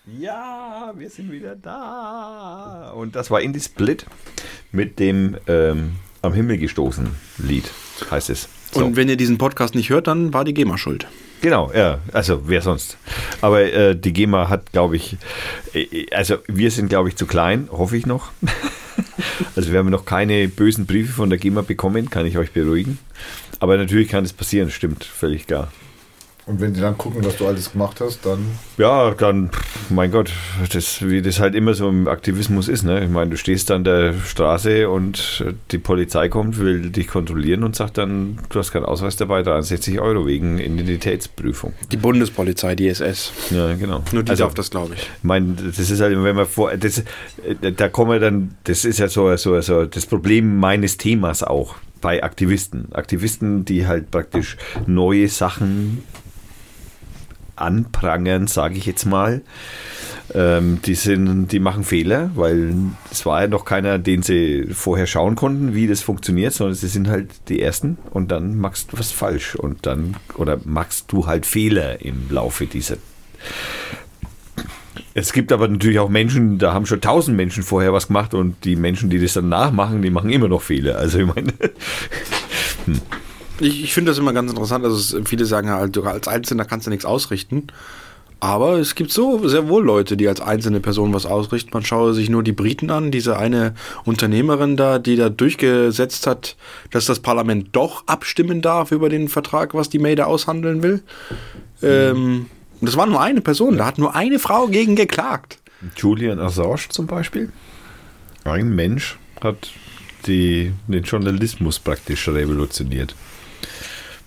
Ja, 0.05 0.93
wir 0.97 1.09
sind 1.09 1.31
wieder 1.31 1.55
da. 1.55 2.91
Und 2.93 3.15
das 3.15 3.31
war 3.31 3.39
Indie 3.39 3.61
Split 3.61 4.05
mit 4.73 4.99
dem 4.99 5.37
ähm, 5.47 5.93
Am 6.21 6.33
Himmel 6.33 6.57
gestoßen 6.57 7.07
Lied, 7.37 7.71
heißt 8.11 8.29
es. 8.29 8.49
So. 8.73 8.83
Und 8.83 8.97
wenn 8.97 9.07
ihr 9.07 9.15
diesen 9.15 9.37
Podcast 9.37 9.75
nicht 9.75 9.89
hört, 9.89 10.07
dann 10.07 10.33
war 10.33 10.43
die 10.43 10.53
GEMA 10.53 10.77
schuld. 10.77 11.07
Genau, 11.41 11.71
ja, 11.73 11.99
also 12.11 12.49
wer 12.49 12.61
sonst. 12.61 12.97
Aber 13.39 13.61
äh, 13.61 13.95
die 13.95 14.11
GEMA 14.11 14.49
hat, 14.49 14.73
glaube 14.73 14.97
ich, 14.97 15.15
äh, 15.73 16.05
also 16.13 16.37
wir 16.47 16.69
sind, 16.71 16.89
glaube 16.89 17.07
ich, 17.07 17.15
zu 17.15 17.25
klein, 17.25 17.69
hoffe 17.71 17.95
ich 17.95 18.05
noch. 18.05 18.31
also 19.55 19.71
wir 19.71 19.79
haben 19.79 19.89
noch 19.89 20.03
keine 20.03 20.49
bösen 20.49 20.85
Briefe 20.85 21.13
von 21.13 21.29
der 21.29 21.39
GEMA 21.39 21.61
bekommen, 21.61 22.09
kann 22.09 22.25
ich 22.25 22.37
euch 22.37 22.51
beruhigen. 22.51 22.99
Aber 23.59 23.77
natürlich 23.77 24.09
kann 24.09 24.25
es 24.25 24.33
passieren, 24.33 24.69
stimmt, 24.69 25.05
völlig 25.05 25.47
klar. 25.47 25.71
Und 26.45 26.59
wenn 26.59 26.73
die 26.73 26.81
dann 26.81 26.97
gucken, 26.97 27.23
was 27.23 27.37
du 27.37 27.47
alles 27.47 27.71
gemacht 27.71 28.01
hast, 28.01 28.25
dann. 28.25 28.39
Ja, 28.77 29.11
dann, 29.11 29.49
mein 29.89 30.11
Gott, 30.11 30.29
das, 30.73 31.01
wie 31.07 31.21
das 31.21 31.39
halt 31.39 31.55
immer 31.55 31.73
so 31.73 31.87
im 31.87 32.07
Aktivismus 32.09 32.67
ist. 32.67 32.83
Ne? 32.83 33.01
Ich 33.03 33.09
meine, 33.09 33.31
du 33.31 33.37
stehst 33.37 33.71
an 33.71 33.85
der 33.85 34.13
Straße 34.13 34.89
und 34.89 35.45
die 35.71 35.77
Polizei 35.77 36.27
kommt, 36.27 36.57
will 36.57 36.89
dich 36.89 37.07
kontrollieren 37.07 37.63
und 37.63 37.77
sagt 37.77 37.97
dann, 37.97 38.39
du 38.49 38.59
hast 38.59 38.71
keinen 38.71 38.83
Ausweis 38.83 39.15
dabei, 39.15 39.41
63 39.41 40.01
Euro 40.01 40.27
wegen 40.27 40.59
Identitätsprüfung. 40.59 41.71
Die 41.93 41.97
Bundespolizei, 41.97 42.75
die 42.75 42.89
SS. 42.89 43.31
Ja, 43.51 43.73
genau. 43.75 44.03
Nur 44.11 44.23
die 44.23 44.31
Also- 44.31 44.43
darf 44.43 44.53
das, 44.53 44.69
glaube 44.69 44.95
ich. 44.95 45.01
Ich 45.01 45.23
meine, 45.23 45.53
das 45.53 45.79
ist 45.79 46.01
halt, 46.01 46.21
wenn 46.21 46.35
man 46.35 46.45
vor, 46.45 46.75
das, 46.75 46.99
äh, 46.99 47.71
da 47.71 47.87
kommen 47.87 48.11
wir 48.11 48.19
dann, 48.19 48.55
das 48.65 48.83
ist 48.83 48.99
ja 48.99 49.07
so, 49.07 49.33
so, 49.37 49.59
so 49.61 49.85
das 49.85 50.05
Problem 50.05 50.57
meines 50.59 50.97
Themas 50.97 51.41
auch 51.41 51.75
bei 52.01 52.21
Aktivisten. 52.21 52.93
Aktivisten, 52.93 53.63
die 53.63 53.87
halt 53.87 54.11
praktisch 54.11 54.57
neue 54.85 55.29
Sachen 55.29 56.03
anprangern, 57.55 58.47
sage 58.47 58.75
ich 58.75 58.85
jetzt 58.85 59.05
mal. 59.05 59.41
Ähm, 60.33 60.79
die, 60.85 60.95
sind, 60.95 61.49
die 61.49 61.59
machen 61.59 61.83
Fehler, 61.83 62.31
weil 62.35 62.73
es 63.11 63.25
war 63.25 63.41
ja 63.41 63.47
noch 63.47 63.65
keiner, 63.65 63.99
den 63.99 64.23
sie 64.23 64.67
vorher 64.71 65.05
schauen 65.05 65.35
konnten, 65.35 65.75
wie 65.75 65.87
das 65.87 66.01
funktioniert, 66.01 66.53
sondern 66.53 66.75
sie 66.75 66.87
sind 66.87 67.09
halt 67.09 67.29
die 67.49 67.61
Ersten 67.61 67.97
und 68.11 68.31
dann 68.31 68.57
machst 68.57 68.93
du 68.93 68.99
was 68.99 69.11
falsch 69.11 69.55
und 69.55 69.85
dann, 69.85 70.15
oder 70.35 70.59
machst 70.63 71.11
du 71.11 71.27
halt 71.27 71.45
Fehler 71.45 72.03
im 72.03 72.29
Laufe 72.29 72.65
dieser 72.65 72.97
es 75.15 75.33
gibt 75.33 75.51
aber 75.51 75.67
natürlich 75.67 75.99
auch 75.99 76.09
Menschen, 76.09 76.57
da 76.57 76.73
haben 76.73 76.85
schon 76.85 77.01
tausend 77.01 77.37
Menschen 77.37 77.63
vorher 77.63 77.93
was 77.93 78.07
gemacht 78.07 78.33
und 78.33 78.63
die 78.65 78.75
Menschen, 78.75 79.09
die 79.09 79.19
das 79.19 79.33
dann 79.33 79.49
nachmachen, 79.49 80.01
die 80.01 80.09
machen 80.09 80.29
immer 80.29 80.47
noch 80.47 80.61
Fehler. 80.61 80.97
Also 80.97 81.19
ich 81.19 81.27
meine, 81.27 81.53
Ich, 83.59 83.83
ich 83.83 83.93
finde 83.93 84.11
das 84.11 84.17
immer 84.17 84.33
ganz 84.33 84.51
interessant. 84.51 84.85
Also 84.85 85.23
viele 85.23 85.45
sagen 85.45 85.69
halt, 85.69 85.97
als 85.97 86.27
Einzelner 86.27 86.65
kannst 86.65 86.87
du 86.87 86.91
nichts 86.91 87.05
ausrichten. 87.05 87.67
Aber 88.39 88.77
es 88.77 88.95
gibt 88.95 89.09
so 89.09 89.47
sehr 89.47 89.69
wohl 89.69 89.85
Leute, 89.85 90.17
die 90.17 90.27
als 90.27 90.41
einzelne 90.41 90.81
Person 90.81 91.13
was 91.13 91.25
ausrichten. 91.25 91.69
Man 91.71 91.85
schaue 91.85 92.13
sich 92.13 92.29
nur 92.29 92.43
die 92.43 92.51
Briten 92.51 92.89
an, 92.89 93.09
diese 93.09 93.37
eine 93.37 93.73
Unternehmerin 94.03 94.75
da, 94.75 94.99
die 94.99 95.15
da 95.15 95.29
durchgesetzt 95.29 96.27
hat, 96.27 96.57
dass 96.91 97.05
das 97.05 97.21
Parlament 97.21 97.69
doch 97.71 98.05
abstimmen 98.05 98.61
darf 98.61 98.91
über 98.91 99.07
den 99.07 99.29
Vertrag, 99.29 99.73
was 99.73 99.87
die 99.87 99.99
May 99.99 100.15
da 100.15 100.25
aushandeln 100.25 100.83
will. 100.83 101.03
Ähm, 101.81 102.47
das 102.81 102.97
war 102.97 103.05
nur 103.05 103.21
eine 103.21 103.39
Person, 103.39 103.77
da 103.77 103.85
hat 103.85 103.97
nur 103.97 104.13
eine 104.13 104.39
Frau 104.39 104.67
gegen 104.67 104.97
geklagt. 104.97 105.59
Julian 105.95 106.39
Assange 106.39 106.89
zum 106.89 107.07
Beispiel, 107.07 107.49
ein 108.43 108.75
Mensch 108.75 109.17
hat 109.41 109.69
die, 110.27 110.73
den 110.87 111.03
Journalismus 111.03 111.79
praktisch 111.79 112.27
revolutioniert. 112.27 113.15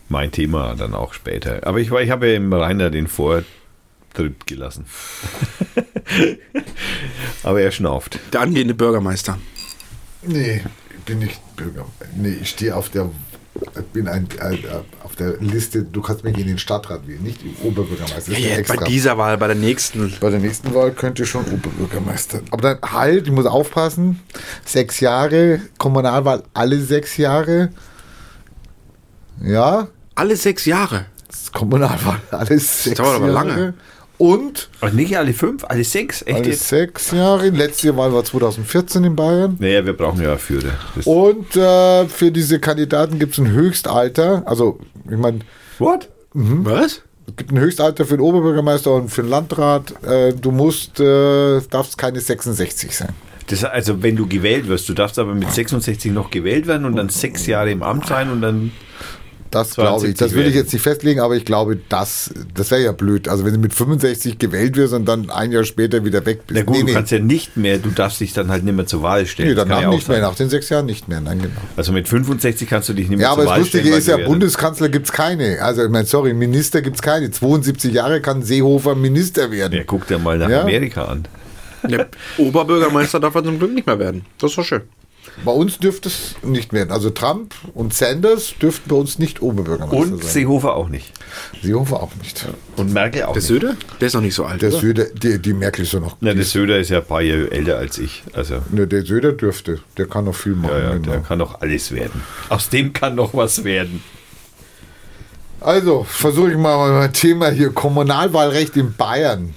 Mein 0.09 0.31
Thema 0.31 0.75
dann 0.77 0.95
auch 0.95 1.15
später. 1.15 1.67
Aber 1.67 1.79
ich, 1.81 1.91
war- 1.91 2.01
ich 2.03 2.11
habe 2.11 2.29
ja 2.29 2.37
im 2.37 2.53
Rainer 2.53 2.91
den 2.91 3.09
Vortritt 3.09 4.47
gelassen. 4.47 4.87
aber 7.43 7.61
er 7.61 7.73
schnauft. 7.73 8.19
Der 8.33 8.41
angehende 8.41 8.75
Bürgermeister. 8.75 9.39
Nee, 10.23 10.63
ich 10.91 11.05
bin 11.05 11.19
nicht 11.19 11.41
Bürger. 11.57 11.87
Nee, 12.15 12.37
ich 12.41 12.51
stehe 12.51 12.75
auf 12.77 12.89
der. 12.89 13.11
Ich 13.75 13.87
bin 13.87 14.07
ein, 14.07 14.29
äh, 14.39 14.59
auf 15.03 15.17
der 15.17 15.39
Liste, 15.39 15.83
du 15.83 16.03
kannst 16.03 16.25
mich 16.25 16.37
in 16.37 16.47
den 16.47 16.59
Stadtrat 16.59 17.09
wählen, 17.09 17.23
nicht 17.23 17.41
im 17.43 17.57
Oberbürgermeister. 17.67 18.33
Ja, 18.33 18.59
ja 18.59 18.63
bei 18.69 18.77
dieser 18.85 19.17
Wahl, 19.17 19.39
bei 19.39 19.47
der 19.47 19.57
nächsten. 19.57 20.13
Bei 20.21 20.29
der 20.29 20.41
nächsten 20.41 20.75
Wahl 20.75 20.93
könnte 20.93 21.25
schon 21.25 21.47
Oberbürgermeister. 21.47 22.41
Aber 22.51 22.75
dann 22.75 22.93
halt, 22.93 23.27
ich 23.27 23.33
muss 23.33 23.47
aufpassen. 23.47 24.21
Sechs 24.67 25.01
Jahre, 25.01 25.63
Kommunalwahl 25.79 26.43
alle 26.53 26.79
sechs 26.81 27.17
Jahre. 27.17 27.71
Ja, 29.43 29.89
Alle 30.17 30.35
sechs 30.37 30.65
Jahre. 30.65 31.07
das 31.29 31.43
ist 31.43 31.53
Kommunalwahl 31.53 32.21
alles 32.33 32.85
sechs 32.85 32.97
dauert 32.97 33.17
aber 33.17 33.29
Jahre. 33.31 33.49
lange. 33.49 33.75
Und 34.19 34.71
Und 34.81 34.95
nicht 34.95 35.17
alle 35.19 35.35
fünf, 35.35 35.63
alle 35.69 35.85
sechs? 35.85 36.23
Echt 36.23 36.37
alle 36.39 36.49
jetzt? 36.49 36.69
sechs 36.69 37.11
Jahre. 37.11 37.51
Letzte 37.51 37.95
Wahl 37.99 38.13
war 38.15 38.25
2014 38.25 39.05
in 39.05 39.15
Bayern. 39.15 39.57
Naja, 39.61 39.85
wir 39.85 39.93
brauchen 39.93 40.23
ja 40.23 40.37
Führer. 40.39 40.71
Das 40.95 41.07
Und 41.07 41.55
äh, 41.55 42.07
für 42.09 42.33
diese 42.33 42.59
Kandidaten 42.59 43.19
gibt 43.19 43.35
es 43.35 43.39
ein 43.39 43.51
Höchstalter. 43.51 44.43
Also, 44.47 44.79
ich 45.05 45.19
meine, 45.19 45.41
What? 45.79 46.09
Was? 46.33 47.03
es 47.29 47.37
gibt 47.37 47.53
ein 47.53 47.59
Höchstalter 47.61 48.07
für 48.07 48.17
den 48.17 48.21
Oberbürgermeister 48.23 48.95
und 48.95 49.11
für 49.11 49.23
den 49.23 49.29
Landrat. 49.31 49.93
Äh, 50.03 50.33
du 50.33 50.51
musst, 50.51 50.99
äh, 50.99 51.61
darfst 51.69 51.99
keine 51.99 52.21
66 52.21 52.97
sein. 52.97 53.11
Das, 53.49 53.65
also 53.65 54.03
wenn 54.03 54.17
du 54.17 54.27
gewählt 54.27 54.67
wirst, 54.67 54.89
du 54.89 54.95
darfst 54.95 55.19
aber 55.19 55.35
mit 55.35 55.53
66 55.53 56.11
noch 56.11 56.31
gewählt 56.31 56.67
werden 56.67 56.87
und 56.87 56.97
dann 56.97 57.11
sechs 57.11 57.47
Jahre 57.47 57.71
im 57.71 57.83
Amt 57.83 58.07
sein 58.07 58.31
und 58.31 58.41
dann 58.41 58.73
Das 59.61 59.75
glaube 59.75 60.07
ich. 60.09 60.17
72 60.17 60.19
Das 60.19 60.35
will 60.35 60.47
ich 60.47 60.55
jetzt 60.55 60.73
nicht 60.73 60.83
festlegen, 60.83 61.21
aber 61.21 61.37
ich 61.37 61.45
glaube, 61.45 61.79
das, 61.89 62.33
das 62.55 62.71
wäre 62.71 62.83
ja 62.83 62.93
blöd. 62.93 63.29
Also 63.29 63.45
wenn 63.45 63.55
du 63.55 63.59
mit 63.61 63.75
65 63.75 64.39
gewählt 64.39 64.77
wirst 64.77 64.93
und 64.95 65.07
dann 65.07 65.31
ein 65.31 65.53
Jahr 65.53 65.65
später 65.65 66.05
wieder 66.05 66.25
weg 66.27 66.47
bist. 66.47 66.59
Na 66.59 66.63
gut, 66.65 66.75
nee, 66.77 66.81
du 66.81 66.87
nee. 66.87 66.93
kannst 66.93 67.13
ja 67.13 67.19
nicht 67.19 67.57
mehr, 67.57 67.79
du 67.79 67.91
darfst 67.91 68.21
dich 68.21 68.33
dann 68.33 68.51
halt 68.51 68.65
nicht 68.65 68.75
mehr 68.75 68.87
zur 68.87 69.03
Wahl 69.03 69.27
stellen. 69.27 69.49
nee, 69.51 69.55
danach 69.55 69.81
ja 69.83 69.89
auch 69.89 69.93
nicht 69.95 70.09
mehr. 70.09 70.21
Nach 70.21 70.35
den 70.35 70.49
sechs 70.51 70.69
Jahren 70.69 70.87
nicht 70.87 71.09
mehr. 71.09 71.21
Nein, 71.21 71.39
genau. 71.41 71.55
Also 71.77 71.93
mit 71.93 72.09
65 72.09 72.69
kannst 72.69 72.89
du 72.89 72.93
dich 72.93 73.09
nicht 73.09 73.19
mehr 73.19 73.29
Ja, 73.29 73.35
zur 73.35 73.39
aber 73.39 73.43
das 73.45 73.51
Wahl 73.53 73.59
Lustige 73.61 73.83
stellen. 73.85 73.99
ist 73.99 74.09
ja, 74.09 74.15
weil 74.17 74.25
du 74.25 74.31
Bundeskanzler 74.31 74.89
gibt 74.89 75.07
es 75.07 75.13
keine. 75.13 75.61
Also, 75.63 75.85
ich 75.85 75.91
meine, 75.91 76.07
sorry, 76.07 76.35
Minister 76.35 76.83
gibt 76.83 76.97
es 76.97 77.03
keine. 77.03 77.31
72 77.31 77.93
Jahre 77.93 78.21
kann 78.21 78.43
Seehofer 78.43 78.95
Minister 78.95 79.51
werden. 79.51 79.75
Ja, 79.79 79.85
guck 79.87 80.07
dir 80.07 80.19
mal 80.19 80.39
nach 80.39 80.49
Ja. 80.51 80.63
Amerika 80.63 81.05
an. 81.05 81.27
Der 81.89 82.09
Oberbürgermeister 82.39 83.21
darf 83.21 83.35
er 83.35 83.45
zum 83.45 83.59
Glück 83.59 83.73
nicht 83.73 83.87
mehr 83.87 83.99
werden. 83.99 84.25
Das 84.39 84.51
ist 84.51 84.59
doch 84.59 84.65
schön. 84.65 84.83
Bei 85.45 85.53
uns 85.53 85.79
dürfte 85.79 86.09
es 86.09 86.35
nicht 86.43 86.73
werden. 86.73 86.91
Also 86.91 87.11
Trump 87.11 87.55
und 87.75 87.93
Sanders 87.93 88.55
dürften 88.61 88.89
bei 88.89 88.97
uns 88.97 89.19
nicht 89.19 89.43
Oberbürgermeister 89.43 89.97
Und 89.99 90.23
sein. 90.23 90.33
Seehofer 90.33 90.75
auch 90.77 90.89
nicht. 90.89 91.13
Seehofer 91.63 92.03
auch 92.03 92.15
nicht. 92.23 92.47
Und 92.77 92.93
Merkel 92.93 93.25
auch 93.25 93.33
Der 93.33 93.43
nicht. 93.43 93.47
Söder? 93.49 93.77
Der 94.01 94.07
ist 94.09 94.15
noch 94.15 94.21
nicht 94.23 94.35
so 94.35 94.45
alt. 94.45 94.63
Der 94.63 94.71
oder? 94.71 94.81
Söder, 94.81 95.05
die, 95.15 95.39
die 95.39 95.53
Merkel 95.53 95.85
ist 95.85 95.93
ja 95.93 96.01
noch. 96.01 96.17
Na, 96.21 96.33
der 96.33 96.45
Söder 96.45 96.79
ist 96.79 96.89
ja 96.91 96.99
ein 96.99 97.05
paar 97.07 97.21
Jahre 97.23 97.51
älter 97.51 97.77
als 97.79 97.99
ich. 97.99 98.23
Also, 98.33 98.63
Ne, 98.71 98.87
der 98.87 99.05
Söder 99.05 99.33
dürfte. 99.33 99.81
Der 99.99 100.07
kann 100.07 100.25
noch 100.25 100.35
viel 100.35 100.55
machen. 100.55 100.71
ja, 100.73 100.79
ja, 100.81 100.93
genau. 100.95 101.11
der 101.11 101.21
kann 101.21 101.39
doch 101.39 101.61
alles 101.61 101.93
werden. 101.93 102.23
Aus 102.49 102.69
dem 102.71 102.93
kann 102.93 103.15
noch 103.15 103.35
was 103.35 103.63
werden. 103.65 104.03
Also, 105.61 106.05
versuche 106.09 106.53
ich 106.53 106.57
mal 106.59 106.91
mein 106.93 107.13
Thema 107.13 107.51
hier. 107.51 107.71
Kommunalwahlrecht 107.73 108.77
in 108.77 108.95
Bayern. 108.95 109.55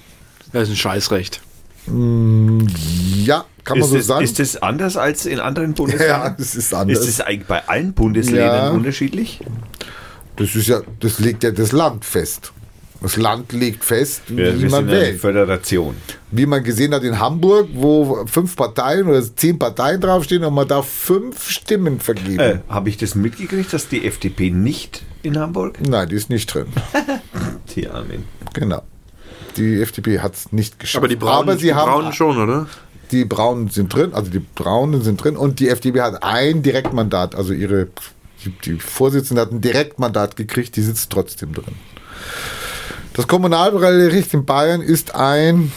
Das 0.52 0.64
ist 0.64 0.70
ein 0.70 0.76
Scheißrecht. 0.76 1.40
Ja, 1.86 3.44
kann 3.64 3.78
man 3.78 3.84
Ist 3.86 3.90
so 3.90 3.96
das, 3.98 4.06
sagen. 4.06 4.24
ist 4.24 4.38
das 4.38 4.56
anders 4.62 4.96
als 4.96 5.26
in 5.26 5.40
anderen 5.40 5.74
Bundesländern? 5.74 6.22
ja, 6.22 6.30
das 6.30 6.54
ist 6.54 6.72
anders. 6.74 6.98
Ist 7.00 7.08
es 7.08 7.20
eigentlich 7.20 7.46
bei 7.46 7.66
allen 7.68 7.92
Bundesländern 7.92 8.54
Ja. 8.66 8.70
unterschiedlich? 8.70 9.40
Das 10.36 10.54
ist 10.54 10.68
ja, 10.68 10.80
das 11.00 11.18
legt 11.18 11.44
ja 11.44 11.50
das 11.50 11.72
Land 11.72 12.04
fest. 12.04 12.52
Das 13.02 13.16
Land 13.16 13.52
legt 13.52 13.82
fest, 13.82 14.22
Ja, 14.28 14.36
wie 14.36 14.36
wir 14.36 14.52
man 14.52 14.70
sind 14.70 14.74
eine 14.74 14.90
wählt. 14.90 15.20
Föderation. 15.20 15.94
Wie 16.32 16.44
man 16.44 16.62
gesehen 16.62 16.92
hat 16.94 17.02
in 17.02 17.18
Hamburg, 17.18 17.68
wo 17.72 18.26
fünf 18.26 18.54
Parteien 18.56 19.06
oder 19.08 19.22
zehn 19.36 19.58
Parteien 19.58 20.00
draufstehen 20.02 20.44
und 20.44 20.52
man 20.52 20.68
darf 20.68 20.86
fünf 20.86 21.48
Stimmen 21.50 21.98
vergeben. 22.00 22.38
Äh, 22.38 22.58
Habe 22.68 22.90
ich 22.90 22.98
das 22.98 23.14
mitgekriegt, 23.14 23.72
dass 23.72 23.88
die 23.88 24.04
FDP 24.06 24.50
nicht 24.50 25.02
in 25.22 25.38
Hamburg? 25.38 25.78
Nein, 25.80 26.10
die 26.10 26.16
ist 26.16 26.28
nicht 26.28 26.52
drin. 26.52 26.66
Die 27.74 27.88
Armin. 27.88 28.24
Genau. 28.52 28.82
Die 29.56 29.80
FDP 29.80 30.20
hat 30.20 30.34
es 30.34 30.52
nicht 30.52 30.78
geschafft. 30.78 30.98
Aber 30.98 31.08
die 31.08 31.16
Braunen, 31.16 31.48
Aber 31.48 31.56
sie 31.56 31.66
die 31.68 31.74
haben 31.74 31.90
Braunen 31.90 32.12
schon, 32.12 32.36
oder? 32.36 32.66
Die 33.10 33.24
Braunen 33.24 33.68
sind 33.68 33.94
drin, 33.94 34.14
also 34.14 34.30
die 34.30 34.40
Braunen 34.40 35.02
sind 35.02 35.22
drin 35.22 35.36
und 35.36 35.60
die 35.60 35.68
FDP 35.68 36.00
hat 36.00 36.22
ein 36.22 36.62
Direktmandat, 36.62 37.34
also 37.34 37.52
ihre 37.52 37.88
die, 38.44 38.50
die 38.64 38.78
Vorsitzende 38.78 39.42
hat 39.42 39.52
ein 39.52 39.60
Direktmandat 39.60 40.36
gekriegt, 40.36 40.76
die 40.76 40.82
sitzt 40.82 41.10
trotzdem 41.10 41.52
drin. 41.52 41.74
Das 43.12 43.26
Kommunalwahlrecht 43.26 44.32
in 44.34 44.44
Bayern 44.44 44.80
ist 44.80 45.14
ein 45.14 45.72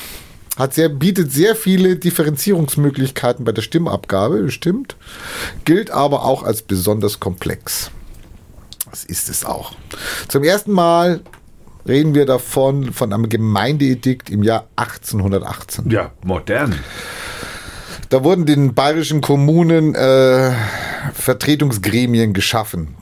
hat 0.57 0.75
sehr, 0.75 0.89
bietet 0.89 1.31
sehr 1.31 1.55
viele 1.55 1.95
Differenzierungsmöglichkeiten 1.95 3.43
bei 3.43 3.51
der 3.51 3.63
Stimmabgabe, 3.63 4.51
stimmt, 4.51 4.95
gilt 5.65 5.89
aber 5.89 6.25
auch 6.25 6.43
als 6.43 6.61
besonders 6.61 7.19
komplex. 7.19 7.89
Das 8.91 9.03
ist 9.03 9.29
es 9.29 9.45
auch. 9.45 9.73
Zum 10.27 10.43
ersten 10.43 10.71
Mal 10.71 11.21
reden 11.87 12.15
wir 12.15 12.25
davon, 12.25 12.93
von 12.93 13.13
einem 13.13 13.29
Gemeindeedikt 13.29 14.29
im 14.29 14.43
Jahr 14.43 14.67
1818. 14.75 15.89
Ja, 15.89 16.11
modern. 16.23 16.75
Da 18.09 18.23
wurden 18.23 18.45
den 18.45 18.73
bayerischen 18.73 19.21
Kommunen 19.21 19.95
äh, 19.95 20.51
Vertretungsgremien 21.13 22.33
geschaffen. 22.33 22.95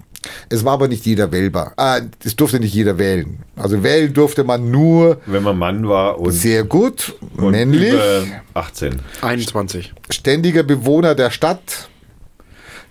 Es 0.50 0.64
war 0.66 0.74
aber 0.74 0.88
nicht 0.88 1.06
jeder 1.06 1.32
wählbar. 1.32 1.74
Ah, 1.78 2.00
es 2.24 2.36
durfte 2.36 2.60
nicht 2.60 2.74
jeder 2.74 2.98
wählen. 2.98 3.40
Also 3.56 3.84
wählen 3.84 4.14
durfte 4.14 4.44
man 4.44 4.70
nur 4.70 5.20
Wenn 5.26 5.44
man 5.44 5.58
Mann 5.58 5.88
war 5.88 6.20
und, 6.20 6.32
sehr 6.32 6.64
gut, 6.64 7.16
und 7.38 7.52
männlich, 7.52 7.94
über 7.94 8.24
18. 8.54 9.00
21. 9.22 9.94
ständiger 10.10 10.64
Bewohner 10.64 11.16
der 11.16 11.32
Stadt, 11.32 11.90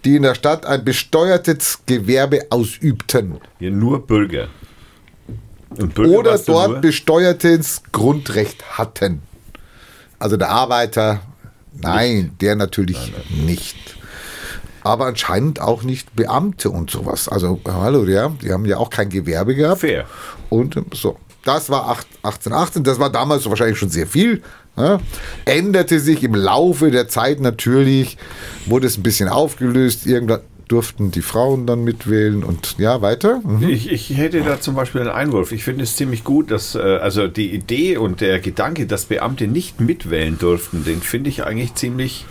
die 0.05 0.17
in 0.17 0.23
der 0.23 0.35
Stadt 0.35 0.67
ein 0.67 0.85
besteuertes 0.85 1.81
Gewerbe 1.87 2.47
ausübten. 2.51 3.37
Ja, 3.61 3.71
nur 3.71 4.07
Bürger. 4.07 4.49
Oder 5.99 6.39
dort 6.39 6.81
besteuertes 6.81 7.83
Grundrecht 7.93 8.79
hatten. 8.79 9.23
Also 10.19 10.37
der 10.37 10.51
Arbeiter, 10.51 11.21
nein, 11.73 12.33
der 12.41 12.57
natürlich 12.57 13.13
nicht. 13.31 13.77
Aber 14.83 15.07
anscheinend 15.07 15.61
auch 15.61 15.83
nicht 15.83 16.17
Beamte 16.17 16.71
und 16.71 16.91
sowas. 16.91 17.29
Also, 17.29 17.61
hallo, 17.67 18.05
ja, 18.05 18.31
die 18.43 18.51
haben 18.53 18.65
ja 18.65 18.79
auch 18.79 18.91
kein 18.91 19.11
Gewerbe 19.11 19.55
gehabt. 19.55 19.83
Fair. 19.83 20.07
Und 20.49 20.81
so, 20.95 21.19
das 21.45 21.69
war 21.71 21.89
acht- 21.89 22.07
1818, 22.23 22.85
das 22.85 22.99
war 22.99 23.11
damals 23.11 23.49
wahrscheinlich 23.49 23.79
schon 23.79 23.91
sehr 23.91 24.07
viel. 24.07 24.43
Ja. 24.77 24.99
Änderte 25.45 26.01
sich 26.01 26.23
im 26.23 26.35
Laufe 26.35 26.91
der 26.91 27.09
Zeit 27.09 27.41
natürlich, 27.41 28.17
wurde 28.67 28.87
es 28.87 28.97
ein 28.97 29.03
bisschen 29.03 29.29
aufgelöst. 29.29 30.07
Irgendwann 30.07 30.41
durften 30.71 31.11
die 31.11 31.23
Frauen 31.23 31.67
dann 31.67 31.83
mitwählen 31.83 32.45
und 32.45 32.77
ja, 32.79 33.03
weiter. 33.03 33.41
Mhm. 33.43 33.69
Ich, 33.69 33.91
ich 33.91 34.17
hätte 34.17 34.43
da 34.43 34.61
zum 34.61 34.77
Beispiel 34.77 35.01
einen 35.01 35.11
Einwurf. 35.11 35.51
Ich 35.51 35.65
finde 35.65 35.83
es 35.83 35.97
ziemlich 35.97 36.23
gut, 36.23 36.51
dass, 36.51 36.77
äh, 36.77 36.79
also 36.79 37.27
die 37.27 37.53
Idee 37.53 37.97
und 37.97 38.21
der 38.21 38.39
Gedanke, 38.39 38.87
dass 38.87 39.07
Beamte 39.07 39.49
nicht 39.49 39.81
mitwählen 39.81 40.39
durften, 40.39 40.85
den 40.85 41.03
finde 41.03 41.29
ich 41.29 41.45
eigentlich 41.45 41.75
ziemlich 41.75 42.25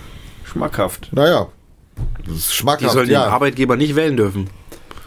schmackhaft. 0.45 1.09
Naja, 1.11 1.47
das 2.25 2.35
ist 2.35 2.51
Die 2.51 2.55
schmackhaft, 2.55 2.93
sollen 2.93 3.09
ja. 3.09 3.25
den 3.25 3.31
Arbeitgeber 3.33 3.75
nicht 3.75 3.95
wählen 3.95 4.15
dürfen. 4.15 4.49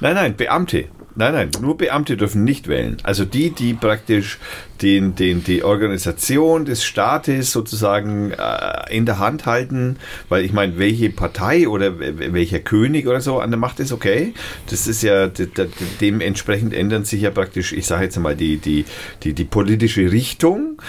Nein, 0.01 0.15
nein, 0.15 0.37
Beamte. 0.37 0.87
Nein, 1.15 1.35
nein, 1.35 1.51
nur 1.61 1.77
Beamte 1.77 2.17
dürfen 2.17 2.43
nicht 2.43 2.69
wählen. 2.69 2.97
Also 3.03 3.27
die, 3.27 3.51
die 3.51 3.75
praktisch 3.75 4.39
den, 4.81 5.15
den, 5.15 5.45
die 5.45 5.63
Organisation 5.63 6.65
des 6.65 6.85
Staates 6.85 7.53
sozusagen 7.53 8.31
äh, 8.31 8.97
in 8.97 9.05
der 9.05 9.19
Hand 9.19 9.45
halten, 9.45 9.97
weil 10.31 10.45
ich 10.45 10.53
meine, 10.53 10.79
welche 10.79 11.11
Partei 11.11 11.69
oder 11.69 11.99
welcher 11.99 12.61
König 12.61 13.07
oder 13.07 13.21
so 13.21 13.41
an 13.41 13.51
der 13.51 13.59
Macht 13.59 13.79
ist, 13.81 13.93
okay. 13.93 14.33
Das 14.71 14.87
ist 14.87 15.03
ja, 15.03 15.27
de, 15.27 15.47
de, 15.47 15.69
dementsprechend 16.01 16.73
ändern 16.73 17.05
sich 17.05 17.23
ja 17.23 17.31
praktisch, 17.31 17.73
ich 17.73 17.87
sage 17.87 18.05
jetzt 18.05 18.19
mal, 18.19 18.35
die, 18.35 18.57
die, 18.57 18.87
die, 19.23 19.35
die 19.35 19.45
politische 19.45 20.11
Richtung. 20.11 20.81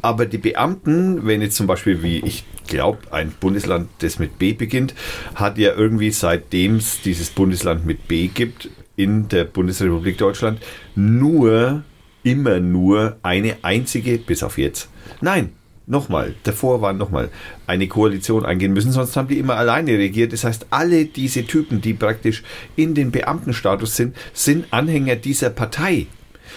Aber 0.00 0.24
die 0.24 0.38
Beamten, 0.38 1.26
wenn 1.26 1.42
jetzt 1.42 1.56
zum 1.56 1.66
Beispiel, 1.66 2.02
wie 2.02 2.18
ich 2.20 2.44
glaube, 2.66 2.98
ein 3.10 3.32
Bundesland, 3.40 3.88
das 3.98 4.18
mit 4.18 4.38
B 4.38 4.52
beginnt, 4.52 4.94
hat 5.34 5.58
ja 5.58 5.74
irgendwie 5.74 6.12
seitdem 6.12 6.76
es 6.76 7.02
dieses 7.02 7.30
Bundesland 7.30 7.84
mit 7.84 8.08
B 8.08 8.28
gibt, 8.28 8.70
in 8.96 9.28
der 9.28 9.44
Bundesrepublik 9.44 10.18
Deutschland, 10.18 10.60
nur, 10.94 11.84
immer 12.22 12.60
nur 12.60 13.16
eine 13.22 13.56
einzige, 13.62 14.18
bis 14.18 14.42
auf 14.42 14.58
jetzt. 14.58 14.88
Nein, 15.20 15.52
nochmal, 15.86 16.34
davor 16.42 16.80
war 16.80 16.92
nochmal 16.92 17.30
eine 17.66 17.86
Koalition 17.88 18.44
eingehen 18.44 18.72
müssen, 18.72 18.92
sonst 18.92 19.16
haben 19.16 19.28
die 19.28 19.38
immer 19.38 19.56
alleine 19.56 19.92
regiert. 19.92 20.32
Das 20.32 20.44
heißt, 20.44 20.66
alle 20.70 21.04
diese 21.04 21.46
Typen, 21.46 21.80
die 21.80 21.94
praktisch 21.94 22.42
in 22.74 22.94
den 22.94 23.10
Beamtenstatus 23.10 23.96
sind, 23.96 24.16
sind 24.32 24.66
Anhänger 24.70 25.16
dieser 25.16 25.50
Partei. 25.50 26.06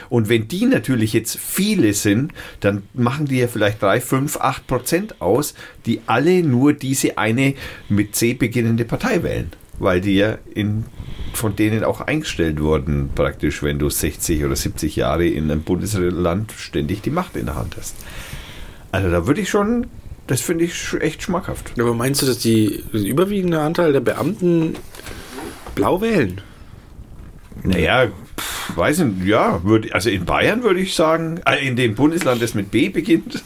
Und 0.10 0.30
wenn 0.30 0.48
die 0.48 0.66
natürlich 0.66 1.14
jetzt 1.14 1.38
viele 1.38 1.94
sind, 1.94 2.32
dann 2.62 2.84
machen 2.94 3.26
die 3.26 3.40
ja 3.40 3.48
vielleicht 3.48 3.82
3, 3.82 4.00
5, 4.00 4.38
8 4.38 4.68
Prozent 4.68 5.22
aus, 5.22 5.56
die 5.86 6.02
alle 6.06 6.42
nur 6.44 6.74
diese 6.74 7.18
eine 7.18 7.56
mit 7.90 8.16
C 8.16 8.34
beginnende 8.34 8.86
Partei 8.86 9.24
wählen. 9.24 9.52
Weil 9.80 10.02
die 10.02 10.16
ja 10.16 10.38
in, 10.54 10.86
von 11.34 11.56
denen 11.56 11.84
auch 11.84 12.02
eingestellt 12.02 12.62
wurden, 12.62 13.10
praktisch, 13.16 13.64
wenn 13.64 13.80
du 13.80 13.90
60 13.90 14.44
oder 14.44 14.56
70 14.56 14.96
Jahre 14.98 15.26
in 15.26 15.50
einem 15.50 15.62
Bundesland 15.62 16.52
ständig 16.58 17.02
die 17.02 17.10
Macht 17.12 17.36
in 17.36 17.46
der 17.46 17.56
Hand 17.56 17.76
hast. 17.78 17.96
Also 18.92 19.10
da 19.10 19.26
würde 19.28 19.42
ich 19.42 19.50
schon, 19.50 19.88
das 20.28 20.42
finde 20.42 20.66
ich 20.66 20.94
echt 21.00 21.24
schmackhaft. 21.24 21.72
Aber 21.80 21.94
meinst 21.94 22.22
du, 22.22 22.26
dass 22.26 22.40
die 22.40 22.84
der 22.92 23.02
überwiegende 23.02 23.60
Anteil 23.62 23.94
der 23.94 24.02
Beamten 24.02 24.76
blau 25.76 26.02
wählen? 26.02 26.42
Naja, 27.64 28.08
pff, 28.38 28.78
weiß 28.78 29.00
nicht, 29.00 29.28
ja, 29.28 29.64
würd, 29.64 29.94
also 29.94 30.10
in 30.10 30.26
Bayern 30.26 30.64
würde 30.64 30.80
ich 30.80 30.96
sagen, 30.96 31.42
äh, 31.46 31.66
in 31.68 31.76
dem 31.76 31.96
Bundesland, 31.96 32.42
das 32.42 32.54
mit 32.54 32.72
B 32.72 32.90
beginnt, 32.90 33.44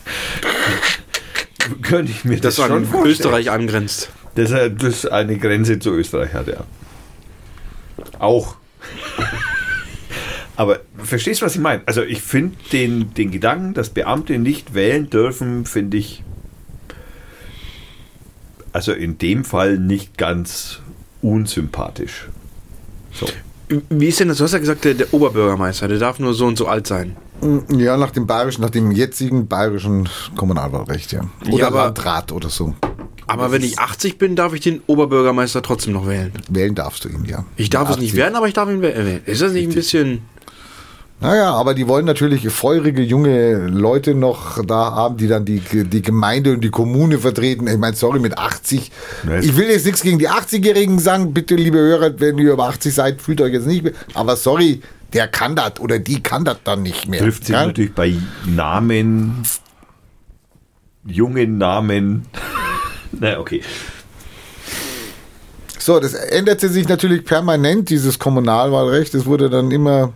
könnte 1.82 2.12
ich 2.12 2.24
mir 2.24 2.38
das, 2.40 2.56
Das 2.56 2.66
schon 2.68 2.72
an 2.72 2.86
vorstellen. 2.86 3.12
Österreich 3.12 3.52
angrenzt. 3.52 4.12
Das, 4.36 4.52
äh, 4.52 4.72
das 4.72 5.06
eine 5.06 5.38
Grenze 5.38 5.80
zu 5.80 5.92
Österreich 5.92 6.34
hat, 6.34 6.48
ja. 6.48 6.64
Auch. 8.20 8.56
Aber 10.56 10.80
verstehst 10.98 11.42
du, 11.42 11.46
was 11.46 11.56
ich 11.56 11.62
meine? 11.62 11.82
Also 11.88 12.04
ich 12.04 12.22
finde 12.22 12.56
den, 12.72 13.14
den 13.14 13.32
Gedanken, 13.32 13.74
dass 13.74 13.90
Beamte 13.90 14.38
nicht 14.38 14.74
wählen 14.74 15.10
dürfen, 15.10 15.66
finde 15.66 15.98
ich 15.98 16.24
also 18.72 18.92
in 18.92 19.18
dem 19.20 19.46
Fall 19.46 19.78
nicht 19.78 20.18
ganz 20.18 20.80
unsympathisch. 21.22 22.28
So. 23.14 23.28
Wie 23.90 24.08
ist 24.08 24.20
denn 24.20 24.28
das? 24.28 24.38
Du 24.40 24.44
hast 24.44 24.54
ja 24.54 24.60
gesagt, 24.60 24.84
der, 24.84 24.96
der 24.96 25.14
Oberbürgermeister, 25.14 25.88
der 25.88 26.00
darf 26.00 26.20
nur 26.20 26.34
so 26.34 26.48
und 26.48 26.58
so 26.58 26.68
alt 26.68 26.88
sein. 26.88 27.16
Ja, 27.70 27.98
nach 27.98 28.12
dem 28.12 28.26
bayerischen, 28.26 28.62
nach 28.62 28.70
dem 28.72 28.92
jetzigen 28.92 29.48
bayerischen 29.48 30.10
Kommunalwahlrecht, 30.36 31.12
ja. 31.12 31.22
Oder 31.48 31.58
Ja, 31.58 31.68
aber- 31.68 31.86
Landrat 31.86 32.32
oder 32.32 32.50
so. 32.50 32.74
Aber 33.28 33.52
wenn 33.52 33.64
ich 33.64 33.80
80 33.80 34.18
bin, 34.18 34.36
darf 34.36 34.54
ich 34.54 34.62
den 34.62 34.82
Oberbürgermeister 34.88 35.62
trotzdem 35.62 35.94
noch 35.94 36.08
wählen. 36.08 36.32
Wählen 36.50 36.76
darfst 36.76 37.06
du 37.06 37.10
ihn, 37.10 37.26
ja. 37.26 37.46
Ich 37.56 37.70
darf 37.70 37.90
es 37.90 37.98
nicht 37.98 38.10
80. 38.12 38.16
werden, 38.18 38.36
aber 38.36 38.48
ich 38.48 38.54
darf 38.54 38.70
ihn 38.70 38.82
wählen. 38.82 39.22
Ist 39.26 39.42
das 39.42 39.54
nicht 39.54 39.68
ein 39.70 39.74
bisschen. 39.74 40.22
Naja, 41.22 41.54
aber 41.54 41.74
die 41.74 41.88
wollen 41.88 42.06
natürlich 42.06 42.50
feurige 42.50 43.02
junge 43.02 43.68
Leute 43.68 44.14
noch 44.14 44.62
da 44.66 44.92
haben, 44.92 45.16
die 45.16 45.28
dann 45.28 45.46
die, 45.46 45.62
die 45.62 46.02
Gemeinde 46.02 46.52
und 46.54 46.62
die 46.62 46.70
Kommune 46.70 47.18
vertreten. 47.18 47.66
Ich 47.68 47.78
meine, 47.78 47.96
sorry, 47.96 48.20
mit 48.20 48.38
80. 48.38 48.92
Ja, 49.26 49.36
es- 49.36 49.46
Ich 49.46 49.56
will 49.56 49.68
jetzt 49.70 49.86
nichts 49.86 50.02
gegen 50.02 50.20
die 50.20 50.28
80-Jährigen 50.28 51.00
sagen. 51.00 51.34
Bitte, 51.34 51.56
liebe 51.56 51.78
Hörer, 51.78 52.20
wenn 52.20 52.38
ihr 52.40 52.52
über 52.52 52.68
80 52.68 52.94
seid, 52.94 53.22
fühlt 53.22 53.40
euch 53.40 53.54
jetzt 53.54 53.68
nicht 53.68 53.84
mehr. 53.84 53.94
Aber 54.16 54.36
sorry, 54.36 54.82
der 55.14 55.30
kann 55.30 55.56
das 55.56 55.80
oder 55.80 55.98
die 55.98 56.22
kann 56.22 56.44
das 56.44 56.58
dann 56.66 56.82
nicht 56.84 57.08
mehr. 57.08 57.22
Trifft 57.22 57.46
sich 57.46 57.54
ja? 57.54 57.68
natürlich 57.68 57.94
bei 57.94 58.16
Namen, 58.46 59.44
jungen 61.06 61.58
Namen. 61.58 62.26
Na, 63.20 63.40
okay. 63.40 63.62
So, 65.80 66.00
das 66.00 66.14
änderte 66.14 66.70
sich 66.70 66.88
natürlich 66.88 67.26
permanent, 67.26 67.90
dieses 67.90 68.18
Kommunalwahlrecht. 68.18 69.14
Es 69.16 69.26
wurde 69.26 69.50
dann 69.50 69.72
immer 69.72 70.14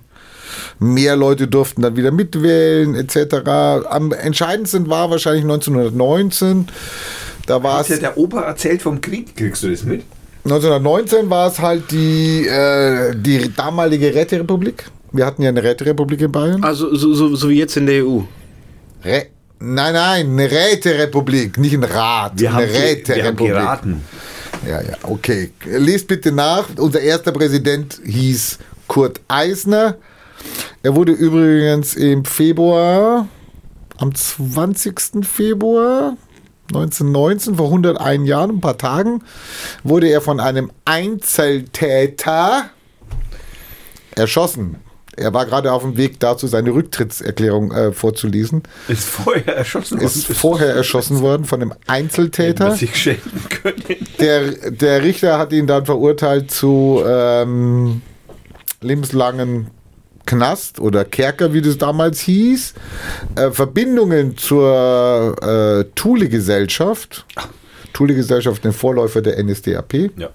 mehr 0.79 1.15
Leute 1.15 1.47
durften 1.47 1.81
dann 1.81 1.95
wieder 1.95 2.11
mitwählen, 2.11 2.95
etc. 2.95 3.47
Am 3.89 4.11
entscheidendsten 4.11 4.89
war 4.89 5.09
wahrscheinlich 5.09 5.43
1919. 5.43 6.67
Da 7.45 7.63
war 7.63 7.79
Hat 7.79 7.89
ja 7.89 7.95
es 7.95 7.99
der 8.01 8.17
Opa 8.17 8.41
erzählt 8.41 8.81
vom 8.81 9.01
Krieg, 9.01 9.35
kriegst 9.35 9.63
du 9.63 9.69
das 9.69 9.83
mit? 9.83 10.03
1919 10.45 11.29
war 11.29 11.47
es 11.47 11.59
halt 11.59 11.91
die, 11.91 12.47
äh, 12.47 13.13
die 13.15 13.53
damalige 13.53 14.13
Räterepublik. 14.13 14.85
Wir 15.11 15.25
hatten 15.25 15.41
ja 15.41 15.49
eine 15.49 15.63
Räterepublik 15.63 16.21
in 16.21 16.31
Bayern. 16.31 16.63
Also, 16.63 16.95
so, 16.95 17.13
so, 17.13 17.35
so 17.35 17.49
wie 17.49 17.57
jetzt 17.57 17.75
in 17.75 17.85
der 17.85 18.05
EU. 18.05 18.21
Rä 19.03 19.27
nein, 19.59 19.93
nein, 19.93 20.27
eine 20.31 20.49
Räterepublik, 20.51 21.57
nicht 21.57 21.73
ein 21.73 21.84
Rat. 21.84 22.34
Wir 22.35 22.53
haben, 22.53 22.63
eine 22.63 22.67
ge- 22.71 22.73
wir 22.75 22.81
haben 22.81 22.88
Räterepublik. 22.97 23.53
geraten. 23.53 24.03
Ja, 24.67 24.81
ja, 24.81 24.97
okay. 25.03 25.51
Lest 25.65 26.07
bitte 26.07 26.31
nach. 26.31 26.67
Unser 26.77 26.99
erster 27.01 27.31
Präsident 27.31 27.99
hieß 28.05 28.57
Kurt 28.88 29.21
Eisner. 29.27 29.95
Er 30.84 30.95
wurde 30.95 31.11
übrigens 31.11 31.95
im 31.95 32.25
Februar, 32.25 33.27
am 33.97 34.13
20. 34.15 35.23
Februar 35.25 36.15
1919, 36.69 37.55
vor 37.55 37.67
101 37.67 38.27
Jahren, 38.27 38.49
ein 38.57 38.61
paar 38.61 38.77
Tagen, 38.77 39.23
wurde 39.84 40.07
er 40.09 40.21
von 40.21 40.39
einem 40.39 40.71
Einzeltäter 40.85 42.69
erschossen. 44.15 44.77
Er 45.18 45.34
war 45.34 45.45
gerade 45.48 45.72
auf 45.72 45.81
dem 45.81 45.98
Weg 45.98 46.19
dazu, 46.19 46.45
seine 46.48 46.72
Rücktrittserklärung 46.72 47.72
äh, 47.72 47.91
vorzulesen. 47.91 48.64
Ist 48.88 49.06
vorher 49.10 49.57
erschossen 49.57 49.95
worden. 49.98 50.06
Ist 50.06 50.27
vorher 50.27 50.76
erschossen 50.76 51.22
worden 51.22 51.45
von 51.45 51.61
einem 51.61 51.73
Einzeltäter. 51.88 52.76
sich 52.76 52.95
schenken 52.95 53.41
können. 53.49 53.84
Der, 54.19 54.52
der 54.72 55.02
Richter 55.03 55.39
hat 55.39 55.52
ihn 55.53 55.65
dann 55.68 55.85
verurteilt 55.85 56.52
zu 56.52 57.02
ähm, 57.06 58.02
lebenslangen 58.81 59.68
Knast 60.26 60.80
oder 60.80 61.03
Kerker, 61.06 61.53
wie 61.53 61.61
das 61.61 61.77
damals 61.77 62.19
hieß. 62.22 62.73
Äh, 63.35 63.52
Verbindungen 63.52 64.38
zur 64.38 65.35
äh, 65.41 65.85
Thule-Gesellschaft. 65.95 67.26
Thule-Gesellschaft, 67.94 68.64
den 68.64 68.73
Vorläufer 68.73 69.22
der 69.22 69.41
NSDAP, 69.44 70.11
Ja. 70.18 70.30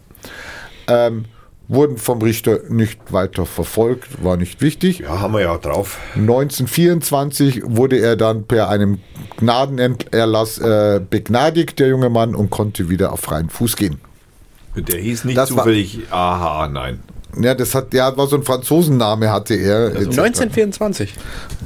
ähm, 0.88 1.26
wurden 1.68 1.96
vom 1.96 2.20
Richter 2.20 2.60
nicht 2.68 3.12
weiter 3.12 3.46
verfolgt, 3.46 4.22
war 4.22 4.36
nicht 4.36 4.60
wichtig. 4.60 4.98
ja, 5.00 5.20
haben 5.20 5.32
wir 5.34 5.40
ja 5.40 5.56
drauf. 5.58 5.98
1924 6.16 7.62
wurde 7.64 7.96
er 7.98 8.16
dann 8.16 8.44
per 8.44 8.68
einem 8.68 8.98
Gnadenerlass 9.38 10.58
äh, 10.58 11.00
begnadigt, 11.08 11.78
der 11.78 11.88
junge 11.88 12.10
Mann, 12.10 12.34
und 12.34 12.50
konnte 12.50 12.88
wieder 12.88 13.12
auf 13.12 13.20
freien 13.20 13.48
Fuß 13.48 13.76
gehen. 13.76 13.98
Der 14.76 14.98
hieß 15.00 15.24
nicht 15.24 15.36
Das 15.36 15.50
war- 15.52 15.58
zufällig 15.64 16.00
aha, 16.10 16.68
nein. 16.68 17.00
Ja, 17.40 17.54
das 17.54 17.74
hat, 17.74 17.94
der 17.94 18.14
war 18.18 18.26
so 18.26 18.36
ein 18.36 18.42
Franzosenname 18.42 19.30
hatte 19.30 19.54
er. 19.54 19.86
etc. 19.86 20.18
1924. 20.18 21.14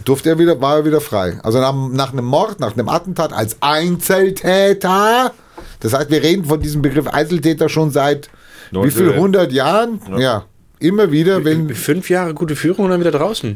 Durfte 0.05 0.29
er 0.31 0.39
wieder, 0.39 0.61
war 0.61 0.77
er 0.77 0.85
wieder 0.85 1.01
frei. 1.01 1.41
Also 1.43 1.59
nach, 1.59 1.75
nach 1.91 2.13
einem 2.13 2.25
Mord, 2.25 2.61
nach 2.61 2.75
einem 2.75 2.89
Attentat 2.89 3.33
als 3.33 3.57
Einzeltäter. 3.61 5.33
Das 5.81 5.93
heißt, 5.93 6.09
wir 6.11 6.23
reden 6.23 6.45
von 6.45 6.61
diesem 6.61 6.83
Begriff 6.83 7.09
Einzeltäter 7.09 7.69
schon 7.69 7.91
seit 7.91 8.31
wie 8.73 8.91
viel? 8.91 9.13
100 9.13 9.53
Jahren? 9.53 10.01
Ja. 10.19 10.45
Immer 10.79 11.11
wieder, 11.11 11.45
wenn, 11.45 11.75
Fünf 11.75 12.11
Jahre 12.11 12.35
gute 12.35 12.55
Führung 12.55 12.87
und 12.87 12.91
dann 12.91 13.01
wieder 13.01 13.13
draußen. 13.13 13.55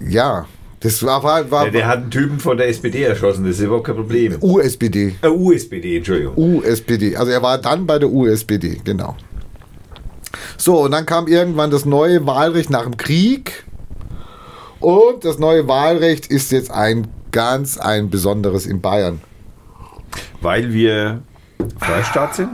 ja. 0.00 0.46
Das 0.82 1.02
war, 1.02 1.22
war, 1.22 1.50
war 1.50 1.66
Ja, 1.66 1.70
der 1.70 1.86
hat 1.88 1.98
einen 1.98 2.10
Typen 2.10 2.40
von 2.40 2.56
der 2.56 2.68
SPD 2.68 3.02
erschossen, 3.02 3.44
das 3.44 3.58
ist 3.58 3.64
überhaupt 3.64 3.86
kein 3.86 3.96
Problem. 3.96 4.38
USPD. 4.40 5.14
Äh, 5.20 5.28
USPD, 5.28 5.98
Entschuldigung. 5.98 6.34
USPD. 6.34 7.16
Also 7.16 7.30
er 7.32 7.42
war 7.42 7.58
dann 7.58 7.86
bei 7.86 7.98
der 7.98 8.08
USPD, 8.08 8.80
genau. 8.82 9.14
So, 10.56 10.80
und 10.80 10.92
dann 10.92 11.04
kam 11.04 11.26
irgendwann 11.26 11.70
das 11.70 11.84
neue 11.84 12.26
Wahlrecht 12.26 12.70
nach 12.70 12.84
dem 12.84 12.96
Krieg. 12.96 13.64
Und 14.80 15.26
das 15.26 15.38
neue 15.38 15.68
Wahlrecht 15.68 16.28
ist 16.28 16.50
jetzt 16.50 16.70
ein 16.70 17.08
ganz 17.30 17.76
ein 17.76 18.08
besonderes 18.08 18.64
in 18.64 18.80
Bayern. 18.80 19.20
Weil 20.40 20.72
wir 20.72 21.20
Freistaat 21.78 22.36
sind 22.36 22.48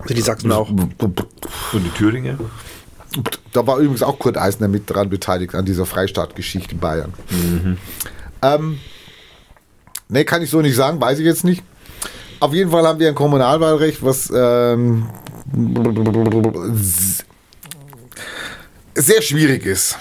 Also 0.00 0.14
die 0.14 0.20
Sachsen 0.20 0.52
auch. 0.52 0.68
und 0.70 0.94
die 1.74 1.90
Thüringer. 1.90 2.38
Da 3.52 3.66
war 3.66 3.78
übrigens 3.78 4.02
auch 4.02 4.18
Kurt 4.18 4.36
Eisner 4.36 4.68
mit 4.68 4.88
dran 4.90 5.08
beteiligt 5.08 5.54
an 5.54 5.64
dieser 5.64 5.86
Freistaatgeschichte 5.86 6.72
in 6.72 6.78
Bayern. 6.78 7.14
Ähm, 8.42 8.78
ne, 10.08 10.24
kann 10.24 10.42
ich 10.42 10.50
so 10.50 10.60
nicht 10.60 10.76
sagen, 10.76 11.00
weiß 11.00 11.18
ich 11.18 11.24
jetzt 11.24 11.44
nicht. 11.44 11.62
Auf 12.40 12.52
jeden 12.52 12.70
Fall 12.70 12.86
haben 12.86 13.00
wir 13.00 13.08
ein 13.08 13.14
Kommunalwahlrecht, 13.14 14.04
was 14.04 14.30
ähm, 14.34 15.08
sehr 18.94 19.22
schwierig 19.22 19.66
ist. 19.66 19.98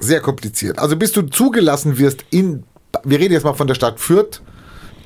Sehr 0.00 0.20
kompliziert. 0.20 0.78
Also 0.78 0.96
bis 0.96 1.12
du 1.12 1.22
zugelassen 1.22 1.98
wirst 1.98 2.24
in, 2.30 2.64
wir 3.04 3.18
reden 3.18 3.34
jetzt 3.34 3.44
mal 3.44 3.54
von 3.54 3.66
der 3.66 3.74
Stadt 3.74 4.00
Fürth, 4.00 4.40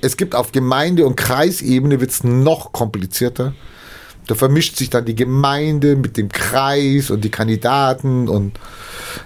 es 0.00 0.16
gibt 0.16 0.34
auf 0.34 0.52
Gemeinde- 0.52 1.06
und 1.06 1.16
Kreisebene 1.16 2.00
wird 2.00 2.10
es 2.10 2.24
noch 2.24 2.72
komplizierter. 2.72 3.54
Da 4.26 4.34
vermischt 4.34 4.76
sich 4.76 4.88
dann 4.90 5.04
die 5.04 5.14
Gemeinde 5.16 5.96
mit 5.96 6.16
dem 6.16 6.28
Kreis 6.28 7.10
und 7.10 7.24
die 7.24 7.30
Kandidaten 7.30 8.28
und 8.28 8.58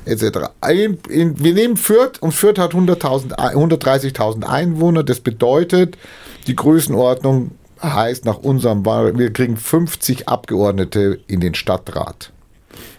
etc. 0.05 0.51
Wir 0.66 1.55
nehmen 1.55 1.77
Fürth 1.77 2.20
und 2.20 2.32
Fürth 2.32 2.59
hat 2.59 2.73
100.000 2.73 3.39
Ei- 3.39 3.55
130.000 3.55 4.44
Einwohner. 4.44 5.02
Das 5.05 5.20
bedeutet, 5.20 5.98
die 6.47 6.56
Größenordnung 6.56 7.51
heißt 7.82 8.24
nach 8.24 8.39
unserem 8.39 8.86
Wahl, 8.86 9.18
wir 9.18 9.32
kriegen 9.32 9.56
50 9.59 10.28
Abgeordnete 10.28 11.20
in 11.27 11.40
den 11.40 11.55
Stadtrat. 11.55 12.32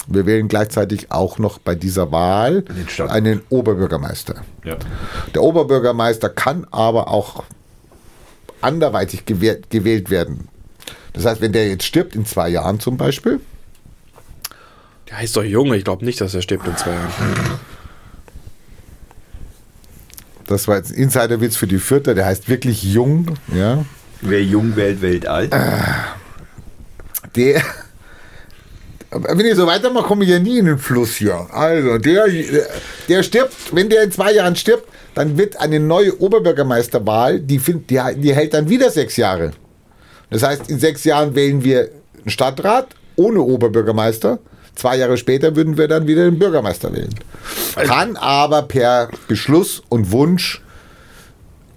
Wir 0.08 0.26
wählen 0.26 0.48
gleichzeitig 0.48 1.12
auch 1.12 1.40
noch 1.40 1.58
bei 1.58 1.76
dieser 1.76 2.12
Wahl 2.12 2.64
einen 3.10 3.42
Oberbürgermeister. 3.50 4.36
Ja. 4.64 4.78
Der 5.34 5.44
Oberbürgermeister 5.44 6.30
kann 6.30 6.66
aber 6.72 7.10
auch 7.10 7.44
anderweitig 8.62 9.26
gewählt, 9.26 9.70
gewählt 9.70 10.10
werden. 10.10 10.48
Das 11.18 11.26
heißt, 11.26 11.42
wenn 11.42 11.52
der 11.52 11.68
jetzt 11.68 11.84
stirbt 11.86 12.16
in 12.16 12.26
zwei 12.26 12.50
Jahren 12.50 12.80
zum 12.80 12.96
Beispiel, 12.98 13.40
Der 15.10 15.18
heißt 15.18 15.36
doch 15.36 15.44
Junge, 15.44 15.76
ich 15.78 15.84
glaube 15.84 16.06
nicht, 16.06 16.22
dass 16.22 16.34
er 16.34 16.42
stirbt 16.42 16.68
in 16.68 16.78
zwei 16.78 16.92
Jahren. 16.92 17.12
das 20.48 20.68
war 20.68 20.78
jetzt 20.78 20.92
ein 20.92 20.98
Insiderwitz 20.98 21.56
für 21.58 21.68
die 21.68 21.80
Vierter, 21.80 22.14
der 22.16 22.26
heißt 22.26 22.48
wirklich 22.50 22.84
Jung, 22.84 23.38
ja, 23.54 23.84
Wer 24.22 24.44
jung 24.44 24.76
wählt, 24.76 25.02
wählt 25.02 25.28
alt. 25.28 25.54
der, 27.36 27.62
wenn 29.12 29.46
ich 29.46 29.56
so 29.56 29.68
weitermache, 29.68 30.08
komme 30.08 30.24
ich 30.24 30.32
ja 30.32 30.40
nie 30.40 30.58
in 30.58 30.66
den 30.66 30.80
Fluss 30.80 31.16
hier. 31.18 31.48
Also, 31.54 31.98
der, 32.00 32.26
der 33.10 33.22
stirbt, 33.24 33.54
wenn 33.74 33.90
der 33.90 34.04
in 34.04 34.12
zwei 34.12 34.34
Jahren 34.34 34.56
stirbt, 34.56 34.88
dann 35.14 35.38
wird 35.38 35.58
eine 35.60 35.80
neue 35.80 36.20
Oberbürgermeisterwahl, 36.20 37.40
die, 37.40 37.60
find- 37.60 37.90
die, 37.92 38.00
die 38.18 38.34
hält 38.34 38.54
dann 38.56 38.68
wieder 38.70 38.90
sechs 38.90 39.18
Jahre. 39.18 39.52
Das 40.30 40.44
heißt, 40.44 40.70
in 40.70 40.80
sechs 40.80 41.04
Jahren 41.04 41.36
wählen 41.36 41.64
wir 41.64 41.90
einen 42.20 42.30
Stadtrat 42.30 42.88
ohne 43.16 43.42
Oberbürgermeister. 43.42 44.40
Zwei 44.76 44.98
Jahre 44.98 45.18
später 45.18 45.56
würden 45.56 45.78
wir 45.78 45.88
dann 45.88 46.06
wieder 46.08 46.26
den 46.26 46.38
Bürgermeister 46.38 46.94
wählen. 46.94 47.16
Kann 47.76 48.16
aber 48.16 48.64
per 48.64 49.10
Beschluss 49.28 49.82
und 49.90 50.12
Wunsch 50.12 50.62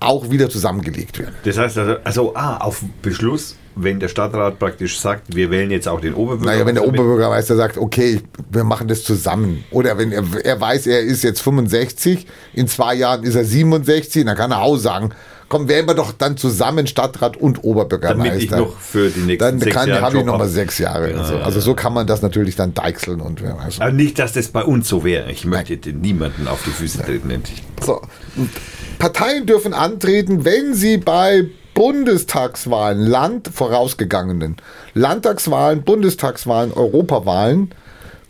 auch 0.01 0.31
wieder 0.31 0.49
zusammengelegt 0.49 1.19
werden. 1.19 1.35
Das 1.45 1.59
heißt 1.59 1.79
also, 1.79 1.97
also 2.05 2.35
ah, 2.35 2.57
auf 2.59 2.83
Beschluss, 3.03 3.57
wenn 3.77 4.01
der 4.01 4.09
Stadtrat 4.09 4.59
praktisch 4.59 4.99
sagt, 4.99 5.35
wir 5.35 5.51
wählen 5.51 5.71
jetzt 5.71 5.87
auch 5.89 6.01
den 6.01 6.15
Oberbürgermeister. 6.15 6.53
Naja, 6.53 6.67
wenn 6.67 6.75
der 6.75 6.87
Oberbürgermeister 6.87 7.57
sagt, 7.57 7.79
okay, 7.79 8.21
wir 8.51 8.65
machen 8.65 8.89
das 8.89 9.05
zusammen. 9.05 9.65
Oder 9.71 9.97
wenn 9.99 10.13
er, 10.13 10.25
er 10.43 10.61
weiß, 10.61 10.87
er 10.87 11.01
ist 11.01 11.23
jetzt 11.23 11.41
65, 11.41 12.27
in 12.55 12.67
zwei 12.67 12.95
Jahren 12.95 13.25
ist 13.25 13.35
er 13.35 13.45
67, 13.45 14.25
dann 14.25 14.37
kann 14.37 14.51
er 14.51 14.63
auch 14.63 14.77
sagen, 14.77 15.11
komm, 15.51 15.69
wählen 15.69 15.87
wir 15.87 15.95
doch 15.95 16.13
dann 16.13 16.39
zusammen 16.39 16.87
Stadtrat 16.87 17.37
und 17.37 17.63
Oberbürgermeister. 17.63 18.31
Damit 18.31 18.43
ich 18.43 18.51
noch 18.51 18.79
für 18.79 19.11
die 19.11 19.21
nächsten 19.21 19.39
dann 19.39 19.59
sechs 19.59 19.77
kann, 19.77 19.89
Jahre 19.89 20.01
habe 20.01 20.15
ich 20.15 20.21
Job 20.21 20.27
noch 20.27 20.39
mal 20.39 20.45
hab. 20.45 20.53
sechs 20.55 20.79
Jahre. 20.79 21.11
Ja, 21.11 21.19
also, 21.19 21.35
ja, 21.35 21.43
also 21.43 21.59
ja. 21.59 21.65
so 21.65 21.75
kann 21.75 21.93
man 21.93 22.07
das 22.07 22.23
natürlich 22.23 22.57
dann 22.57 22.73
deichseln 22.73 23.21
und 23.21 23.43
wer 23.43 23.59
weiß. 23.59 23.81
Aber 23.81 23.93
nicht, 23.93 24.19
dass 24.19 24.33
das 24.33 24.49
bei 24.49 24.63
uns 24.63 24.89
so 24.89 25.05
wäre. 25.05 25.31
Ich 25.31 25.45
möchte 25.45 25.77
den 25.77 26.01
niemanden 26.01 26.49
auf 26.49 26.63
die 26.65 26.71
Füße 26.71 27.03
treten. 27.03 27.43
So. 27.85 28.01
Parteien 28.99 29.45
dürfen 29.45 29.75
antreten, 29.75 30.45
wenn 30.45 30.73
sie 30.73 30.97
bei 30.97 31.47
Bundestagswahlen, 31.75 33.07
Land 33.07 33.49
vorausgegangenen 33.53 34.57
Landtagswahlen, 34.95 35.83
Bundestagswahlen, 35.83 36.73
Europawahlen 36.73 37.71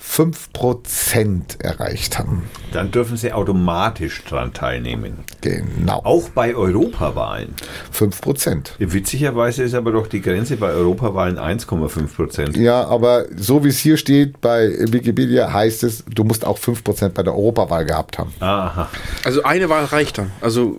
5% 0.03 1.63
erreicht 1.63 2.19
haben. 2.19 2.45
Dann 2.73 2.91
dürfen 2.91 3.17
sie 3.17 3.33
automatisch 3.33 4.23
dran 4.25 4.53
teilnehmen. 4.53 5.19
Genau. 5.41 6.01
Auch 6.05 6.29
bei 6.31 6.55
Europawahlen. 6.55 7.55
5%. 7.97 8.73
Witzigerweise 8.79 9.63
ist 9.63 9.75
aber 9.75 9.93
doch 9.93 10.07
die 10.07 10.21
Grenze 10.21 10.57
bei 10.57 10.71
Europawahlen 10.71 11.39
1,5 11.39 12.15
Prozent. 12.15 12.57
Ja, 12.57 12.85
aber 12.87 13.27
so 13.37 13.65
wie 13.65 13.69
es 13.69 13.79
hier 13.79 13.97
steht 13.97 14.41
bei 14.41 14.69
Wikipedia, 14.91 15.53
heißt 15.53 15.85
es, 15.85 16.05
du 16.13 16.25
musst 16.25 16.45
auch 16.47 16.59
5% 16.59 17.11
bei 17.11 17.23
der 17.23 17.35
Europawahl 17.35 17.85
gehabt 17.85 18.19
haben. 18.19 18.33
Aha. 18.41 18.89
Also 19.25 19.43
eine 19.43 19.69
Wahl 19.69 19.85
reicht 19.85 20.19
dann. 20.19 20.31
Also 20.41 20.79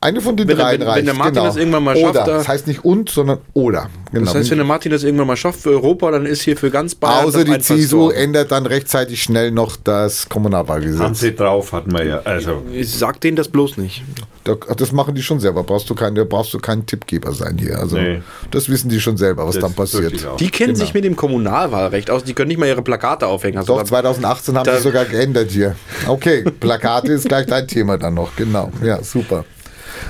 Eine 0.00 0.20
von 0.20 0.36
den 0.36 0.48
Wenn 0.48 0.56
der- 0.56 0.64
drei 0.66 0.72
wenn- 0.74 0.80
wenn 0.80 0.88
reicht. 0.88 1.06
der 1.06 1.14
Martin 1.14 1.34
genau. 1.34 1.46
das 1.46 1.56
irgendwann 1.56 1.84
mal 1.84 1.96
oder. 1.96 2.02
schafft, 2.14 2.16
da- 2.28 2.32
Das 2.38 2.48
heißt 2.48 2.66
nicht 2.66 2.84
und, 2.84 3.08
sondern 3.10 3.38
oder. 3.54 3.88
Genau. 4.12 4.26
das 4.26 4.34
heißt, 4.34 4.50
wenn 4.50 4.58
der 4.58 4.66
Martin 4.66 4.92
das 4.92 5.02
irgendwann 5.04 5.26
mal 5.26 5.36
schafft 5.36 5.60
für 5.60 5.70
Europa, 5.70 6.10
dann 6.10 6.26
ist 6.26 6.42
hier 6.42 6.56
für 6.56 6.70
ganz 6.70 6.94
Bayern 6.94 7.24
Außer 7.26 7.44
das 7.44 7.66
die. 7.66 7.80
CSU 7.80 8.10
ändert 8.10 8.50
dann 8.52 8.61
rechtzeitig 8.66 9.22
schnell 9.22 9.50
noch 9.50 9.76
das 9.76 10.28
Kommunalwahlgesetz. 10.28 11.00
Haben 11.00 11.14
sie 11.14 11.34
drauf, 11.34 11.72
hatten 11.72 11.92
wir 11.92 12.04
ja. 12.04 12.18
Also, 12.20 12.62
Ich 12.72 12.90
sag 12.90 13.20
denen 13.20 13.36
das 13.36 13.48
bloß 13.48 13.76
nicht. 13.78 14.02
Da- 14.44 14.56
Das 14.76 14.90
machen 14.92 15.14
die 15.14 15.22
schon 15.22 15.38
selber. 15.40 15.62
Brauchst 15.62 15.88
du 15.88 15.94
kein, 15.94 16.14
da 16.14 16.24
brauchst 16.24 16.52
du 16.54 16.58
kein 16.58 16.84
Tippgeber 16.84 17.32
sein 17.32 17.58
hier. 17.58 17.78
Also 17.78 17.96
Nee. 17.96 18.22
das 18.50 18.68
wissen 18.68 18.88
die 18.88 19.00
schon 19.00 19.16
selber, 19.16 19.46
was 19.46 19.54
Das 19.54 19.62
dann 19.62 19.74
passiert. 19.74 20.12
Die 20.40 20.50
kennen 20.50 20.74
Genau. 20.74 20.84
sich 20.84 20.94
mit 20.94 21.04
dem 21.04 21.14
Kommunalwahlrecht 21.14 22.10
aus. 22.10 22.24
Die 22.24 22.34
können 22.34 22.48
nicht 22.48 22.58
mal 22.58 22.66
ihre 22.66 22.82
Plakate 22.82 23.26
aufhängen. 23.26 23.58
Also 23.58 23.72
Doch, 23.74 23.78
dann- 23.80 23.86
2018 23.86 24.56
haben 24.58 24.68
sie 24.76 24.82
sogar 24.82 25.04
geändert 25.04 25.50
hier. 25.50 25.76
Okay, 26.08 26.42
Plakate 26.58 27.12
ist 27.12 27.28
gleich 27.28 27.46
dein 27.46 27.68
Thema 27.68 27.98
dann 27.98 28.14
noch. 28.14 28.34
Genau, 28.36 28.70
ja, 28.82 29.02
super. 29.02 29.44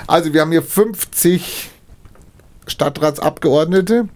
Also 0.06 0.32
wir 0.32 0.40
haben 0.40 0.52
hier 0.52 0.62
50 0.62 1.70
Stadtratsabgeordnete, 2.72 4.08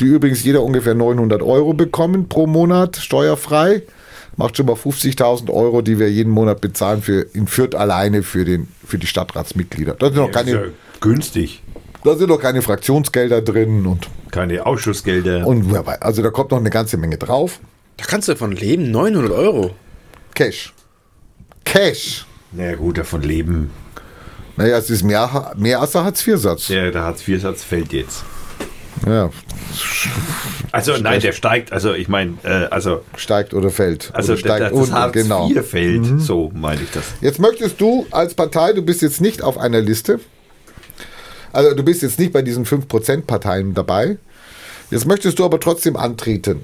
die 0.00 0.04
übrigens 0.04 0.44
jeder 0.44 0.62
ungefähr 0.62 0.94
900 0.94 1.42
Euro 1.42 1.74
bekommen 1.74 2.28
pro 2.28 2.46
Monat, 2.46 2.96
steuerfrei. 2.96 3.82
Macht 4.36 4.56
schon 4.56 4.66
mal 4.66 4.76
50.000 4.76 5.50
Euro, 5.52 5.82
die 5.82 5.98
wir 5.98 6.10
jeden 6.10 6.30
Monat 6.30 6.60
bezahlen 6.62 7.02
für 7.02 7.20
in 7.34 7.46
Fürth 7.46 7.74
alleine 7.74 8.22
für, 8.22 8.44
den, 8.46 8.68
für 8.86 8.96
die 8.98 9.06
Stadtratsmitglieder. 9.06 9.94
Da 9.94 10.06
sind, 10.06 10.16
noch 10.16 10.28
ist 10.30 10.34
ja 10.36 10.42
keine, 10.42 10.72
günstig. 11.00 11.62
da 12.02 12.16
sind 12.16 12.28
noch 12.28 12.40
keine 12.40 12.62
Fraktionsgelder 12.62 13.42
drin 13.42 13.84
und, 13.84 14.08
Keine 14.30 14.64
Ausschussgelder. 14.64 15.46
und 15.46 15.74
also 16.00 16.22
da 16.22 16.30
kommt 16.30 16.50
noch 16.50 16.58
eine 16.58 16.70
ganze 16.70 16.96
Menge 16.96 17.18
drauf. 17.18 17.60
Da 17.98 18.06
kannst 18.06 18.28
du 18.28 18.32
davon 18.32 18.52
leben. 18.52 18.90
900 18.90 19.32
Euro. 19.32 19.72
Cash. 20.34 20.72
Cash. 21.64 22.24
Na 22.52 22.64
ja, 22.64 22.74
gut, 22.76 22.96
davon 22.98 23.20
leben. 23.22 23.70
Naja, 24.62 24.78
es 24.78 24.90
ist 24.90 25.02
mehr, 25.02 25.52
mehr 25.56 25.80
als 25.80 25.90
der 25.90 26.04
Hartz-IV-Satz. 26.04 26.68
Der, 26.68 26.92
der 26.92 27.02
Hartz-IV-Satz 27.02 27.64
fällt 27.64 27.92
jetzt. 27.92 28.22
Ja, 29.04 29.28
Also 30.70 30.96
nein, 30.98 31.18
der 31.18 31.32
steigt. 31.32 31.72
Also 31.72 31.94
ich 31.94 32.06
meine, 32.06 32.34
äh, 32.44 32.66
also, 32.70 33.02
steigt 33.16 33.54
oder 33.54 33.70
fällt. 33.70 34.10
also 34.14 34.34
oder 34.34 34.38
steigt 34.38 34.60
das, 34.60 34.70
das 34.70 34.78
unten, 34.78 34.92
Hartz 34.94 35.12
genau. 35.14 35.50
IV 35.50 35.66
fällt. 35.66 36.20
So 36.20 36.52
meine 36.54 36.80
ich 36.80 36.92
das. 36.92 37.02
Jetzt 37.20 37.40
möchtest 37.40 37.80
du 37.80 38.06
als 38.12 38.34
Partei, 38.34 38.72
du 38.72 38.82
bist 38.82 39.02
jetzt 39.02 39.20
nicht 39.20 39.42
auf 39.42 39.58
einer 39.58 39.80
Liste, 39.80 40.20
also 41.52 41.74
du 41.74 41.82
bist 41.82 42.02
jetzt 42.02 42.20
nicht 42.20 42.32
bei 42.32 42.42
diesen 42.42 42.64
5%-Parteien 42.64 43.74
dabei. 43.74 44.16
Jetzt 44.92 45.06
möchtest 45.06 45.40
du 45.40 45.44
aber 45.44 45.58
trotzdem 45.58 45.96
antreten. 45.96 46.62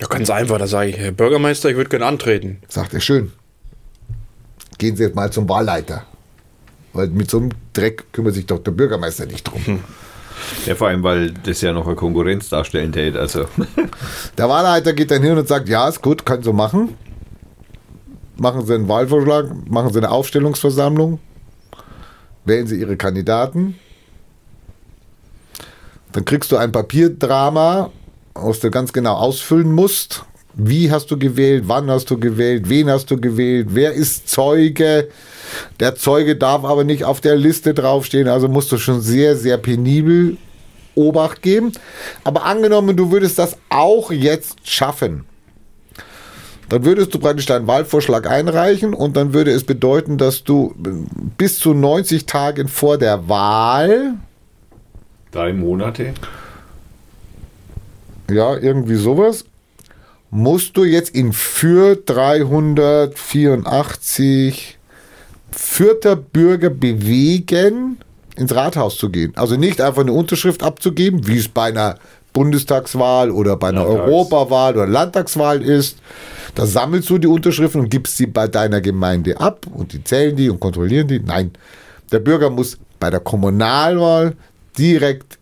Ja, 0.00 0.06
ganz 0.06 0.30
einfach. 0.30 0.56
Da 0.56 0.66
sage 0.66 0.88
ich, 0.88 0.96
Herr 0.96 1.12
Bürgermeister, 1.12 1.68
ich 1.68 1.76
würde 1.76 1.90
gerne 1.90 2.06
antreten. 2.06 2.62
Sagt 2.68 2.94
er 2.94 3.00
schön. 3.00 3.30
Gehen 4.78 4.96
Sie 4.96 5.02
jetzt 5.02 5.14
mal 5.14 5.30
zum 5.30 5.46
Wahlleiter. 5.50 6.06
Weil 6.92 7.08
mit 7.08 7.30
so 7.30 7.38
einem 7.38 7.50
Dreck 7.72 8.12
kümmert 8.12 8.34
sich 8.34 8.46
doch 8.46 8.58
der 8.58 8.72
Bürgermeister 8.72 9.26
nicht 9.26 9.44
drum. 9.44 9.80
Ja, 10.66 10.74
vor 10.74 10.88
allem, 10.88 11.02
weil 11.02 11.30
das 11.30 11.60
ja 11.60 11.72
noch 11.72 11.86
eine 11.86 11.96
Konkurrenz 11.96 12.48
darstellen 12.48 12.92
täte. 12.92 13.18
Also, 13.18 13.46
Der 14.38 14.48
Wahlleiter 14.48 14.92
geht 14.92 15.10
dann 15.10 15.22
hin 15.22 15.36
und 15.36 15.48
sagt, 15.48 15.68
ja, 15.68 15.88
ist 15.88 16.02
gut, 16.02 16.26
können 16.26 16.42
Sie 16.42 16.52
machen. 16.52 16.96
Machen 18.36 18.66
Sie 18.66 18.74
einen 18.74 18.88
Wahlvorschlag, 18.88 19.50
machen 19.68 19.92
Sie 19.92 19.98
eine 19.98 20.10
Aufstellungsversammlung, 20.10 21.20
wählen 22.44 22.66
Sie 22.66 22.80
Ihre 22.80 22.96
Kandidaten. 22.96 23.76
Dann 26.12 26.24
kriegst 26.24 26.50
du 26.50 26.56
ein 26.56 26.72
Papierdrama, 26.72 27.90
was 28.34 28.60
du 28.60 28.70
ganz 28.70 28.92
genau 28.92 29.14
ausfüllen 29.14 29.72
musst. 29.72 30.24
Wie 30.54 30.90
hast 30.90 31.10
du 31.10 31.18
gewählt? 31.18 31.64
Wann 31.66 31.90
hast 31.90 32.10
du 32.10 32.18
gewählt? 32.18 32.68
Wen 32.68 32.90
hast 32.90 33.10
du 33.10 33.18
gewählt? 33.18 33.68
Wer 33.70 33.92
ist 33.92 34.28
Zeuge? 34.28 35.08
Der 35.80 35.94
Zeuge 35.94 36.36
darf 36.36 36.64
aber 36.64 36.84
nicht 36.84 37.04
auf 37.04 37.20
der 37.20 37.36
Liste 37.36 37.74
draufstehen, 37.74 38.28
also 38.28 38.48
musst 38.48 38.72
du 38.72 38.78
schon 38.78 39.00
sehr, 39.00 39.36
sehr 39.36 39.58
penibel 39.58 40.36
Obacht 40.94 41.42
geben. 41.42 41.72
Aber 42.24 42.44
angenommen, 42.44 42.96
du 42.96 43.10
würdest 43.10 43.38
das 43.38 43.56
auch 43.70 44.10
jetzt 44.10 44.68
schaffen, 44.68 45.24
dann 46.68 46.84
würdest 46.84 47.12
du 47.14 47.18
praktisch 47.18 47.46
deinen 47.46 47.66
Wahlvorschlag 47.66 48.26
einreichen 48.26 48.94
und 48.94 49.16
dann 49.16 49.34
würde 49.34 49.50
es 49.50 49.64
bedeuten, 49.64 50.16
dass 50.16 50.42
du 50.42 50.74
bis 51.36 51.58
zu 51.58 51.74
90 51.74 52.24
Tagen 52.24 52.68
vor 52.68 52.96
der 52.96 53.28
Wahl, 53.28 54.14
drei 55.32 55.52
Monate. 55.52 56.14
ja, 58.30 58.56
irgendwie 58.56 58.94
sowas, 58.94 59.44
musst 60.32 60.76
du 60.78 60.84
jetzt 60.84 61.14
in 61.14 61.32
Fürth 61.34 62.04
384 62.06 64.78
Fürther 65.50 66.16
Bürger 66.16 66.70
bewegen, 66.70 67.98
ins 68.36 68.54
Rathaus 68.54 68.96
zu 68.96 69.10
gehen. 69.10 69.34
Also 69.36 69.56
nicht 69.56 69.82
einfach 69.82 70.00
eine 70.00 70.14
Unterschrift 70.14 70.62
abzugeben, 70.62 71.26
wie 71.26 71.36
es 71.36 71.48
bei 71.48 71.64
einer 71.64 71.98
Bundestagswahl 72.32 73.30
oder 73.30 73.58
bei 73.58 73.68
einer 73.68 73.84
Landtags. 73.84 74.08
Europawahl 74.08 74.74
oder 74.74 74.86
Landtagswahl 74.86 75.60
ist. 75.60 75.98
Da 76.54 76.64
sammelst 76.64 77.10
du 77.10 77.18
die 77.18 77.26
Unterschriften 77.26 77.82
und 77.82 77.90
gibst 77.90 78.16
sie 78.16 78.24
bei 78.26 78.48
deiner 78.48 78.80
Gemeinde 78.80 79.38
ab 79.38 79.66
und 79.70 79.92
die 79.92 80.02
zählen 80.02 80.34
die 80.34 80.48
und 80.48 80.60
kontrollieren 80.60 81.08
die. 81.08 81.20
Nein, 81.20 81.50
der 82.10 82.20
Bürger 82.20 82.48
muss 82.48 82.78
bei 82.98 83.10
der 83.10 83.20
Kommunalwahl 83.20 84.34
direkt 84.78 85.38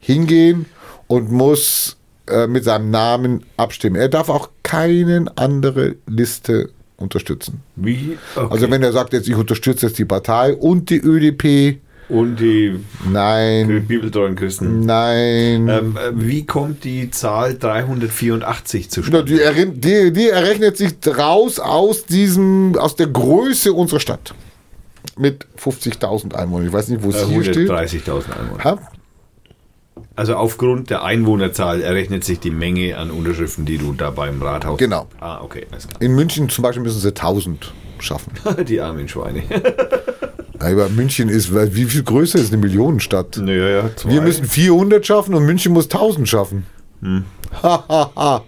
hingehen 0.00 0.66
und 1.06 1.32
muss 1.32 1.96
äh, 2.28 2.46
mit 2.46 2.64
seinem 2.64 2.90
Namen 2.90 3.44
abstimmen. 3.56 3.96
Er 3.96 4.08
darf 4.08 4.28
auch 4.28 4.50
keine 4.62 5.26
andere 5.36 5.96
Liste 6.06 6.70
unterstützen. 6.96 7.60
Wie? 7.76 8.16
Okay. 8.34 8.46
Also 8.50 8.70
wenn 8.70 8.82
er 8.82 8.92
sagt 8.92 9.12
jetzt, 9.12 9.28
ich 9.28 9.34
unterstütze 9.36 9.86
jetzt 9.86 9.98
die 9.98 10.04
Partei 10.06 10.54
und 10.54 10.88
die 10.90 10.98
ÖDP, 10.98 11.78
Und 12.08 12.36
die 12.40 12.78
nein, 13.12 13.84
bibeltreuen 13.86 14.34
Christen. 14.36 14.80
nein. 14.86 15.68
Ähm, 15.68 15.96
äh, 15.96 16.12
wie 16.14 16.46
kommt 16.46 16.84
die 16.84 17.10
Zahl 17.10 17.54
384 17.58 18.84
Na, 18.86 18.90
zustande? 18.90 19.24
Die, 19.24 19.80
die, 19.80 20.12
die 20.12 20.28
errechnet 20.28 20.76
sich 20.76 20.94
raus 21.06 21.58
aus 21.58 22.06
diesem, 22.06 22.76
aus 22.78 22.96
der 22.96 23.08
Größe 23.08 23.72
unserer 23.72 24.00
Stadt. 24.00 24.34
Mit 25.18 25.46
50.000 25.58 26.34
Einwohnern. 26.34 26.66
Ich 26.66 26.72
weiß 26.72 26.88
nicht, 26.88 27.02
wo 27.02 27.10
es 27.10 27.22
Äh, 27.22 27.26
hier 27.26 27.42
steht. 27.44 27.70
130.000 27.70 28.38
Einwohner. 28.38 28.64
Ha? 28.64 28.78
Also 30.16 30.34
aufgrund 30.34 30.88
der 30.88 31.04
Einwohnerzahl 31.04 31.82
errechnet 31.82 32.24
sich 32.24 32.40
die 32.40 32.50
Menge 32.50 32.96
an 32.96 33.10
Unterschriften, 33.10 33.66
die 33.66 33.76
du 33.76 33.92
da 33.92 34.10
beim 34.10 34.40
Rathaus. 34.40 34.78
Genau. 34.78 35.06
Ah, 35.20 35.42
okay, 35.42 35.66
alles 35.70 35.86
In 36.00 36.14
München 36.14 36.48
zum 36.48 36.62
Beispiel 36.62 36.82
müssen 36.82 37.00
sie 37.00 37.08
1000 37.08 37.72
schaffen. 37.98 38.32
Die 38.66 38.80
armen 38.80 39.08
Schweine. 39.08 39.42
Aber 40.58 40.88
München 40.88 41.28
ist, 41.28 41.54
wie 41.54 41.84
viel 41.84 42.02
größer 42.02 42.38
ist 42.38 42.50
eine 42.52 42.62
Millionenstadt? 42.62 43.36
naja, 43.36 43.68
ja. 43.68 43.90
Wir 44.06 44.22
müssen 44.22 44.46
400 44.46 45.06
schaffen 45.06 45.34
und 45.34 45.44
München 45.44 45.72
muss 45.72 45.84
1000 45.84 46.26
schaffen. 46.26 46.66
Ha, 47.62 47.84
ha, 47.88 48.10
ha. 48.16 48.38
Hm. 48.38 48.44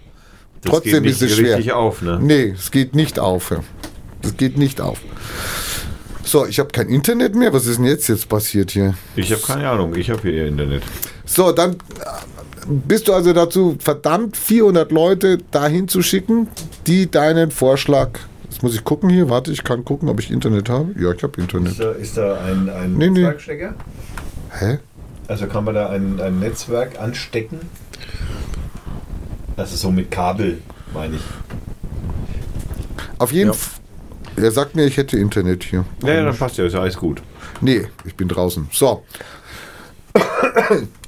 Das 0.62 0.72
Trotzdem 0.72 1.02
geht 1.02 1.12
ist 1.12 1.16
es 1.22 1.28
nicht 1.28 1.36
schwer. 1.36 1.56
richtig 1.58 1.72
auf, 1.72 2.02
ne? 2.02 2.18
Nee, 2.20 2.54
es 2.58 2.70
geht 2.70 2.94
nicht 2.94 3.18
auf. 3.20 3.52
Es 4.22 4.36
geht 4.36 4.58
nicht 4.58 4.80
auf. 4.80 5.00
So, 6.24 6.46
ich 6.46 6.58
habe 6.58 6.70
kein 6.70 6.88
Internet 6.88 7.34
mehr. 7.36 7.52
Was 7.52 7.66
ist 7.66 7.78
denn 7.78 7.84
jetzt 7.84 8.08
jetzt 8.08 8.28
passiert 8.28 8.72
hier? 8.72 8.94
Ich 9.16 9.30
habe 9.32 9.40
keine 9.40 9.68
Ahnung, 9.68 9.94
ich 9.94 10.10
habe 10.10 10.22
hier 10.22 10.46
Internet. 10.46 10.82
So, 11.28 11.52
dann 11.52 11.72
äh, 11.72 11.76
bist 12.66 13.06
du 13.06 13.12
also 13.12 13.32
dazu 13.34 13.76
verdammt, 13.78 14.36
400 14.36 14.90
Leute 14.90 15.38
dahin 15.50 15.86
zu 15.86 16.02
schicken, 16.02 16.48
die 16.86 17.10
deinen 17.10 17.50
Vorschlag. 17.50 18.10
Jetzt 18.50 18.62
muss 18.62 18.74
ich 18.74 18.82
gucken 18.82 19.10
hier. 19.10 19.28
Warte, 19.28 19.52
ich 19.52 19.62
kann 19.62 19.84
gucken, 19.84 20.08
ob 20.08 20.18
ich 20.20 20.30
Internet 20.30 20.70
habe. 20.70 20.94
Ja, 20.98 21.12
ich 21.12 21.22
habe 21.22 21.38
Internet. 21.40 21.78
da, 21.78 21.92
ist 21.92 22.16
da 22.16 22.40
ein, 22.40 22.70
ein 22.70 22.94
Nee, 22.96 23.10
nee. 23.10 23.20
Netzwerkstecker? 23.20 23.74
Hä? 24.58 24.78
Also 25.28 25.46
kann 25.46 25.64
man 25.64 25.74
da 25.74 25.90
ein, 25.90 26.18
ein 26.20 26.40
Netzwerk 26.40 26.98
anstecken? 26.98 27.60
Das 29.56 29.72
ist 29.74 29.82
so 29.82 29.90
mit 29.90 30.10
Kabel, 30.10 30.58
meine 30.94 31.16
ich. 31.16 31.22
Auf 33.18 33.32
jeden 33.32 33.52
Fall. 33.52 33.78
Er 34.36 34.50
sagt 34.52 34.76
mir, 34.76 34.86
ich 34.86 34.96
hätte 34.96 35.18
Internet 35.18 35.64
hier. 35.64 35.84
Ja, 36.02 36.14
ja, 36.14 36.24
dann 36.24 36.36
passt 36.36 36.56
ja, 36.56 36.64
ist 36.64 36.72
ja 36.72 36.80
alles 36.80 36.96
gut. 36.96 37.20
Nee, 37.60 37.88
ich 38.04 38.14
bin 38.14 38.28
draußen. 38.28 38.68
So. 38.72 39.02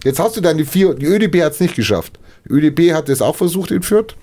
Jetzt 0.04 0.18
hast 0.18 0.36
du 0.36 0.40
deine 0.40 0.64
vier. 0.64 0.94
Die 0.94 1.06
ÖDP 1.06 1.42
hat 1.42 1.52
es 1.52 1.60
nicht 1.60 1.76
geschafft. 1.76 2.18
Die 2.44 2.52
ÖDP 2.52 2.94
hat 2.94 3.08
es 3.08 3.22
auch 3.22 3.36
versucht 3.36 3.70
in 3.70 3.82
Fürth. 3.82 4.16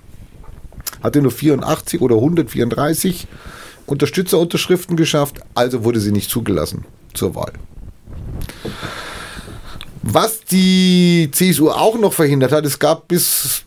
Hatte 1.04 1.22
nur 1.22 1.32
84 1.32 2.02
oder 2.02 2.16
134 2.16 3.28
Unterstützerunterschriften 3.86 4.98
geschafft. 4.98 5.42
Also 5.54 5.84
wurde 5.84 6.00
sie 6.00 6.12
nicht 6.12 6.30
zugelassen 6.30 6.86
zur 7.14 7.36
Wahl. 7.36 7.54
Was 10.02 10.42
die 10.46 11.30
CSU 11.32 11.70
auch 11.70 11.98
noch 12.00 12.14
verhindert 12.14 12.52
hat, 12.52 12.66
es 12.66 12.80
gab 12.80 13.08
bis 13.08 13.66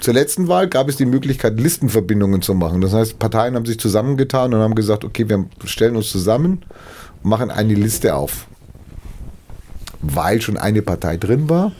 zur 0.00 0.14
letzten 0.14 0.46
Wahl 0.46 0.68
gab 0.68 0.88
es 0.88 0.96
die 0.96 1.06
Möglichkeit, 1.06 1.58
Listenverbindungen 1.58 2.40
zu 2.40 2.54
machen. 2.54 2.80
Das 2.80 2.92
heißt, 2.92 3.18
Parteien 3.18 3.56
haben 3.56 3.66
sich 3.66 3.80
zusammengetan 3.80 4.54
und 4.54 4.60
haben 4.60 4.74
gesagt, 4.74 5.04
okay, 5.04 5.28
wir 5.28 5.46
stellen 5.64 5.96
uns 5.96 6.10
zusammen 6.10 6.64
und 7.22 7.30
machen 7.30 7.50
eine 7.50 7.74
Liste 7.74 8.14
auf. 8.14 8.46
Weil 10.00 10.40
schon 10.40 10.56
eine 10.56 10.82
Partei 10.82 11.16
drin 11.16 11.48
war, 11.48 11.72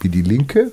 wie 0.00 0.08
die 0.08 0.22
Linke, 0.22 0.70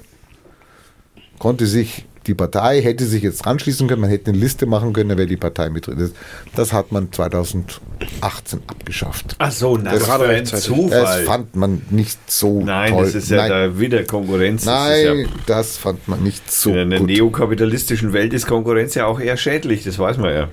konnte 1.40 1.66
sich 1.66 2.06
die 2.28 2.36
Partei, 2.36 2.82
hätte 2.84 3.06
sich 3.06 3.24
jetzt 3.24 3.48
anschließen 3.48 3.88
können, 3.88 4.02
man 4.02 4.10
hätte 4.12 4.30
eine 4.30 4.38
Liste 4.38 4.68
machen 4.68 4.94
können, 4.94 5.10
dann 5.10 5.18
wäre 5.18 5.28
die 5.28 5.38
Partei 5.38 5.70
mit 5.70 5.88
drin. 5.88 5.98
Das, 5.98 6.12
das 6.56 6.72
hat 6.74 6.92
man 6.92 7.12
2018 7.12 8.62
abgeschafft. 8.68 9.36
Ach 9.40 9.52
so, 9.52 9.76
na, 9.78 9.92
Das 9.92 10.02
das 10.02 10.10
war 10.10 10.30
ein. 10.30 10.46
Zufall. 10.46 10.90
Das 10.90 11.20
fand 11.22 11.56
man 11.56 11.82
nicht 11.90 12.20
so 12.30 12.64
Nein, 12.64 12.92
toll. 12.92 13.06
das 13.06 13.16
ist 13.16 13.32
ja 13.32 13.38
Nein, 13.38 13.50
da 13.50 13.80
wieder 13.80 14.04
Konkurrenz. 14.04 14.66
Nein, 14.66 15.06
Das 15.06 15.18
ist 15.18 15.30
das 15.48 15.78
fand 15.78 16.08
man 16.08 16.22
nicht 16.22 16.52
so 16.52 16.70
ja, 16.76 16.84
in 16.84 16.92
der 16.92 17.00
gut. 17.00 17.08
neokapitalistischen 17.08 18.14
Welt 18.14 18.34
ist 18.34 18.46
Konkurrenz 18.46 18.94
ja 18.94 19.08
auch 19.08 19.20
eher 19.20 19.38
schädlich, 19.38 19.84
das 19.84 19.98
weiß 19.98 20.18
man 20.18 20.32
ja. 20.34 20.48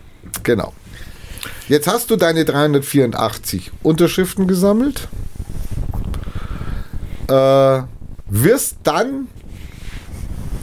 Genau. 0.45 0.73
Jetzt 1.69 1.87
hast 1.87 2.11
du 2.11 2.17
deine 2.17 2.47
384 2.47 3.73
Unterschriften 3.83 4.47
gesammelt. 4.49 5.09
Äh, 7.29 7.83
wirst 8.31 8.77
dann, 8.83 9.29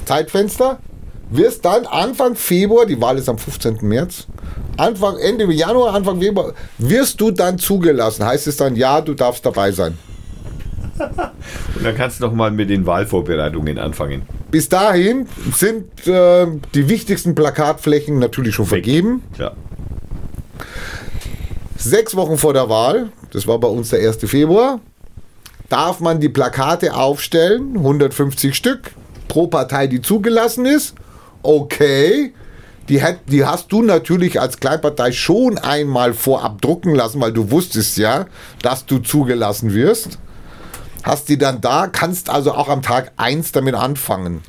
Zeitfenster, 0.06 0.80
wirst 1.30 1.66
dann 1.66 1.86
Anfang 1.86 2.36
Februar, 2.36 2.86
die 2.86 3.00
Wahl 3.02 3.18
ist 3.18 3.30
am 3.30 3.38
15. 3.38 3.80
März, 3.82 4.28
Anfang, 4.78 5.18
Ende 5.18 5.52
Januar, 5.52 5.94
Anfang 5.94 6.20
Februar, 6.20 6.54
wirst 6.78 7.20
du 7.22 7.32
dann 7.32 7.58
zugelassen. 7.58 8.26
Heißt 8.26 8.48
es 8.48 8.58
dann, 8.58 8.76
ja, 8.76 9.02
du 9.02 9.14
darfst 9.14 9.46
dabei 9.46 9.72
sein. 9.72 9.98
Und 11.76 11.84
dann 11.84 11.96
kannst 11.96 12.20
du 12.20 12.26
noch 12.26 12.34
mal 12.34 12.52
mit 12.52 12.70
den 12.70 12.86
Wahlvorbereitungen 12.86 13.78
anfangen. 13.78 14.24
Bis 14.52 14.70
dahin 14.70 15.28
sind 15.54 16.08
äh, 16.08 16.48
die 16.74 16.88
wichtigsten 16.88 17.36
Plakatflächen 17.36 18.20
natürlich 18.20 18.56
schon 18.56 18.66
vergeben. 18.66 19.22
Ja. 19.38 19.52
Sechs 21.78 22.16
Wochen 22.16 22.38
vor 22.38 22.54
der 22.54 22.70
Wahl, 22.70 23.10
das 23.32 23.46
war 23.48 23.60
bei 23.60 23.68
uns 23.68 23.90
der 23.90 24.08
1. 24.08 24.18
Februar, 24.30 24.80
darf 25.70 26.00
man 26.00 26.20
die 26.20 26.30
Plakate 26.30 26.94
aufstellen, 26.94 27.78
150 27.78 28.56
Stück 28.56 28.92
pro 29.28 29.48
Partei, 29.48 29.88
die 29.88 30.02
zugelassen 30.02 30.66
ist. 30.66 30.96
Okay, 31.42 32.34
die, 32.90 33.02
hat, 33.02 33.18
die 33.28 33.46
hast 33.46 33.72
du 33.72 33.82
natürlich 33.82 34.40
als 34.40 34.60
Kleinpartei 34.60 35.12
schon 35.12 35.58
einmal 35.58 36.14
vorab 36.14 36.62
drucken 36.62 36.94
lassen, 36.94 37.20
weil 37.20 37.34
du 37.34 37.52
wusstest 37.52 37.98
ja, 37.98 38.26
dass 38.62 38.86
du 38.86 39.00
zugelassen 39.00 39.74
wirst. 39.74 40.20
Hast 41.04 41.30
die 41.30 41.38
dann 41.38 41.62
da, 41.62 41.88
kannst 41.88 42.30
also 42.30 42.54
auch 42.54 42.70
am 42.70 42.82
Tag 42.82 43.12
1 43.18 43.52
damit 43.52 43.76
anfangen. 43.76 44.44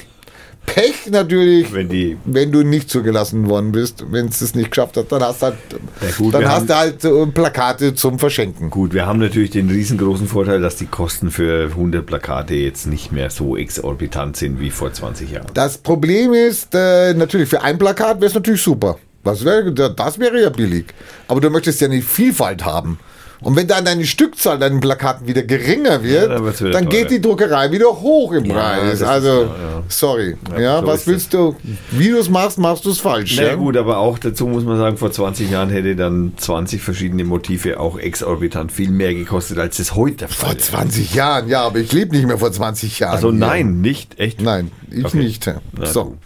Pech 0.67 1.11
natürlich, 1.11 1.73
Wenn 1.73 1.89
die- 1.89 2.17
wenn 2.25 2.53
du 2.53 2.63
nicht 2.63 2.91
zugelassen 2.91 3.49
worden 3.49 3.73
bist, 3.73 4.05
wenn 4.11 4.27
es 4.27 4.41
es 4.41 4.55
nicht 4.55 4.71
geschafft 4.71 4.97
hat, 4.97 5.11
dann 5.11 5.23
hast 5.23 5.41
du 5.41 5.47
halt, 5.47 5.57
Ja 6.03 6.09
gut, 6.19 6.35
dann 6.35 6.45
hast 6.47 6.55
haben- 6.55 6.67
du 6.67 6.77
halt 6.77 7.05
äh, 7.05 7.27
Plakate 7.33 7.95
zum 7.95 8.19
Verschenken. 8.19 8.69
Gut, 8.71 8.93
wir 8.93 9.07
haben 9.07 9.19
natürlich 9.21 9.51
den 9.51 9.71
riesengroßen 9.71 10.27
Vorteil, 10.29 10.61
dass 10.61 10.77
die 10.77 10.87
Kosten 10.87 11.31
für 11.31 11.71
100 11.75 12.05
Plakate 12.05 12.55
jetzt 12.55 12.87
nicht 12.87 13.13
mehr 13.13 13.31
so 13.31 13.57
exorbitant 13.57 14.37
sind 14.37 14.61
wie 14.61 14.71
vor 14.71 14.93
20 14.93 15.31
Jahren. 15.31 15.47
Das 15.55 15.79
Problem 15.79 16.35
ist, 16.35 16.75
äh, 16.75 17.15
natürlich 17.15 17.49
für 17.49 17.63
ein 17.63 17.79
Plakat 17.79 18.17
wäre 18.21 18.27
es 18.27 18.35
natürlich 18.35 18.63
super. 18.63 18.99
Was 19.25 19.45
wär, 19.45 19.71
das 19.73 20.19
wäre 20.21 20.41
ja 20.41 20.51
billig. 20.51 20.87
Aber 21.27 21.41
du 21.41 21.51
möchtest 21.51 21.81
ja 21.81 21.89
eine 21.89 22.01
Vielfalt 22.03 22.65
haben. 22.65 22.99
Und 23.41 23.55
wenn 23.55 23.67
dann 23.67 23.85
deine 23.85 24.05
Stückzahl 24.07 24.59
deinen 24.59 24.81
Plakaten 24.81 25.27
wieder 25.27 25.43
geringer 25.43 26.03
wird, 26.03 26.31
dann 26.31 26.45
wird's 26.45 26.61
wieder 26.61 26.71
dann 26.73 26.89
geht 26.89 27.11
die 27.11 27.21
Druckerei 27.21 27.71
wieder 27.71 27.87
hoch 27.89 28.33
im 28.33 28.45
das 28.45 28.53
Preis. 28.55 28.93
ist- 28.95 29.03
Also, 29.03 29.29
ja, 29.29 29.47
ja. 29.47 29.83
sorry. 29.89 30.37
Ja, 30.53 30.61
Ja, 30.61 30.81
so 30.81 30.87
was 30.87 31.01
ist 31.01 31.07
willst 31.07 31.35
du? 31.35 31.55
Wie 31.91 32.09
du 32.09 32.19
es 32.19 32.31
machst, 32.31 32.59
machst 32.59 32.85
du 32.87 32.91
es 32.91 32.99
falsch. 32.99 33.37
Na 33.37 33.43
ja? 33.43 33.49
ja, 33.51 33.55
gut, 33.57 33.77
aber 33.77 33.99
auch 33.99 34.19
dazu 34.19 34.47
muss 34.47 34.65
man 34.65 34.79
sagen, 34.79 34.97
vor 34.97 35.13
20 35.13 35.51
Jahren 35.51 35.69
hätte 35.71 35.95
dann 35.97 36.33
20 36.37 36.81
verschiedene 36.81 37.25
Motive 37.25 37.79
auch 37.79 37.99
exorbitant 37.99 38.73
viel 38.73 38.91
mehr 38.91 39.13
gekostet, 39.15 39.59
als 39.59 39.79
es 39.79 39.95
heute 39.95 40.17
der 40.17 40.29
Fall 40.29 40.51
Vor 40.51 40.59
ist. 40.59 40.67
20 40.67 41.15
Jahren, 41.15 41.49
ja, 41.49 41.63
aber 41.63 41.79
ich 41.79 41.93
lebe 41.93 42.17
nicht 42.17 42.27
mehr 42.27 42.39
vor 42.39 42.51
20 42.53 42.99
Jahren. 43.01 43.13
Also 43.15 43.29
Ja. 43.31 43.35
nein, 43.37 43.81
nicht 43.83 44.19
echt. 44.19 44.41
Nein, 44.41 44.71
ich 44.91 45.05
Okay. 45.05 45.19
nicht. 45.19 45.51
So. 45.85 46.17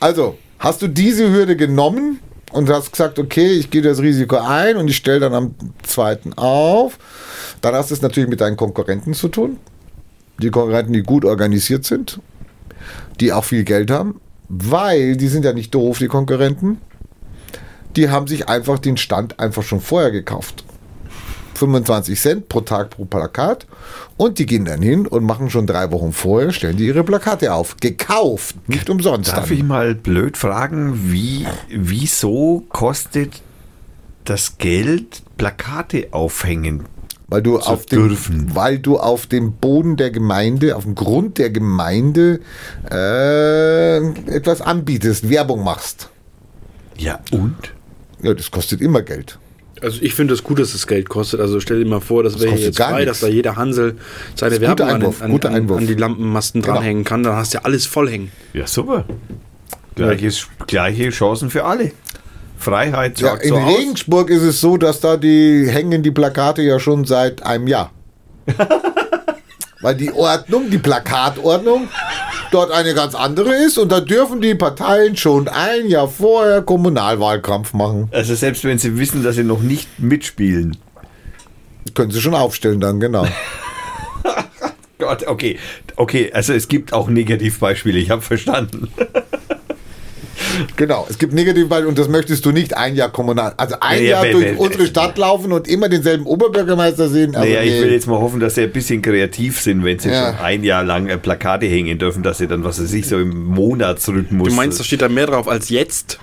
Also, 0.00 0.36
hast 0.58 0.82
du 0.82 0.88
diese 0.88 1.30
Hürde 1.30 1.56
genommen 1.56 2.18
und 2.52 2.68
hast 2.70 2.92
gesagt, 2.92 3.18
okay, 3.18 3.52
ich 3.52 3.70
gehe 3.70 3.82
das 3.82 4.00
Risiko 4.00 4.36
ein 4.36 4.76
und 4.76 4.88
ich 4.88 4.96
stelle 4.96 5.20
dann 5.20 5.34
am 5.34 5.54
zweiten 5.82 6.34
auf. 6.34 6.98
Dann 7.60 7.74
hast 7.74 7.90
du 7.90 7.94
es 7.94 8.02
natürlich 8.02 8.28
mit 8.28 8.40
deinen 8.40 8.56
Konkurrenten 8.56 9.14
zu 9.14 9.28
tun. 9.28 9.56
Die 10.40 10.50
Konkurrenten, 10.50 10.92
die 10.92 11.02
gut 11.02 11.24
organisiert 11.24 11.84
sind, 11.84 12.20
die 13.20 13.32
auch 13.32 13.44
viel 13.44 13.64
Geld 13.64 13.90
haben, 13.90 14.20
weil 14.48 15.16
die 15.16 15.28
sind 15.28 15.44
ja 15.44 15.52
nicht 15.52 15.74
doof, 15.74 15.98
die 15.98 16.08
Konkurrenten. 16.08 16.80
Die 17.96 18.10
haben 18.10 18.26
sich 18.26 18.48
einfach 18.48 18.78
den 18.78 18.96
Stand 18.96 19.38
einfach 19.38 19.62
schon 19.62 19.80
vorher 19.80 20.10
gekauft. 20.10 20.64
25 21.62 22.20
Cent 22.20 22.48
pro 22.48 22.60
Tag 22.62 22.90
pro 22.90 23.04
Plakat 23.04 23.66
und 24.16 24.38
die 24.38 24.46
gehen 24.46 24.64
dann 24.64 24.82
hin 24.82 25.06
und 25.06 25.24
machen 25.24 25.48
schon 25.48 25.66
drei 25.66 25.92
Wochen 25.92 26.12
vorher, 26.12 26.50
stellen 26.50 26.76
die 26.76 26.86
ihre 26.86 27.04
Plakate 27.04 27.52
auf. 27.54 27.76
Gekauft, 27.78 28.56
nicht 28.68 28.90
umsonst. 28.90 29.32
Darf 29.32 29.48
dann. 29.48 29.56
ich 29.56 29.62
mal 29.62 29.94
blöd 29.94 30.36
fragen, 30.36 31.12
wie, 31.12 31.46
wieso 31.70 32.64
kostet 32.68 33.42
das 34.24 34.58
Geld 34.58 35.22
Plakate 35.36 36.08
aufhängen? 36.10 36.84
Weil 37.28 37.42
du, 37.42 37.58
auf 37.60 37.86
dem, 37.86 38.18
weil 38.54 38.78
du 38.78 38.98
auf 38.98 39.26
dem 39.26 39.52
Boden 39.52 39.96
der 39.96 40.10
Gemeinde, 40.10 40.76
auf 40.76 40.82
dem 40.82 40.94
Grund 40.94 41.38
der 41.38 41.48
Gemeinde 41.48 42.40
äh, 42.90 43.96
etwas 44.30 44.60
anbietest, 44.60 45.30
Werbung 45.30 45.64
machst. 45.64 46.10
Ja, 46.98 47.20
und? 47.30 47.72
Ja, 48.20 48.34
das 48.34 48.50
kostet 48.50 48.82
immer 48.82 49.00
Geld. 49.00 49.38
Also 49.82 49.98
ich 50.00 50.14
finde 50.14 50.32
es 50.34 50.42
gut, 50.44 50.58
dass 50.60 50.74
es 50.74 50.86
Geld 50.86 51.08
kostet. 51.08 51.40
Also 51.40 51.58
stell 51.60 51.82
dir 51.82 51.88
mal 51.90 52.00
vor, 52.00 52.22
das 52.22 52.38
wäre 52.38 52.50
kostet 52.50 52.66
jetzt 52.66 52.76
frei, 52.78 52.92
nichts. 53.04 53.06
dass 53.06 53.20
da 53.20 53.26
jeder 53.28 53.56
Hansel 53.56 53.96
seine 54.36 54.52
Das 54.52 54.60
Werbung 54.60 54.86
Einwurf, 54.88 55.22
an, 55.22 55.32
an, 55.32 55.70
an 55.70 55.86
die 55.86 55.94
Lampenmasten 55.94 56.62
Genau. 56.62 56.74
dranhängen 56.76 57.04
kann. 57.04 57.22
Dann 57.22 57.34
hast 57.36 57.52
du 57.54 57.58
ja 57.58 57.64
alles 57.64 57.86
voll 57.86 58.08
hängen. 58.08 58.30
Ja, 58.52 58.66
super. 58.66 59.04
Gleiches, 59.94 60.46
Gleiche 60.66 61.10
Chancen 61.10 61.50
für 61.50 61.64
alle. 61.64 61.92
Freiheit 62.58 63.20
Ja, 63.20 63.34
in 63.34 63.48
so 63.50 63.56
aus. 63.56 63.76
Regensburg 63.78 64.30
ist 64.30 64.42
es 64.42 64.60
so, 64.60 64.76
dass 64.76 65.00
da 65.00 65.16
die 65.16 65.66
hängen 65.68 66.02
die 66.04 66.12
Plakate 66.12 66.62
ja 66.62 66.78
schon 66.78 67.04
seit 67.04 67.42
einem 67.44 67.66
Jahr. 67.66 67.90
Weil 69.82 69.96
die 69.96 70.12
Ordnung, 70.12 70.70
die 70.70 70.78
Plakatordnung, 70.78 71.88
dort 72.52 72.70
eine 72.70 72.94
ganz 72.94 73.14
andere 73.14 73.54
ist 73.54 73.78
und 73.78 73.90
da 73.90 74.00
dürfen 74.00 74.40
die 74.40 74.54
Parteien 74.54 75.16
schon 75.16 75.48
ein 75.48 75.88
Jahr 75.88 76.08
vorher 76.08 76.62
Kommunalwahlkampf 76.62 77.72
machen. 77.72 78.08
Also 78.12 78.34
selbst 78.34 78.64
wenn 78.64 78.78
sie 78.78 78.96
wissen, 78.96 79.22
dass 79.22 79.34
sie 79.34 79.44
noch 79.44 79.60
nicht 79.60 79.98
mitspielen. 79.98 80.76
Können 81.94 82.12
sie 82.12 82.20
schon 82.20 82.34
aufstellen 82.34 82.80
dann, 82.80 83.00
genau. 83.00 83.26
Gott, 84.98 85.26
okay. 85.26 85.58
Okay, 85.96 86.30
also 86.32 86.52
es 86.52 86.68
gibt 86.68 86.92
auch 86.92 87.08
Negativbeispiele, 87.08 87.98
ich 87.98 88.10
habe 88.10 88.22
verstanden. 88.22 88.88
Genau, 90.76 91.06
es 91.08 91.18
gibt 91.18 91.32
Negativbeispiele 91.32 91.88
und 91.88 91.98
das 91.98 92.08
möchtest 92.08 92.44
du 92.44 92.50
nicht 92.52 92.76
ein 92.76 92.94
Jahr 92.94 93.10
kommunal, 93.10 93.54
also 93.56 93.76
ein 93.80 94.02
Ja, 94.02 94.10
Jahr 94.22 94.26
durch 94.26 94.44
wer- 94.44 94.60
unsere 94.60 94.86
Stadt 94.86 95.16
laufen 95.18 95.52
und 95.52 95.68
immer 95.68 95.88
denselben 95.88 96.26
Oberbürgermeister 96.26 97.08
sehen. 97.08 97.34
Also 97.36 97.48
naja, 97.48 97.62
ich 97.62 97.72
nee. 97.72 97.80
will 97.82 97.92
jetzt 97.92 98.06
mal 98.06 98.18
hoffen, 98.20 98.40
dass 98.40 98.54
sie 98.56 98.62
ein 98.62 98.72
bisschen 98.72 99.02
kreativ 99.02 99.60
sind, 99.60 99.84
wenn 99.84 99.98
sie 99.98 100.10
Ja. 100.10 100.32
schon 100.36 100.44
ein 100.44 100.64
Jahr 100.64 100.84
lang 100.84 101.08
äh, 101.08 101.18
Plakate 101.18 101.66
hängen 101.66 101.98
dürfen, 101.98 102.22
dass 102.22 102.38
sie 102.38 102.46
dann, 102.46 102.64
was 102.64 102.82
weiß 102.82 102.92
ich, 102.92 103.06
so 103.06 103.18
im 103.18 103.44
Monatsrhythmus. 103.46 104.48
Du 104.48 104.54
meinst, 104.54 104.80
da 104.80 104.84
steht 104.84 105.02
da 105.02 105.08
mehr 105.08 105.26
drauf 105.26 105.48
als 105.48 105.68
jetzt? 105.68 106.18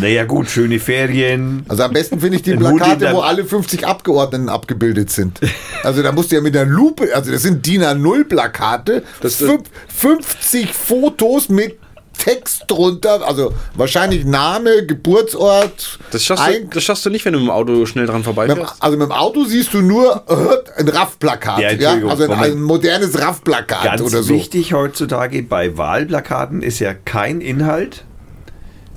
Naja, 0.00 0.24
gut, 0.24 0.50
schöne 0.50 0.80
Ferien. 0.80 1.64
Also 1.68 1.84
am 1.84 1.92
besten 1.92 2.18
finde 2.18 2.36
ich 2.36 2.42
die 2.42 2.54
Plakate, 2.56 2.98
der- 2.98 3.14
wo 3.14 3.20
alle 3.20 3.44
50 3.44 3.86
Abgeordneten 3.86 4.48
abgebildet 4.48 5.10
sind. 5.10 5.38
Also 5.84 6.02
da 6.02 6.10
musst 6.10 6.32
du 6.32 6.36
ja 6.36 6.40
mit 6.42 6.56
einer 6.56 6.68
Lupe, 6.68 7.14
also 7.14 7.30
das 7.30 7.42
sind 7.42 7.64
DIN 7.64 7.82
A0 7.82 8.24
Plakate, 8.24 9.04
Das- 9.20 9.36
fünf- 9.36 9.68
50 9.86 10.72
Fotos 10.74 11.48
mit 11.48 11.78
Text 12.18 12.64
drunter, 12.68 13.26
also 13.26 13.52
wahrscheinlich 13.74 14.24
Name, 14.24 14.86
Geburtsort. 14.86 15.98
Das 16.10 16.24
schaffst, 16.24 16.46
du, 16.46 16.66
das 16.72 16.82
schaffst 16.82 17.04
du 17.04 17.10
nicht, 17.10 17.24
wenn 17.24 17.32
du 17.34 17.38
mit 17.40 17.48
dem 17.48 17.50
Auto 17.50 17.86
schnell 17.86 18.06
dran 18.06 18.24
vorbeifährst. 18.24 18.76
also 18.80 18.96
mit 18.96 19.06
dem 19.08 19.12
Auto 19.12 19.44
siehst 19.44 19.74
du 19.74 19.80
nur 19.82 20.24
äh, 20.28 20.80
ein 20.80 20.88
RAF-Plakat, 20.88 21.60
Ja, 21.60 21.72
ja, 21.72 22.06
also 22.08 22.24
ein, 22.24 22.32
ein 22.32 22.62
modernes 22.62 23.20
RAF-Plakat 23.20 23.84
Ganz 23.84 24.00
oder 24.00 24.22
so. 24.22 24.32
wichtig 24.32 24.72
heutzutage 24.72 25.42
bei 25.42 25.76
Wahlplakaten 25.76 26.62
ist 26.62 26.78
ja 26.78 26.94
kein 26.94 27.40
Inhalt. 27.40 28.04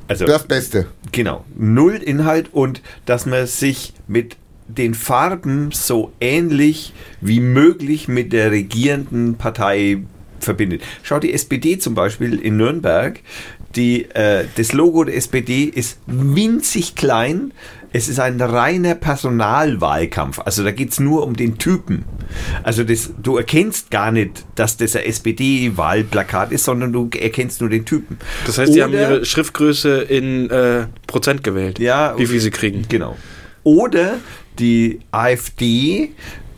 Also 0.07 0.25
Das 0.25 0.43
Beste. 0.43 0.87
Genau, 1.11 1.43
null 1.55 1.95
Inhalt 1.95 2.53
und 2.53 2.81
dass 3.05 3.25
man 3.25 3.45
sich 3.47 3.93
mit 4.07 4.37
den 4.67 4.93
Farben 4.93 5.71
so 5.71 6.11
ähnlich 6.19 6.93
wie 7.21 7.39
möglich 7.39 8.07
mit 8.07 8.33
der 8.33 8.51
regierenden 8.51 9.35
Partei 9.35 9.99
verbindet. 10.39 10.81
Schau 11.03 11.19
die 11.19 11.33
SPD 11.33 11.77
zum 11.77 11.95
Beispiel 11.95 12.39
in 12.39 12.57
Nürnberg. 12.57 13.19
Die, 13.75 14.05
äh, 14.11 14.45
das 14.55 14.73
Logo 14.73 15.03
der 15.03 15.15
SPD 15.15 15.63
ist 15.65 15.99
winzig 16.07 16.95
klein. 16.95 17.51
Es 17.93 18.09
ist 18.09 18.19
ein 18.19 18.39
reiner 18.41 18.95
Personalwahlkampf. 18.95 20.39
Also 20.39 20.63
da 20.63 20.71
geht 20.71 20.91
es 20.91 20.99
nur 20.99 21.23
um 21.25 21.35
den 21.35 21.57
Typen. 21.57 22.05
Also 22.63 22.83
das, 22.83 23.11
du 23.21 23.37
erkennst 23.37 23.91
gar 23.91 24.11
nicht, 24.11 24.45
dass 24.55 24.77
das 24.77 24.95
ein 24.95 25.03
SPD-Wahlplakat 25.03 26.51
ist, 26.51 26.65
sondern 26.65 26.91
du 26.91 27.09
erkennst 27.17 27.61
nur 27.61 27.69
den 27.69 27.85
Typen. 27.85 28.17
Das 28.45 28.57
heißt, 28.57 28.75
die 28.75 28.83
haben 28.83 28.93
Oder- 28.93 29.01
ihre 29.01 29.25
Schriftgröße 29.25 30.01
in 30.01 30.49
äh, 30.49 30.87
Prozent 31.07 31.43
gewählt. 31.43 31.79
ja, 31.79 32.13
wie 32.17 32.25
viel 32.27 32.39
sie 32.39 32.51
kriegen. 32.51 32.85
Genau. 32.89 33.15
Oder 33.63 34.15
die 34.59 34.99
AfD 35.11 36.11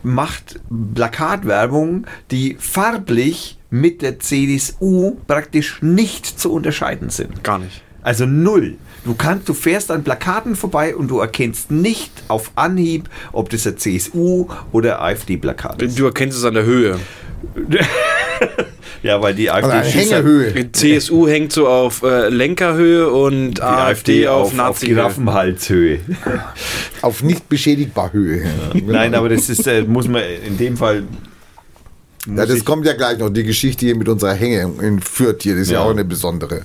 macht 0.10 0.60
Plakatwerbung, 0.94 2.06
die 2.31 2.57
farblich 2.60 3.57
mit 3.69 4.02
der 4.02 4.19
CDU 4.19 5.18
praktisch 5.27 5.81
nicht 5.81 6.26
zu 6.26 6.52
unterscheiden 6.52 7.10
sind. 7.10 7.44
Gar 7.44 7.60
nicht. 7.60 7.81
Also 8.02 8.26
null. 8.26 8.77
Du 9.06 9.14
kannst, 9.14 9.48
du 9.48 9.53
fährst 9.53 9.91
an 9.91 10.03
Plakaten 10.03 10.56
vorbei 10.56 10.95
und 10.95 11.10
du 11.10 11.19
erkennst 11.19 11.72
nicht 11.72 12.11
auf 12.27 12.52
Anhieb, 12.56 13.10
ob 13.31 13.49
das 13.49 13.68
ein 13.68 13.77
CSU 13.77 14.48
oder 14.72 15.02
AfD-Plakat 15.02 15.81
ist. 15.81 15.99
Du 15.99 16.06
erkennst 16.06 16.38
es 16.38 16.44
an 16.44 16.53
der 16.53 16.65
Höhe. 16.65 16.99
Ja, 19.02 19.22
weil 19.22 19.34
die 19.34 19.49
Also 19.49 19.70
AfD 19.70 19.94
halt- 19.98 20.11
Hängehöhe. 20.11 20.52
Die 20.52 20.72
CSU 20.74 21.26
hängt 21.28 21.53
so 21.53 21.70
auf 21.70 22.03
äh, 22.03 22.28
Lenkerhöhe 22.28 23.10
und 23.10 23.53
die 23.53 23.61
AfD, 23.61 24.26
AfD 24.26 24.28
auf, 24.28 24.36
auf, 24.40 24.48
auf 24.48 24.53
Nazi. 24.56 24.86
Giraffenhalshöhe. 24.88 25.99
Auf 27.02 27.24
nicht 27.24 27.48
beschädigbar 27.48 28.11
Höhe. 28.11 28.45
Nein, 28.86 29.16
aber 29.16 29.30
das 29.30 29.48
ist, 29.49 29.66
äh, 29.68 29.84
muss 29.84 30.10
man 30.10 30.22
in 30.45 30.57
dem 30.57 30.76
Fall. 30.76 31.03
Ja, 32.28 32.45
das 32.45 32.66
kommt 32.66 32.86
ja 32.86 32.91
gleich 32.91 33.18
noch, 33.20 33.30
die 33.30 33.44
Geschichte 33.45 33.86
hier 33.86 33.95
mit 33.95 34.10
unserer 34.10 34.34
Hänge 34.34 34.70
in 34.82 34.99
Fürth 34.99 35.44
hier, 35.44 35.53
das 35.53 35.64
ist 35.64 35.72
ja, 35.72 35.80
Ja. 35.80 35.86
auch 35.86 35.91
eine 35.91 36.03
besondere. 36.03 36.64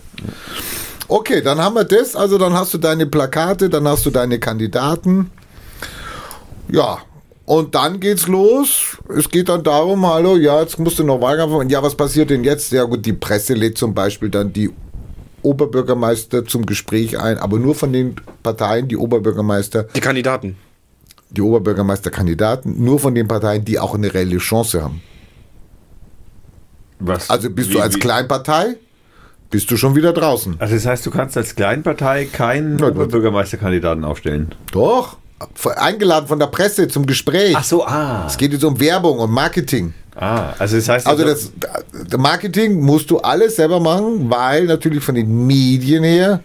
Okay, 1.07 1.41
dann 1.41 1.59
haben 1.61 1.77
wir 1.77 1.85
das, 1.85 2.17
also 2.17 2.37
dann 2.37 2.53
hast 2.53 2.75
du 2.75 2.79
deine 2.79 3.07
Plakate, 3.07 3.71
dann 3.71 3.87
hast 3.87 4.05
du 4.07 4.11
deine 4.11 4.41
Kandidaten. 4.41 5.31
Ja, 6.69 6.99
und 7.47 7.75
dann 7.75 8.01
geht's 8.01 8.27
los. 8.27 8.97
Es 9.17 9.29
geht 9.29 9.49
dann 9.49 9.63
darum, 9.63 10.07
hallo, 10.07 10.37
ja, 10.37 10.61
jetzt 10.61 10.79
musst 10.79 10.99
du 10.99 11.05
noch 11.05 11.21
Wahlkampf 11.21 11.53
machen. 11.53 11.69
Ja, 11.71 11.83
was 11.83 11.95
passiert 11.95 12.31
denn 12.31 12.45
jetzt? 12.45 12.73
Ja 12.73 12.85
gut, 12.85 13.05
die 13.05 13.13
Presse 13.13 13.55
lädt 13.55 13.77
zum 13.79 13.93
Beispiel 13.95 14.31
dann 14.31 14.53
die 14.53 14.71
Oberbürgermeister 15.43 16.45
zum 16.47 16.65
Gespräch 16.65 17.19
ein, 17.21 17.37
aber 17.39 17.59
nur 17.59 17.75
von 17.75 17.93
den 17.93 18.17
Parteien, 18.43 18.89
die 18.89 18.97
Oberbürgermeister, 18.97 19.83
Die 19.95 20.01
Kandidaten. 20.01 20.57
die 21.31 21.43
Oberbürgermeisterkandidaten, 21.43 22.83
nur 22.83 22.99
von 22.99 23.15
den 23.15 23.29
Parteien, 23.29 23.63
die 23.65 23.79
auch 23.79 23.95
eine 23.95 24.13
reelle 24.15 24.39
Chance 24.39 24.83
haben. 24.83 25.03
Was, 26.99 27.29
Also 27.29 27.51
bist 27.51 27.69
wie- 27.71 27.75
du 27.75 27.81
als 27.81 27.97
wie- 27.97 28.01
Kleinpartei, 28.01 28.77
bist 29.51 29.71
du 29.71 29.77
schon 29.77 29.95
wieder 29.95 30.13
draußen. 30.13 30.57
Also 30.59 30.75
das 30.75 30.87
heißt, 30.87 31.05
du 31.05 31.11
kannst 31.11 31.37
als 31.37 31.55
Kleinpartei 31.55 32.25
keinen 32.25 32.83
Oberbürgermeisterkandidaten 32.83 34.05
aufstellen. 34.05 34.55
Doch. 34.73 35.19
Eingeladen 35.77 36.27
von 36.29 36.39
der 36.39 36.47
Presse 36.47 36.89
zum 36.89 37.07
Gespräch. 37.07 37.57
so, 37.63 37.85
ah. 37.85 38.25
Es 38.27 38.37
geht 38.37 38.53
jetzt 38.53 38.65
um 38.65 38.79
Werbung 38.81 39.19
und 39.19 39.31
Marketing. 39.31 39.95
ah. 40.17 40.53
Also 40.59 40.77
das 40.77 40.89
heißt, 40.89 41.07
Also 41.07 41.25
das 41.25 41.53
das 42.09 42.21
Marketing 42.21 42.81
musst 42.81 43.11
du 43.11 43.19
alles 43.19 43.57
selber 43.57 43.81
machen, 43.81 44.29
weil 44.31 44.65
natürlich 44.65 45.03
von 45.03 45.15
den 45.15 45.47
Medien 45.47 46.05
her 46.05 46.41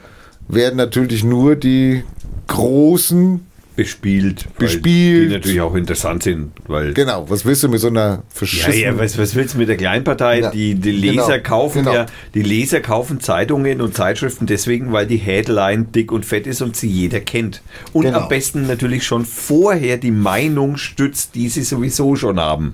werden 0.48 0.78
natürlich 0.78 1.24
nur 1.24 1.56
die 1.56 2.04
großen 2.48 3.46
bespielt. 3.84 4.46
Bespielt. 4.58 5.30
Die 5.30 5.34
natürlich 5.34 5.62
auch 5.62 5.76
interessant 5.76 6.24
sind, 6.24 6.52
weil. 6.68 6.94
Genau, 6.94 7.30
was 7.30 7.46
willst 7.46 7.64
du 7.64 7.70
mit 7.70 7.80
so 7.80 7.88
einer 7.88 8.00
Ja, 8.00 8.24
verschissenen... 8.30 8.80
ja, 8.80 8.98
was, 8.98 9.18
was 9.18 9.36
willst 9.36 9.54
du 9.54 9.58
mit 9.60 9.70
der 9.70 9.78
Kleinpartei? 9.78 10.40
Ja, 10.42 10.52
die, 10.52 10.76
die 10.76 10.92
Leser 10.92 11.38
genau, 11.40 11.44
kaufen 11.44 11.80
genau. 11.86 11.94
ja, 11.94 12.06
die 12.34 12.42
Leser 12.42 12.82
kaufen 12.82 13.20
Zeitungen 13.20 13.82
und 13.82 13.96
Zeitschriften 13.96 14.46
deswegen, 14.48 14.92
weil 14.92 15.08
die 15.08 15.18
Headline 15.18 15.92
dick 15.92 16.12
und 16.12 16.26
fett 16.26 16.46
ist 16.48 16.62
und 16.62 16.76
sie 16.76 16.90
jeder 16.90 17.20
kennt. 17.22 17.62
Und 17.94 18.04
Genau. 18.04 18.22
am 18.22 18.30
besten 18.30 18.68
natürlich 18.68 19.06
schon 19.06 19.26
vorher 19.26 19.98
die 19.98 20.12
Meinung 20.12 20.78
stützt, 20.78 21.36
die 21.36 21.48
sie 21.50 21.64
sowieso 21.64 22.16
schon 22.16 22.40
haben. 22.40 22.74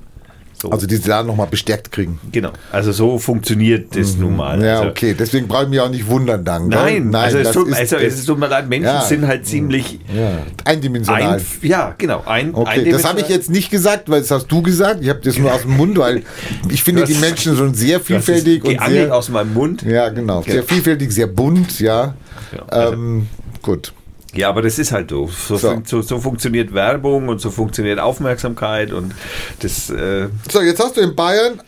So. 0.61 0.69
Also 0.69 0.87
die 0.87 0.95
sie 0.95 1.09
da 1.09 1.21
nochmal 1.21 1.47
bestärkt 1.47 1.91
kriegen. 1.91 2.19
genau. 2.31 2.51
Also 2.71 2.91
so 2.93 3.19
funktioniert 3.19 3.95
das 3.95 4.15
nun 4.15 4.37
mal. 4.37 4.57
Mhm. 4.57 4.63
Ja, 4.63 4.77
also, 4.79 4.89
okay. 4.89 5.13
Deswegen 5.17 5.47
brauche 5.47 5.63
ich 5.63 5.69
mich 5.69 5.79
auch 5.81 5.89
nicht 5.89 6.07
wundern 6.07 6.45
dann. 6.45 6.69
gell? 6.69 7.01
Nein, 7.01 7.13
also, 7.13 7.37
es 7.39 7.51
tut, 7.51 7.67
ist 7.67 7.77
also 7.77 7.97
es 7.97 8.25
tut 8.25 8.39
mir 8.39 8.47
leid, 8.47 8.69
Menschen 8.69 8.85
Ja. 8.85 9.01
sind 9.01 9.27
halt 9.27 9.45
ziemlich 9.45 9.99
ja, 10.15 10.39
eindimensional. 10.63 11.39
ein, 11.39 11.45
ja, 11.61 11.93
genau, 11.97 12.23
ein, 12.25 12.55
Okay, 12.55 12.89
das 12.89 13.03
habe 13.03 13.19
ich 13.19 13.27
jetzt 13.27 13.49
nicht 13.49 13.69
gesagt, 13.69 14.09
weil 14.09 14.21
das 14.21 14.31
hast 14.31 14.47
du 14.47 14.61
gesagt. 14.61 14.99
Ich 15.01 15.09
habe 15.09 15.19
das 15.23 15.37
nur 15.37 15.53
aus 15.53 15.63
dem 15.63 15.75
Mund, 15.75 15.97
weil 15.97 16.23
ich 16.69 16.83
finde 16.83 17.01
Das- 17.01 17.09
die 17.09 17.17
Menschen 17.17 17.57
schon 17.57 17.73
sehr 17.73 17.99
vielfältig 17.99 18.63
und 18.63 18.79
sehr, 18.87 19.13
aus 19.13 19.29
meinem 19.29 19.53
Mund. 19.53 19.81
ja 19.83 20.09
genau, 20.09 20.41
sehr 20.41 20.63
vielfältig, 20.63 21.11
sehr 21.11 21.27
bunt, 21.27 21.79
ja. 21.79 22.15
Ja, 22.55 22.65
also- 22.67 22.93
Ähm, 22.93 23.27
gut. 23.61 23.91
Ja, 24.35 24.49
aber 24.49 24.61
das 24.61 24.79
ist 24.79 24.91
halt 24.91 25.09
so. 25.09 25.27
So, 25.27 25.57
So. 25.57 25.81
so. 25.85 26.01
so 26.01 26.19
funktioniert 26.19 26.73
Werbung 26.73 27.27
und 27.29 27.39
so 27.39 27.51
funktioniert 27.51 27.99
Aufmerksamkeit 27.99 28.91
und 28.91 29.13
das. 29.59 29.89
Äh, 29.89 30.29
So, 30.51 30.61
jetzt 30.61 30.79
hast 30.83 30.97
du 30.97 31.01
in 31.01 31.15
Bayern 31.15 31.61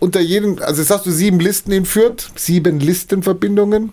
unter 0.00 0.20
jedem, 0.20 0.58
also 0.60 0.80
jetzt 0.80 0.90
hast 0.90 1.06
du 1.06 1.10
sieben 1.10 1.40
Listen 1.40 1.72
in 1.72 1.84
Fürth, 1.84 2.30
sieben 2.36 2.80
Listenverbindungen. 2.80 3.92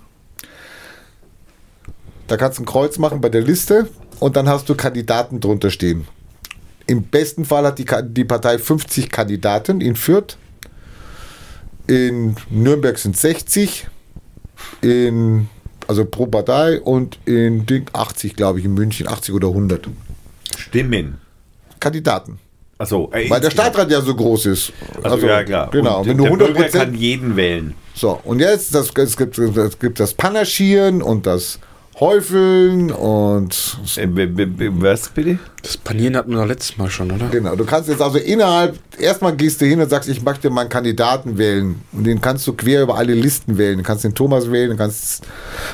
Da 2.27 2.37
kannst 2.37 2.57
du 2.57 2.63
ein 2.63 2.65
Kreuz 2.65 2.97
machen 2.97 3.21
bei 3.21 3.29
der 3.29 3.41
Liste 3.41 3.87
und 4.19 4.35
dann 4.35 4.47
hast 4.49 4.67
du 4.69 4.75
Kandidaten 4.75 5.39
drunter 5.39 5.69
stehen. 5.69 6.07
Im 6.87 7.03
besten 7.03 7.45
Fall 7.45 7.65
hat 7.65 7.79
die, 7.79 7.85
die 8.09 8.25
Partei 8.25 8.57
50 8.57 9.09
Kandidaten 9.11 9.81
in 9.81 9.95
Fürth. 9.95 10.37
In 11.87 12.35
Nürnberg 12.49 12.97
sind 12.97 13.17
60. 13.17 13.87
In, 14.81 15.49
also 15.87 16.05
pro 16.05 16.27
Partei 16.27 16.79
und 16.81 17.19
in 17.25 17.65
Ding 17.65 17.89
80, 17.93 18.35
glaube 18.35 18.59
ich, 18.59 18.65
in 18.65 18.73
München 18.73 19.07
80 19.07 19.33
oder 19.33 19.49
100 19.49 19.87
Stimmen. 20.57 21.19
Kandidaten. 21.79 22.39
Also, 22.77 23.09
äh, 23.13 23.29
Weil 23.29 23.39
der. 23.39 23.51
Stadtrat 23.51 23.89
ja 23.89 24.01
so 24.01 24.15
groß 24.15 24.47
ist. 24.47 24.73
Also, 25.01 25.25
ja, 25.27 25.43
klar. 25.43 25.69
Genau. 25.71 26.01
Und 26.01 26.07
wenn 26.07 26.17
du 26.17 26.23
der 26.23 26.31
100 26.31 26.53
Bürger 26.53 26.69
kann 26.69 26.93
jeden 26.93 27.35
wählen. 27.35 27.73
So, 27.93 28.19
und 28.23 28.39
jetzt, 28.39 28.75
das, 28.75 28.91
es, 28.95 29.15
gibt, 29.15 29.37
es 29.37 29.79
gibt 29.79 29.99
das 29.99 30.13
Panaschieren 30.13 31.01
und 31.01 31.25
das 31.25 31.59
Häufeln 31.99 32.91
und 32.91 33.77
Äh, 33.95 34.07
was 34.07 35.09
bitte? 35.09 35.39
Das 35.61 35.77
Panieren 35.77 36.17
hatten 36.17 36.31
wir 36.31 36.37
doch 36.39 36.47
letztes 36.47 36.77
Mal 36.77 36.89
schon, 36.89 37.09
oder? 37.11 37.27
genau, 37.29 37.55
du 37.55 37.63
kannst 37.65 37.87
jetzt 37.89 38.01
also 38.01 38.17
innerhalb, 38.17 38.77
erstmal 38.99 39.33
gehst 39.35 39.61
du 39.61 39.65
hin 39.65 39.79
und 39.79 39.89
sagst, 39.89 40.09
ich 40.09 40.21
möchte 40.21 40.49
mal 40.49 40.61
einen 40.61 40.69
Kandidaten 40.69 41.37
wählen 41.37 41.81
und 41.93 42.03
den 42.05 42.19
kannst 42.19 42.45
du 42.47 42.53
quer 42.53 42.81
über 42.83 42.97
alle 42.97 43.13
Listen 43.13 43.57
wählen. 43.57 43.77
Du 43.77 43.83
kannst 43.83 44.03
den 44.03 44.13
Thomas 44.13 44.51
wählen, 44.51 44.71
du 44.71 44.75
kannst 44.77 45.23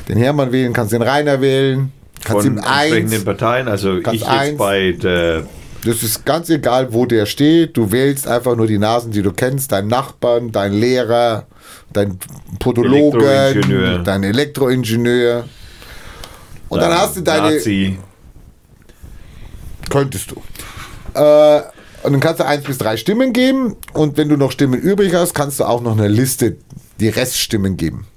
den 0.09 0.17
Hermann 0.17 0.51
wählen, 0.51 0.73
kannst 0.73 0.93
den 0.93 1.01
Rainer 1.01 1.41
wählen, 1.41 1.91
kannst 2.23 2.45
Von 2.45 2.57
ihm 2.57 2.63
eins, 2.63 2.91
entsprechenden 2.93 3.25
Parteien. 3.25 3.67
Also, 3.67 3.99
Kannst 4.01 4.13
ich 4.13 4.21
jetzt 4.21 4.29
eins. 4.29 4.57
bei 4.59 4.91
der. 4.91 5.43
das 5.83 6.03
ist 6.03 6.23
ganz 6.23 6.49
egal, 6.51 6.93
wo 6.93 7.07
der 7.07 7.25
steht, 7.25 7.75
du 7.77 7.91
wählst 7.91 8.27
einfach 8.27 8.55
nur 8.55 8.67
die 8.67 8.77
Nasen, 8.77 9.11
die 9.11 9.23
du 9.23 9.31
kennst, 9.33 9.71
deinen 9.71 9.87
Nachbarn, 9.87 10.51
deinen 10.51 10.75
Lehrer, 10.79 11.47
deinen 11.93 12.19
Podologen, 12.59 13.21
Elektroingenieur. 13.21 13.99
deinen 14.03 14.23
Elektroingenieur. 14.25 15.45
Und 16.71 16.79
dann 16.79 16.93
hast 16.93 17.17
du 17.17 17.21
deine, 17.21 17.55
Nazi. 17.55 17.97
Könntest 19.89 20.31
du. 20.31 20.35
Äh, 21.19 21.61
und 22.03 22.13
dann 22.13 22.19
kannst 22.21 22.39
du 22.39 22.45
eins 22.45 22.63
bis 22.63 22.77
drei 22.77 22.95
Stimmen 22.95 23.33
geben. 23.33 23.75
Und 23.91 24.15
wenn 24.15 24.29
du 24.29 24.37
noch 24.37 24.53
Stimmen 24.53 24.79
übrig 24.79 25.13
hast, 25.13 25.33
kannst 25.33 25.59
du 25.59 25.65
auch 25.65 25.81
noch 25.81 25.91
eine 25.91 26.07
Liste, 26.07 26.55
die 27.01 27.09
Reststimmen 27.09 27.75
geben. 27.75 28.07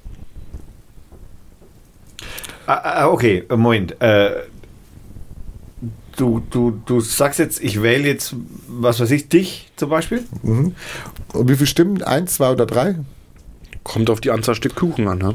Ah, 2.66 2.74
ah, 2.74 3.09
okay, 3.09 3.43
Moment. 3.51 4.01
Äh, 4.01 4.44
du, 6.14 6.40
du, 6.48 6.81
du 6.86 7.01
sagst 7.01 7.40
jetzt, 7.40 7.60
ich 7.60 7.82
wähle 7.82 8.06
jetzt, 8.06 8.36
was 8.68 9.01
weiß 9.01 9.10
ich, 9.10 9.28
dich 9.28 9.72
zum 9.74 9.90
Beispiel? 9.90 10.24
Und 10.44 10.76
wie 11.32 11.56
viele 11.56 11.66
Stimmen? 11.66 12.05
Eins, 12.05 12.35
zwei 12.36 12.52
oder 12.52 12.66
drei? 12.66 12.94
Kommt 13.82 14.10
auf 14.10 14.20
die 14.20 14.31
Anzahl 14.31 14.55
Stück 14.55 14.76
Kuchen 14.76 15.09
an, 15.09 15.18
ne? 15.18 15.35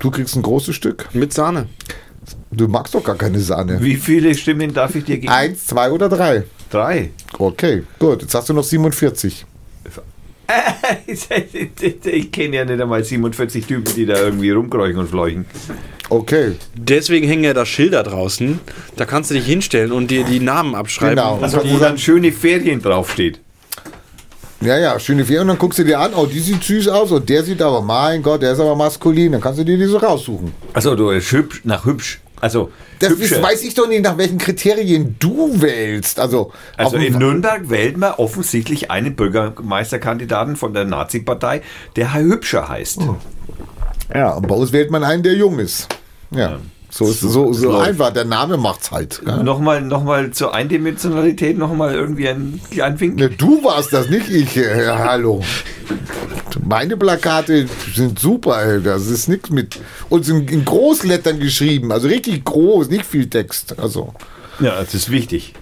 Du 0.00 0.10
kriegst 0.10 0.34
ein 0.34 0.42
großes 0.42 0.74
Stück. 0.74 1.08
Mit 1.14 1.32
Sahne. 1.32 1.68
Du 2.50 2.68
magst 2.68 2.94
doch 2.94 3.04
gar 3.04 3.16
keine 3.16 3.38
Sahne. 3.38 3.78
Wie 3.80 3.96
viele 3.96 4.34
Stimmen 4.34 4.72
darf 4.72 4.94
ich 4.94 5.04
dir 5.04 5.18
geben? 5.18 5.32
Eins, 5.32 5.66
zwei 5.66 5.90
oder 5.90 6.08
drei? 6.08 6.44
Drei. 6.70 7.10
Okay, 7.38 7.84
gut. 7.98 8.22
Jetzt 8.22 8.34
hast 8.34 8.48
du 8.48 8.54
noch 8.54 8.64
47. 8.64 9.46
ich 11.06 12.32
kenne 12.32 12.56
ja 12.56 12.64
nicht 12.64 12.80
einmal 12.80 13.04
47 13.04 13.66
Typen, 13.66 13.94
die 13.94 14.06
da 14.06 14.16
irgendwie 14.16 14.50
rumkräuchen 14.50 14.98
und 14.98 15.08
fleuchen. 15.08 15.46
Okay. 16.08 16.56
Deswegen 16.74 17.28
hängen 17.28 17.44
ja 17.44 17.54
da 17.54 17.64
Schilder 17.64 18.02
draußen. 18.02 18.58
Da 18.96 19.04
kannst 19.04 19.30
du 19.30 19.34
dich 19.34 19.46
hinstellen 19.46 19.92
und 19.92 20.10
dir 20.10 20.24
die 20.24 20.40
Namen 20.40 20.74
abschreiben. 20.74 21.16
Genau. 21.16 21.38
Also, 21.40 21.58
wo 21.64 21.78
dann 21.78 21.98
schöne 21.98 22.32
Ferien 22.32 22.82
draufsteht. 22.82 23.40
Ja, 24.60 24.78
ja, 24.78 24.98
schöne 25.00 25.24
Ferien. 25.24 25.42
Und 25.42 25.48
dann 25.48 25.58
guckst 25.58 25.78
du 25.78 25.84
dir 25.84 25.98
an, 25.98 26.12
oh, 26.14 26.26
die 26.26 26.38
sieht 26.40 26.62
süß 26.62 26.88
aus 26.88 27.10
und 27.12 27.28
der 27.28 27.42
sieht 27.42 27.62
aber, 27.62 27.80
mein 27.80 28.22
Gott, 28.22 28.42
der 28.42 28.52
ist 28.52 28.60
aber 28.60 28.76
maskulin. 28.76 29.32
Dann 29.32 29.40
kannst 29.40 29.58
du 29.58 29.64
dir 29.64 29.78
die 29.78 29.86
so 29.86 29.96
raussuchen. 29.96 30.52
Also 30.74 30.94
du 30.94 31.08
bist 31.08 31.32
hübsch, 31.32 31.62
nach 31.64 31.84
hübsch. 31.86 32.20
Also, 32.42 32.70
Das 32.98 33.12
ist, 33.12 33.42
weiß 33.42 33.62
ich 33.64 33.74
doch 33.74 33.86
nicht, 33.86 34.02
nach 34.02 34.16
welchen 34.16 34.38
Kriterien 34.38 35.16
du 35.18 35.60
wählst. 35.60 36.18
Also, 36.18 36.52
also 36.76 36.96
in 36.96 37.18
Nürnberg 37.18 37.68
wählt 37.68 37.98
man 37.98 38.12
offensichtlich 38.12 38.90
einen 38.90 39.14
Bürgermeisterkandidaten 39.14 40.56
von 40.56 40.72
der 40.72 40.86
Nazi-Partei, 40.86 41.60
der 41.96 42.14
hübscher 42.14 42.68
heißt. 42.68 43.00
Ja, 44.14 44.30
und 44.32 44.46
bei 44.48 44.54
uns 44.54 44.72
wählt 44.72 44.90
man 44.90 45.04
einen, 45.04 45.22
der 45.22 45.34
jung 45.34 45.58
ist. 45.58 45.88
Ja. 46.30 46.58
So 46.90 47.08
ist 47.08 47.20
so, 47.20 47.52
so 47.52 47.78
einfach. 47.78 48.12
Der 48.12 48.24
Name 48.24 48.56
macht's 48.56 48.90
halt. 48.90 49.22
Ja. 49.24 49.42
Nochmal, 49.42 49.80
nochmal 49.80 50.32
zur 50.32 50.54
Eindimensionalität, 50.54 51.56
nochmal 51.56 51.94
irgendwie 51.94 52.28
ein 52.28 52.60
kleinen. 52.70 53.14
Ne, 53.14 53.30
du 53.30 53.62
warst 53.62 53.92
das, 53.92 54.10
nicht 54.10 54.28
ich. 54.28 54.56
Äh, 54.56 54.88
hallo. 54.88 55.42
Meine 56.64 56.96
Plakate 56.96 57.66
sind 57.94 58.18
super. 58.18 58.62
ey. 58.62 58.82
Das 58.82 59.06
ist 59.06 59.28
nichts 59.28 59.50
mit. 59.50 59.78
Und 60.08 60.24
sind 60.24 60.50
in 60.50 60.64
Großlettern 60.64 61.38
geschrieben. 61.38 61.92
Also 61.92 62.08
richtig 62.08 62.44
groß, 62.44 62.88
nicht 62.88 63.06
viel 63.06 63.28
Text. 63.28 63.78
Also. 63.78 64.12
Ja, 64.58 64.80
das 64.80 64.94
ist 64.94 65.10
wichtig. 65.10 65.54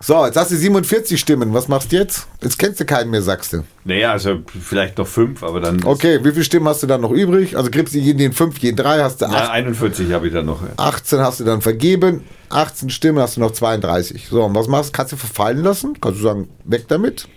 So, 0.00 0.24
jetzt 0.26 0.36
hast 0.36 0.50
du 0.50 0.56
47 0.56 1.18
Stimmen. 1.18 1.52
Was 1.54 1.68
machst 1.68 1.92
du 1.92 1.96
jetzt? 1.96 2.26
Jetzt 2.42 2.58
kennst 2.58 2.80
du 2.80 2.84
keinen 2.84 3.10
mehr, 3.10 3.22
sagst 3.22 3.52
du. 3.52 3.64
Naja, 3.84 4.12
also 4.12 4.38
vielleicht 4.60 4.98
noch 4.98 5.06
fünf, 5.06 5.42
aber 5.42 5.60
dann. 5.60 5.82
Okay, 5.84 6.18
wie 6.22 6.30
viele 6.32 6.44
Stimmen 6.44 6.68
hast 6.68 6.82
du 6.82 6.86
dann 6.86 7.00
noch 7.00 7.10
übrig? 7.10 7.56
Also 7.56 7.70
kriegst 7.70 7.94
du 7.94 7.98
jeden 7.98 8.18
den 8.18 8.32
5, 8.32 8.58
jeden 8.58 8.76
3, 8.76 9.02
hast 9.02 9.20
du 9.22 9.26
Na, 9.28 9.44
8, 9.44 9.50
41 9.50 10.12
habe 10.12 10.26
ich 10.28 10.32
dann 10.32 10.46
noch. 10.46 10.60
18 10.76 11.18
hast 11.20 11.40
du 11.40 11.44
dann 11.44 11.60
vergeben, 11.62 12.22
18 12.50 12.90
Stimmen 12.90 13.18
hast 13.18 13.36
du 13.36 13.40
noch 13.40 13.52
32. 13.52 14.28
So, 14.28 14.44
und 14.44 14.54
was 14.54 14.68
machst 14.68 14.90
du? 14.90 14.92
Kannst 14.96 15.12
du 15.12 15.16
verfallen 15.16 15.62
lassen? 15.62 15.94
Kannst 16.00 16.20
du 16.20 16.24
sagen, 16.24 16.48
weg 16.64 16.84
damit? 16.88 17.28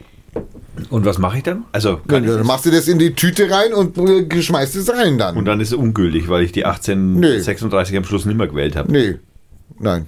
Und 0.89 1.03
was 1.05 1.17
mache 1.17 1.37
ich 1.37 1.43
dann? 1.43 1.65
Also, 1.71 1.97
kann 2.07 2.23
ich 2.23 2.29
Dann 2.29 2.45
machst 2.45 2.65
du 2.65 2.71
das 2.71 2.87
in 2.87 2.99
die 2.99 3.13
Tüte 3.13 3.49
rein 3.49 3.73
und 3.73 3.97
äh, 3.97 4.41
schmeißt 4.41 4.75
es 4.75 4.89
rein 4.93 5.17
dann. 5.17 5.35
und 5.37 5.45
dann 5.45 5.59
ist 5.59 5.69
es 5.69 5.73
ungültig, 5.73 6.29
weil 6.29 6.43
ich 6.43 6.51
die 6.51 6.65
1836 6.65 7.97
am 7.97 8.03
Schluss 8.03 8.25
nicht 8.25 8.37
mehr 8.37 8.47
gewählt 8.47 8.75
habe. 8.75 8.91
nee, 8.91 9.15
nein. 9.79 10.07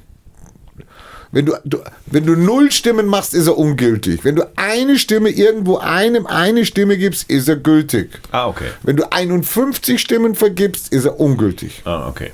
Wenn 1.32 1.46
du, 1.46 1.54
du, 1.64 1.80
wenn 2.08 2.26
du 2.26 2.36
null 2.36 2.72
Stimmen 2.72 3.08
machst, 3.08 3.34
ist 3.34 3.48
er 3.48 3.58
ungültig. 3.58 4.26
Wenn 4.26 4.36
du 4.36 4.50
eine 4.58 5.00
Stimme 5.00 5.30
irgendwo 5.30 5.78
einem 5.78 6.28
eine 6.28 6.66
Stimme 6.66 6.98
gibst, 6.98 7.30
ist 7.30 7.48
er 7.48 7.56
gültig. 7.56 8.10
Ah, 8.32 8.48
okay. 8.48 8.68
Wenn 8.84 8.98
du 8.98 9.10
51 9.12 10.00
Stimmen 10.00 10.36
vergibst, 10.36 10.90
ist 10.90 11.06
er 11.06 11.20
ungültig. 11.20 11.82
Ah, 11.86 12.10
okay. 12.10 12.32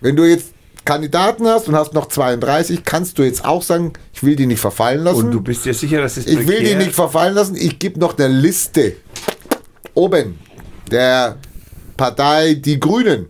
Wenn 0.00 0.16
du 0.16 0.24
jetzt 0.24 0.46
Kandidaten 0.86 1.46
hast 1.46 1.68
und 1.68 1.74
hast 1.74 1.92
noch 1.92 2.06
32, 2.06 2.84
kannst 2.84 3.18
du 3.18 3.22
jetzt 3.22 3.44
auch 3.44 3.62
sagen, 3.62 3.92
ich 4.14 4.22
will 4.22 4.36
die 4.36 4.46
nicht 4.46 4.60
verfallen 4.60 5.02
lassen. 5.02 5.26
Und 5.26 5.32
du 5.32 5.40
bist 5.42 5.66
dir 5.66 5.74
sicher, 5.74 6.00
dass 6.00 6.16
es 6.16 6.26
ich 6.26 6.46
will 6.46 6.62
die 6.62 6.74
nicht 6.74 6.94
verfallen 6.94 7.34
lassen. 7.34 7.56
Ich 7.56 7.78
gebe 7.78 8.00
noch 8.00 8.16
eine 8.16 8.28
Liste. 8.28 8.94
Oben 9.92 10.38
der 10.90 11.36
Partei 11.96 12.54
Die 12.54 12.80
Grünen. 12.80 13.26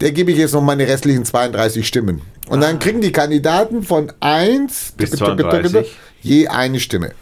Der 0.00 0.12
gebe 0.12 0.30
ich 0.30 0.38
jetzt 0.38 0.52
noch 0.52 0.62
meine 0.62 0.86
restlichen 0.86 1.24
32 1.24 1.86
Stimmen. 1.86 2.22
Und 2.48 2.60
dann 2.60 2.78
kriegen 2.78 3.00
die 3.00 3.12
Kandidaten 3.12 3.82
von 3.82 4.12
1 4.20 4.94
Bis 4.96 5.10
32. 5.10 5.86
je 6.22 6.46
eine 6.48 6.80
Stimme. 6.80 7.12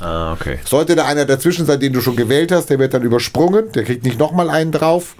Ah, 0.00 0.32
okay. 0.32 0.58
Sollte 0.64 0.96
da 0.96 1.06
einer 1.06 1.24
dazwischen 1.24 1.64
sein, 1.66 1.78
den 1.78 1.92
du 1.92 2.00
schon 2.00 2.16
gewählt 2.16 2.50
hast, 2.50 2.66
der 2.70 2.78
wird 2.80 2.92
dann 2.92 3.02
übersprungen. 3.02 3.70
Der 3.72 3.84
kriegt 3.84 4.04
nicht 4.04 4.18
nochmal 4.18 4.50
einen 4.50 4.72
drauf, 4.72 5.14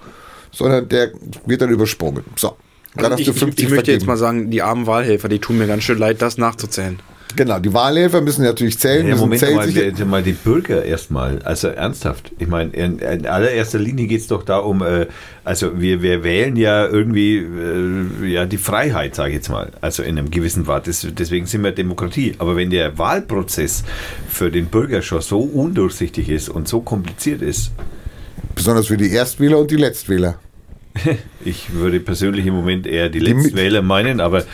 sondern 0.50 0.88
der 0.88 1.12
wird 1.46 1.62
dann 1.62 1.70
übersprungen. 1.70 2.24
So. 2.36 2.56
Dann 2.96 3.04
Also 3.04 3.12
hast 3.14 3.20
ich, 3.20 3.26
du 3.26 3.32
ich, 3.32 3.38
50 3.38 3.64
ich 3.64 3.70
möchte 3.70 3.92
jetzt 3.92 4.04
vergeben. 4.04 4.06
mal 4.06 4.16
sagen, 4.16 4.50
die 4.50 4.62
armen 4.62 4.86
Wahlhelfer, 4.86 5.28
die 5.28 5.38
tun 5.38 5.58
mir 5.58 5.66
ganz 5.68 5.84
schön 5.84 5.98
leid, 5.98 6.20
das 6.20 6.36
nachzuzählen. 6.36 6.98
Genau, 7.36 7.58
die 7.58 7.72
Wahlhelfer 7.72 8.20
müssen 8.20 8.44
natürlich 8.44 8.78
zählen. 8.78 9.06
Ja, 9.06 9.12
müssen 9.12 9.20
Moment 9.20 9.40
zählen 9.40 9.56
mal, 9.56 9.68
die, 9.68 10.04
mal 10.04 10.22
die 10.22 10.32
Bürger 10.32 10.84
erstmal. 10.84 11.40
Also 11.42 11.68
ernsthaft. 11.68 12.32
Ich 12.38 12.48
meine, 12.48 12.70
in, 12.72 12.98
in 12.98 13.26
allererster 13.26 13.78
Linie 13.78 14.06
geht 14.06 14.20
es 14.20 14.26
doch 14.26 14.42
da 14.42 14.58
um, 14.58 14.82
äh, 14.82 15.06
also 15.44 15.80
wir, 15.80 16.02
wir 16.02 16.24
wählen 16.24 16.56
ja 16.56 16.86
irgendwie 16.86 17.38
äh, 17.38 18.26
ja, 18.26 18.46
die 18.46 18.58
Freiheit, 18.58 19.14
sage 19.14 19.30
ich 19.30 19.36
jetzt 19.36 19.48
mal. 19.48 19.72
Also 19.80 20.02
in 20.02 20.18
einem 20.18 20.30
gewissen. 20.30 20.66
Das, 20.66 21.06
deswegen 21.10 21.46
sind 21.46 21.62
wir 21.62 21.72
Demokratie. 21.72 22.34
Aber 22.38 22.56
wenn 22.56 22.70
der 22.70 22.98
Wahlprozess 22.98 23.84
für 24.28 24.50
den 24.50 24.66
Bürger 24.66 25.02
schon 25.02 25.20
so 25.20 25.40
undurchsichtig 25.40 26.28
ist 26.28 26.48
und 26.48 26.68
so 26.68 26.80
kompliziert 26.80 27.42
ist, 27.42 27.72
besonders 28.54 28.86
für 28.86 28.96
die 28.96 29.10
Erstwähler 29.10 29.58
und 29.58 29.70
die 29.70 29.76
Letztwähler. 29.76 30.38
ich 31.44 31.72
würde 31.72 32.00
persönlich 32.00 32.46
im 32.46 32.54
Moment 32.54 32.86
eher 32.86 33.08
die 33.08 33.20
Letztwähler 33.20 33.82
meinen, 33.82 34.20
aber 34.20 34.44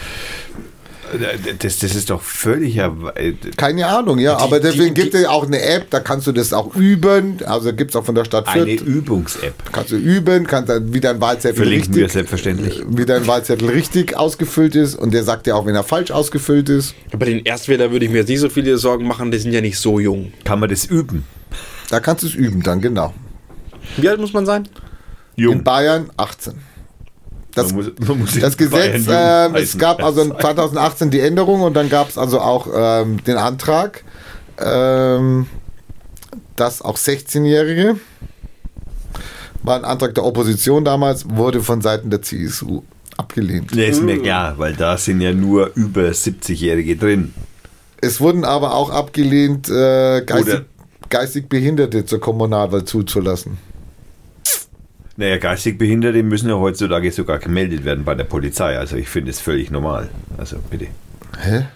das, 1.59 1.79
das 1.79 1.95
ist 1.95 2.11
doch 2.11 2.23
völliger. 2.23 2.95
äh, 3.15 3.33
Keine 3.57 3.87
Ahnung, 3.87 4.19
ja, 4.19 4.37
Die- 4.37 4.43
aber 4.43 4.61
deswegen 4.61 4.95
die- 4.95 5.03
gibt 5.03 5.15
es 5.15 5.25
auch 5.27 5.47
eine 5.47 5.61
App, 5.63 5.91
da 5.91 6.01
kannst 6.01 6.27
du 6.27 6.33
das 6.33 6.53
auch 6.53 6.75
üben. 6.77 7.39
Also 7.45 7.73
gibt 7.73 7.91
es 7.93 7.97
auch 7.97 8.05
von 8.05 8.15
der 8.15 8.25
Stadt 8.25 8.47
Eine 8.49 8.65
Fürth. 8.79 8.83
Übungs-App. 8.83 9.55
Kannst 9.73 9.93
du 9.93 9.97
üben, 9.97 10.47
kannst 10.47 10.69
dann 10.71 10.93
wie 10.93 11.01
dein 11.01 11.21
Wahlzettel 11.21 11.57
Verlinken 11.57 11.95
wir 11.95 12.05
richtig, 12.05 12.13
selbstverständlich. 12.13 12.83
wie 12.89 13.05
dein 13.07 13.27
Wahlzettel 13.27 13.69
richtig 13.71 14.17
ausgefüllt 14.17 14.75
ist 14.77 14.95
und 14.95 15.13
der 15.15 15.25
sagt 15.25 15.47
dir 15.47 15.57
auch, 15.57 15.67
wenn 15.67 15.75
er 15.75 15.85
falsch 15.85 16.11
ausgefüllt 16.11 16.69
ist. 16.69 16.95
Bei 17.17 17.27
den 17.27 17.45
Erstwähler 17.45 17.91
würde 17.91 18.05
ich 18.05 18.11
mir 18.11 18.19
jetzt 18.19 18.29
nicht 18.29 18.41
so 18.41 18.49
viele 18.49 18.77
Sorgen 18.79 19.07
machen, 19.07 19.31
die 19.31 19.39
sind 19.39 19.53
ja 19.53 19.61
nicht 19.61 19.79
so 19.79 19.99
jung. 20.01 20.33
Kann 20.45 20.61
man 20.61 20.69
das 20.71 20.85
üben? 20.85 21.25
Da 21.91 22.01
kannst 22.01 22.23
du 22.23 22.27
es 22.27 22.35
üben 22.35 22.63
dann, 22.63 22.81
genau. 22.81 23.15
Wie 23.97 24.09
alt 24.09 24.21
muss 24.21 24.33
man 24.33 24.45
sein? 24.47 24.69
In 25.37 25.63
Bayern 25.65 26.11
18. 26.17 26.55
Das, 27.63 27.73
Man 27.73 27.85
muss- 27.85 28.09
man 28.09 28.19
muss 28.21 28.39
das 28.39 28.57
Gesetz, 28.57 29.07
ähm, 29.09 29.55
es 29.55 29.77
gab 29.79 30.03
also 30.03 30.25
2018 30.25 31.11
die 31.15 31.21
Änderung 31.21 31.61
und 31.63 31.75
dann 31.75 31.89
gab 31.89 32.09
es 32.09 32.17
also 32.19 32.41
auch 32.41 32.69
ähm, 32.75 33.23
den 33.25 33.37
Antrag, 33.37 34.05
ähm, 34.61 35.47
dass 36.57 36.83
auch 36.83 36.97
16-Jährige, 36.97 37.97
war 39.63 39.77
ein 39.77 39.85
Antrag 39.85 40.15
der 40.15 40.25
Opposition 40.25 40.85
damals, 40.85 41.25
wurde 41.29 41.63
von 41.63 41.81
Seiten 41.81 42.11
der 42.11 42.23
CSU 42.23 42.83
abgelehnt. 43.17 43.75
Ja, 43.75 43.85
ist 43.85 44.03
mir 44.03 44.21
klar, 44.23 44.55
weil 44.59 44.75
da 44.75 44.97
sind 44.97 45.21
ja 45.21 45.33
nur 45.33 45.73
über 45.75 46.09
70-Jährige 46.11 46.97
drin. 46.97 47.35
Es 48.01 48.21
wurden 48.21 48.45
aber 48.45 48.75
auch 48.75 48.91
abgelehnt, 48.91 49.69
äh, 49.69 50.23
geistig, 50.25 50.61
geistig 51.09 51.49
Behinderte 51.49 52.05
zur 52.05 52.21
Kommunalwahl 52.21 52.85
zuzulassen. 52.85 53.59
Naja, 55.19 55.37
geistig 55.39 55.79
Behinderte 55.79 56.23
müssen 56.23 56.49
ja 56.49 56.55
heutzutage 56.55 57.11
sogar 57.11 57.39
gemeldet 57.41 57.85
werden 57.85 58.05
bei 58.05 58.15
der 58.15 58.23
Polizei. 58.23 58.79
Also 58.79 58.95
ich 58.95 59.09
finde 59.09 59.33
es 59.33 59.41
völlig 59.41 59.69
normal. 59.69 60.09
Also 60.37 60.59
bitte. 60.71 60.87
Hä? 61.43 61.67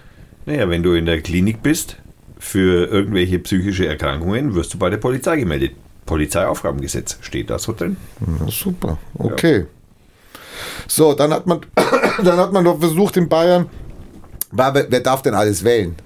Naja, 0.47 0.69
wenn 0.71 0.85
du 0.85 0.95
in 0.95 1.07
der 1.07 1.21
Klinik 1.23 1.61
bist 1.61 1.97
für 2.39 2.87
irgendwelche 2.87 3.41
psychische 3.41 3.85
Erkrankungen, 3.87 4.55
wirst 4.55 4.75
du 4.75 4.79
bei 4.79 4.91
der 4.91 4.99
Polizei 4.99 5.37
gemeldet. 5.39 5.73
Polizeiaufgabengesetz 6.07 7.19
steht 7.21 7.51
da 7.51 7.59
so 7.59 7.73
drin. 7.73 7.97
Na, 8.21 8.49
super, 8.49 8.99
okay. 9.15 9.67
So, 10.87 11.15
dann 11.15 11.33
hat 11.33 11.47
man, 11.49 11.61
dann 12.25 12.37
hat 12.39 12.53
man 12.53 12.65
doch 12.65 12.79
versucht 12.79 13.17
in 13.17 13.29
Bayern, 13.29 13.67
wer, 14.53 14.87
wer 14.89 15.01
darf 15.01 15.23
denn 15.23 15.35
alles 15.35 15.65
wählen? 15.65 15.97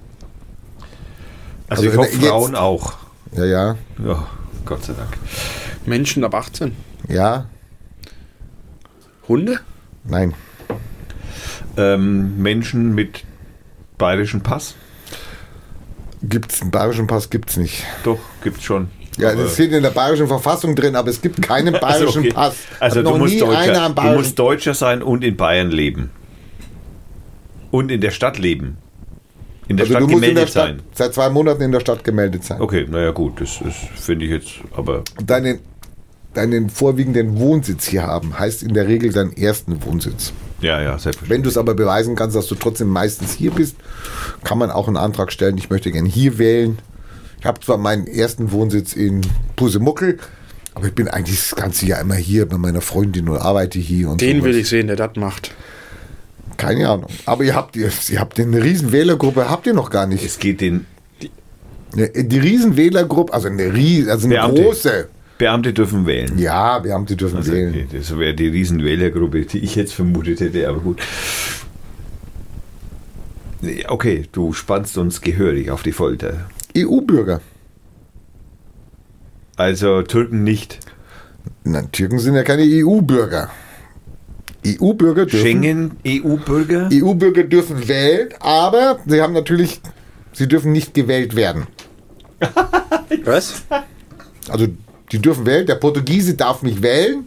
Also, 1.68 1.82
Also 1.82 1.92
ich 1.92 1.96
hoffe, 1.98 2.16
jetzt- 2.16 2.26
Frauen 2.26 2.54
auch. 2.54 2.94
Ja, 3.32 3.44
ja, 3.44 3.76
Ja, 4.02 4.26
Gott 4.64 4.84
sei 4.84 4.94
Dank. 4.94 5.10
Menschen 5.84 6.24
ab 6.24 6.34
18. 6.34 6.72
ja, 7.08 7.46
Hunde? 9.28 9.60
nein. 10.04 10.34
Ähm, 11.78 12.40
Menschen 12.40 12.94
mit 12.94 13.24
bayerischem 13.98 14.40
Pass? 14.40 14.74
Gibt's 16.22 16.62
einen 16.62 16.70
bayerischen 16.70 17.06
Pass? 17.06 17.28
Gibt's 17.28 17.56
nicht. 17.58 17.84
Doch, 18.02 18.18
gibt's 18.42 18.64
schon. 18.64 18.88
Ja, 19.18 19.34
das 19.34 19.54
steht 19.54 19.72
in 19.72 19.82
der 19.82 19.90
bayerischen 19.90 20.26
Verfassung 20.26 20.74
drin, 20.74 20.94
aber 20.96 21.08
es 21.08 21.20
gibt 21.20 21.40
keinen 21.42 21.72
bayerischen 21.80 22.06
Also, 22.06 22.18
okay. 22.20 22.32
Pass. 22.32 22.56
Also 22.80 23.02
du 23.02 23.16
musst, 23.16 23.40
Deutscher, 23.40 23.90
du 23.90 24.02
musst 24.02 24.38
Deutscher 24.38 24.74
sein 24.74 25.02
und 25.02 25.24
in 25.24 25.36
Bayern 25.36 25.70
leben. 25.70 26.10
Und 27.70 27.90
in 27.90 28.00
der 28.00 28.10
Stadt 28.10 28.38
leben. 28.38 28.78
In 29.68 29.76
der 29.76 29.84
also 29.84 29.94
Stadt 29.94 30.02
du 30.02 30.06
musst 30.06 30.14
in 30.14 30.20
gemeldet 30.20 30.42
der 30.44 30.50
Stadt 30.50 30.66
sein. 30.68 30.82
seit 30.94 31.14
zwei 31.14 31.28
Monaten 31.28 31.62
in 31.62 31.72
der 31.72 31.80
Stadt 31.80 32.04
gemeldet 32.04 32.44
sein. 32.44 32.60
Okay, 32.60 32.86
naja 32.88 33.10
gut, 33.10 33.40
das, 33.40 33.58
das 33.62 33.74
finde 33.96 34.26
ich 34.26 34.30
jetzt, 34.30 34.52
aber 34.74 35.02
Deinen, 35.24 35.60
deinen 36.36 36.70
vorwiegenden 36.70 37.38
Wohnsitz 37.38 37.86
hier 37.86 38.02
haben, 38.04 38.38
heißt 38.38 38.62
in 38.62 38.74
der 38.74 38.86
Regel 38.88 39.12
deinen 39.12 39.36
ersten 39.36 39.84
Wohnsitz. 39.84 40.32
ja, 40.60 40.80
ja, 40.80 40.90
selbstverständlich. 40.98 41.30
Wenn 41.30 41.42
du 41.42 41.48
es 41.48 41.56
aber 41.58 41.74
beweisen 41.74 42.14
kannst, 42.16 42.36
dass 42.36 42.46
du 42.46 42.54
trotzdem 42.54 42.88
meistens 42.88 43.32
hier 43.32 43.50
bist, 43.50 43.76
kann 44.44 44.58
man 44.58 44.70
auch 44.70 44.86
einen 44.88 44.96
Antrag 44.96 45.32
stellen, 45.32 45.56
ich 45.58 45.70
möchte 45.70 45.90
gerne 45.90 46.08
hier 46.08 46.38
wählen. 46.38 46.78
Ich 47.40 47.46
habe 47.46 47.60
zwar 47.60 47.78
meinen 47.78 48.06
ersten 48.06 48.50
Wohnsitz 48.52 48.92
in 48.94 49.20
Pusemuckel, 49.56 50.18
aber 50.74 50.86
ich 50.86 50.94
bin 50.94 51.08
eigentlich 51.08 51.36
das 51.48 51.54
ganze 51.56 51.86
Jahr 51.86 52.00
immer 52.00 52.14
hier 52.16 52.46
bei 52.46 52.58
meiner 52.58 52.80
Freundin 52.80 53.28
und 53.28 53.38
arbeite 53.38 53.78
hier. 53.78 54.10
Und 54.10 54.20
Den 54.20 54.38
sowas. 54.38 54.48
will 54.48 54.56
ich 54.60 54.68
sehen, 54.68 54.86
der 54.88 54.96
das 54.96 55.16
macht. 55.16 55.52
Keine 56.56 56.88
Ahnung. 56.88 57.10
Aber 57.26 57.44
ihr 57.44 57.54
habt, 57.54 57.76
ihr, 57.76 57.90
ihr 58.10 58.20
habt 58.20 58.40
eine 58.40 58.62
riesen 58.62 58.90
Wählergruppe, 58.92 59.48
habt 59.50 59.66
ihr 59.66 59.74
noch 59.74 59.90
gar 59.90 60.06
nicht. 60.06 60.24
Es 60.24 60.38
geht 60.38 60.60
den 60.60 60.86
die 61.94 62.38
riesen 62.38 62.76
Wählergruppe, 62.76 63.32
also 63.32 63.48
eine, 63.48 63.72
ries, 63.72 64.08
also 64.08 64.26
eine 64.26 64.36
große. 64.52 65.08
Beamte 65.38 65.72
dürfen 65.72 66.06
wählen. 66.06 66.38
Ja, 66.38 66.78
Beamte 66.78 67.16
dürfen 67.16 67.36
Also, 67.38 67.52
wählen. 67.52 67.70
okay, 67.74 67.86
das 67.92 68.18
wäre 68.18 68.34
die 68.34 68.48
Riesenwählergruppe, 68.48 69.42
die 69.42 69.58
ich 69.58 69.74
jetzt 69.74 69.92
vermutet 69.92 70.40
hätte, 70.40 70.68
aber 70.68 70.80
gut. 70.80 71.00
Okay, 73.88 74.24
du 74.32 74.52
spannst 74.52 74.96
uns 74.98 75.20
gehörig 75.20 75.70
auf 75.70 75.82
die 75.82 75.92
Folter. 75.92 76.48
EU-Bürger. 76.76 77.40
Also 79.56 80.02
Türken 80.02 80.44
nicht. 80.44 80.78
Na, 81.64 81.82
Türken 81.82 82.18
sind 82.18 82.34
ja 82.34 82.42
keine 82.42 82.62
EU-Bürger. 82.64 83.50
EU-Bürger 84.66 85.26
dürfen. 85.26 85.40
Schengen, 85.46 85.90
EU-Bürger? 86.06 86.88
EU-Bürger 86.92 87.44
dürfen 87.44 87.88
wählen, 87.88 88.28
aber 88.40 88.98
sie 89.06 89.22
haben 89.22 89.32
natürlich, 89.32 89.80
sie 90.32 90.48
dürfen 90.48 90.72
nicht 90.72 90.92
gewählt 90.94 91.36
werden. 91.36 91.66
Was? 93.24 93.64
Also 94.48 94.66
die 95.12 95.18
dürfen 95.20 95.46
wählen. 95.46 95.66
Der 95.66 95.76
Portugiese 95.76 96.34
darf 96.34 96.62
mich 96.62 96.82
wählen 96.82 97.26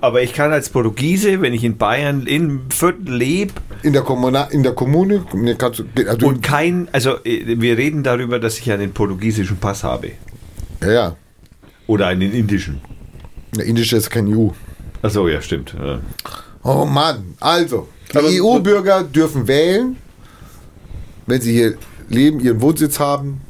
Aber 0.00 0.22
ich 0.22 0.34
kann 0.34 0.52
als 0.52 0.68
Portugiese, 0.68 1.40
wenn 1.40 1.54
ich 1.54 1.64
in 1.64 1.78
Bayern 1.78 2.26
in 2.26 2.70
Fürth 2.70 3.06
lebe 3.06 3.54
in 3.82 3.92
der, 3.92 4.02
Kommuna 4.02 4.44
in 4.44 4.62
der 4.62 4.72
Kommune. 4.72 5.24
also, 5.62 5.84
und 6.26 6.42
kein, 6.42 6.88
also 6.92 7.16
äh, 7.24 7.60
wir 7.60 7.78
reden 7.78 8.02
darüber, 8.02 8.38
dass 8.38 8.58
ich 8.58 8.70
einen 8.70 8.92
portugiesischen 8.92 9.56
Pass 9.56 9.82
habe. 9.84 10.12
ja, 10.82 10.92
ja. 10.92 11.16
Oder 11.86 12.06
einen 12.06 12.32
indischen. 12.32 12.80
Der 13.54 13.66
indische 13.66 13.96
ist 13.96 14.10
kein 14.10 14.26
EU. 14.34 14.48
Achso, 15.02 15.28
ja, 15.28 15.42
stimmt. 15.42 15.74
Ja. 15.78 16.00
Oh 16.62 16.86
Mann, 16.86 17.34
also, 17.40 17.88
EU-Bürger 18.14 19.02
dürfen 19.04 19.46
wählen, 19.46 19.96
wenn 21.26 21.40
sie 21.42 21.52
hier 21.52 21.74
leben, 22.08 22.40
ihren 22.40 22.60
Wohnsitz 22.62 22.98
haben, 22.98 23.42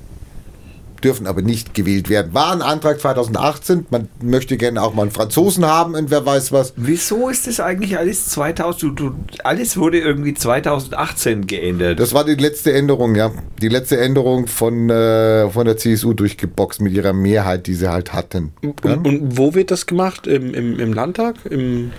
dürfen 1.04 1.26
aber 1.26 1.42
nicht 1.42 1.74
gewählt 1.74 2.08
werden. 2.08 2.32
War 2.34 2.52
ein 2.52 2.62
Antrag 2.62 3.00
2018, 3.00 3.86
man 3.90 4.08
möchte 4.22 4.56
gerne 4.56 4.82
auch 4.82 4.94
mal 4.94 5.02
einen 5.02 5.10
Franzosen 5.10 5.64
haben 5.66 5.94
und 5.94 6.10
wer 6.10 6.24
weiß 6.24 6.50
was. 6.52 6.72
Wieso 6.76 7.28
ist 7.28 7.46
das 7.46 7.60
eigentlich 7.60 7.98
alles 7.98 8.26
2000? 8.30 8.82
Du, 8.82 8.90
du, 9.10 9.14
alles 9.44 9.76
wurde 9.76 10.00
irgendwie 10.00 10.34
2018 10.34 11.46
geändert. 11.46 12.00
Das 12.00 12.14
war 12.14 12.24
die 12.24 12.34
letzte 12.34 12.72
Änderung, 12.72 13.14
ja. 13.14 13.30
Die 13.60 13.68
letzte 13.68 13.98
Änderung 14.00 14.46
von, 14.46 14.90
äh, 14.90 15.48
von 15.50 15.66
der 15.66 15.76
CSU 15.76 16.12
durchgeboxt 16.14 16.80
mit 16.80 16.92
ihrer 16.94 17.12
Mehrheit, 17.12 17.66
die 17.66 17.74
sie 17.74 17.90
halt 17.90 18.12
hatten. 18.12 18.52
Ja? 18.62 18.94
Und, 18.94 19.06
und 19.06 19.38
wo 19.38 19.54
wird 19.54 19.70
das 19.70 19.86
gemacht? 19.86 20.26
Im, 20.26 20.54
im, 20.54 20.78
im 20.80 20.92
Landtag? 20.92 21.36
Im 21.50 21.92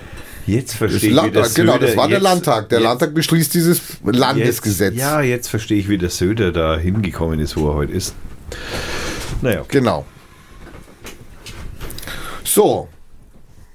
jetzt 0.47 0.75
verstehe 0.75 0.97
ich, 0.97 1.03
wie 1.09 1.09
Landtag, 1.15 1.43
das 1.43 1.53
genau, 1.55 1.77
das 1.77 1.89
Söder 1.91 1.97
war 1.97 2.07
der 2.07 2.17
jetzt- 2.17 2.23
Landtag. 2.23 2.69
Der 2.69 2.79
jetzt- 2.79 2.87
Landtag 2.87 3.13
beschließt 3.13 3.53
dieses 3.53 3.81
Landesgesetz. 4.03 4.93
Jetzt, 4.93 5.01
ja, 5.01 5.21
jetzt 5.21 5.47
verstehe 5.47 5.79
ich, 5.79 5.89
wie 5.89 5.97
der 5.97 6.09
Söder 6.09 6.51
da 6.51 6.77
hingekommen 6.77 7.39
ist, 7.39 7.57
wo 7.57 7.69
er 7.69 7.75
heute 7.75 7.93
ist. 7.93 8.13
Naja. 9.41 9.63
Genau. 9.67 10.05
So. 12.43 12.87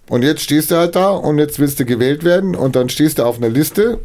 Und 0.09 0.23
jetzt 0.23 0.43
stehst 0.43 0.71
du 0.71 0.77
halt 0.77 0.97
da 0.97 1.11
und 1.11 1.39
jetzt 1.39 1.59
willst 1.59 1.79
du 1.79 1.85
gewählt 1.85 2.25
werden 2.25 2.57
und 2.57 2.75
dann 2.75 2.89
stehst 2.89 3.19
du 3.19 3.25
auf 3.25 3.37
einer 3.37 3.49
Liste. 3.49 4.01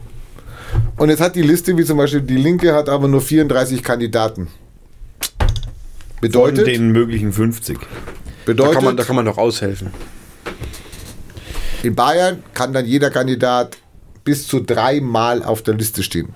Und 0.98 1.10
jetzt 1.10 1.22
hat 1.22 1.36
die 1.36 1.42
Liste, 1.42 1.76
wie 1.78 1.84
zum 1.84 1.98
Beispiel 1.98 2.22
die 2.22 2.38
Linke, 2.38 2.74
hat 2.74 2.90
aber 2.90 3.08
nur 3.08 3.22
34 3.22 3.82
Kandidaten. 3.82 4.48
Von 4.48 6.22
Bedeutet, 6.22 6.68
den 6.68 6.92
möglichen 6.92 7.32
50. 7.34 7.78
da, 7.80 7.86
bedeutet 8.46 8.74
kann 8.76 8.84
man, 8.84 8.98
da 8.98 9.04
kann 9.04 9.16
man 9.16 9.26
doch 9.26 9.38
aushelfen. 9.38 9.92
in 11.84 11.96
Bayern 11.96 12.44
kann 12.54 12.74
dann 12.74 12.86
jeder 12.86 13.10
Kandidat 13.10 13.78
bis 14.24 14.48
zu 14.48 14.60
dreimal 14.60 15.44
auf 15.44 15.62
der 15.62 15.76
Liste 15.76 16.04
stehen. 16.04 16.34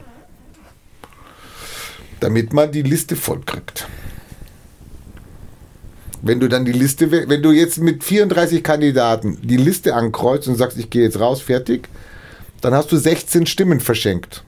Damit 2.20 2.54
man 2.54 2.72
die 2.72 2.84
Liste 2.84 3.16
voll 3.16 3.42
kriegt. 3.46 3.88
Wenn 6.22 6.40
du 6.40 6.48
dann 6.50 6.66
die 6.66 6.72
Liste, 6.74 7.12
we- 7.12 7.26
wenn 7.28 7.42
du 7.42 7.52
jetzt 7.52 7.78
mit 7.80 8.04
34 8.04 8.62
Kandidaten 8.64 9.38
die 9.42 9.58
Liste 9.58 9.96
ankreuzt 9.96 10.48
und 10.48 10.56
sagst, 10.56 10.78
ich 10.78 10.90
gehe 10.90 11.04
jetzt 11.04 11.20
raus, 11.20 11.42
fertig, 11.42 11.88
dann 12.62 12.74
hast 12.74 12.92
du 12.92 12.98
16 12.98 13.46
Stimmen 13.46 13.80
verschenkt. 13.80 14.44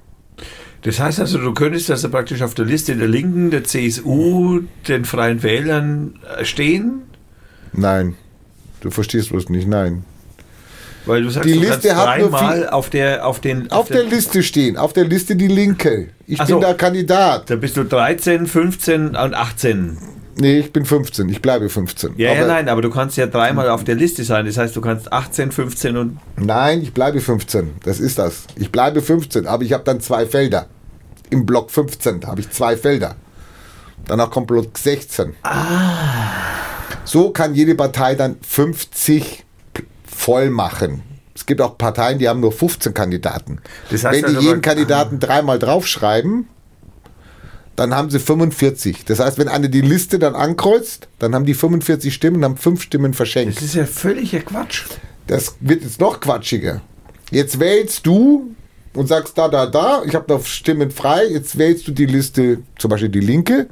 Das 0.84 1.00
heißt 1.00 1.20
also, 1.20 1.38
du 1.38 1.54
könntest 1.54 1.90
also 1.92 2.10
praktisch 2.10 2.42
auf 2.42 2.56
der 2.56 2.66
Liste 2.66 2.96
der 2.96 3.08
Linken, 3.08 3.52
der 3.52 3.64
CSU, 3.64 4.62
den 4.88 5.06
Freien 5.06 5.44
Wählern 5.44 6.20
äh, 6.38 6.44
stehen, 6.46 7.04
Nein. 7.74 8.16
Du 8.82 8.90
verstehst 8.92 9.30
bloß 9.30 9.48
nicht, 9.50 9.66
nein. 9.68 10.04
weil 11.06 11.22
du 11.24 11.30
sagst, 11.30 11.48
Die 11.48 11.54
du 11.54 11.60
Liste 11.60 11.90
kannst 11.90 11.96
hat 11.96 12.06
dreimal 12.20 12.68
auf 12.70 12.90
der, 12.90 13.26
auf 13.26 13.40
den, 13.40 13.72
Auf 13.72 13.88
der 13.88 14.04
Liste 14.04 14.44
stehen, 14.44 14.76
auf 14.76 14.92
der 14.92 15.06
Liste 15.06 15.36
die 15.38 15.48
Linke. 15.48 16.10
Ich 16.28 16.42
Ach 16.42 16.48
bin 16.48 16.56
so. 16.56 16.62
da 16.62 16.74
Kandidat. 16.74 17.50
Da 17.50 17.56
bist 17.56 17.78
du 17.78 17.86
13, 17.86 18.46
15 18.48 19.08
und 19.16 19.34
18. 19.36 19.98
Nee, 20.38 20.60
ich 20.60 20.72
bin 20.74 20.86
15. 20.86 21.30
Ich 21.30 21.42
bleibe 21.42 21.70
15. 21.70 22.14
Ja, 22.18 22.34
ja, 22.34 22.40
Aber- 22.40 22.48
nein, 22.48 22.70
aber 22.70 22.82
du 22.82 22.90
kannst 22.90 23.18
ja 23.18 23.28
dreimal 23.28 23.70
auf 23.70 23.84
der 23.84 23.96
Liste 23.96 24.24
sein. 24.24 24.46
Das 24.46 24.58
heißt, 24.58 24.76
du 24.76 24.82
kannst 24.82 25.12
18, 25.12 25.52
15 25.52 25.98
und. 25.98 26.20
Nein, 26.38 26.82
ich 26.82 26.94
bleibe 26.94 27.20
15. 27.22 27.72
Das 27.84 28.00
ist 28.00 28.18
das. 28.18 28.46
Ich 28.56 28.72
bleibe 28.72 29.02
15, 29.02 29.46
aber 29.48 29.64
ich 29.64 29.74
habe 29.74 29.84
dann 29.84 30.00
zwei 30.00 30.26
Felder. 30.26 30.68
Im 31.30 31.46
Block 31.46 31.72
15 31.72 32.26
habe 32.28 32.42
ich 32.42 32.50
zwei 32.50 32.76
Felder. 32.78 33.16
Danach 34.08 34.30
kommt 34.32 34.48
Block 34.48 34.78
16. 34.78 35.34
So 37.06 37.32
kann 37.32 37.54
jede 37.56 37.76
Partei 37.76 38.16
dann 38.16 38.38
50 38.42 39.44
p- 39.74 39.84
voll 40.06 40.50
machen. 40.50 41.04
Es 41.36 41.46
gibt 41.46 41.62
auch 41.62 41.78
Parteien, 41.78 42.20
die 42.20 42.30
haben 42.30 42.40
nur 42.40 42.52
15 42.52 42.94
Kandidaten. 42.94 43.60
Das 43.90 44.04
heißt 44.04 44.24
Wenn 44.24 44.30
die 44.32 44.36
also, 44.38 44.48
jeden 44.50 44.62
Kandidaten 44.62 45.20
dreimal 45.20 45.60
draufschreiben, 45.60 46.48
dann 47.82 47.96
haben 47.96 48.12
sie 48.12 48.20
45. 48.20 49.06
Das 49.06 49.20
heißt, 49.20 49.40
wenn 49.40 49.48
einer 49.48 49.68
die 49.68 49.82
Liste 49.82 50.20
dann 50.20 50.36
ankreuzt, 50.36 51.08
dann 51.18 51.34
haben 51.34 51.46
die 51.46 51.56
45 51.56 52.14
Stimmen 52.14 52.38
und 52.38 52.44
haben 52.44 52.58
fünf 52.58 52.84
Stimmen 52.84 53.16
verschenkt. 53.16 53.58
Das 53.58 53.64
ist 53.64 53.74
ja 53.74 53.88
völliger 53.88 54.42
Quatsch. 54.42 54.84
Das 55.26 55.56
wird 55.62 55.82
jetzt 55.82 56.00
noch 56.00 56.20
quatschiger. 56.20 56.82
Jetzt 57.32 57.60
wählst 57.60 58.06
du 58.06 58.54
und 58.94 59.08
sagst 59.08 59.36
da, 59.36 59.48
da, 59.48 59.66
da, 59.66 60.04
ich 60.06 60.14
habe 60.14 60.32
noch 60.32 60.46
Stimmen 60.46 60.92
frei. 60.92 61.26
Jetzt 61.26 61.58
wählst 61.58 61.88
du 61.88 61.92
die 61.92 62.06
Liste, 62.06 62.60
zum 62.78 62.92
Beispiel 62.92 63.10
die 63.10 63.20
Linke. 63.20 63.68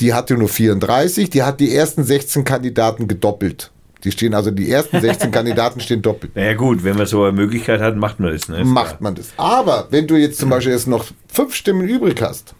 Die 0.00 0.12
hatte 0.12 0.34
nur 0.34 0.48
34. 0.48 1.30
Die 1.30 1.44
hat 1.44 1.60
die 1.60 1.72
ersten 1.72 2.02
16 2.02 2.42
Kandidaten 2.42 3.06
gedoppelt. 3.06 3.70
Die 4.02 4.10
stehen 4.10 4.34
also, 4.34 4.50
die 4.50 4.68
ersten 4.68 5.00
16 5.00 5.30
Kandidaten 5.30 5.78
stehen 5.78 6.02
doppelt. 6.02 6.34
Naja, 6.34 6.54
gut, 6.54 6.82
wenn 6.82 6.96
man 6.96 7.06
so 7.06 7.22
eine 7.22 7.30
Möglichkeit 7.30 7.80
hat, 7.80 7.94
macht 7.94 8.18
man 8.18 8.32
das. 8.32 8.48
Ne? 8.48 8.64
Macht 8.64 9.00
man 9.00 9.14
das. 9.14 9.28
Aber 9.36 9.86
wenn 9.90 10.08
du 10.08 10.16
jetzt 10.16 10.40
zum 10.40 10.50
Beispiel 10.50 10.72
jetzt 10.72 10.88
noch 10.88 11.04
fünf 11.28 11.54
Stimmen 11.54 11.88
übrig 11.88 12.20
hast, 12.20 12.56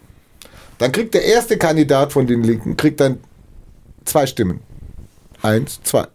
dann 0.77 0.91
kriegt 0.91 1.13
der 1.13 1.23
erste 1.23 1.57
Kandidat 1.57 2.13
von 2.13 2.27
den 2.27 2.43
Linken 2.43 2.77
kriegt 2.77 2.99
dann 2.99 3.19
zwei 4.05 4.27
Stimmen. 4.27 4.59
Eins, 5.41 5.79
zwei. 5.83 6.07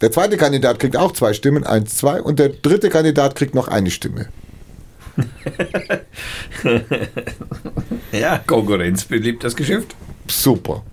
Der 0.00 0.10
zweite 0.10 0.36
Kandidat 0.36 0.78
kriegt 0.78 0.96
auch 0.96 1.12
zwei 1.12 1.32
Stimmen, 1.32 1.64
eins, 1.64 1.96
zwei. 1.96 2.20
Und 2.20 2.38
der 2.38 2.48
dritte 2.48 2.88
Kandidat 2.88 3.34
kriegt 3.36 3.54
noch 3.54 3.68
eine 3.68 3.90
Stimme. 3.90 4.28
Ja, 8.12 8.38
Konkurrenz 8.38 9.04
belebt 9.04 9.42
das 9.42 9.56
Geschäft. 9.56 9.94
Super. 10.28 10.84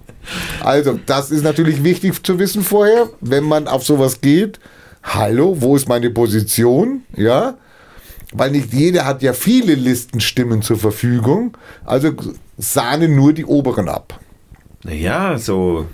Also, 0.63 0.99
das 1.05 1.31
ist 1.31 1.43
natürlich 1.43 1.83
wichtig 1.83 2.23
zu 2.23 2.39
wissen 2.39 2.63
vorher, 2.63 3.09
wenn 3.21 3.43
man 3.43 3.67
auf 3.67 3.83
sowas 3.83 4.21
geht. 4.21 4.59
Hallo, 5.03 5.57
wo 5.59 5.75
ist 5.75 5.87
meine 5.87 6.09
Position? 6.09 7.03
Ja. 7.15 7.57
Weil 8.33 8.51
nicht 8.51 8.73
jeder 8.73 9.05
hat 9.05 9.21
ja 9.21 9.33
viele 9.33 9.75
Listenstimmen 9.75 10.61
zur 10.61 10.77
Verfügung. 10.77 11.57
Also 11.85 12.13
sahnen 12.61 13.15
nur 13.15 13.33
die 13.33 13.45
oberen 13.45 13.89
ab. 13.89 14.19
Naja, 14.83 15.37
so. 15.37 15.87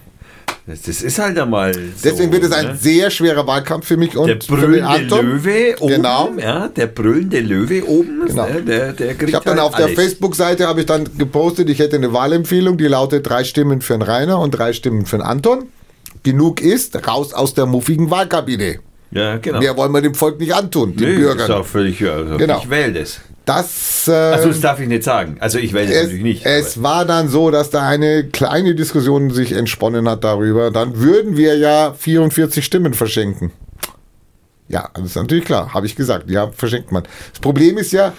Das, 0.66 0.82
das 0.82 1.02
ist 1.02 1.18
halt 1.18 1.40
einmal. 1.40 1.74
So, 1.74 1.80
Deswegen 2.04 2.32
wird 2.34 2.44
es 2.44 2.52
ein 2.52 2.68
ne? 2.68 2.76
sehr 2.76 3.10
schwerer 3.10 3.48
Wahlkampf 3.48 3.88
für 3.88 3.96
mich 3.96 4.18
und 4.18 4.28
Der 4.28 4.36
für 4.42 4.58
den 4.58 4.60
brüllende 4.60 4.88
Anton. 4.88 5.26
Löwe 5.26 5.76
oben. 5.80 5.94
Genau. 5.94 6.30
Ja, 6.38 6.68
der 6.68 6.88
brüllende 6.88 7.40
Löwe 7.40 7.88
oben. 7.88 8.26
Genau. 8.28 8.48
Ne, 8.48 8.62
der, 8.64 8.92
der 8.92 9.14
kriegt 9.16 9.30
Ich 9.30 9.36
habe 9.36 9.46
dann 9.46 9.60
halt 9.60 9.68
auf 9.68 9.76
der 9.76 9.86
alles. 9.86 9.98
Facebook-Seite 9.98 10.68
habe 10.68 10.82
ich 10.82 10.86
dann 10.86 11.18
gepostet, 11.18 11.70
ich 11.70 11.80
hätte 11.80 11.96
eine 11.96 12.12
Wahlempfehlung, 12.12 12.78
die 12.78 12.88
lautet 12.88 13.28
drei 13.30 13.46
Stimmen 13.46 13.82
für 13.82 13.94
den 13.94 14.02
Rainer 14.02 14.40
und 14.40 14.52
drei 14.52 14.74
Stimmen 14.74 15.06
für 15.06 15.18
den 15.18 15.26
Anton. 15.26 15.68
Genug 16.24 16.62
ist, 16.62 17.08
raus 17.08 17.34
aus 17.34 17.54
der 17.54 17.66
muffigen 17.66 18.12
Wahlkabine. 18.12 18.80
Ja, 19.12 19.38
genau. 19.38 19.60
Mehr 19.60 19.78
wollen 19.78 19.92
wir 19.94 20.02
dem 20.02 20.14
Volk 20.16 20.40
nicht 20.40 20.54
antun, 20.54 20.96
den 20.96 21.08
Nö, 21.10 21.16
Bürgern. 21.18 21.40
ist 21.40 21.52
auch 21.52 21.66
völlig. 21.66 22.04
Also 22.04 22.38
Genau. 22.38 22.60
Ich 22.62 22.70
wähle 22.70 22.94
das. 23.00 23.20
Das, 23.46 24.10
äh, 24.10 24.12
Also, 24.12 24.50
das 24.50 24.60
darf 24.60 24.80
ich 24.82 24.90
nicht 24.90 25.04
sagen. 25.04 25.38
Also, 25.40 25.58
ich 25.58 25.72
wähle 25.72 25.88
das 25.88 25.96
es, 25.96 26.04
natürlich 26.04 26.24
nicht. 26.24 26.46
es 26.46 26.84
war 26.84 27.06
dann 27.06 27.30
so, 27.30 27.50
dass 27.50 27.70
da 27.70 27.88
eine 27.88 28.26
kleine 28.26 28.76
Diskussion 28.76 29.30
sich 29.32 29.54
entsponnen 29.54 30.10
hat 30.10 30.26
darüber. 30.26 30.70
Dann 30.70 31.00
würden 31.00 31.38
wir 31.38 31.56
ja 31.58 31.94
44 31.98 32.66
Stimmen 32.66 32.94
verschenken. 32.94 33.52
Ja, 34.68 34.90
das 34.94 35.06
ist 35.06 35.16
natürlich 35.16 35.46
klar, 35.46 35.74
habe 35.74 35.86
ich 35.86 35.96
gesagt. 35.96 36.30
Ja, 36.30 36.52
verschenkt 36.52 36.92
man. 36.92 37.04
Das 37.32 37.40
Problem 37.40 37.78
ist 37.78 37.94
ja, 37.94 38.12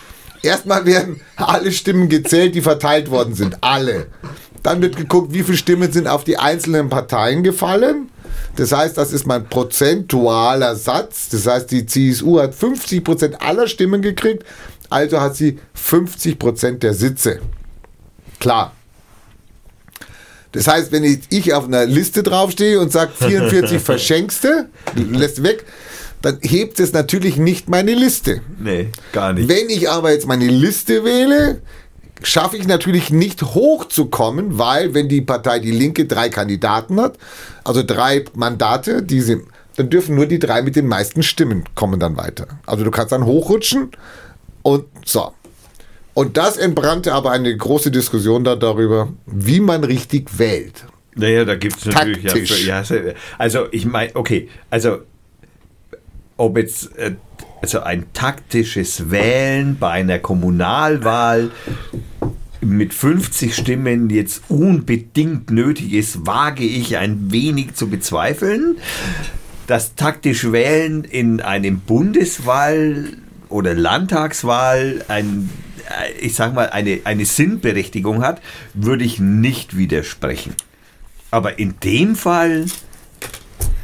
erstmal 0.42 0.86
werden 0.86 1.20
alle 1.36 1.72
Stimmen 1.72 2.08
gezählt, 2.08 2.54
die 2.54 2.62
verteilt 2.62 3.10
worden 3.10 3.34
sind. 3.34 3.58
Alle. 3.62 4.06
Dann 4.62 4.80
wird 4.80 4.96
geguckt, 4.96 5.34
wie 5.34 5.42
viele 5.42 5.58
Stimmen 5.58 5.92
sind 5.92 6.08
auf 6.08 6.24
die 6.24 6.38
einzelnen 6.38 6.88
Parteien 6.88 7.42
gefallen. 7.42 8.08
Das 8.56 8.72
heißt, 8.72 8.98
das 8.98 9.12
ist 9.12 9.26
mein 9.26 9.48
prozentualer 9.48 10.74
Satz. 10.74 11.28
Das 11.30 11.46
heißt, 11.46 11.70
die 11.70 11.86
CSU 11.86 12.40
hat 12.40 12.54
50% 12.54 13.34
aller 13.34 13.68
Stimmen 13.68 14.02
gekriegt, 14.02 14.44
also 14.90 15.20
hat 15.20 15.36
sie 15.36 15.58
50% 15.76 16.78
der 16.78 16.94
Sitze. 16.94 17.40
Klar. 18.40 18.72
Das 20.52 20.66
heißt, 20.66 20.92
wenn 20.92 21.04
ich, 21.04 21.20
ich 21.30 21.52
auf 21.52 21.64
einer 21.64 21.84
Liste 21.86 22.22
draufstehe 22.22 22.80
und 22.80 22.90
sage 22.90 23.12
44 23.16 23.80
verschenkste, 23.82 24.68
lässt 24.94 25.42
weg, 25.42 25.64
dann 26.22 26.38
hebt 26.40 26.80
es 26.80 26.92
natürlich 26.92 27.36
nicht 27.36 27.68
meine 27.68 27.94
Liste. 27.94 28.40
nee, 28.58 28.88
gar 29.12 29.32
nicht. 29.32 29.48
Wenn 29.48 29.70
ich 29.70 29.88
aber 29.88 30.12
jetzt 30.12 30.26
meine 30.26 30.46
Liste 30.46 31.04
wähle, 31.04 31.60
schaffe 32.22 32.56
ich 32.56 32.66
natürlich 32.66 33.10
nicht 33.10 33.42
hochzukommen, 33.42 34.58
weil 34.58 34.94
wenn 34.94 35.08
die 35.08 35.20
Partei 35.20 35.58
Die 35.58 35.70
Linke 35.70 36.06
drei 36.06 36.28
Kandidaten 36.28 37.00
hat, 37.00 37.16
also 37.64 37.82
drei 37.82 38.24
Mandate, 38.34 39.02
die 39.02 39.20
sind, 39.20 39.44
dann 39.76 39.90
dürfen 39.90 40.14
nur 40.16 40.26
die 40.26 40.38
drei 40.38 40.62
mit 40.62 40.76
den 40.76 40.86
meisten 40.86 41.22
Stimmen 41.22 41.64
kommen 41.74 42.00
dann 42.00 42.16
weiter. 42.16 42.46
Also 42.66 42.84
du 42.84 42.90
kannst 42.90 43.12
dann 43.12 43.24
hochrutschen 43.24 43.90
und 44.62 44.84
so. 45.04 45.32
Und 46.14 46.36
das 46.36 46.56
entbrannte 46.56 47.12
aber 47.14 47.30
eine 47.30 47.56
große 47.56 47.90
Diskussion 47.92 48.42
da 48.42 48.56
darüber, 48.56 49.08
wie 49.26 49.60
man 49.60 49.84
richtig 49.84 50.36
wählt. 50.38 50.84
Naja, 51.14 51.44
da 51.44 51.54
gibt 51.54 51.76
es 51.78 51.84
natürlich 51.86 52.24
ja, 52.24 52.30
Taktisch. 52.32 52.66
ja. 52.66 52.84
se- 52.84 53.14
Also 53.38 53.66
ich 53.70 53.86
meine, 53.86 54.14
okay, 54.16 54.48
also 54.70 54.98
ob 56.38 56.56
jetzt 56.56 56.96
äh, 56.96 57.16
also 57.60 57.80
ein 57.80 58.06
taktisches 58.14 59.10
Wählen 59.10 59.76
bei 59.78 59.90
einer 59.90 60.18
Kommunalwahl 60.18 61.50
mit 62.60 62.94
50 62.94 63.54
Stimmen 63.54 64.10
jetzt 64.10 64.42
unbedingt 64.48 65.50
nötig 65.50 65.92
ist, 65.92 66.26
wage 66.26 66.64
ich 66.64 66.96
ein 66.96 67.30
wenig 67.30 67.74
zu 67.74 67.88
bezweifeln. 67.88 68.76
Das 69.66 69.94
taktisch 69.94 70.50
Wählen 70.50 71.04
in 71.04 71.40
einem 71.40 71.80
Bundeswahl 71.80 73.08
oder 73.48 73.74
Landtagswahl 73.74 75.04
ein, 75.08 75.50
äh, 75.88 76.12
ich 76.20 76.34
sag 76.34 76.54
mal, 76.54 76.70
eine, 76.70 77.00
eine 77.04 77.26
Sinnberechtigung 77.26 78.22
hat, 78.22 78.40
würde 78.74 79.04
ich 79.04 79.20
nicht 79.20 79.76
widersprechen. 79.76 80.54
Aber 81.30 81.58
in 81.58 81.74
dem 81.80 82.16
Fall, 82.16 82.66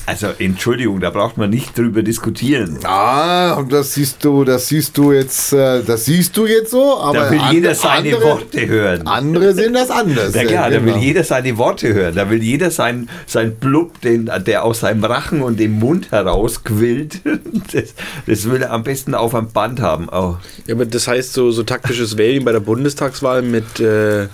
also 0.06 0.28
Entschuldigung, 0.38 1.00
da 1.00 1.08
braucht 1.08 1.38
man 1.38 1.48
nicht 1.48 1.78
drüber 1.78 2.02
diskutieren. 2.02 2.78
Ah, 2.84 3.54
und 3.54 3.72
das 3.72 3.94
siehst 3.94 4.22
du, 4.22 4.44
das 4.44 4.68
siehst 4.68 4.98
du 4.98 5.12
jetzt, 5.12 5.54
äh, 5.54 5.82
das 5.82 6.04
siehst 6.04 6.36
du 6.36 6.46
jetzt 6.46 6.72
so, 6.72 6.98
aber 6.98 7.20
Da 7.20 7.30
will 7.30 7.40
jeder 7.52 7.74
seine 7.74 8.14
andere, 8.14 8.22
Worte 8.22 8.66
hören. 8.66 9.06
Andere 9.06 9.54
sehen 9.54 9.72
das 9.72 9.90
anders. 9.90 10.34
Na 10.34 10.42
klar, 10.44 10.70
ja, 10.70 10.70
da 10.70 10.84
will 10.84 10.92
genau. 10.92 11.04
jeder 11.04 11.24
seine 11.24 11.56
Worte 11.56 11.94
hören. 11.94 12.14
Da 12.14 12.28
will 12.28 12.42
jeder 12.42 12.70
sein, 12.70 13.08
sein 13.26 13.56
Blub, 13.56 14.00
den, 14.02 14.30
der 14.46 14.64
aus 14.64 14.80
seinem 14.80 15.04
Rachen 15.04 15.40
und 15.40 15.58
dem 15.58 15.78
Mund 15.78 16.10
herausquillt, 16.12 17.20
das, 17.72 17.94
das 18.26 18.50
will 18.50 18.60
er 18.60 18.72
am 18.72 18.82
besten 18.82 19.14
auf 19.14 19.34
einem 19.34 19.52
Band 19.52 19.80
haben. 19.80 20.08
Oh. 20.12 20.36
Ja, 20.66 20.74
aber 20.74 20.84
das 20.84 21.08
heißt, 21.08 21.32
so, 21.32 21.50
so 21.50 21.62
taktisches 21.62 22.18
Wählen 22.18 22.44
bei 22.44 22.52
der 22.52 22.60
Bundestagswahl 22.60 23.40
mit, 23.40 23.80
äh, 23.80 24.28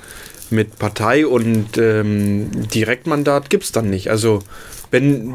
mit 0.50 0.80
Partei 0.80 1.28
und 1.28 1.78
ähm, 1.78 2.50
Direktmandat 2.74 3.50
gibt 3.50 3.62
es 3.64 3.72
dann 3.72 3.88
nicht. 3.88 4.10
Also, 4.10 4.42
wenn 4.90 5.34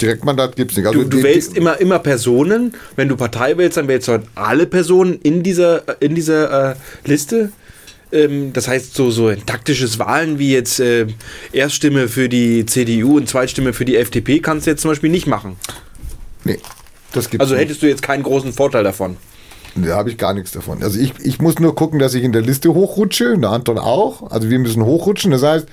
Direktmandat 0.00 0.56
gibt 0.56 0.70
es 0.70 0.76
nicht. 0.76 0.86
Also 0.86 1.02
du, 1.02 1.08
du 1.08 1.22
wählst 1.22 1.56
immer, 1.56 1.80
immer 1.80 1.98
Personen, 1.98 2.72
wenn 2.96 3.08
du 3.08 3.16
Partei 3.16 3.56
wählst, 3.58 3.76
dann 3.76 3.88
wählst 3.88 4.08
du 4.08 4.12
halt 4.12 4.26
alle 4.34 4.66
Personen 4.66 5.18
in 5.22 5.42
dieser, 5.42 6.00
in 6.00 6.14
dieser 6.14 6.72
äh, 6.72 6.74
Liste. 7.04 7.50
Ähm, 8.12 8.52
das 8.52 8.68
heißt, 8.68 8.94
so, 8.94 9.10
so 9.10 9.28
ein 9.28 9.44
taktisches 9.44 9.98
Wahlen 9.98 10.38
wie 10.38 10.52
jetzt 10.52 10.78
äh, 10.78 11.06
Erststimme 11.52 12.08
für 12.08 12.28
die 12.28 12.64
CDU 12.66 13.16
und 13.16 13.28
Zweitstimme 13.28 13.72
für 13.72 13.84
die 13.84 13.96
FDP 13.96 14.38
kannst 14.40 14.66
du 14.66 14.70
jetzt 14.70 14.82
zum 14.82 14.90
Beispiel 14.90 15.10
nicht 15.10 15.26
machen. 15.26 15.56
Nee, 16.44 16.58
das 17.12 17.30
gibt's 17.30 17.42
Also 17.42 17.54
nicht. 17.54 17.64
hättest 17.64 17.82
du 17.82 17.88
jetzt 17.88 18.02
keinen 18.02 18.22
großen 18.22 18.52
Vorteil 18.52 18.84
davon. 18.84 19.16
Da 19.76 19.96
habe 19.96 20.08
ich 20.10 20.18
gar 20.18 20.34
nichts 20.34 20.52
davon. 20.52 20.84
Also 20.84 21.00
ich, 21.00 21.12
ich 21.20 21.40
muss 21.40 21.58
nur 21.58 21.74
gucken, 21.74 21.98
dass 21.98 22.14
ich 22.14 22.22
in 22.22 22.30
der 22.30 22.42
Liste 22.42 22.72
hochrutsche, 22.72 23.32
und 23.32 23.42
der 23.42 23.50
Anton 23.50 23.78
auch. 23.78 24.30
Also 24.30 24.48
wir 24.48 24.60
müssen 24.60 24.84
hochrutschen. 24.84 25.32
Das 25.32 25.42
heißt, 25.42 25.66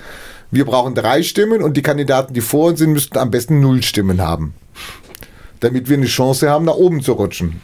wir 0.52 0.66
brauchen 0.66 0.94
drei 0.96 1.24
Stimmen 1.24 1.62
und 1.64 1.78
die 1.78 1.82
Kandidaten, 1.82 2.34
die 2.34 2.42
vor 2.42 2.70
uns 2.70 2.80
sind, 2.80 2.92
müssten 2.92 3.18
am 3.18 3.32
besten 3.32 3.62
null 3.62 3.82
Stimmen 3.84 4.22
haben. 4.22 4.54
Damit 5.62 5.90
wir 5.90 5.98
eine 5.98 6.08
Chance 6.08 6.50
haben, 6.50 6.66
nach 6.66 6.76
oben 6.76 7.02
zu 7.02 7.14
rutschen. 7.14 7.62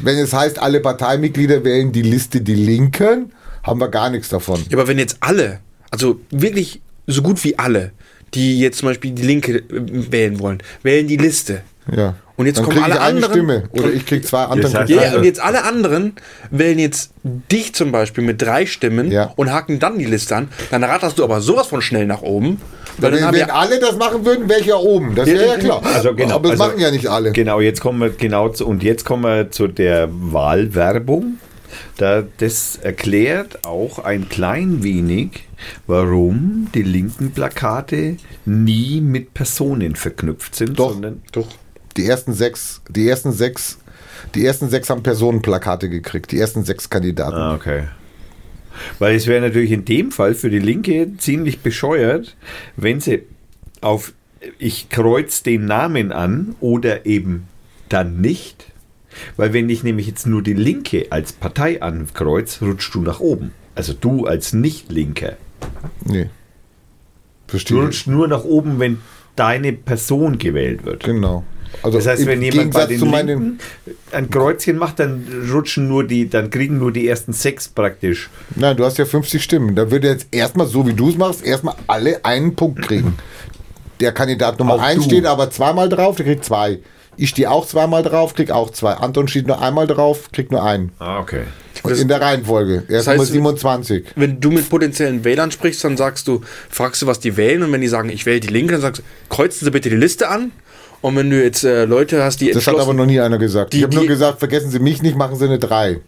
Wenn 0.00 0.18
es 0.18 0.32
heißt, 0.32 0.58
alle 0.58 0.80
Parteimitglieder 0.80 1.64
wählen 1.64 1.92
die 1.92 2.02
Liste 2.02 2.40
die 2.40 2.54
Linken, 2.54 3.32
haben 3.62 3.80
wir 3.80 3.88
gar 3.88 4.10
nichts 4.10 4.28
davon. 4.28 4.62
Ja, 4.68 4.78
aber 4.78 4.88
wenn 4.88 4.98
jetzt 4.98 5.18
alle, 5.20 5.60
also 5.90 6.20
wirklich 6.30 6.80
so 7.06 7.22
gut 7.22 7.42
wie 7.44 7.58
alle, 7.58 7.92
die 8.34 8.60
jetzt 8.60 8.78
zum 8.78 8.88
Beispiel 8.88 9.12
die 9.12 9.22
Linke 9.22 9.58
äh, 9.58 9.64
wählen 9.70 10.38
wollen, 10.38 10.62
wählen 10.82 11.06
die 11.06 11.16
Liste. 11.16 11.62
Ja. 11.90 12.14
Und 12.38 12.46
jetzt 12.46 12.58
Dann 12.58 12.66
kommen 12.66 12.78
alle 12.82 12.94
ich 12.94 13.00
eine 13.00 13.16
anderen. 13.16 13.32
Stimme. 13.34 13.62
Oder 13.72 13.92
ich 13.92 14.06
krieg 14.06 14.24
zwei, 14.24 14.44
anderen 14.44 14.72
heißt 14.72 14.86
kriegen 14.86 14.98
Ja, 15.00 15.02
ja, 15.04 15.08
eine. 15.10 15.18
und 15.18 15.24
jetzt 15.24 15.40
alle 15.40 15.64
anderen 15.64 16.12
wählen 16.52 16.78
jetzt 16.78 17.10
dich 17.24 17.74
zum 17.74 17.90
Beispiel 17.92 18.22
mit 18.22 18.40
drei 18.40 18.64
Stimmen 18.64 19.10
Ja. 19.10 19.32
und 19.36 19.52
haken 19.52 19.80
dann 19.80 19.98
die 19.98 20.04
Liste 20.04 20.36
an. 20.36 20.48
Dann 20.70 20.84
ratterst 20.84 21.18
du 21.18 21.24
aber 21.24 21.40
sowas 21.40 21.66
von 21.66 21.82
schnell 21.82 22.06
nach 22.06 22.22
oben. 22.22 22.60
Weil 22.98 23.10
dann 23.10 23.32
Wenn, 23.34 23.40
wenn 23.42 23.50
alle 23.50 23.80
das 23.80 23.96
machen 23.96 24.24
würden, 24.24 24.48
wäre 24.48 24.60
ich 24.60 24.66
ja 24.66 24.76
oben. 24.76 25.14
Das 25.16 25.26
wäre 25.26 25.46
ja 25.46 25.56
klar. 25.58 25.82
Also 25.84 26.14
genau, 26.14 26.36
Aber 26.36 26.50
das 26.50 26.60
also- 26.60 26.70
machen 26.72 26.80
ja 26.80 26.90
nicht 26.92 27.08
alle. 27.08 27.32
Genau, 27.32 27.60
jetzt 27.60 27.80
kommen 27.80 28.00
wir 28.00 28.10
genau 28.10 28.48
zu, 28.50 28.66
und 28.66 28.82
jetzt 28.84 29.04
kommen 29.04 29.24
wir 29.24 29.50
zu 29.50 29.66
der 29.66 30.08
Wahlwerbung. 30.12 31.38
Da, 31.96 32.22
das 32.38 32.78
erklärt 32.80 33.64
auch 33.66 33.98
ein 33.98 34.28
klein 34.28 34.82
wenig, 34.84 35.44
warum 35.88 36.68
die 36.74 36.82
linken 36.82 37.32
Plakate 37.32 38.16
nie 38.46 39.00
mit 39.00 39.34
Personen 39.34 39.96
verknüpft 39.96 40.54
sind, 40.54 40.78
Doch. 40.78 40.92
sondern 40.92 41.22
doch. 41.32 41.46
Die 41.98 42.06
ersten 42.06 42.32
sechs, 42.32 42.80
die 42.88 43.08
ersten 43.08 43.32
sechs, 43.32 43.78
die 44.36 44.46
ersten 44.46 44.70
sechs 44.70 44.88
haben 44.88 45.02
Personenplakate 45.02 45.88
gekriegt. 45.88 46.30
Die 46.30 46.38
ersten 46.38 46.64
sechs 46.64 46.88
Kandidaten. 46.88 47.36
Ah, 47.36 47.54
okay. 47.54 47.88
Weil 49.00 49.16
es 49.16 49.26
wäre 49.26 49.40
natürlich 49.40 49.72
in 49.72 49.84
dem 49.84 50.12
Fall 50.12 50.34
für 50.34 50.48
die 50.48 50.60
Linke 50.60 51.16
ziemlich 51.18 51.58
bescheuert, 51.58 52.36
wenn 52.76 53.00
sie 53.00 53.24
auf 53.80 54.12
ich 54.58 54.88
kreuz 54.88 55.42
den 55.42 55.64
Namen 55.64 56.12
an 56.12 56.54
oder 56.60 57.04
eben 57.04 57.48
dann 57.88 58.20
nicht. 58.20 58.66
Weil 59.36 59.52
wenn 59.52 59.68
ich 59.68 59.82
nämlich 59.82 60.06
jetzt 60.06 60.28
nur 60.28 60.42
die 60.42 60.52
Linke 60.54 61.06
als 61.10 61.32
Partei 61.32 61.82
ankreuz, 61.82 62.62
rutschst 62.62 62.94
du 62.94 63.02
nach 63.02 63.18
oben. 63.18 63.52
Also 63.74 63.92
du 63.92 64.26
als 64.26 64.52
Nicht-Linker. 64.52 65.36
Nee. 66.04 66.30
Du 67.48 67.50
Verstehe. 67.50 67.82
rutschst 67.82 68.06
nur 68.06 68.28
nach 68.28 68.44
oben, 68.44 68.78
wenn 68.78 69.00
deine 69.34 69.72
Person 69.72 70.38
gewählt 70.38 70.84
wird. 70.84 71.02
Genau. 71.02 71.42
Also 71.82 71.98
Das 71.98 72.06
heißt, 72.06 72.26
wenn 72.26 72.42
jemand 72.42 72.72
bei 72.72 72.86
Gegensatz 72.86 72.88
den 72.88 72.98
zu 72.98 73.06
meinen, 73.06 73.28
Linken 73.28 73.58
ein 74.12 74.30
Kreuzchen 74.30 74.76
macht, 74.78 74.98
dann 74.98 75.26
rutschen 75.52 75.88
nur 75.88 76.04
die, 76.06 76.28
dann 76.28 76.50
kriegen 76.50 76.78
nur 76.78 76.92
die 76.92 77.06
ersten 77.08 77.32
sechs 77.32 77.68
praktisch. 77.68 78.30
Nein, 78.56 78.76
du 78.76 78.84
hast 78.84 78.98
ja 78.98 79.04
50 79.04 79.42
Stimmen. 79.42 79.74
Da 79.74 79.90
würde 79.90 80.08
jetzt 80.08 80.28
erstmal, 80.32 80.66
so 80.66 80.86
wie 80.86 80.92
du 80.94 81.10
es 81.10 81.16
machst, 81.16 81.44
erstmal 81.44 81.74
alle 81.86 82.24
einen 82.24 82.54
Punkt 82.56 82.82
kriegen. 82.82 83.14
Der 84.00 84.12
Kandidat 84.12 84.58
Nummer 84.58 84.74
Auch 84.74 84.82
1 84.82 85.02
du. 85.04 85.10
steht 85.10 85.26
aber 85.26 85.50
zweimal 85.50 85.88
drauf, 85.88 86.16
der 86.16 86.26
kriegt 86.26 86.44
zwei. 86.44 86.78
Ich 87.16 87.30
stehe 87.30 87.50
auch 87.50 87.66
zweimal 87.66 88.04
drauf, 88.04 88.34
krieg 88.34 88.50
auch 88.52 88.70
zwei. 88.70 88.92
Anton 88.94 89.26
steht 89.26 89.48
nur 89.48 89.60
einmal 89.60 89.88
drauf, 89.88 90.30
kriegt 90.32 90.52
nur 90.52 90.62
einen. 90.62 90.92
Ah, 91.00 91.18
okay. 91.18 91.42
Und 91.82 91.90
Das- 91.92 92.00
in 92.00 92.08
der 92.08 92.20
Reihenfolge. 92.20 92.84
Er 92.88 93.00
ist 93.00 93.06
heißt, 93.08 93.18
Nummer 93.18 93.26
27. 93.56 94.04
Wenn 94.16 94.40
du 94.40 94.50
mit 94.50 94.68
potenziellen 94.68 95.24
Wählern 95.24 95.50
sprichst, 95.50 95.82
dann 95.84 95.96
sagst 95.96 96.26
du, 96.28 96.42
fragst 96.70 97.02
du, 97.02 97.06
was 97.06 97.18
die 97.20 97.36
wählen 97.36 97.62
und 97.62 97.72
wenn 97.72 97.80
die 97.80 97.88
sagen, 97.88 98.08
ich 98.08 98.24
wähle 98.26 98.40
die 98.40 98.48
Linke, 98.48 98.72
dann 98.72 98.80
sagst 98.82 99.00
du, 99.02 99.34
kreuzen 99.34 99.64
Sie 99.64 99.70
bitte 99.70 99.90
die 99.90 99.96
Liste 99.96 100.28
an. 100.28 100.52
Und 101.00 101.14
wenn 101.16 101.30
du 101.30 101.40
jetzt 101.42 101.62
äh, 101.64 101.84
Leute 101.84 102.24
hast, 102.24 102.40
die 102.40 102.50
Das 102.50 102.66
hat 102.66 102.76
aber 102.78 102.92
noch 102.92 103.06
nie 103.06 103.20
einer 103.20 103.38
gesagt. 103.38 103.72
Die- 103.72 103.78
ich 103.78 103.82
habe 103.84 103.94
nur 103.94 104.06
gesagt, 104.06 104.40
vergessen 104.40 104.70
Sie 104.70 104.80
mich 104.80 105.00
nicht, 105.02 105.16
machen 105.16 105.36
Sie 105.36 105.44
eine 105.44 105.58
3. 105.58 106.00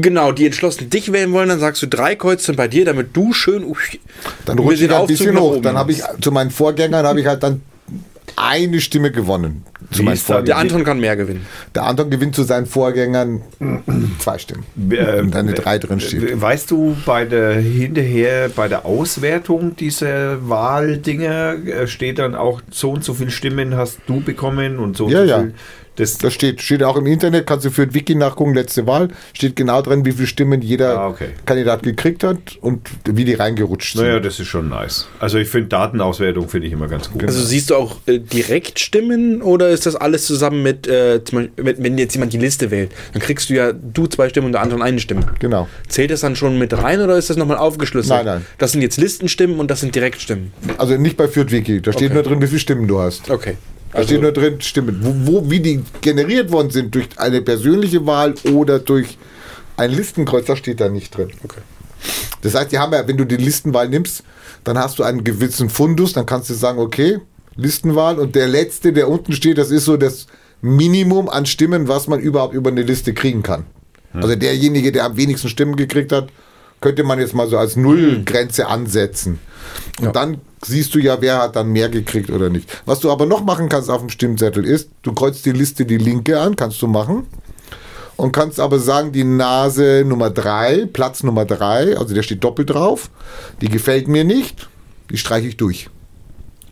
genau, 0.00 0.30
die 0.32 0.46
entschlossen 0.46 0.88
dich 0.90 1.12
wählen 1.12 1.32
wollen, 1.32 1.48
dann 1.48 1.58
sagst 1.58 1.82
du 1.82 1.86
drei 1.86 2.14
Kreuze 2.14 2.52
bei 2.54 2.68
dir, 2.68 2.84
damit 2.84 3.16
du 3.16 3.32
schön 3.32 3.64
uff, 3.64 3.80
Dann 4.46 4.56
den 4.58 4.70
ich 4.70 4.82
ein 4.84 4.92
Aufzug 4.92 5.18
bisschen 5.18 5.38
hoch. 5.40 5.58
Dann 5.60 5.76
habe 5.76 5.90
ich 5.92 6.02
zu 6.20 6.30
meinen 6.30 6.50
Vorgängern 6.50 7.04
habe 7.06 7.20
ich 7.20 7.26
halt 7.26 7.42
dann 7.42 7.62
eine 8.36 8.80
Stimme 8.80 9.10
gewonnen. 9.10 9.64
Zu. 9.90 10.04
Der 10.42 10.56
Anton 10.56 10.84
kann 10.84 11.00
mehr 11.00 11.16
gewinnen. 11.16 11.44
Der 11.74 11.84
Anton 11.84 12.08
gewinnt 12.08 12.34
zu 12.34 12.44
seinen 12.44 12.66
Vorgängern 12.66 13.42
zwei 14.18 14.38
Stimmen. 14.38 14.64
Äh, 14.90 15.20
Und 15.20 15.34
eine 15.36 15.52
3 15.52 15.78
drin 15.78 16.00
steht. 16.00 16.40
Weißt 16.40 16.70
du, 16.70 16.96
bei 17.04 17.24
der 17.24 17.54
hinterher, 17.54 18.48
bei 18.48 18.68
der 18.68 18.86
Auswertung 18.86 19.76
dieser 19.76 20.48
Wahldinger 20.48 21.54
äh, 21.66 21.86
steht 21.86 22.18
dann 22.18 22.34
auch 22.34 22.62
so 22.70 22.92
und 22.92 23.04
so 23.04 23.14
viele 23.14 23.30
Stimmen 23.30 23.76
hast 23.76 23.98
du 24.06 24.20
bekommen 24.20 24.78
und 24.78 24.96
so 24.96 25.06
und 25.06 25.12
Ja, 25.12 25.20
so 25.24 25.24
ja. 25.30 25.40
viel. 25.40 25.54
Das, 25.96 26.16
Das 26.16 26.32
steht, 26.32 26.62
steht 26.62 26.82
auch 26.82 26.96
im 26.96 27.06
Internet, 27.06 27.46
kannst 27.46 27.66
du 27.66 27.70
für 27.70 27.82
ein 27.82 27.92
Wiki 27.92 28.14
nachgucken, 28.14 28.54
letzte 28.54 28.86
Wahl, 28.86 29.08
steht 29.34 29.56
genau 29.56 29.82
drin, 29.82 30.04
wie 30.06 30.12
viele 30.12 30.26
Stimmen 30.26 30.62
jeder 30.62 30.98
Ah, 30.98 31.08
okay. 31.08 31.28
Kandidat 31.44 31.82
gekriegt 31.82 32.24
hat 32.24 32.38
und 32.62 32.88
wie 33.04 33.24
die 33.26 33.34
reingerutscht 33.34 33.94
sind. 33.96 34.06
naja, 34.06 34.18
das 34.20 34.40
ist 34.40 34.46
schon 34.46 34.68
nice. 34.70 35.06
Also 35.20 35.36
ich 35.38 35.48
finde 35.48 35.68
Datenauswertung 35.68 36.48
finde 36.48 36.66
ich 36.68 36.72
immer 36.72 36.88
ganz 36.88 37.10
gut. 37.10 37.22
Also 37.24 37.42
siehst 37.44 37.68
du 37.70 37.76
auch 37.76 37.98
äh, 38.06 38.18
direkt 38.18 38.78
Stimmen 38.78 39.42
oder 39.42 39.68
ist 39.68 39.84
das 39.84 39.94
alles 39.96 40.24
zusammen 40.26 40.62
mit, 40.62 40.86
äh, 40.86 41.22
zum 41.24 41.40
Beispiel, 41.40 41.64
mit, 41.64 41.82
wenn 41.82 41.98
jetzt 41.98 42.14
jemand 42.14 42.32
die 42.32 42.38
Liste 42.38 42.70
wählt, 42.70 42.90
dann 43.12 43.20
kriegst 43.20 43.50
du 43.50 43.54
ja 43.54 43.72
du 43.72 44.06
zwei 44.06 44.28
Stimmen 44.30 44.46
und 44.46 44.52
der 44.52 44.62
Anton 44.62 44.80
eine 44.82 44.98
Stimme. 44.98 45.26
Genau. 45.40 45.68
Zählt 45.88 46.10
das 46.10 46.20
dann 46.20 46.36
schon 46.36 46.58
mit 46.58 46.72
rein 46.76 47.00
oder 47.02 47.18
ist 47.18 47.28
das 47.28 47.36
nochmal 47.36 47.58
aufgeschlüsselt? 47.58 48.24
Nein, 48.24 48.36
nein. 48.36 48.46
Das 48.58 48.72
sind 48.72 48.80
jetzt 48.80 48.96
Listenstimmen 48.96 49.58
und 49.60 49.70
das 49.70 49.80
sind 49.80 49.94
Direktstimmen. 49.94 50.52
Also 50.78 50.96
nicht 50.96 51.16
bei 51.18 51.28
Fürth 51.28 51.50
Wiki, 51.52 51.82
da 51.82 51.92
steht 51.92 52.06
Okay. 52.06 52.14
nur 52.14 52.22
drin, 52.22 52.40
wie 52.40 52.46
viele 52.46 52.60
Stimmen 52.60 52.88
du 52.88 52.98
hast. 53.00 53.30
Okay. 53.30 53.56
Da 53.92 54.02
steht 54.02 54.22
nur 54.22 54.32
drin, 54.32 54.60
Stimmen. 54.60 55.00
Wo, 55.02 55.32
wo, 55.32 55.50
wie 55.50 55.60
die 55.60 55.82
generiert 56.00 56.50
worden 56.50 56.70
sind, 56.70 56.94
durch 56.94 57.08
eine 57.16 57.42
persönliche 57.42 58.06
Wahl 58.06 58.34
oder 58.52 58.78
durch 58.78 59.18
ein 59.76 59.90
Listenkreuz, 59.90 60.46
das 60.46 60.58
steht 60.58 60.80
da 60.80 60.88
nicht 60.88 61.16
drin. 61.16 61.30
Okay. 61.44 61.60
Das 62.40 62.54
heißt, 62.54 62.72
die 62.72 62.78
haben 62.78 62.92
ja, 62.92 63.06
wenn 63.06 63.16
du 63.16 63.24
die 63.24 63.36
Listenwahl 63.36 63.88
nimmst, 63.88 64.24
dann 64.64 64.78
hast 64.78 64.98
du 64.98 65.02
einen 65.02 65.24
gewissen 65.24 65.68
Fundus, 65.68 66.12
dann 66.12 66.26
kannst 66.26 66.50
du 66.50 66.54
sagen, 66.54 66.78
okay, 66.78 67.18
Listenwahl 67.54 68.18
und 68.18 68.34
der 68.34 68.48
letzte, 68.48 68.92
der 68.92 69.08
unten 69.08 69.32
steht, 69.32 69.58
das 69.58 69.70
ist 69.70 69.84
so 69.84 69.96
das 69.96 70.26
Minimum 70.62 71.28
an 71.28 71.44
Stimmen, 71.44 71.88
was 71.88 72.06
man 72.06 72.20
überhaupt 72.20 72.54
über 72.54 72.70
eine 72.70 72.82
Liste 72.82 73.12
kriegen 73.12 73.42
kann. 73.42 73.66
Also 74.14 74.36
derjenige, 74.36 74.92
der 74.92 75.04
am 75.04 75.16
wenigsten 75.16 75.48
Stimmen 75.48 75.76
gekriegt 75.76 76.12
hat, 76.12 76.28
könnte 76.82 77.04
man 77.04 77.18
jetzt 77.18 77.34
mal 77.34 77.48
so 77.48 77.56
als 77.56 77.76
Nullgrenze 77.76 78.66
ansetzen. 78.66 79.38
Und 80.00 80.14
dann 80.14 80.40
siehst 80.64 80.94
du 80.94 80.98
ja, 80.98 81.20
wer 81.20 81.38
hat 81.38 81.56
dann 81.56 81.68
mehr 81.68 81.88
gekriegt 81.88 82.30
oder 82.30 82.50
nicht. 82.50 82.82
Was 82.84 83.00
du 83.00 83.10
aber 83.10 83.24
noch 83.24 83.42
machen 83.42 83.68
kannst 83.68 83.88
auf 83.88 84.00
dem 84.00 84.10
Stimmzettel 84.10 84.64
ist, 84.64 84.90
du 85.02 85.12
kreuzt 85.12 85.46
die 85.46 85.52
Liste 85.52 85.86
die 85.86 85.96
linke 85.96 86.38
an, 86.38 86.56
kannst 86.56 86.82
du 86.82 86.86
machen. 86.86 87.26
Und 88.16 88.32
kannst 88.32 88.60
aber 88.60 88.78
sagen, 88.78 89.10
die 89.12 89.24
Nase 89.24 90.04
Nummer 90.06 90.30
3, 90.30 90.86
Platz 90.92 91.22
Nummer 91.22 91.44
3, 91.44 91.96
also 91.96 92.14
der 92.14 92.22
steht 92.22 92.44
doppelt 92.44 92.70
drauf, 92.70 93.10
die 93.60 93.68
gefällt 93.68 94.06
mir 94.06 94.22
nicht, 94.22 94.68
die 95.10 95.16
streiche 95.16 95.48
ich 95.48 95.56
durch. 95.56 95.88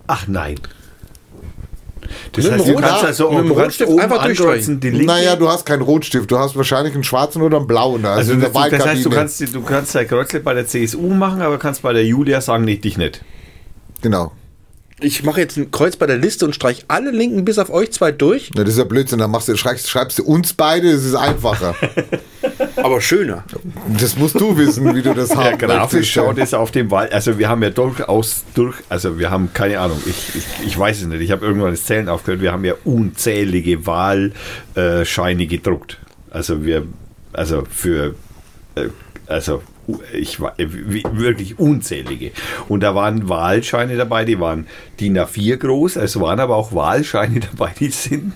Ach 0.07 0.29
nein. 0.29 0.61
Das 2.33 2.45
Mit 2.45 2.53
heißt, 2.55 2.67
du 2.69 2.73
Rot- 2.73 2.83
kannst 2.83 3.05
also 3.05 3.31
mit 3.31 3.39
dem 3.39 3.49
du 3.49 3.55
kannst 3.55 3.65
Rotstift 3.67 3.91
oben 3.91 4.01
einfach 4.01 4.25
durchstreichen. 4.25 4.81
Naja, 5.05 5.37
du 5.37 5.49
hast 5.49 5.67
keinen 5.67 5.83
Rotstift, 5.83 6.31
du 6.31 6.39
hast 6.39 6.57
wahrscheinlich 6.57 6.95
einen 6.95 7.05
schwarzen 7.05 7.43
oder 7.43 7.59
einen 7.59 7.67
blauen. 7.67 8.03
da, 8.03 8.15
also 8.15 8.33
in 8.33 8.41
das, 8.41 8.53
der 8.53 8.71
das 8.71 8.87
heißt, 8.87 9.05
du 9.05 9.11
kannst, 9.11 9.41
du 9.55 9.63
kannst 9.63 9.95
dein 9.95 10.07
Kreuzle 10.09 10.41
bei 10.41 10.55
der 10.55 10.67
CSU 10.67 11.09
machen, 11.09 11.43
aber 11.43 11.59
kannst 11.59 11.83
bei 11.83 11.93
der 11.93 12.05
Julia 12.05 12.41
sagen, 12.41 12.65
nee, 12.65 12.77
dich 12.77 12.97
nicht. 12.99 13.23
Genau. 14.03 14.33
Ich 15.03 15.23
mache 15.25 15.41
jetzt 15.41 15.57
ein 15.57 15.71
Kreuz 15.71 15.97
bei 15.97 16.07
der 16.07 16.19
Liste 16.19 16.45
und 16.45 16.55
streiche 16.55 16.83
alle 16.89 17.11
Linken 17.11 17.45
bis 17.45 17.59
auf 17.59 17.71
euch 17.71 17.91
zwei 17.93 18.13
durch, 18.13 18.51
Ja, 18.55 18.65
das 18.65 18.75
ist 18.75 18.79
ja 18.79 18.85
Blödsinn, 18.85 19.19
dann 19.19 19.31
machst 19.31 19.49
du, 19.49 19.57
schreibst, 19.57 19.89
schreibst 19.89 20.19
du 20.19 20.25
uns 20.25 20.53
beide, 20.53 20.93
das 20.93 21.05
ist 21.05 21.15
einfacher. 21.15 21.75
aber 22.77 23.01
schöner. 23.01 23.45
das 23.99 24.17
musst 24.17 24.39
du 24.39 24.57
wissen, 24.59 24.95
wie 24.95 25.03
du 25.03 25.15
das 25.15 25.31
Ja, 25.31 25.45
haben 25.45 25.59
grafisch 25.59 25.93
möchtest. 25.93 26.13
schaut 26.13 26.39
es 26.39 26.55
auf 26.55 26.71
dem 26.71 26.91
Wahl. 26.91 27.09
Also 27.09 27.39
wir 27.39 27.49
haben 27.49 27.63
ja 27.63 27.71
durchaus 27.71 28.45
durch, 28.55 28.77
also 28.89 29.19
wir 29.19 29.31
haben 29.31 29.51
keine 29.55 29.81
Ahnung, 29.81 30.03
ich, 30.07 30.35
ich, 30.37 30.67
ich 30.67 30.79
weiß 30.79 31.01
es 31.01 31.07
nicht, 31.07 31.21
ich 31.23 31.31
habe 31.31 31.47
irgendwann 31.47 31.71
das 31.71 31.85
Zählen 31.85 32.09
aufgehört, 32.09 32.43
wir 32.43 32.53
haben 32.53 32.65
ja 32.65 32.75
unzählige 32.85 33.87
Wahlscheine 33.87 35.47
gedruckt. 35.47 35.99
Also 36.31 36.65
wir, 36.65 36.85
also 37.33 37.65
für, 37.71 38.15
äh, 38.75 38.89
also 39.27 39.63
ich 40.13 40.39
äh, 40.41 40.67
wirklich 41.13 41.59
unzählige. 41.59 42.33
Und 42.69 42.81
da 42.83 42.95
waren 42.95 43.29
Wahlscheine 43.29 43.97
dabei, 43.97 44.25
die 44.25 44.39
waren 44.41 44.67
DIN 44.99 45.19
A4 45.19 45.57
groß, 45.57 45.97
es 45.97 46.19
waren 46.21 46.41
aber 46.41 46.57
auch 46.57 46.73
Wahlscheine 46.75 47.41
dabei, 47.57 47.73
die 47.79 47.89
sind 47.91 48.33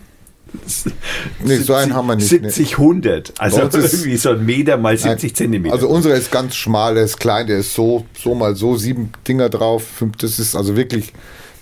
Nee, 1.45 1.57
so 1.57 1.75
einen 1.75 1.95
haben 1.95 2.07
wir 2.07 2.15
nicht, 2.17 2.29
70, 2.29 2.79
100. 2.79 3.33
Also 3.39 3.63
irgendwie 3.63 4.17
so 4.17 4.31
ein 4.31 4.45
Meter 4.47 4.77
mal 4.77 4.97
70 4.97 5.35
Zentimeter. 5.35 5.75
Also 5.75 5.89
unsere 5.89 6.15
ist 6.15 6.31
ganz 6.31 6.55
schmal, 6.55 6.95
der 6.95 7.05
ist 7.05 7.19
klein, 7.19 7.49
der 7.49 7.59
ist 7.59 7.75
so, 7.75 8.05
so 8.17 8.35
mal 8.37 8.55
so, 8.55 8.77
sieben 8.77 9.11
Dinger 9.27 9.49
drauf, 9.49 9.85
fünf, 9.85 10.17
das 10.19 10.39
ist 10.39 10.55
also 10.55 10.77
wirklich 10.77 11.13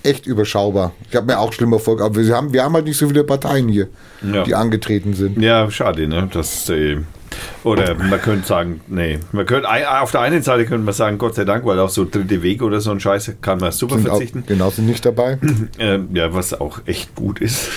echt 0.02 0.26
überschaubar. 0.26 0.92
Ich 1.08 1.16
habe 1.16 1.26
mir 1.26 1.38
auch 1.38 1.52
schlimmer 1.52 1.78
vorgehabt, 1.78 2.14
aber 2.16 2.26
wir 2.26 2.36
haben, 2.36 2.52
wir 2.52 2.64
haben 2.64 2.74
halt 2.74 2.84
nicht 2.84 2.98
so 2.98 3.06
viele 3.08 3.24
Parteien 3.24 3.68
hier, 3.68 3.88
Ja. 4.30 4.42
die 4.44 4.54
angetreten 4.54 5.14
sind. 5.14 5.40
Ja, 5.40 5.70
schade, 5.70 6.06
ne? 6.06 6.28
Das, 6.32 6.68
äh, 6.68 6.98
oder 7.64 7.94
man 7.94 8.20
könnte 8.20 8.46
sagen, 8.46 8.80
nee, 8.88 9.18
man 9.32 9.46
könnte 9.46 9.68
auf 10.00 10.10
der 10.10 10.20
einen 10.22 10.42
Seite 10.42 10.64
könnte 10.66 10.84
man 10.84 10.94
sagen, 10.94 11.18
Gott 11.18 11.34
sei 11.34 11.44
Dank, 11.44 11.64
weil 11.64 11.78
auch 11.78 11.88
so 11.88 12.04
dritte 12.04 12.42
Weg 12.42 12.62
oder 12.62 12.80
so 12.80 12.90
ein 12.90 13.00
Scheiß 13.00 13.32
kann 13.40 13.58
man 13.58 13.72
super 13.72 13.96
Sind 13.96 14.08
verzichten. 14.08 14.44
genau, 14.46 14.70
sind 14.70 14.86
nicht 14.86 15.04
dabei. 15.04 15.38
Ähm, 15.78 16.08
ja, 16.14 16.32
was 16.34 16.54
auch 16.60 16.80
echt 16.86 17.14
gut 17.14 17.40
ist. 17.40 17.68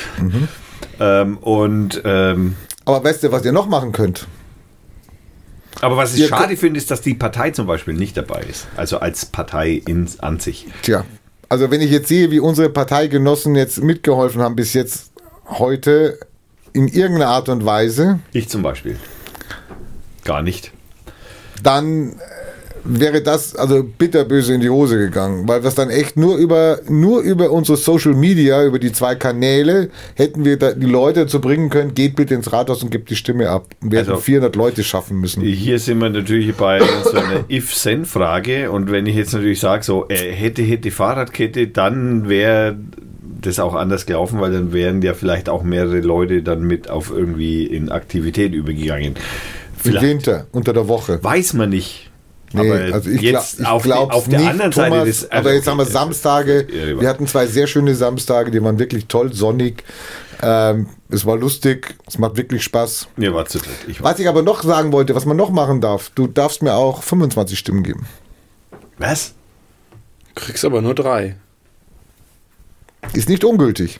Ähm, 0.99 1.37
und 1.37 2.01
ähm, 2.05 2.55
Aber 2.85 3.03
weißt 3.03 3.23
du, 3.23 3.31
was 3.31 3.45
ihr 3.45 3.51
noch 3.51 3.67
machen 3.67 3.91
könnt? 3.91 4.27
aber 5.81 5.97
was 5.97 6.13
ich 6.13 6.21
Ihr 6.21 6.27
schade 6.29 6.55
finde, 6.57 6.77
ist, 6.77 6.89
dass 6.89 7.01
die 7.01 7.13
Partei 7.13 7.51
zum 7.51 7.67
Beispiel 7.67 7.93
nicht 7.93 8.15
dabei 8.17 8.41
ist. 8.49 8.67
Also 8.75 8.99
als 8.99 9.25
Partei 9.25 9.81
in, 9.85 10.07
an 10.19 10.39
sich. 10.39 10.67
Tja, 10.83 11.03
also 11.49 11.69
wenn 11.69 11.81
ich 11.81 11.91
jetzt 11.91 12.07
sehe, 12.07 12.31
wie 12.31 12.39
unsere 12.39 12.69
Parteigenossen 12.69 13.55
jetzt 13.55 13.81
mitgeholfen 13.83 14.41
haben 14.41 14.55
bis 14.55 14.73
jetzt 14.73 15.11
heute, 15.47 16.17
in 16.73 16.87
irgendeiner 16.87 17.27
Art 17.31 17.49
und 17.49 17.65
Weise, 17.65 18.19
Ich 18.33 18.49
zum 18.49 18.61
Beispiel. 18.63 18.97
Gar 20.25 20.41
nicht. 20.41 20.71
dann 21.63 22.09
äh, 22.09 22.13
wäre 22.87 23.21
das 23.23 23.55
also 23.55 23.83
bitterböse 23.83 24.53
in 24.53 24.61
die 24.61 24.69
Hose 24.69 24.97
gegangen, 24.99 25.47
weil 25.47 25.65
es 25.65 25.73
dann 25.73 25.89
echt 25.89 26.17
nur 26.17 26.37
über 26.37 26.79
nur 26.87 27.21
über 27.21 27.49
unsere 27.49 27.77
Social 27.77 28.13
Media, 28.13 28.63
über 28.63 28.77
die 28.77 28.91
zwei 28.91 29.15
Kanäle 29.15 29.89
hätten 30.13 30.45
wir 30.45 30.57
da 30.59 30.71
die 30.73 30.85
Leute 30.85 31.21
dazu 31.21 31.41
bringen 31.41 31.69
können, 31.71 31.95
geht 31.95 32.15
bitte 32.15 32.35
ins 32.35 32.51
Rathaus 32.53 32.83
und 32.83 32.91
gebt 32.91 33.09
die 33.09 33.15
Stimme 33.15 33.49
ab. 33.49 33.67
Wir 33.81 33.99
hätten 34.01 34.11
Also- 34.11 34.21
400 34.21 34.55
Leute 34.55 34.83
schaffen 34.83 35.19
müssen. 35.19 35.41
Hier 35.41 35.79
sind 35.79 35.99
wir 35.99 36.09
natürlich 36.11 36.53
bei 36.55 36.79
so 37.03 37.17
einer 37.17 37.45
If-Sen-Frage. 37.49 38.69
Und 38.69 38.91
wenn 38.91 39.07
ich 39.07 39.15
jetzt 39.15 39.33
natürlich 39.33 39.59
sage, 39.59 39.83
so 39.83 40.07
äh, 40.09 40.31
hätte, 40.31 40.61
hätte 40.61 40.91
Fahrradkette, 40.91 41.67
dann 41.69 42.29
wäre 42.29 42.77
das 43.41 43.59
auch 43.59 43.73
anders 43.75 44.05
gelaufen, 44.05 44.39
weil 44.39 44.51
dann 44.51 44.73
wären 44.73 45.01
ja 45.01 45.13
vielleicht 45.13 45.49
auch 45.49 45.63
mehrere 45.63 45.99
Leute 46.01 46.41
dann 46.43 46.63
mit 46.63 46.89
auf 46.89 47.11
irgendwie 47.11 47.65
in 47.65 47.89
Aktivität 47.89 48.53
übergegangen. 48.53 49.15
Im 49.85 49.91
Vielleicht. 49.91 50.05
Winter, 50.07 50.47
unter 50.51 50.73
der 50.73 50.87
Woche. 50.87 51.23
Weiß 51.23 51.53
man 51.53 51.69
nicht. 51.69 52.09
Nee, 52.53 52.69
aber 52.71 52.93
also 52.93 53.09
ich, 53.09 53.21
jetzt 53.21 53.57
glaub, 53.57 53.77
ich 53.79 53.83
glaub's 53.83 54.15
auf 54.15 54.29
der 54.29 54.39
nicht, 54.39 54.49
anderen 54.49 54.71
Thomas, 54.71 54.89
Seite 54.91 55.05
des. 55.05 55.31
aber 55.31 55.53
jetzt 55.53 55.67
haben 55.67 55.77
wir 55.77 55.83
okay, 55.83 55.91
Samstage. 55.91 56.67
Ja, 56.71 57.01
Wir 57.01 57.09
hatten 57.09 57.27
zwei 57.27 57.47
sehr 57.47 57.67
schöne 57.67 57.95
Samstage, 57.95 58.51
die 58.51 58.63
waren 58.63 58.79
wirklich 58.79 59.07
toll, 59.07 59.33
sonnig. 59.33 59.83
Ähm, 60.41 60.87
es 61.09 61.25
war 61.25 61.37
lustig, 61.37 61.95
es 62.07 62.17
macht 62.17 62.37
wirklich 62.37 62.63
Spaß. 62.63 63.07
Mir 63.17 63.33
war 63.33 63.45
zu 63.45 63.57
dritt. 63.57 63.69
Ich 63.87 64.01
war, 64.01 64.11
Was 64.13 64.19
ich 64.19 64.27
aber 64.29 64.41
noch 64.41 64.63
sagen 64.63 64.91
wollte, 64.93 65.15
was 65.15 65.25
man 65.25 65.35
noch 65.37 65.49
machen 65.49 65.81
darf, 65.81 66.11
du 66.15 66.27
darfst 66.27 66.61
mir 66.61 66.75
auch 66.75 67.03
25 67.03 67.57
Stimmen 67.59 67.83
geben. 67.83 68.05
was? 68.97 69.33
Kriegst 70.35 70.63
aber 70.65 70.81
nur 70.81 70.95
drei. 70.95 71.35
Ist 73.13 73.29
nicht 73.29 73.43
ungültig. 73.43 73.99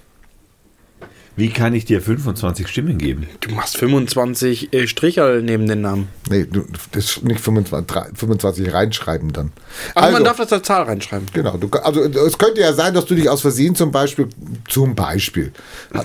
Wie 1.38 1.49
kann 1.49 1.74
ich 1.74 1.84
dir 1.84 2.02
25 2.02 2.66
Stimmen 2.68 2.98
geben? 2.98 3.28
Du 3.41 3.53
machst 3.53 3.76
25 3.78 4.74
äh, 4.74 4.88
Stricherl 4.88 5.41
neben 5.41 5.68
den 5.68 5.82
Namen. 5.82 6.07
Nee, 6.30 6.45
du, 6.45 6.64
das 6.94 7.18
ist 7.18 7.24
nicht 7.24 7.41
25, 7.41 7.88
drei- 7.94 8.07
25 8.14 8.72
reinschreiben 8.74 9.34
dann. 9.34 9.52
Aber 9.95 10.12
man 10.12 10.24
darf 10.24 10.38
das 10.38 10.53
als 10.53 10.66
Zahl 10.66 10.84
reinschreiben. 10.84 11.28
Genau, 11.34 11.57
du, 11.57 11.68
also 11.80 12.02
es 12.03 12.38
könnte 12.38 12.62
ja 12.62 12.72
sein, 12.72 12.94
dass 12.94 13.06
du 13.06 13.16
dich 13.16 13.28
aus 13.30 13.41
Versehen 13.41 13.76
zum 13.76 13.91
Beispiel, 13.91 14.30
zum 14.70 14.95
Beispiel, 14.95 15.52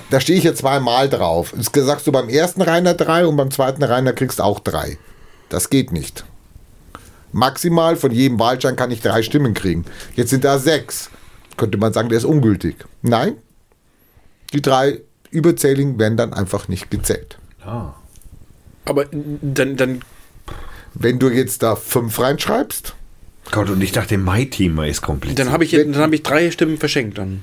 da 0.09 0.19
stehe 0.19 0.37
ich 0.37 0.43
ja 0.43 0.53
zweimal 0.53 1.07
drauf. 1.07 1.53
Jetzt 1.55 1.73
sagst 1.73 2.05
du 2.07 2.11
beim 2.11 2.27
ersten 2.27 2.61
Rainer 2.61 2.93
drei 2.93 3.25
und 3.25 3.37
beim 3.37 3.51
zweiten 3.51 3.83
Rainer 3.83 4.11
kriegst 4.11 4.39
du 4.39 4.43
auch 4.43 4.59
drei. 4.59 4.97
Das 5.47 5.69
geht 5.69 5.93
nicht. 5.93 6.25
Maximal 7.31 7.95
von 7.95 8.11
jedem 8.11 8.37
Wahlschein 8.37 8.75
kann 8.75 8.91
ich 8.91 8.99
drei 8.99 9.23
Stimmen 9.23 9.53
kriegen. 9.53 9.85
Jetzt 10.15 10.31
sind 10.31 10.43
da 10.43 10.59
sechs. 10.59 11.09
Könnte 11.55 11.77
man 11.77 11.93
sagen, 11.93 12.09
der 12.09 12.17
ist 12.17 12.25
ungültig. 12.25 12.75
Nein, 13.01 13.35
die 14.53 14.61
drei 14.61 14.99
überzähligen 15.31 15.97
werden 15.99 16.17
dann 16.17 16.33
einfach 16.33 16.67
nicht 16.67 16.91
gezählt. 16.91 17.37
Aber 18.85 19.05
dann, 19.41 19.77
dann 19.77 20.01
Wenn 20.93 21.19
du 21.19 21.29
jetzt 21.29 21.63
da 21.63 21.75
fünf 21.75 22.19
reinschreibst, 22.19 22.95
Gott, 23.51 23.69
und 23.69 23.81
ich 23.81 23.91
dachte, 23.91 24.17
mein 24.17 24.49
Thema 24.51 24.85
ist 24.87 25.01
kompliziert. 25.01 25.39
Dann 25.39 25.51
habe 25.51 25.63
ich, 25.65 25.71
dann 25.71 25.97
hab 25.97 26.13
ich 26.13 26.23
drei 26.23 26.51
Stimmen 26.51 26.77
verschenkt 26.77 27.17
dann. 27.17 27.41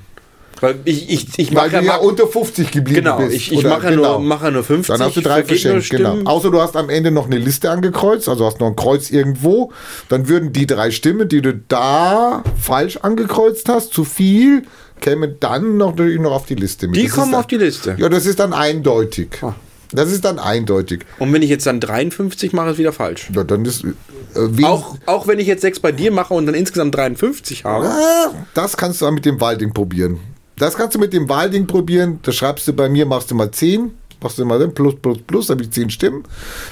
Weil 0.61 0.75
ich, 0.83 1.09
ich, 1.09 1.27
ich 1.39 1.55
weil 1.55 1.69
mache 1.69 1.69
du 1.69 1.75
ja 1.85 1.93
ja, 1.93 1.95
unter 1.97 2.27
50 2.27 2.71
geblieben 2.71 3.03
Genau, 3.03 3.17
bist. 3.19 3.33
ich, 3.33 3.51
ich 3.51 3.59
Oder- 3.59 3.69
mache, 3.69 3.89
genau. 3.89 4.19
nur, 4.19 4.27
mache 4.27 4.51
nur 4.51 4.63
50. 4.63 4.93
Dann 4.93 5.07
hast 5.07 5.15
du 5.15 5.21
drei 5.21 5.43
verschenkt, 5.43 5.89
genau. 5.89 6.17
Außer 6.25 6.51
du 6.51 6.59
hast 6.59 6.75
am 6.75 6.89
Ende 6.89 7.11
noch 7.11 7.27
eine 7.27 7.37
Liste 7.37 7.71
angekreuzt, 7.71 8.27
also 8.27 8.45
hast 8.45 8.59
noch 8.59 8.67
ein 8.67 8.75
Kreuz 8.75 9.09
irgendwo. 9.09 9.71
Dann 10.09 10.27
würden 10.27 10.51
die 10.51 10.67
drei 10.67 10.91
Stimmen, 10.91 11.29
die 11.29 11.41
du 11.41 11.53
da 11.55 12.43
falsch 12.59 12.97
angekreuzt 12.97 13.69
hast, 13.69 13.93
zu 13.93 14.03
viel, 14.03 14.63
kämen 14.99 15.35
dann 15.39 15.77
noch, 15.77 15.91
natürlich 15.91 16.19
noch 16.19 16.31
auf 16.31 16.45
die 16.45 16.55
Liste 16.55 16.87
mit. 16.87 16.97
Die 16.97 17.05
Das 17.05 17.13
kommen 17.13 17.31
dann, 17.31 17.41
auf 17.41 17.47
die 17.47 17.57
Liste. 17.57 17.95
Ja, 17.97 18.09
das 18.09 18.25
ist 18.25 18.39
dann 18.39 18.53
eindeutig. 18.53 19.29
Ah. 19.41 19.55
Das 19.91 20.11
ist 20.11 20.23
dann 20.23 20.37
eindeutig. 20.37 21.01
Und 21.17 21.33
wenn 21.33 21.41
ich 21.41 21.49
jetzt 21.49 21.65
dann 21.65 21.79
53 21.79 22.53
mache, 22.53 22.71
ist 22.71 22.77
wieder 22.77 22.93
falsch. 22.93 23.31
Ja, 23.33 23.43
dann 23.43 23.65
ist, 23.65 23.83
äh, 23.83 24.63
Auch, 24.63 24.97
auch 25.07 25.27
wenn 25.27 25.39
ich 25.39 25.47
jetzt 25.47 25.61
sechs 25.61 25.79
bei 25.79 25.91
dir 25.91 26.11
mache 26.11 26.33
und 26.33 26.45
dann 26.45 26.53
insgesamt 26.53 26.95
53 26.95 27.65
habe. 27.65 27.87
Ah, 27.87 28.31
das 28.53 28.77
kannst 28.77 29.01
du 29.01 29.05
dann 29.05 29.15
mit 29.15 29.25
dem 29.25 29.41
Walding 29.41 29.73
probieren. 29.73 30.19
Das 30.57 30.75
kannst 30.75 30.93
du 30.95 30.99
mit 30.99 31.13
dem 31.13 31.27
Walding 31.27 31.65
probieren. 31.65 32.19
Da 32.21 32.31
schreibst 32.31 32.67
du 32.67 32.73
bei 32.73 32.87
mir, 32.89 33.05
machst 33.05 33.31
du 33.31 33.35
mal 33.35 33.49
10, 33.49 33.91
machst 34.21 34.37
du 34.37 34.45
mal 34.45 34.59
dann 34.59 34.73
plus, 34.73 34.95
plus, 35.01 35.17
plus, 35.25 35.49
habe 35.49 35.63
ich 35.63 35.71
10 35.71 35.89
Stimmen. 35.89 36.23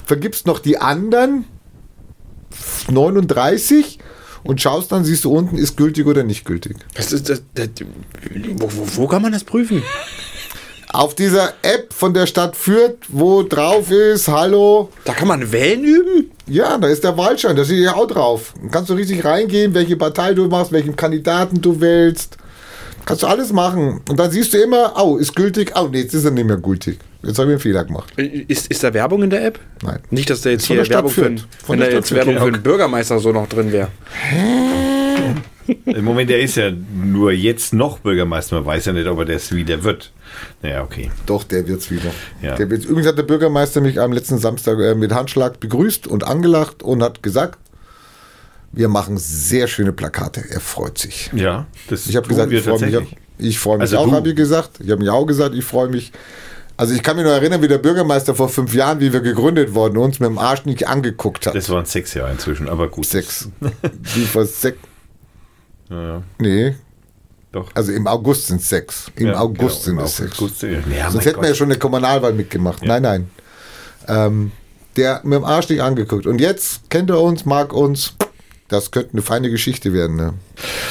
Vergibst 0.06 0.46
noch 0.46 0.60
die 0.60 0.78
anderen 0.78 1.46
39 2.90 4.00
und 4.48 4.62
schaust 4.62 4.92
dann, 4.92 5.04
siehst 5.04 5.26
du 5.26 5.32
unten, 5.32 5.58
ist 5.58 5.78
gültig 5.78 6.08
oder 6.08 6.24
nicht 6.24 6.46
gültig. 6.46 6.78
Das 6.96 7.12
ist, 7.12 7.30
das, 7.30 7.42
das, 7.54 7.70
wo, 8.56 8.70
wo, 8.96 9.08
kann 9.08 9.22
man 9.22 9.32
das 9.32 9.44
prüfen? 9.44 9.84
Auf 10.92 11.16
dieser 11.16 11.54
App 11.62 11.94
von 11.94 12.14
der 12.14 12.26
Stadt 12.28 12.56
Fürth, 12.56 12.98
wo 13.10 13.44
drauf 13.44 13.92
ist, 13.92 14.30
hallo, 14.30 14.90
Da 15.04 15.14
kann 15.14 15.28
man 15.28 15.52
wählen 15.52 15.84
üben? 15.84 16.32
ja, 16.48 16.78
da 16.78 16.88
ist 16.88 17.04
der 17.04 17.18
Wahlschein, 17.18 17.56
da 17.58 17.66
steht 17.66 17.84
ja 17.84 17.96
auch 17.96 18.08
drauf. 18.08 18.54
Dann 18.60 18.72
kannst 18.72 18.90
du 18.90 18.94
richtig 18.94 19.26
reingehen, 19.26 19.74
welche 19.74 19.98
Partei 19.98 20.34
du 20.34 20.48
machst, 20.48 20.72
welchen 20.72 20.96
Kandidaten 20.96 21.62
du 21.62 21.82
wählst. 21.82 22.38
Kannst 23.08 23.24
du 23.24 23.28
alles 23.28 23.52
machen. 23.54 24.02
Und 24.10 24.20
dann 24.20 24.30
siehst 24.30 24.54
du 24.54 24.58
immer, 24.62 24.94
oh, 25.02 25.18
ist 25.18 25.36
gültig, 25.36 25.72
oh, 25.76 25.88
nee, 25.92 26.02
jetzt 26.02 26.14
ist 26.14 26.26
er 26.26 26.32
nicht 26.32 26.46
mehr 26.46 26.58
gültig. 26.58 27.00
Jetzt 27.24 27.40
habe 27.40 27.48
ich 27.50 27.54
einen 27.54 27.60
Fehler 27.62 27.84
gemacht. 27.86 28.14
Ist, 28.18 28.68
ist 28.68 28.84
da 28.84 28.94
Werbung 28.94 29.24
in 29.24 29.30
der 29.30 29.46
App? 29.46 29.60
Nein. 29.82 30.00
Nicht, 30.12 30.30
dass 30.30 30.42
da 30.42 30.50
jetzt 30.52 30.66
hier 30.66 30.76
der 30.76 30.86
Stadt 30.86 30.98
Werbung 30.98 31.12
für, 31.12 31.26
einen- 31.26 31.44
wenn 31.68 31.80
der 31.80 31.90
da 31.90 31.96
jetzt 31.96 32.14
Werbung 32.14 32.36
für 32.38 32.44
einen 32.44 32.62
Bürgermeister 32.62 33.18
so 33.20 33.32
noch 33.32 33.48
drin 33.50 33.72
wäre. 33.72 33.88
Im 35.86 36.06
Moment, 36.06 36.30
der 36.30 36.40
ist 36.40 36.56
ja 36.56 36.72
nur 36.72 37.32
jetzt 37.34 37.74
noch 37.74 38.00
Bürgermeister. 38.00 38.56
Man 38.56 38.66
weiß 38.66 38.86
ja 38.86 38.94
nicht, 38.94 39.08
ob 39.08 39.20
er 39.20 39.26
das 39.26 39.54
wieder 39.54 39.84
wird. 39.84 40.12
Naja, 40.62 40.84
okay. 40.84 41.12
Doch, 41.26 41.44
der 41.44 41.68
wird's 41.68 41.92
wieder. 41.92 42.12
Ja. 42.42 42.56
Der 42.56 42.70
wird's. 42.70 42.86
Übrigens 42.86 43.08
hat 43.08 43.18
der 43.18 43.24
Bürgermeister 43.24 43.82
mich 43.82 44.00
am 44.00 44.14
letzten 44.14 44.38
Samstag 44.38 44.80
äh, 44.80 44.96
mit 44.96 45.14
Handschlag 45.14 45.60
begrüßt 45.60 46.08
und 46.08 46.24
angelacht 46.26 46.84
und 46.84 47.04
hat 47.04 47.22
gesagt, 47.22 47.60
wir 48.72 48.88
machen 48.90 49.18
sehr 49.18 49.68
schöne 49.68 49.92
Plakate. 49.94 50.44
Er 50.50 50.60
freut 50.60 50.98
sich. 50.98 51.32
Ja, 51.34 51.66
das 51.90 52.08
Ich 52.08 52.16
habe 52.16 52.28
gesagt, 52.28 52.52
ich 52.52 52.64
freue 52.64 52.80
mich, 52.80 53.16
ich 53.38 53.60
freu 53.60 53.74
mich 53.76 53.82
Also 53.82 53.98
auch, 53.98 54.12
habe 54.12 54.30
ich 54.30 54.36
gesagt. 54.36 54.80
Ich 54.80 54.90
habe 54.92 55.00
mich 55.02 55.10
auch 55.10 55.26
gesagt, 55.26 55.56
ich 55.56 55.64
freue 55.66 55.90
mich. 55.90 56.12
Also 56.80 56.94
ich 56.94 57.02
kann 57.02 57.16
mich 57.16 57.26
noch 57.26 57.32
erinnern, 57.32 57.62
wie 57.64 57.68
der 57.68 57.80
Bürgermeister 57.80 58.36
vor 58.36 58.50
fünf 58.50 58.74
Jahren, 58.76 59.00
wie 59.00 59.12
wir 59.12 59.22
gegründet 59.22 59.74
wurden, 59.74 59.98
uns 59.98 60.20
mit 60.20 60.30
dem 60.30 60.38
Arsch 60.38 60.66
nicht 60.66 60.88
angeguckt 60.88 61.48
hat. 61.48 61.56
Das 61.56 61.70
waren 61.70 61.86
sechs 61.86 62.14
Jahre 62.14 62.32
inzwischen, 62.32 62.70
aber 62.70 62.88
gut. 62.88 63.06
Sechs. 63.08 63.50
Wie 64.14 64.26
vor 64.26 64.46
sechs? 64.46 64.78
Ja, 65.90 66.04
ja. 66.04 66.24
Nee, 66.38 66.76
Doch. 67.52 67.70
also 67.74 67.92
im 67.92 68.06
August 68.06 68.48
sind 68.48 68.62
es 68.62 68.70
sechs. 68.70 69.10
Im 69.16 69.28
Ja, 69.28 69.40
August 69.40 69.86
genau, 69.86 69.96
sind 69.96 70.00
im 70.00 70.06
es 70.06 70.18
sechs. 70.18 70.38
August, 70.40 70.62
ja. 70.64 70.70
Ja, 70.96 71.10
Sonst 71.10 71.26
hätten 71.26 71.38
wir 71.38 71.46
ja 71.46 71.50
Gott. 71.50 71.58
schon 71.58 71.72
eine 71.72 71.80
Kommunalwahl 71.80 72.34
mitgemacht. 72.34 72.84
Nein, 72.86 73.02
nein. 73.02 73.30
Ähm, 74.08 74.52
der 74.98 75.22
mit 75.24 75.34
dem 75.34 75.46
Arsch 75.46 75.70
nicht 75.70 75.82
angeguckt. 75.82 76.28
Und 76.28 76.40
jetzt 76.40 76.90
kennt 76.92 77.10
er 77.10 77.22
uns, 77.22 77.46
mag 77.46 77.74
uns. 77.74 78.14
Das 78.70 78.92
könnte 78.92 79.12
eine 79.14 79.22
feine 79.22 79.50
Geschichte 79.50 79.94
werden. 79.94 80.18
Ne? 80.18 80.34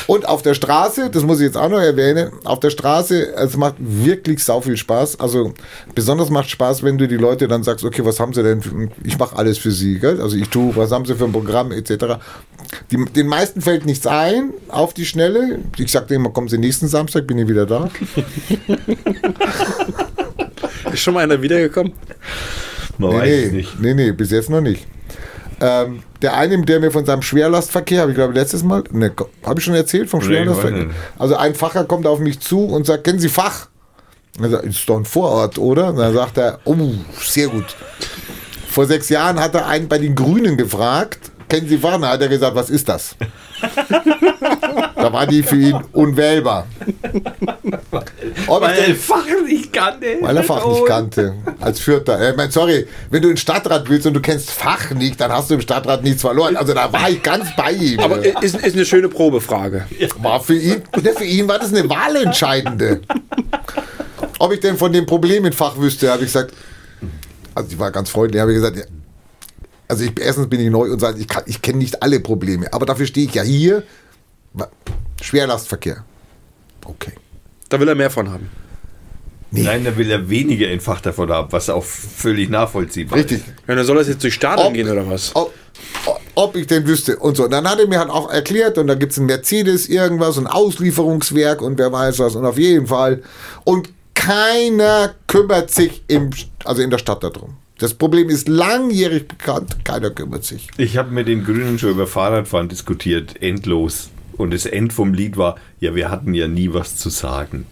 Und 0.06 0.26
auf 0.26 0.40
der 0.40 0.54
Straße, 0.54 1.10
das 1.10 1.24
muss 1.24 1.40
ich 1.40 1.44
jetzt 1.44 1.58
auch 1.58 1.68
noch 1.68 1.80
erwähnen, 1.80 2.30
auf 2.44 2.58
der 2.60 2.70
Straße, 2.70 3.34
es 3.34 3.54
macht 3.58 3.74
wirklich 3.78 4.42
sau 4.42 4.62
viel 4.62 4.78
Spaß. 4.78 5.20
Also 5.20 5.52
besonders 5.94 6.30
macht 6.30 6.48
Spaß, 6.48 6.82
wenn 6.84 6.96
du 6.96 7.06
die 7.06 7.18
Leute 7.18 7.48
dann 7.48 7.62
sagst, 7.64 7.84
okay, 7.84 8.02
was 8.02 8.18
haben 8.18 8.32
sie 8.32 8.42
denn? 8.42 8.62
Für, 8.62 8.88
ich 9.04 9.18
mache 9.18 9.36
alles 9.36 9.58
für 9.58 9.72
sie. 9.72 9.98
Gell? 9.98 10.22
Also 10.22 10.36
ich 10.36 10.48
tue, 10.48 10.74
was 10.74 10.90
haben 10.90 11.04
sie 11.04 11.16
für 11.16 11.24
ein 11.26 11.32
Programm 11.32 11.70
etc. 11.70 12.16
Die, 12.90 13.04
den 13.04 13.26
meisten 13.26 13.60
fällt 13.60 13.84
nichts 13.84 14.06
ein 14.06 14.54
auf 14.68 14.94
die 14.94 15.04
Schnelle. 15.04 15.58
Ich 15.76 15.92
sage 15.92 16.06
denen 16.06 16.24
immer, 16.24 16.32
kommen 16.32 16.48
sie 16.48 16.56
nächsten 16.56 16.88
Samstag, 16.88 17.26
bin 17.26 17.36
ich 17.38 17.46
wieder 17.48 17.66
da. 17.66 17.90
Ist 20.92 21.00
schon 21.00 21.14
mal 21.14 21.24
einer 21.24 21.40
wiedergekommen? 21.42 21.92
Man 22.98 23.10
Nee, 23.10 23.16
weiß 23.18 23.28
es 23.46 23.50
nee, 23.52 23.56
nicht. 23.58 23.80
nee, 23.80 23.94
nee, 23.94 24.12
bis 24.12 24.30
jetzt 24.30 24.48
noch 24.50 24.60
nicht. 24.62 24.86
Ähm, 25.60 26.02
der 26.20 26.36
eine, 26.36 26.60
der 26.62 26.80
mir 26.80 26.90
von 26.90 27.06
seinem 27.06 27.22
Schwerlastverkehr, 27.22 28.02
habe 28.02 28.10
ich 28.10 28.16
glaube 28.16 28.34
letztes 28.34 28.62
Mal, 28.62 28.84
ne, 28.90 29.12
habe 29.44 29.58
ich 29.58 29.64
schon 29.64 29.74
erzählt 29.74 30.10
vom 30.10 30.20
Schwerlastverkehr. 30.20 30.88
Also 31.18 31.36
ein 31.36 31.54
Facher 31.54 31.84
kommt 31.84 32.06
auf 32.06 32.18
mich 32.18 32.40
zu 32.40 32.64
und 32.64 32.86
sagt, 32.86 33.04
kennen 33.04 33.18
Sie 33.18 33.28
Fach? 33.28 33.68
Er 34.40 34.50
sagt, 34.50 34.64
ist 34.64 34.86
doch 34.88 34.98
ein 34.98 35.06
Vorort, 35.06 35.58
oder? 35.58 35.88
Und 35.88 35.96
dann 35.96 36.12
sagt 36.12 36.36
er, 36.36 36.58
oh, 36.64 36.76
sehr 37.18 37.48
gut. 37.48 37.64
Vor 38.68 38.84
sechs 38.84 39.08
Jahren 39.08 39.40
hat 39.40 39.54
er 39.54 39.66
einen 39.66 39.88
bei 39.88 39.96
den 39.98 40.14
Grünen 40.14 40.58
gefragt, 40.58 41.30
kennen 41.48 41.68
Sie 41.68 41.78
Fach? 41.78 41.92
Dann 41.92 42.06
hat 42.06 42.20
er 42.20 42.28
gesagt, 42.28 42.54
was 42.54 42.68
ist 42.68 42.88
das? 42.88 43.16
da 44.94 45.12
war 45.12 45.26
die 45.26 45.42
für 45.42 45.56
ihn 45.56 45.80
unwählbar. 45.92 46.66
Ob 48.48 48.62
ich 48.68 48.76
denn- 48.84 48.96
Fach 48.96 49.24
nicht 49.44 49.72
kannte. 49.72 50.18
weil 50.20 50.36
er 50.36 50.42
Fach 50.44 50.66
nicht 50.66 50.86
kannte. 50.86 51.34
Als 51.60 51.80
Vierter. 51.80 52.18
Äh, 52.20 52.34
mein, 52.36 52.50
sorry, 52.50 52.86
wenn 53.10 53.22
du 53.22 53.28
in 53.28 53.34
den 53.34 53.38
Stadtrat 53.38 53.88
willst 53.88 54.06
und 54.06 54.14
du 54.14 54.20
kennst 54.20 54.50
Fach 54.50 54.90
nicht, 54.90 55.20
dann 55.20 55.32
hast 55.32 55.50
du 55.50 55.54
im 55.54 55.60
Stadtrat 55.60 56.02
nichts 56.02 56.22
verloren. 56.22 56.56
Also 56.56 56.74
da 56.74 56.92
war 56.92 57.08
ich 57.10 57.22
ganz 57.22 57.48
bei 57.56 57.72
ihm. 57.72 58.00
Aber 58.00 58.24
ist, 58.42 58.56
ist 58.56 58.74
eine 58.74 58.84
schöne 58.84 59.08
Probefrage. 59.08 59.86
war 60.20 60.40
für 60.40 60.54
ihn, 60.56 60.82
ne, 61.02 61.12
für 61.16 61.24
ihn 61.24 61.48
war 61.48 61.58
das 61.58 61.72
eine 61.72 61.88
wahlentscheidende. 61.88 63.00
Ob 64.38 64.52
ich 64.52 64.60
denn 64.60 64.76
von 64.76 64.92
dem 64.92 65.06
Problem 65.06 65.42
mit 65.42 65.54
Fach 65.54 65.76
wüsste, 65.78 66.10
habe 66.10 66.22
ich 66.22 66.28
gesagt. 66.32 66.52
Also 67.54 67.70
ich 67.72 67.78
war 67.78 67.90
ganz 67.90 68.10
freundlich, 68.10 68.40
habe 68.40 68.52
ich 68.52 68.56
gesagt, 68.56 68.76
ja, 68.76 68.84
also 69.88 70.04
ich, 70.04 70.12
erstens 70.20 70.48
bin 70.48 70.60
ich 70.60 70.68
neu 70.70 70.90
und 70.92 70.98
sage, 71.00 71.18
ich, 71.20 71.26
kann- 71.28 71.44
ich 71.46 71.62
kenne 71.62 71.78
nicht 71.78 72.02
alle 72.02 72.20
Probleme, 72.20 72.72
aber 72.72 72.84
dafür 72.86 73.06
stehe 73.06 73.26
ich 73.26 73.34
ja 73.34 73.42
hier. 73.42 73.82
Schwerlastverkehr. 75.22 76.04
Okay. 76.84 77.12
Da 77.68 77.80
will 77.80 77.88
er 77.88 77.94
mehr 77.94 78.10
von 78.10 78.30
haben. 78.30 78.50
Nein, 79.50 79.84
da 79.84 79.96
will 79.96 80.10
er 80.10 80.28
weniger 80.28 80.68
einfach 80.68 81.00
davon 81.00 81.30
haben, 81.30 81.50
was 81.52 81.70
auch 81.70 81.84
völlig 81.84 82.50
nachvollziehbar 82.50 83.18
Richtig. 83.18 83.38
ist. 83.38 83.46
Ja, 83.66 83.74
dann 83.74 83.86
soll 83.86 83.96
das 83.96 84.08
jetzt 84.08 84.22
durch 84.22 84.34
Stadion 84.34 84.66
Ob- 84.68 84.74
gehen 84.74 84.88
oder 84.90 85.08
was? 85.08 85.30
Ob, 85.34 85.54
ob 86.34 86.56
ich 86.56 86.66
denn 86.66 86.86
wüsste 86.86 87.16
und 87.16 87.36
so. 87.36 87.44
Und 87.44 87.52
dann 87.52 87.68
hat 87.68 87.78
er 87.78 87.86
mir 87.86 87.98
halt 88.00 88.10
auch 88.10 88.30
erklärt 88.30 88.76
und 88.76 88.88
da 88.88 88.94
gibt 88.94 89.12
es 89.12 89.18
ein 89.18 89.26
Mercedes, 89.26 89.88
irgendwas, 89.88 90.36
ein 90.36 90.46
Auslieferungswerk 90.46 91.62
und 91.62 91.78
wer 91.78 91.90
weiß 91.92 92.18
was 92.18 92.34
und 92.34 92.44
auf 92.44 92.58
jeden 92.58 92.86
Fall. 92.88 93.22
Und 93.64 93.88
keiner 94.14 95.14
kümmert 95.26 95.70
sich 95.70 96.02
im, 96.08 96.30
also 96.64 96.82
in 96.82 96.90
der 96.90 96.98
Stadt 96.98 97.22
darum. 97.22 97.54
Das 97.78 97.94
Problem 97.94 98.28
ist 98.30 98.48
langjährig 98.48 99.28
bekannt, 99.28 99.84
keiner 99.84 100.10
kümmert 100.10 100.44
sich. 100.44 100.68
Ich 100.78 100.96
habe 100.96 101.10
mit 101.12 101.28
den 101.28 101.44
Grünen 101.44 101.78
schon 101.78 101.90
über 101.90 102.06
Fahrradfahren 102.06 102.68
diskutiert, 102.68 103.40
endlos. 103.42 104.08
Und 104.36 104.52
das 104.52 104.66
End 104.66 104.92
vom 104.92 105.14
Lied 105.14 105.36
war, 105.36 105.56
ja, 105.80 105.94
wir 105.94 106.10
hatten 106.10 106.34
ja 106.34 106.48
nie 106.48 106.72
was 106.72 106.96
zu 106.96 107.10
sagen. 107.10 107.66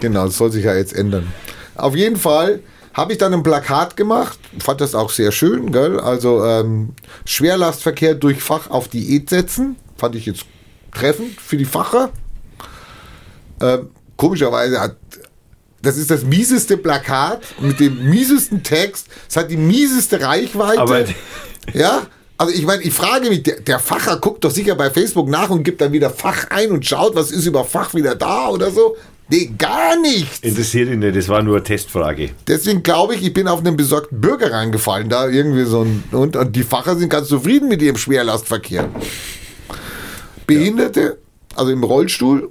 Genau, 0.00 0.26
das 0.26 0.36
soll 0.38 0.52
sich 0.52 0.64
ja 0.64 0.74
jetzt 0.74 0.94
ändern. 0.94 1.26
Auf 1.74 1.96
jeden 1.96 2.16
Fall 2.16 2.60
habe 2.94 3.12
ich 3.12 3.18
dann 3.18 3.32
ein 3.32 3.42
Plakat 3.42 3.96
gemacht, 3.96 4.38
fand 4.58 4.80
das 4.80 4.94
auch 4.94 5.10
sehr 5.10 5.30
schön, 5.30 5.70
gell? 5.72 6.00
Also 6.00 6.44
ähm, 6.44 6.90
Schwerlastverkehr 7.24 8.14
durch 8.14 8.42
Fach 8.42 8.70
auf 8.70 8.88
Diät 8.88 9.30
setzen, 9.30 9.76
fand 9.96 10.16
ich 10.16 10.26
jetzt 10.26 10.44
treffend 10.92 11.40
für 11.40 11.56
die 11.56 11.64
Facher. 11.64 12.10
Ähm, 13.60 13.90
komischerweise 14.16 14.80
hat 14.80 14.96
das 15.80 15.96
ist 15.96 16.10
das 16.10 16.24
mieseste 16.24 16.76
Plakat 16.76 17.42
mit 17.60 17.78
dem 17.78 18.10
miesesten 18.10 18.64
Text. 18.64 19.06
Es 19.28 19.36
hat 19.36 19.50
die 19.50 19.56
mieseste 19.56 20.20
Reichweite. 20.20 20.80
Aber 20.80 21.04
Ja, 21.72 22.06
also 22.38 22.54
ich 22.54 22.64
meine, 22.64 22.82
ich 22.82 22.94
frage 22.94 23.28
mich, 23.28 23.42
der, 23.42 23.60
der 23.60 23.80
Facher 23.80 24.16
guckt 24.18 24.44
doch 24.44 24.50
sicher 24.50 24.76
bei 24.76 24.90
Facebook 24.90 25.28
nach 25.28 25.50
und 25.50 25.64
gibt 25.64 25.80
dann 25.80 25.92
wieder 25.92 26.08
Fach 26.08 26.46
ein 26.50 26.70
und 26.70 26.86
schaut, 26.86 27.16
was 27.16 27.32
ist 27.32 27.46
über 27.46 27.64
Fach 27.64 27.94
wieder 27.94 28.14
da 28.14 28.48
oder 28.48 28.70
so. 28.70 28.96
Nee, 29.30 29.50
gar 29.58 30.00
nichts. 30.00 30.38
interessiert 30.40 30.88
ihn 30.88 31.00
nicht, 31.00 31.16
das 31.16 31.28
war 31.28 31.42
nur 31.42 31.56
eine 31.56 31.64
Testfrage. 31.64 32.30
Deswegen 32.46 32.82
glaube 32.82 33.14
ich, 33.14 33.22
ich 33.22 33.34
bin 33.34 33.46
auf 33.46 33.58
einen 33.58 33.76
besorgten 33.76 34.20
Bürger 34.20 34.52
reingefallen, 34.52 35.10
da 35.10 35.28
irgendwie 35.28 35.64
so 35.64 35.82
ein, 35.82 36.04
und, 36.12 36.34
und 36.34 36.56
die 36.56 36.62
Facher 36.62 36.96
sind 36.96 37.10
ganz 37.10 37.28
zufrieden 37.28 37.68
mit 37.68 37.82
ihrem 37.82 37.98
Schwerlastverkehr. 37.98 38.88
Behinderte, 40.46 41.18
also 41.56 41.70
im 41.72 41.84
Rollstuhl, 41.84 42.50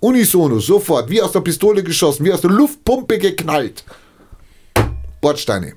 unisono, 0.00 0.60
sofort, 0.60 1.10
wie 1.10 1.20
aus 1.20 1.32
der 1.32 1.40
Pistole 1.40 1.82
geschossen, 1.82 2.24
wie 2.24 2.32
aus 2.32 2.40
der 2.40 2.50
Luftpumpe 2.50 3.18
geknallt. 3.18 3.84
Bordsteine. 5.20 5.74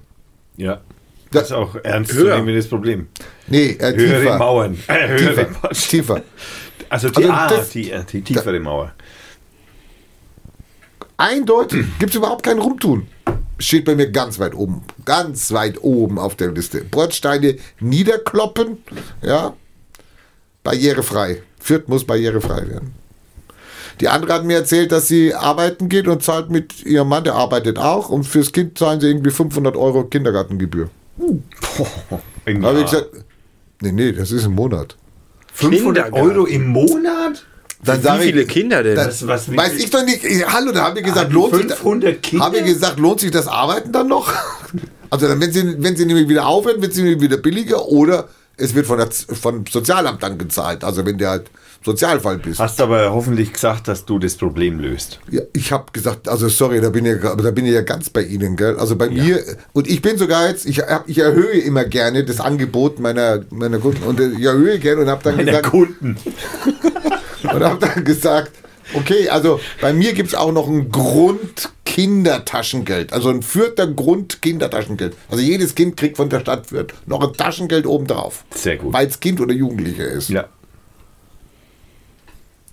Ja. 0.56 0.80
Das 1.32 1.44
ist 1.46 1.52
auch 1.54 1.76
ernst 1.84 2.12
zu 2.12 2.18
Höher. 2.18 2.38
nehmendes 2.38 2.68
Problem. 2.68 3.08
Nee, 3.48 3.78
äh, 3.80 3.94
Höhere 3.96 4.22
tiefer. 4.22 4.38
Mauern. 4.38 4.78
Äh, 4.88 5.08
höhere 5.08 5.18
Tiefer. 5.18 5.50
Mauern. 5.62 5.74
tiefer. 5.74 6.24
Also, 6.90 7.10
die, 7.10 7.24
Also 7.24 7.32
ah, 7.34 7.48
das- 7.50 7.70
die, 7.70 7.92
äh, 7.92 8.04
die 8.04 8.22
tiefere 8.22 8.60
Mauer. 8.60 8.92
Eindeutig 11.18 11.86
gibt 12.00 12.12
es 12.12 12.16
überhaupt 12.18 12.44
kein 12.44 12.60
Rumtun. 12.60 13.08
Steht 13.60 13.86
bei 13.86 13.96
mir 13.96 14.10
ganz 14.12 14.40
weit 14.40 14.56
oben. 14.56 14.84
Ganz 15.06 15.52
weit 15.52 15.84
oben 15.84 16.18
auf 16.18 16.36
der 16.36 16.52
Liste. 16.52 16.84
Bordsteine 16.84 17.58
niederkloppen. 17.80 18.80
Ja. 19.22 19.54
Barrierefrei. 20.64 21.44
Fürth 21.60 21.88
muss 21.88 22.06
barrierefrei 22.06 22.68
werden. 22.70 22.94
Die 24.00 24.08
andere 24.08 24.34
hat 24.34 24.46
mir 24.46 24.58
erzählt, 24.58 24.92
dass 24.92 25.08
sie 25.08 25.36
arbeiten 25.36 25.88
geht 25.90 26.08
und 26.08 26.24
zahlt 26.24 26.50
mit 26.50 26.84
ihrem 26.86 27.08
Mann, 27.10 27.24
der 27.24 27.36
arbeitet 27.36 27.78
auch. 27.78 28.10
Und 28.10 28.24
fürs 28.24 28.52
Kind 28.52 28.80
zahlen 28.80 29.00
sie 29.00 29.08
irgendwie 29.08 29.30
500 29.30 29.76
Euro 29.76 30.06
Kindergartengebühr. 30.06 30.90
Im 32.46 32.62
Da 32.62 32.68
habe 32.70 32.80
ich 32.80 32.86
gesagt, 32.86 33.10
nee, 33.82 33.92
nee, 33.92 34.12
das 34.12 34.32
ist 34.32 34.46
im 34.46 34.54
Monat. 34.54 34.96
500 35.54 36.06
Kindergarten. 36.06 36.30
Euro 36.38 36.46
im 36.46 36.68
Monat? 36.68 37.46
Dann 37.84 37.98
Wie 38.00 38.04
sage 38.04 38.24
viele 38.24 38.42
ich, 38.44 38.48
Kinder 38.48 38.84
denn? 38.84 38.96
Das- 38.96 39.26
was- 39.28 39.54
weiß 39.56 39.74
ich 39.76 39.90
doch 39.90 40.06
nicht. 40.06 40.24
Ich- 40.24 40.46
Hallo, 40.48 40.72
da 40.72 40.84
habe 40.84 41.00
ich 41.00 41.06
gesagt, 41.06 41.32
Ah, 41.32 41.34
lohnt 41.34 41.56
sich, 41.56 41.66
500 41.66 42.22
Kinder? 42.22 42.46
habe 42.46 42.58
ich 42.60 42.66
gesagt, 42.66 43.00
lohnt 43.00 43.20
sich 43.20 43.32
das 43.32 43.48
Arbeiten 43.48 43.92
dann 43.92 44.08
noch? 44.08 44.32
Also 45.10 45.28
dann, 45.28 45.42
wenn 45.42 45.52
sie, 45.52 45.76
wenn 45.84 45.96
sie 45.96 46.06
nämlich 46.06 46.30
wieder 46.30 46.46
aufhören, 46.48 46.82
wird 46.82 46.94
sie 46.94 47.02
nämlich 47.04 47.22
wieder 47.22 47.38
billiger 47.38 47.86
oder 47.88 48.30
es 48.56 48.74
wird 48.76 48.86
von 48.86 48.98
der, 49.00 49.10
vom 49.12 49.66
Sozialamt 49.70 50.22
dann 50.24 50.38
gezahlt. 50.38 50.84
Also 50.84 51.06
wenn 51.06 51.18
du 51.18 51.28
halt 51.28 51.50
Sozialfall 51.84 52.38
bist. 52.38 52.60
Hast 52.60 52.80
aber 52.80 53.12
hoffentlich 53.12 53.54
gesagt, 53.54 53.88
dass 53.88 54.06
du 54.06 54.20
das 54.20 54.36
Problem 54.36 54.80
löst. 54.80 55.20
Ja, 55.30 55.42
ich 55.54 55.72
habe 55.72 55.92
gesagt, 55.92 56.28
also 56.28 56.48
sorry, 56.48 56.80
da 56.80 56.90
bin 56.90 57.06
ich, 57.06 57.22
da 57.22 57.52
bin 57.52 57.66
ich 57.66 57.74
ja 57.74 57.82
ganz 57.82 58.10
bei 58.10 58.22
Ihnen, 58.22 58.56
gell? 58.56 58.78
Also 58.78 58.96
bei 58.96 59.10
mir 59.10 59.44
und 59.74 59.90
ich 59.90 60.02
bin 60.02 60.18
sogar 60.18 60.48
jetzt, 60.48 60.66
ich, 60.66 60.82
ich 61.08 61.18
erhöhe 61.18 61.60
immer 61.60 61.86
gerne 61.86 62.24
das 62.24 62.40
Angebot 62.40 63.00
meiner 63.00 63.42
meiner 63.50 63.80
Kunden 63.80 64.04
und 64.04 64.20
äh, 64.20 64.30
ich 64.30 64.46
erhöhe 64.46 64.80
gerne 64.80 65.02
und 65.02 65.10
habe 65.10 65.24
dann 65.24 65.38
Meiner 65.38 65.52
gesagt, 65.52 65.72
Kunden. 65.72 66.18
und 67.44 67.64
habe 67.64 67.80
dann 67.80 68.04
gesagt, 68.04 68.52
okay, 68.94 69.30
also 69.30 69.60
bei 69.80 69.94
mir 69.94 70.14
gibt 70.14 70.30
es 70.30 70.36
auch 70.36 70.52
noch 70.52 70.68
ein 70.68 70.92
Grund-Kindertaschengeld. 70.92 73.14
Also 73.14 73.30
ein 73.30 73.42
vierter 73.42 73.88
Grund-Kindertaschengeld. 73.88 75.16
Also 75.30 75.42
jedes 75.44 75.74
Kind 75.76 75.96
kriegt 75.98 76.18
von 76.18 76.30
der 76.30 76.42
Stadt 76.42 76.68
Fürth 76.68 76.94
noch 77.06 77.28
ein 77.28 77.34
Taschengeld 77.34 77.88
obendrauf. 77.88 78.44
Sehr 78.54 78.78
gut. 78.78 78.94
Weil 78.94 79.08
es 79.08 79.20
Kind 79.20 79.42
oder 79.42 79.54
Jugendlicher 79.54 80.06
ist. 80.06 80.30
Ja. 80.30 80.46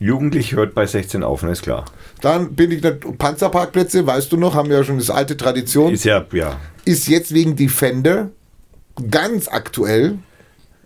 Jugendlich 0.01 0.55
hört 0.55 0.75
bei 0.75 0.87
16 0.87 1.25
auf, 1.25 1.43
ne, 1.43 1.51
ist 1.51 1.63
klar. 1.63 1.85
Dann 2.21 2.55
bin 2.55 2.71
ich 2.71 2.83
Panzerparkplätze, 3.19 4.07
weißt 4.07 4.31
du 4.31 4.37
noch, 4.37 4.55
haben 4.55 4.69
wir 4.71 4.79
ja 4.79 4.85
schon 4.85 4.99
das 4.99 5.11
alte 5.11 5.37
Tradition. 5.37 5.93
Ist 5.93 6.05
ja, 6.05 6.25
ja. 6.33 6.57
ist 6.85 7.09
jetzt 7.09 7.35
wegen 7.35 7.57
Defender 7.57 8.31
ganz 9.11 9.49
aktuell 9.49 10.19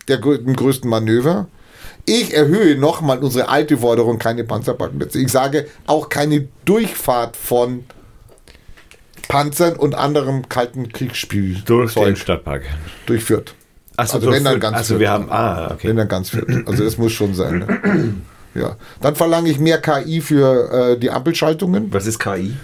der 0.09 0.19
größten 0.19 0.89
Manöver. 0.89 1.49
Ich 2.05 2.35
erhöhe 2.35 2.77
nochmal 2.77 3.19
unsere 3.19 3.49
alte 3.49 3.79
Forderung, 3.79 4.19
keine 4.19 4.45
Panzerparkplätze. 4.45 5.21
Ich 5.21 5.31
sage 5.31 5.67
auch 5.87 6.09
keine 6.09 6.49
Durchfahrt 6.65 7.37
von 7.37 7.85
Panzern 9.29 9.77
und 9.77 9.95
anderem 9.95 10.49
kalten 10.49 10.89
Kriegsspiel 10.89 11.63
Durch 11.65 11.95
den 11.95 12.17
Stadtpark. 12.17 12.65
durchführt. 13.07 13.55
Achso, 13.97 14.17
Also 14.17 14.33
wenn 14.33 14.43
dann 14.45 14.59
ganz 14.59 14.77
also 14.77 14.99
wir 14.99 15.11
haben, 15.11 15.31
ah, 15.31 15.71
okay. 15.73 15.89
Wenn 15.89 15.97
dann 15.97 16.09
ganz 16.09 16.31
führt. 16.31 16.49
Also 16.67 16.83
das 16.85 16.99
muss 16.99 17.13
schon 17.13 17.35
sein. 17.35 17.59
Ne? 17.61 18.15
Ja. 18.55 18.77
Dann 19.01 19.15
verlange 19.15 19.51
ich 19.51 19.59
mehr 19.59 19.81
KI 19.81 20.21
für 20.21 20.93
äh, 20.95 20.99
die 20.99 21.11
Ampelschaltungen. 21.11 21.93
Was 21.93 22.07
ist 22.07 22.19
KI? 22.19 22.55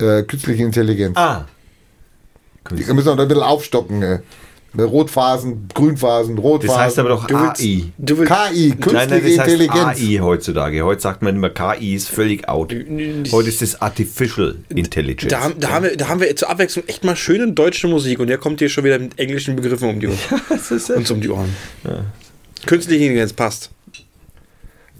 Äh, 0.00 0.22
künstliche 0.24 0.62
Intelligenz. 0.62 1.16
Ah. 1.16 1.46
Die 2.70 2.74
müssen 2.74 2.96
wir 2.96 3.04
noch 3.14 3.18
ein 3.18 3.28
bisschen 3.28 3.42
aufstocken. 3.42 4.02
Äh. 4.02 4.18
Rotphasen, 4.78 5.66
Grünphasen, 5.74 6.38
Rotphasen. 6.38 6.68
Das 6.76 6.78
heißt 6.78 6.98
aber 7.00 7.08
doch 7.08 7.26
Du 7.26 7.34
willst- 7.34 7.60
AI. 7.60 7.92
Du 7.98 8.18
willst, 8.18 8.32
KI, 8.32 8.70
künstliche 8.70 8.92
Nein, 8.94 9.08
nein, 9.08 9.22
das 9.24 9.38
heißt 9.40 9.48
Intelligenz. 9.50 9.98
AI 10.00 10.20
heutzutage. 10.22 10.84
Heute 10.84 11.00
sagt 11.00 11.22
man 11.22 11.34
immer, 11.34 11.50
KI 11.50 11.94
ist 11.96 12.08
völlig 12.08 12.48
out. 12.48 12.72
Heute 13.32 13.48
ist 13.48 13.62
es 13.62 13.82
Artificial 13.82 14.54
Intelligence. 14.68 15.28
da, 15.32 15.40
haben- 15.40 15.58
da, 15.58 15.70
haben 15.70 15.84
wir, 15.86 15.96
da 15.96 16.08
haben 16.08 16.20
wir 16.20 16.36
zur 16.36 16.50
Abwechslung 16.50 16.84
echt 16.86 17.02
mal 17.02 17.16
schöne 17.16 17.50
deutsche 17.50 17.88
Musik 17.88 18.20
und 18.20 18.28
der 18.28 18.38
kommt 18.38 18.60
hier 18.60 18.68
schon 18.68 18.84
wieder 18.84 18.98
mit 19.00 19.18
englischen 19.18 19.56
Begriffen 19.56 19.88
um 19.90 19.98
die 19.98 20.06
Ohren. 20.06 20.18
uns 20.96 21.10
um 21.10 21.20
die 21.20 21.30
Ohren. 21.30 21.48
Künstliche 22.66 23.02
Intelligenz 23.02 23.32
passt. 23.32 23.70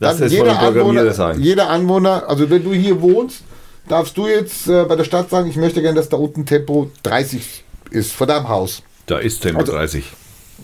Das 0.00 0.16
Dann 0.18 0.26
ist 0.26 0.34
von 0.36 0.46
jeder, 0.46 0.56
Programmierer 0.58 1.00
Anwohner, 1.02 1.12
sagen. 1.14 1.42
jeder 1.42 1.70
Anwohner, 1.70 2.28
also 2.28 2.48
wenn 2.50 2.64
du 2.64 2.72
hier 2.72 3.00
wohnst, 3.00 3.42
darfst 3.88 4.16
du 4.16 4.26
jetzt 4.26 4.66
äh, 4.68 4.84
bei 4.84 4.96
der 4.96 5.04
Stadt 5.04 5.30
sagen, 5.30 5.48
ich 5.48 5.56
möchte 5.56 5.80
gerne, 5.82 5.96
dass 5.96 6.08
da 6.08 6.16
unten 6.16 6.46
Tempo 6.46 6.90
30 7.02 7.64
ist, 7.90 8.12
vor 8.12 8.26
deinem 8.26 8.48
Haus. 8.48 8.82
Da 9.06 9.18
ist 9.18 9.40
Tempo 9.40 9.60
Also- 9.60 9.72
30. 9.72 10.04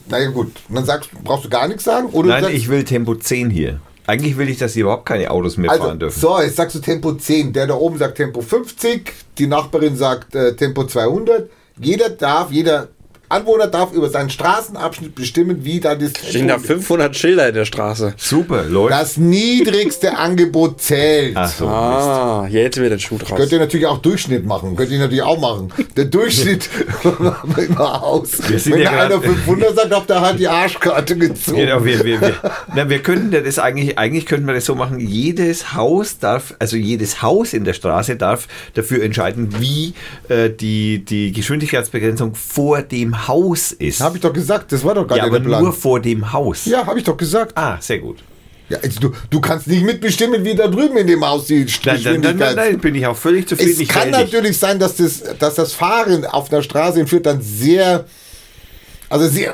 Na 0.08 0.18
ja 0.20 0.30
gut, 0.30 0.52
und 0.68 0.74
dann 0.74 0.84
sagst, 0.84 1.10
brauchst 1.24 1.46
du 1.46 1.48
gar 1.48 1.66
nichts 1.68 1.84
sagen? 1.84 2.08
Oder 2.10 2.28
Nein, 2.28 2.42
sagst, 2.44 2.56
ich 2.56 2.68
will 2.68 2.84
Tempo 2.84 3.14
10 3.14 3.50
hier. 3.50 3.80
Eigentlich 4.06 4.36
will 4.36 4.48
ich, 4.48 4.58
dass 4.58 4.74
hier 4.74 4.82
überhaupt 4.82 5.06
keine 5.06 5.30
Autos 5.30 5.56
mehr 5.56 5.70
fahren 5.70 5.82
also, 5.82 5.96
dürfen. 5.98 6.20
so, 6.20 6.40
jetzt 6.40 6.56
sagst 6.56 6.76
du 6.76 6.80
Tempo 6.80 7.12
10. 7.12 7.52
Der 7.52 7.66
da 7.66 7.74
oben 7.74 7.98
sagt 7.98 8.16
Tempo 8.16 8.40
50, 8.40 9.12
die 9.38 9.46
Nachbarin 9.48 9.96
sagt 9.96 10.34
äh, 10.36 10.54
Tempo 10.54 10.84
200. 10.84 11.50
Jeder 11.80 12.10
darf, 12.10 12.52
jeder 12.52 12.88
Anwohner 13.28 13.66
darf 13.66 13.92
über 13.92 14.08
seinen 14.08 14.30
Straßenabschnitt 14.30 15.14
bestimmen, 15.14 15.64
wie 15.64 15.80
da 15.80 15.94
das 15.94 16.12
Stehen 16.28 16.48
da 16.48 16.58
500 16.58 17.16
Schilder 17.16 17.48
in 17.48 17.54
der 17.54 17.64
Straße. 17.64 18.14
Super, 18.16 18.64
läuft. 18.64 18.92
Das 18.92 19.16
niedrigste 19.16 20.16
Angebot 20.18 20.80
zählt. 20.80 21.36
Ach 21.36 21.48
so, 21.48 21.64
Mist. 21.64 21.74
Ah, 21.76 22.46
hier 22.48 22.62
hätte 22.64 22.80
mir 22.80 22.90
den 22.90 23.00
Schuh 23.00 23.18
draus. 23.18 23.36
Könnt 23.36 23.52
ihr 23.52 23.58
natürlich 23.58 23.86
auch 23.86 23.98
Durchschnitt 23.98 24.46
machen. 24.46 24.76
Könnt 24.76 24.90
ihr 24.92 24.98
natürlich 24.98 25.22
auch 25.22 25.40
machen. 25.40 25.72
Der 25.96 26.04
Durchschnitt 26.04 26.68
machen 27.18 27.56
wir 27.56 27.64
immer 27.66 28.02
aus. 28.02 28.48
Wir 28.48 28.58
sind 28.58 28.74
Wenn 28.74 28.82
ja 28.82 28.90
der 28.90 29.00
einer 29.02 29.18
grad- 29.18 29.24
500 29.24 29.74
sagt, 29.76 29.92
habt 29.94 30.10
ihr 30.10 30.20
halt 30.20 30.38
die 30.38 30.48
Arschkarte 30.48 31.16
gezogen. 31.16 31.56
Genau, 31.58 31.84
wir, 31.84 32.04
wir, 32.04 32.20
wir, 32.20 32.34
na, 32.74 32.88
wir 32.88 33.00
könnten 33.00 33.32
ja 33.32 33.40
das 33.40 33.58
eigentlich, 33.58 33.98
eigentlich 33.98 34.26
könnten 34.26 34.46
wir 34.46 34.54
das 34.54 34.64
so 34.66 34.74
machen, 34.74 35.00
jedes 35.00 35.74
Haus 35.74 36.18
darf, 36.18 36.54
also 36.58 36.76
jedes 36.76 37.22
Haus 37.22 37.52
in 37.54 37.64
der 37.64 37.72
Straße 37.72 38.16
darf 38.16 38.46
dafür 38.74 39.02
entscheiden, 39.02 39.54
wie 39.60 39.94
äh, 40.28 40.48
die, 40.50 41.04
die 41.04 41.32
Geschwindigkeitsbegrenzung 41.32 42.34
vor 42.34 42.82
dem 42.82 43.15
Haus 43.26 43.72
ist. 43.72 44.00
Habe 44.00 44.16
ich 44.16 44.22
doch 44.22 44.32
gesagt, 44.32 44.72
das 44.72 44.84
war 44.84 44.94
doch 44.94 45.06
gar 45.06 45.18
ja, 45.18 45.24
nicht 45.24 45.30
aber 45.30 45.40
der 45.40 45.48
Plan. 45.48 45.62
nur 45.62 45.72
vor 45.72 46.00
dem 46.00 46.32
Haus. 46.32 46.66
ja, 46.66 46.86
habe 46.86 46.98
ich 46.98 47.04
doch 47.04 47.16
gesagt. 47.16 47.52
Ah, 47.56 47.78
sehr 47.80 47.98
gut. 47.98 48.18
Ja, 48.68 48.78
also 48.82 48.98
du, 48.98 49.12
du 49.30 49.40
kannst 49.40 49.68
nicht 49.68 49.84
mitbestimmen, 49.84 50.44
wie 50.44 50.54
da 50.54 50.66
drüben 50.66 50.96
in 50.96 51.06
dem 51.06 51.24
Haus 51.24 51.46
die 51.46 51.60
Nein, 51.60 51.66
nein, 51.66 51.70
nein, 51.84 51.96
Geschwindigkeit 51.96 52.56
nein, 52.56 52.72
nein, 52.72 52.80
bin 52.80 52.94
ich 52.96 53.06
auch 53.06 53.16
völlig 53.16 53.48
zufrieden. 53.48 53.80
Es 53.80 53.88
kann 53.88 54.10
natürlich 54.10 54.58
sein, 54.58 54.78
dass 54.78 54.96
das, 54.96 55.22
dass 55.38 55.54
das 55.54 55.72
Fahren 55.72 56.24
auf 56.24 56.48
der 56.48 56.62
Straße 56.62 56.98
in 56.98 57.06
Fürth 57.06 57.26
dann 57.26 57.40
sehr 57.40 58.06
Also 59.08 59.28
sie 59.28 59.46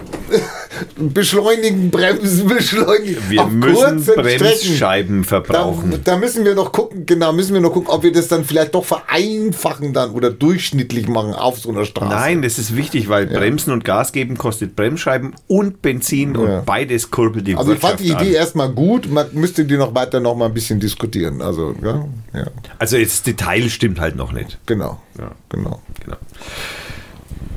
beschleunigen, 0.96 1.90
bremsen, 1.90 2.48
beschleunigen. 2.48 3.18
Wir 3.28 3.44
müssen 3.46 4.02
Strecken. 4.02 4.22
Bremsscheiben 4.22 5.22
Da, 5.22 5.28
verbrauchen. 5.28 6.00
da 6.04 6.16
müssen 6.16 6.44
wir 6.44 6.54
noch 6.54 6.72
gucken, 6.72 7.04
genau, 7.06 7.32
müssen 7.32 7.52
wir 7.54 7.60
noch 7.60 7.72
gucken, 7.72 7.90
ob 7.90 8.02
wir 8.02 8.12
das 8.12 8.28
dann 8.28 8.44
vielleicht 8.44 8.74
doch 8.74 8.84
vereinfachen 8.84 9.92
dann 9.92 10.12
oder 10.12 10.30
durchschnittlich 10.30 11.06
machen 11.08 11.34
auf 11.34 11.58
so 11.58 11.70
einer 11.70 11.84
Straße. 11.84 12.14
Nein, 12.14 12.42
das 12.42 12.58
ist 12.58 12.74
wichtig, 12.76 13.08
weil 13.08 13.26
Bremsen 13.26 13.72
und 13.72 13.84
Gas 13.84 14.12
geben 14.12 14.38
kostet 14.38 14.74
Bremsscheiben 14.74 15.34
und 15.48 15.82
Benzin 15.82 16.36
und 16.36 16.48
Ja. 16.48 16.60
beides 16.64 17.10
kurbelt 17.10 17.46
die 17.46 17.56
Also 17.56 17.72
ich 17.74 17.78
fand 17.78 18.00
die 18.00 18.04
Wirtschaft 18.08 18.22
Idee 18.26 18.36
an. 18.38 18.40
erstmal 18.42 18.68
gut, 18.70 19.10
man 19.10 19.26
müsste 19.32 19.64
die 19.64 19.76
noch 19.76 19.94
weiter 19.94 20.20
noch 20.20 20.34
mal 20.34 20.46
ein 20.46 20.54
bisschen 20.54 20.80
diskutieren. 20.80 21.42
Also, 21.42 21.74
ja, 21.82 22.04
ja 22.32 22.46
Also 22.78 22.96
jetzt 22.96 23.12
das 23.12 23.22
Detail 23.22 23.68
stimmt 23.68 24.00
halt 24.00 24.16
noch 24.16 24.32
nicht. 24.32 24.58
genau. 24.66 25.00
Ja. 25.18 25.30
Genau. 25.50 25.80
Genau. 26.04 26.16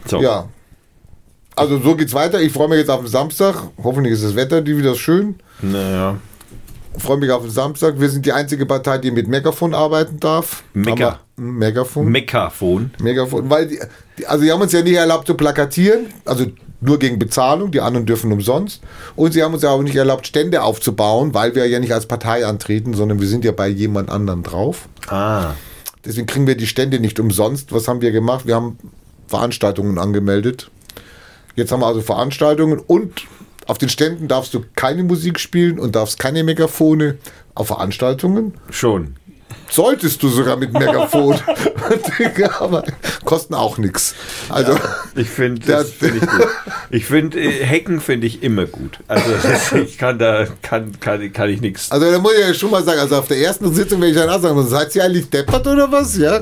So. 0.07 0.21
Ja. 0.21 0.49
Also 1.55 1.79
so 1.79 1.95
geht's 1.95 2.13
weiter. 2.13 2.41
Ich 2.41 2.51
freue 2.51 2.67
mich 2.67 2.79
jetzt 2.79 2.89
auf 2.89 3.01
den 3.01 3.09
Samstag. 3.09 3.55
Hoffentlich 3.81 4.13
ist 4.13 4.23
das 4.23 4.35
Wetter 4.35 4.61
die 4.61 4.77
wieder 4.77 4.95
schön. 4.95 5.35
Naja. 5.61 6.17
freue 6.97 7.17
mich 7.17 7.31
auf 7.31 7.43
den 7.43 7.51
Samstag. 7.51 7.99
Wir 7.99 8.09
sind 8.09 8.25
die 8.25 8.33
einzige 8.33 8.65
Partei, 8.65 8.97
die 8.97 9.11
mit 9.11 9.27
Megafon 9.27 9.73
arbeiten 9.73 10.19
darf. 10.19 10.63
Mega. 10.73 11.19
Megafon. 11.37 12.11
Mekafon. 12.11 12.91
Megafon. 13.01 13.49
Weil 13.49 13.67
die, 13.67 13.79
die, 14.17 14.25
also 14.25 14.43
die 14.43 14.51
haben 14.51 14.61
uns 14.61 14.71
ja 14.71 14.81
nicht 14.81 14.95
erlaubt 14.95 15.27
zu 15.27 15.35
plakatieren, 15.35 16.07
also 16.25 16.45
nur 16.81 16.99
gegen 16.99 17.19
Bezahlung, 17.19 17.71
die 17.71 17.81
anderen 17.81 18.05
dürfen 18.05 18.31
umsonst. 18.31 18.81
Und 19.15 19.33
sie 19.33 19.43
haben 19.43 19.53
uns 19.53 19.63
ja 19.63 19.69
auch 19.69 19.81
nicht 19.81 19.95
erlaubt, 19.95 20.27
Stände 20.27 20.61
aufzubauen, 20.61 21.33
weil 21.33 21.55
wir 21.55 21.65
ja 21.67 21.79
nicht 21.79 21.93
als 21.93 22.05
Partei 22.05 22.45
antreten, 22.45 22.93
sondern 22.93 23.19
wir 23.19 23.27
sind 23.27 23.43
ja 23.45 23.51
bei 23.51 23.67
jemand 23.67 24.09
anderen 24.09 24.43
drauf. 24.43 24.87
Ah. 25.07 25.53
Deswegen 26.03 26.27
kriegen 26.27 26.47
wir 26.47 26.55
die 26.55 26.67
Stände 26.67 26.99
nicht 26.99 27.19
umsonst. 27.19 27.71
Was 27.71 27.87
haben 27.87 28.01
wir 28.01 28.11
gemacht? 28.11 28.45
Wir 28.45 28.55
haben 28.55 28.77
Veranstaltungen 29.27 29.97
angemeldet. 29.97 30.69
Jetzt 31.55 31.71
haben 31.71 31.81
wir 31.81 31.87
also 31.87 32.01
Veranstaltungen 32.01 32.79
und 32.79 33.25
auf 33.67 33.77
den 33.77 33.89
Ständen 33.89 34.27
darfst 34.27 34.53
du 34.53 34.63
keine 34.75 35.03
Musik 35.03 35.39
spielen 35.39 35.79
und 35.79 35.95
darfst 35.95 36.19
keine 36.19 36.43
Megafone. 36.43 37.17
Auf 37.55 37.67
Veranstaltungen 37.67 38.53
Schon. 38.69 39.15
Solltest 39.69 40.23
du 40.23 40.29
sogar 40.29 40.55
mit 40.57 40.73
Megafon. 40.73 41.37
Aber 42.59 42.83
kosten 43.23 43.53
auch 43.53 43.77
nichts. 43.77 44.15
Also 44.49 44.77
Ich 45.15 45.29
finde 45.29 45.83
find 45.83 46.15
ich 46.15 46.21
gut. 46.21 46.47
Ich 46.89 47.05
finde 47.05 47.39
äh, 47.39 47.65
Hacken 47.65 47.99
finde 47.99 48.27
ich 48.27 48.43
immer 48.43 48.65
gut. 48.65 48.99
Also 49.07 49.31
das, 49.43 49.71
ich 49.73 49.97
kann 49.97 50.17
da 50.19 50.47
kann 50.61 50.99
kann, 50.99 51.31
kann 51.33 51.49
ich 51.49 51.61
nichts. 51.61 51.91
Also 51.91 52.11
da 52.11 52.19
muss 52.19 52.33
ich 52.33 52.47
ja 52.47 52.53
schon 52.53 52.71
mal 52.71 52.83
sagen, 52.83 52.99
also 52.99 53.17
auf 53.17 53.27
der 53.27 53.37
ersten 53.37 53.73
Sitzung 53.73 54.01
werde 54.01 54.11
ich 54.13 54.17
dann 54.17 54.29
auch 54.29 54.41
sagen, 54.41 54.65
seid 54.67 54.95
ihr 54.95 55.03
eigentlich 55.03 55.29
deppert 55.29 55.67
oder 55.67 55.91
was? 55.91 56.17
Ja. 56.17 56.41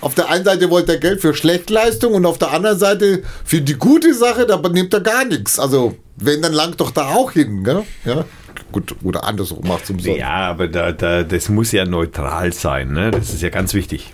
Auf 0.00 0.14
der 0.14 0.28
einen 0.28 0.44
Seite 0.44 0.70
wollt 0.70 0.88
ihr 0.88 0.98
Geld 0.98 1.20
für 1.20 1.34
Schlechtleistung 1.34 2.14
und 2.14 2.26
auf 2.26 2.38
der 2.38 2.52
anderen 2.52 2.78
Seite 2.78 3.22
für 3.44 3.60
die 3.60 3.74
gute 3.74 4.14
Sache, 4.14 4.46
da 4.46 4.56
nehmt 4.68 4.92
ihr 4.94 5.00
gar 5.00 5.24
nichts. 5.24 5.58
Also 5.58 5.96
wenn, 6.16 6.42
dann 6.42 6.52
langt 6.52 6.80
doch 6.80 6.90
da 6.90 7.08
auch 7.14 7.32
hin, 7.32 7.64
gell? 7.64 7.82
Ja. 8.04 8.24
Gut, 8.74 8.96
oder 9.04 9.22
andersrum 9.22 9.68
macht 9.68 9.86
zum 9.86 10.00
Sonst. 10.00 10.18
Ja, 10.18 10.50
aber 10.50 10.66
da, 10.66 10.90
da, 10.90 11.22
das 11.22 11.48
muss 11.48 11.70
ja 11.70 11.84
neutral 11.84 12.52
sein. 12.52 12.90
Ne? 12.90 13.12
Das 13.12 13.32
ist 13.32 13.40
ja 13.40 13.48
ganz 13.48 13.72
wichtig. 13.72 14.12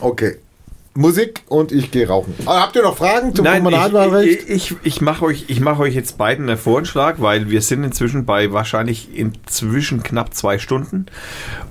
Okay. 0.00 0.36
Musik 0.94 1.42
und 1.48 1.70
ich 1.70 1.90
gehe 1.90 2.08
rauchen. 2.08 2.32
Aber 2.46 2.62
habt 2.62 2.76
ihr 2.76 2.82
noch 2.82 2.96
Fragen 2.96 3.34
zum 3.34 3.44
Nein, 3.44 3.62
Kommunalwahlrecht? 3.62 4.48
ich, 4.48 4.72
ich, 4.72 4.76
ich 4.84 5.00
mache 5.02 5.26
euch, 5.26 5.44
ich 5.48 5.60
mach 5.60 5.78
euch 5.78 5.94
jetzt 5.94 6.16
beiden 6.16 6.48
einen 6.48 6.56
Vorschlag, 6.56 7.16
weil 7.18 7.50
wir 7.50 7.60
sind 7.60 7.84
inzwischen 7.84 8.24
bei 8.24 8.52
wahrscheinlich 8.52 9.14
inzwischen 9.14 10.02
knapp 10.02 10.32
zwei 10.32 10.58
Stunden. 10.58 11.04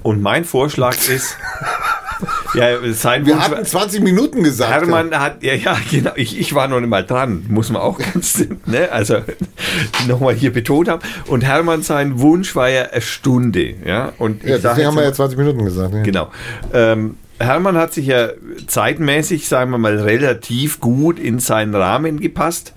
Und 0.03 0.21
mein 0.21 0.45
Vorschlag 0.45 0.97
ist, 1.09 1.35
ja, 2.54 2.78
sein 2.94 3.26
Wir 3.26 3.36
Wunsch- 3.36 3.44
hatten 3.44 3.66
20 3.66 4.02
Minuten 4.02 4.44
gesagt. 4.44 4.72
Hermann 4.72 5.18
hat, 5.18 5.41
ja, 5.44 5.54
ja, 5.54 5.78
genau, 5.90 6.12
ich, 6.16 6.40
ich 6.40 6.54
war 6.54 6.68
noch 6.68 6.80
nicht 6.80 6.90
mal 6.90 7.06
dran, 7.06 7.46
muss 7.50 7.70
man 7.70 7.82
auch 7.82 7.98
ganz, 8.14 8.46
ne, 8.66 8.91
also 8.91 9.18
nochmal 10.08 10.34
hier 10.36 10.52
betont 10.52 10.88
haben. 10.90 11.02
Und 11.28 11.44
Hermann, 11.46 11.82
sein 11.84 12.20
Wunsch 12.20 12.56
war 12.56 12.70
ja 12.70 12.84
eine 12.84 13.02
Stunde, 13.02 13.74
ja, 13.86 14.14
und 14.18 14.44
Ja, 14.44 14.58
deswegen 14.58 14.88
haben 14.88 14.96
wir 14.96 15.02
ja 15.04 15.08
jetzt 15.10 15.18
20 15.18 15.38
Minuten 15.38 15.64
gesagt. 15.66 15.94
Ja. 15.94 16.02
genau. 16.04 16.32
Ähm, 16.74 17.18
Hermann 17.40 17.78
hat 17.78 17.94
sich 17.94 18.08
ja 18.08 18.30
zeitmäßig, 18.68 19.48
sagen 19.48 19.72
wir 19.72 19.78
mal, 19.78 19.98
relativ 19.98 20.82
gut 20.82 21.18
in 21.20 21.40
seinen 21.40 21.74
Rahmen 21.74 22.20
gepasst. 22.20 22.74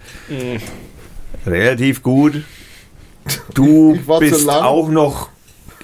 Relativ 1.45 2.03
gut. 2.05 2.43
Du 3.55 3.99
bist 4.21 4.49
auch 4.49 4.89
noch 4.89 5.29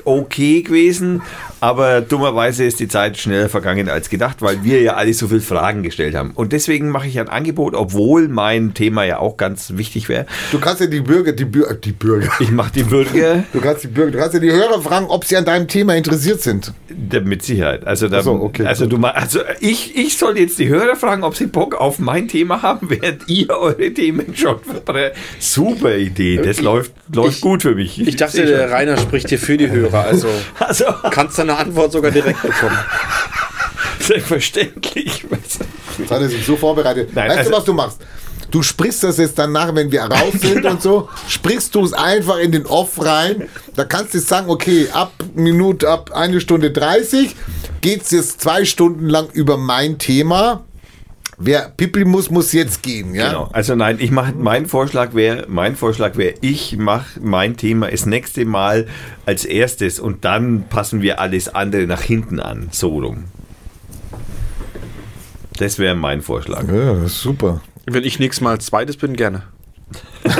okay 0.05 0.63
gewesen, 0.63 1.23
aber 1.61 2.01
dummerweise 2.01 2.65
ist 2.65 2.81
die 2.81 2.89
Zeit 2.89 3.17
schneller 3.19 3.49
vergangen 3.49 3.89
als 3.89 4.09
gedacht, 4.11 4.43
weil 4.43 4.63
wir 4.65 4.81
ja 4.83 4.95
alle 4.95 5.13
so 5.15 5.29
viele 5.29 5.41
Fragen 5.41 5.83
gestellt 5.83 6.15
haben. 6.15 6.33
Und 6.35 6.53
deswegen 6.53 6.91
mache 6.91 7.09
ich 7.09 7.19
ein 7.19 7.29
Angebot, 7.29 7.75
obwohl 7.75 8.29
mein 8.29 8.75
Thema 8.75 9.05
ja 9.05 9.19
auch 9.19 9.37
ganz 9.37 9.73
wichtig 9.77 10.09
wäre. 10.09 10.27
Du 10.53 10.61
kannst 10.61 10.81
ja 10.81 10.87
die 10.87 11.01
Bürger, 11.01 11.33
die 11.33 11.45
Bürger, 11.45 11.75
die 11.75 11.93
Bürger. 11.93 12.31
Ich 12.41 12.51
mache 12.51 12.73
die 12.73 12.83
Bürger 12.85 13.45
Du 13.53 13.61
kannst 13.61 13.85
die 13.85 13.89
Bürger, 13.89 14.11
du 14.13 14.19
kannst 14.19 14.35
ja 14.35 14.41
die 14.41 14.53
Hörer 14.53 14.81
fragen, 14.83 15.07
ob 15.07 15.25
sie 15.25 15.37
an 15.37 15.45
deinem 15.45 15.67
Thema 15.69 15.95
interessiert 15.97 16.41
sind. 16.43 16.73
da- 16.89 17.21
mit 17.21 17.43
Sicherheit. 17.43 17.87
Also, 17.87 18.09
da, 18.09 18.23
so, 18.23 18.33
okay, 18.33 18.65
also, 18.67 18.89
gut. 18.89 19.03
du, 19.03 19.07
also 19.07 19.41
ich, 19.61 19.97
ich 19.97 20.17
soll 20.17 20.39
jetzt 20.39 20.59
die 20.59 20.69
Hörer 20.69 20.97
fragen, 20.97 21.25
ob 21.25 21.35
sie 21.37 21.47
Bock 21.47 21.75
auf 21.75 21.99
mein 21.99 22.29
Thema 22.29 22.63
haben, 22.63 22.89
während 22.91 23.29
ihr 23.29 23.51
eure 23.51 23.93
Themen 23.93 24.35
schon 24.37 24.61
verbrennt. 24.61 25.15
Super 25.39 25.97
Idee. 25.97 26.37
Das 26.43 26.61
läuft, 26.61 26.93
läuft 27.13 27.37
ich- 27.37 27.41
gut 27.41 27.63
für 27.63 27.75
mich. 27.75 28.01
Ich 28.01 28.17
dachte, 28.17 28.45
der 28.47 28.71
Rainer 28.71 28.97
spricht 28.97 29.29
hier 29.29 29.39
für 29.39 29.57
die 29.57 29.71
Hörer. 29.71 30.05
Also 30.05 30.29
Also, 30.59 30.85
kannst 31.11 31.39
du 31.39 31.45
eine 31.49 31.59
Antwort 31.59 31.93
sogar 31.93 32.11
direkt 32.11 32.43
bekommen. 32.43 32.79
selbstverständlich. 34.01 35.25
Jetzt 35.99 36.11
hat 36.11 36.21
er 36.21 36.29
sich 36.29 36.45
so 36.45 36.57
vorbereitet. 36.57 37.11
Nein, 37.15 37.29
weißt 37.29 37.39
also- 37.39 37.51
du, 37.51 37.57
was 37.57 37.65
du 37.65 37.73
machst? 37.73 37.99
Du 38.51 38.63
sprichst 38.63 39.05
das 39.05 39.19
jetzt 39.19 39.39
danach, 39.39 39.75
wenn 39.75 39.93
wir 39.93 40.05
raus 40.05 40.33
sind 40.41 40.55
Genau. 40.55 40.71
und 40.71 40.83
so, 40.83 41.09
sprichst 41.29 41.75
du 41.75 41.85
es 41.85 41.93
einfach 41.93 42.39
in 42.39 42.51
den 42.51 42.65
Off 42.65 42.93
rein. 43.05 43.47
Da 43.77 43.85
kannst 43.85 44.15
du 44.15 44.19
jetzt 44.19 44.29
sagen, 44.29 44.49
okay, 44.49 44.89
ab 44.91 45.13
Minute, 45.35 45.87
ab 45.87 46.13
eine 46.15 46.41
Stunde 46.41 46.71
30 46.71 47.37
geht 47.83 48.03
es 48.05 48.11
jetzt 48.11 48.41
zwei 48.41 48.65
Stunden 48.65 49.07
lang 49.07 49.29
über 49.35 49.59
mein 49.59 49.99
Thema. 49.99 50.65
Wer 51.41 51.73
Pipi 51.77 52.05
muss, 52.05 52.31
muss 52.31 52.53
jetzt 52.53 52.83
gehen, 52.83 53.15
ja? 53.15 53.29
Genau. 53.29 53.49
Also 53.53 53.77
nein, 53.77 53.99
ich 54.01 54.11
mache 54.11 54.33
mein 54.37 54.67
Vorschlag 54.67 55.15
wäre, 55.15 55.47
mein 55.49 55.77
Vorschlag 55.77 56.17
wäre, 56.17 56.35
ich 56.41 56.77
mache 56.77 57.21
mein 57.21 57.57
Thema 57.57 57.89
das 57.89 58.07
nächste 58.07 58.45
Mal 58.45 58.89
als 59.25 59.45
erstes 59.45 60.01
und 60.01 60.25
dann 60.25 60.65
passen 60.69 61.01
wir 61.01 61.21
alles 61.21 61.49
andere 61.55 61.87
nach 61.87 62.03
hinten 62.03 62.41
an, 62.41 62.69
so 62.73 62.99
rum. 62.99 63.25
Das 65.59 65.79
wäre 65.79 65.95
mein 65.95 66.23
Vorschlag. 66.23 66.65
Ja, 66.67 67.07
super. 67.07 67.61
Wenn 67.87 68.03
ich 68.03 68.19
nächstes 68.19 68.41
Mal 68.43 68.53
als 68.53 68.67
zweites 68.67 68.97
bin, 68.97 69.15
gerne. 69.15 69.45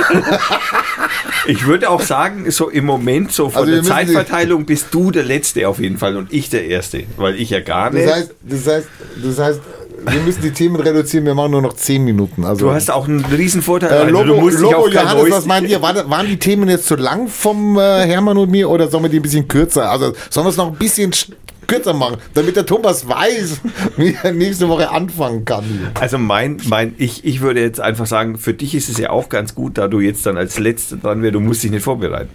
Ich 1.47 1.65
würde 1.65 1.89
auch 1.89 2.01
sagen, 2.01 2.51
so 2.51 2.69
im 2.69 2.85
Moment, 2.85 3.31
so 3.31 3.49
von 3.49 3.61
Also 3.61 3.71
der 3.71 3.83
Zeitverteilung 3.83 4.65
bist 4.65 4.87
du 4.91 5.09
der 5.09 5.23
Letzte 5.23 5.67
auf 5.67 5.79
jeden 5.79 5.97
Fall 5.97 6.15
und 6.17 6.31
ich 6.31 6.49
der 6.49 6.65
Erste, 6.65 7.05
weil 7.17 7.35
ich 7.35 7.49
ja 7.49 7.59
gar 7.61 7.89
nicht. 7.89 8.07
Das 8.07 8.15
heißt, 8.15 8.35
das 8.43 8.67
heißt, 8.67 8.87
das 9.23 9.39
heißt, 9.39 9.61
wir 10.05 10.21
müssen 10.21 10.41
die 10.41 10.51
Themen 10.51 10.75
reduzieren, 10.77 11.25
wir 11.25 11.33
machen 11.35 11.51
nur 11.51 11.61
noch 11.61 11.73
10 11.73 12.03
Minuten. 12.03 12.43
Also, 12.45 12.67
du 12.67 12.73
hast 12.73 12.91
auch 12.91 13.07
einen 13.07 13.23
riesen 13.25 13.61
Vorteil. 13.61 13.91
Äh, 13.91 13.95
also 14.13 14.23
Lobo, 14.23 14.49
dich 14.49 14.59
Lobo 14.59 14.87
Johannes, 14.87 15.13
neues- 15.13 15.31
was 15.33 15.45
meint 15.45 15.67
ihr? 15.69 15.81
War, 15.81 16.09
waren 16.09 16.27
die 16.27 16.37
Themen 16.37 16.69
jetzt 16.69 16.87
zu 16.87 16.95
lang 16.95 17.27
vom 17.27 17.77
äh, 17.77 17.81
Hermann 18.05 18.37
und 18.37 18.49
mir 18.51 18.69
oder 18.69 18.87
sollen 18.89 19.03
wir 19.03 19.09
die 19.09 19.19
ein 19.19 19.21
bisschen 19.23 19.47
kürzer? 19.47 19.89
Also 19.91 20.13
sollen 20.29 20.45
wir 20.45 20.49
es 20.51 20.57
noch 20.57 20.67
ein 20.71 20.77
bisschen 20.77 21.11
sch- 21.11 21.31
kürzer 21.67 21.93
machen, 21.93 22.17
damit 22.33 22.55
der 22.55 22.65
Thomas 22.65 23.07
weiß, 23.07 23.61
wie 23.97 24.15
er 24.23 24.31
nächste 24.31 24.67
Woche 24.69 24.89
anfangen 24.89 25.45
kann. 25.45 25.63
Also 25.99 26.17
mein, 26.17 26.57
mein, 26.67 26.95
ich, 26.97 27.23
ich 27.25 27.41
würde 27.41 27.61
jetzt 27.61 27.79
einfach 27.79 28.07
sagen, 28.07 28.37
für 28.39 28.53
dich 28.55 28.73
ist 28.73 28.89
es 28.89 28.97
ja 28.97 29.11
auch 29.11 29.29
ganz 29.29 29.53
gut, 29.53 29.77
da 29.77 29.87
du 29.87 29.99
jetzt 29.99 30.25
dann 30.25 30.35
als 30.37 30.57
Letzter 30.57 30.97
dran 30.97 31.21
wärst, 31.21 31.35
du 31.35 31.39
musst 31.39 31.61
dich 31.63 31.69
nicht 31.71 31.83
vorbereiten. 31.83 32.29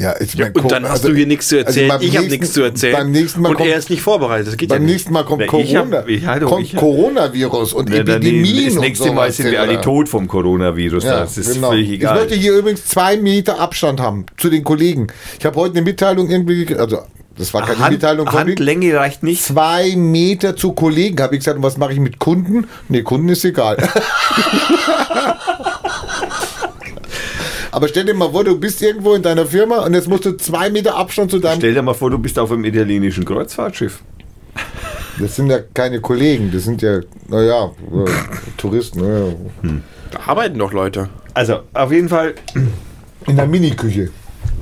Ja, 0.00 0.14
ich 0.18 0.32
Ja, 0.32 0.46
mein, 0.46 0.64
und 0.64 0.72
dann 0.72 0.84
hast 0.84 0.92
also- 0.92 1.08
du 1.08 1.14
hier 1.14 1.26
nichts 1.26 1.48
zu 1.48 1.56
also 1.56 1.66
erzählen. 1.66 1.88
beim 1.88 2.00
ich 2.00 2.16
habe 2.16 2.26
nichts 2.28 2.52
zu 2.54 2.62
erzählen. 2.62 2.94
Beim 2.96 3.10
nächsten 3.10 3.42
Mal 3.42 3.50
und 3.50 3.56
kommt, 3.56 3.68
er 3.68 3.76
ist 3.76 3.90
nicht 3.90 4.00
vorbereitet. 4.00 4.46
Das 4.48 4.56
geht 4.56 4.70
beim 4.70 4.82
ja 4.86 4.92
nächsten 4.92 5.12
Mal 5.12 5.24
kommt 5.24 5.42
Na, 5.46 5.58
ich 5.58 5.76
hab- 5.76 5.90
Corona, 5.90 6.08
ich 6.08 6.24
hatte- 6.26 6.44
kommt 6.46 6.64
ich 6.64 6.72
hab- 6.72 6.80
Coronavirus 6.80 7.72
und 7.74 7.90
dann 7.90 7.98
Epidemien 8.08 8.64
das 8.64 8.74
und 8.76 8.80
nächste 8.80 9.12
Mal 9.12 9.24
sowas, 9.26 9.36
sind 9.36 9.46
wir 9.46 9.52
ja. 9.52 9.60
alle 9.60 9.78
tot 9.82 10.08
vom 10.08 10.26
Coronavirus. 10.26 11.04
Ja, 11.04 11.20
das 11.20 11.36
ist 11.36 11.52
genau. 11.52 11.68
völlig 11.68 11.88
Ich 11.88 11.94
egal. 11.96 12.14
möchte 12.18 12.34
hier 12.34 12.54
übrigens 12.56 12.86
zwei 12.86 13.18
Meter 13.18 13.60
Abstand 13.60 14.00
haben 14.00 14.24
zu 14.38 14.48
den 14.48 14.64
Kollegen. 14.64 15.08
Ich 15.38 15.44
habe 15.44 15.56
heute 15.56 15.74
eine 15.76 15.82
Mitteilung 15.82 16.30
irgendwie 16.30 16.60
gekriegt, 16.60 16.80
also 16.80 17.00
das 17.36 17.52
war 17.52 17.66
keine 17.66 17.78
Hand, 17.80 17.92
Mitteilung 17.92 18.26
von 18.26 18.44
mir. 18.44 18.50
Handlänge 18.52 18.96
reicht 18.96 19.22
nicht. 19.22 19.42
Zwei 19.44 19.94
Meter 19.96 20.56
zu 20.56 20.72
Kollegen. 20.72 21.22
Habe 21.22 21.34
ich 21.34 21.40
gesagt, 21.40 21.58
und 21.58 21.62
was 21.62 21.76
mache 21.76 21.92
ich 21.92 22.00
mit 22.00 22.18
Kunden? 22.18 22.66
Nee, 22.88 23.02
Kunden 23.02 23.28
ist 23.28 23.44
egal. 23.44 23.76
Aber 27.72 27.88
stell 27.88 28.04
dir 28.04 28.14
mal 28.14 28.30
vor, 28.30 28.44
du 28.44 28.58
bist 28.58 28.82
irgendwo 28.82 29.14
in 29.14 29.22
deiner 29.22 29.46
Firma 29.46 29.84
und 29.84 29.94
jetzt 29.94 30.08
musst 30.08 30.24
du 30.24 30.36
zwei 30.36 30.70
Meter 30.70 30.96
Abstand 30.96 31.30
zu 31.30 31.38
deinem. 31.38 31.58
Stell 31.58 31.74
dir 31.74 31.82
mal 31.82 31.94
vor, 31.94 32.10
du 32.10 32.18
bist 32.18 32.38
auf 32.38 32.50
einem 32.50 32.64
italienischen 32.64 33.24
Kreuzfahrtschiff. 33.24 34.02
Das 35.18 35.36
sind 35.36 35.50
ja 35.50 35.58
keine 35.74 36.00
Kollegen, 36.00 36.50
das 36.50 36.64
sind 36.64 36.82
ja, 36.82 37.00
naja, 37.28 37.66
äh, 37.66 38.10
Touristen. 38.56 39.04
Ja. 39.04 39.70
Da 40.10 40.20
arbeiten 40.26 40.58
doch 40.58 40.72
Leute. 40.72 41.08
Also, 41.34 41.60
auf 41.74 41.92
jeden 41.92 42.08
Fall, 42.08 42.34
In 43.26 43.36
der 43.36 43.46
Miniküche. 43.46 44.10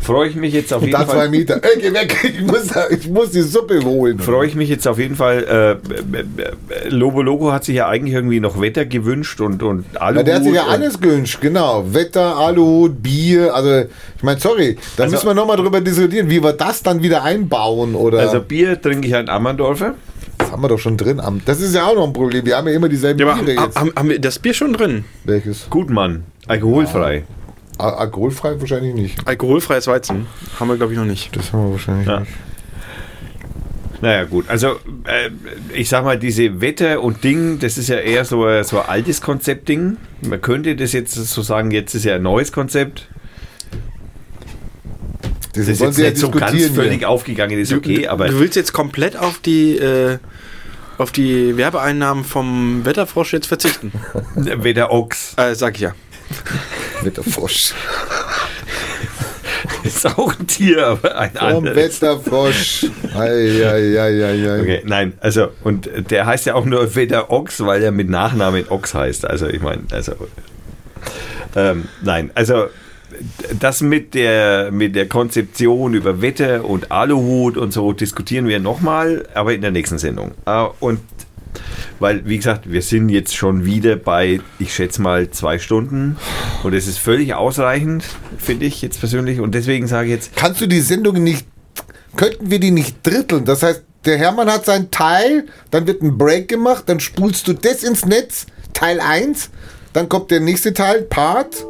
Freue 0.00 0.28
ich 0.28 0.36
mich 0.36 0.52
jetzt 0.54 0.72
auf 0.72 0.82
Und 0.82 0.88
jeden 0.88 1.00
da 1.00 1.06
zwei 1.06 1.14
Fall. 1.16 1.28
Meter. 1.30 1.60
Ey, 1.62 1.80
geh 1.80 1.92
weg, 1.92 2.16
ich 2.24 2.40
muss, 2.42 2.68
ich 2.90 3.08
muss 3.08 3.30
die 3.30 3.42
Suppe 3.42 3.82
holen. 3.84 4.18
Freue 4.18 4.46
ich 4.46 4.54
mich 4.54 4.68
jetzt 4.68 4.86
auf 4.88 4.98
jeden 4.98 5.16
Fall. 5.16 5.44
Äh, 5.44 6.16
äh, 6.18 6.88
Lobo 6.88 7.22
Logo 7.22 7.52
hat 7.52 7.64
sich 7.64 7.76
ja 7.76 7.88
eigentlich 7.88 8.14
irgendwie 8.14 8.40
noch 8.40 8.60
Wetter 8.60 8.84
gewünscht 8.84 9.40
und, 9.40 9.62
und 9.62 9.84
Aluhut. 10.00 10.16
Ja, 10.18 10.22
der 10.22 10.34
hat 10.36 10.44
sich 10.44 10.54
ja 10.54 10.62
und- 10.64 10.70
alles 10.70 11.00
gewünscht, 11.00 11.38
genau. 11.40 11.84
Wetter, 11.92 12.36
Aluhut, 12.36 13.02
Bier, 13.02 13.54
also 13.54 13.84
ich 14.16 14.22
meine, 14.22 14.40
sorry, 14.40 14.76
da 14.96 15.04
Also- 15.04 15.14
müssen 15.16 15.26
wir 15.26 15.34
nochmal 15.34 15.56
drüber 15.56 15.80
diskutieren, 15.80 16.30
wie 16.30 16.42
wir 16.42 16.52
das 16.52 16.82
dann 16.82 17.02
wieder 17.02 17.22
einbauen 17.22 17.94
oder 17.94 18.20
Also 18.20 18.40
Bier 18.40 18.80
trinke 18.80 19.06
ich 19.08 19.14
ein 19.14 19.28
Ammerndorfer. 19.28 19.94
das 20.38 20.50
haben 20.52 20.62
wir 20.62 20.68
doch 20.68 20.78
schon 20.78 20.96
drin. 20.96 21.20
Am- 21.20 21.40
Das 21.44 21.60
ist 21.60 21.74
ja 21.74 21.84
auch 21.86 21.94
noch 21.94 22.06
ein 22.06 22.12
Problem, 22.12 22.44
wir 22.46 22.56
haben 22.56 22.68
ja 22.68 22.74
immer 22.74 22.88
dieselben 22.88 23.20
Ja, 23.20 23.34
Biere 23.34 23.56
haben, 23.56 23.66
jetzt. 23.66 23.78
haben, 23.78 23.92
haben 23.96 24.08
wir 24.08 24.18
das 24.20 24.38
Bier 24.38 24.54
schon 24.54 24.72
drin? 24.72 25.04
Welches? 25.24 25.66
Gutmann. 25.70 26.24
Alkoholfrei. 26.46 27.16
Al 27.16 27.22
alkoholfrei 27.78 28.60
wahrscheinlich 28.60 28.94
nicht. 28.94 29.26
Alkoholfreies 29.26 29.86
Weizen. 29.86 30.26
Haben 30.58 30.68
wir, 30.68 30.76
glaube 30.76 30.92
ich, 30.92 30.98
noch 30.98 31.04
nicht. 31.06 31.34
Das 31.36 31.52
haben 31.52 31.66
wir 31.66 31.72
wahrscheinlich 31.72 32.06
Ja. 32.06 32.20
nicht. 32.20 32.32
Naja, 34.00 34.24
gut. 34.24 34.48
Also, 34.48 34.76
äh, 35.04 35.30
ich 35.74 35.88
sag 35.88 36.04
mal, 36.04 36.16
diese 36.18 36.60
Wetter 36.60 37.02
und 37.02 37.24
Ding, 37.24 37.58
das 37.58 37.76
ist 37.78 37.88
ja 37.88 37.96
eher 37.96 38.24
so, 38.24 38.44
ein- 38.44 38.62
so 38.62 38.80
ein 38.80 38.88
altes 38.88 39.20
Konzept-Ding. 39.20 39.96
Man 40.20 40.40
könnte 40.40 40.76
das 40.76 40.92
jetzt 40.92 41.14
so 41.14 41.42
sagen, 41.42 41.72
jetzt 41.72 41.94
ist 41.94 42.04
ja 42.04 42.14
ein 42.14 42.22
neues 42.22 42.52
Konzept. 42.52 43.08
Das, 45.54 45.66
Das 45.66 45.68
ist 45.68 45.80
jetzt 45.80 45.98
nicht 45.98 46.16
so 46.18 46.30
ganz 46.30 46.52
diskutieren 46.52 46.74
völlig 46.74 46.98
hier. 46.98 47.08
aufgegangen, 47.08 47.58
ist 47.58 47.72
okay, 47.72 48.02
du, 48.02 48.10
aber 48.10 48.28
du 48.28 48.38
willst 48.38 48.54
jetzt 48.54 48.72
komplett 48.72 49.16
auf 49.16 49.40
die, 49.40 49.76
äh, 49.76 50.18
auf 50.98 51.10
die 51.10 51.56
Werbeeinnahmen 51.56 52.22
vom 52.24 52.84
Wetterfrosch 52.84 53.32
jetzt 53.32 53.46
verzichten. 53.46 53.90
Wetter 54.36 54.92
Ochs 54.92 55.34
Äh, 55.36 55.54
sag 55.56 55.74
ich 55.74 55.80
ja. 55.82 55.94
Wetterfrosch. 57.02 57.74
ist 59.84 60.06
auch 60.06 60.38
ein 60.38 60.46
Tier, 60.46 60.86
aber 60.86 61.16
ein 61.16 61.30
Vom. 61.32 61.64
Wetterfrosch. 61.64 62.86
Okay, 64.60 64.82
nein, 64.84 65.14
also, 65.20 65.48
und 65.64 65.88
der 66.10 66.26
heißt 66.26 66.46
ja 66.46 66.54
auch 66.54 66.64
nur 66.64 66.94
Wetter 66.94 67.30
Ochs, 67.30 67.60
weil 67.60 67.82
er 67.82 67.90
mit 67.90 68.08
Nachnamen 68.08 68.68
Ochs 68.68 68.94
heißt. 68.94 69.26
Also, 69.26 69.48
ich 69.48 69.60
meine, 69.60 69.82
also, 69.90 70.12
ähm, 71.56 71.88
nein, 72.02 72.30
also, 72.34 72.66
das 73.58 73.80
mit 73.80 74.14
der, 74.14 74.70
mit 74.70 74.94
der 74.94 75.08
Konzeption 75.08 75.94
über 75.94 76.20
Wetter 76.20 76.64
und 76.64 76.92
Aluhut 76.92 77.56
und 77.56 77.72
so 77.72 77.92
diskutieren 77.92 78.46
wir 78.46 78.60
nochmal, 78.60 79.26
aber 79.34 79.54
in 79.54 79.62
der 79.62 79.70
nächsten 79.70 79.98
Sendung. 79.98 80.32
Äh, 80.46 80.66
Und 80.80 81.00
weil, 81.98 82.26
wie 82.26 82.36
gesagt, 82.36 82.70
wir 82.70 82.82
sind 82.82 83.08
jetzt 83.08 83.36
schon 83.36 83.64
wieder 83.64 83.96
bei, 83.96 84.40
ich 84.58 84.74
schätze 84.74 85.02
mal, 85.02 85.30
zwei 85.30 85.58
Stunden. 85.58 86.16
Und 86.62 86.74
es 86.74 86.86
ist 86.86 86.98
völlig 86.98 87.34
ausreichend, 87.34 88.04
finde 88.38 88.66
ich 88.66 88.82
jetzt 88.82 89.00
persönlich. 89.00 89.40
Und 89.40 89.54
deswegen 89.54 89.86
sage 89.86 90.08
ich 90.08 90.14
jetzt, 90.14 90.36
Kannst 90.36 90.60
du 90.60 90.66
die 90.66 90.80
Sendung 90.80 91.22
nicht, 91.22 91.46
könnten 92.16 92.50
wir 92.50 92.60
die 92.60 92.70
nicht 92.70 93.06
dritteln? 93.06 93.44
Das 93.44 93.62
heißt, 93.62 93.82
der 94.04 94.18
Hermann 94.18 94.50
hat 94.50 94.64
sein 94.64 94.90
Teil, 94.90 95.46
dann 95.70 95.86
wird 95.86 96.02
ein 96.02 96.16
Break 96.16 96.48
gemacht, 96.48 96.84
dann 96.86 97.00
spulst 97.00 97.48
du 97.48 97.52
das 97.52 97.82
ins 97.82 98.06
Netz, 98.06 98.46
Teil 98.72 99.00
1, 99.00 99.50
dann 99.92 100.08
kommt 100.08 100.30
der 100.30 100.40
nächste 100.40 100.72
Teil, 100.72 101.02
Part. 101.02 101.66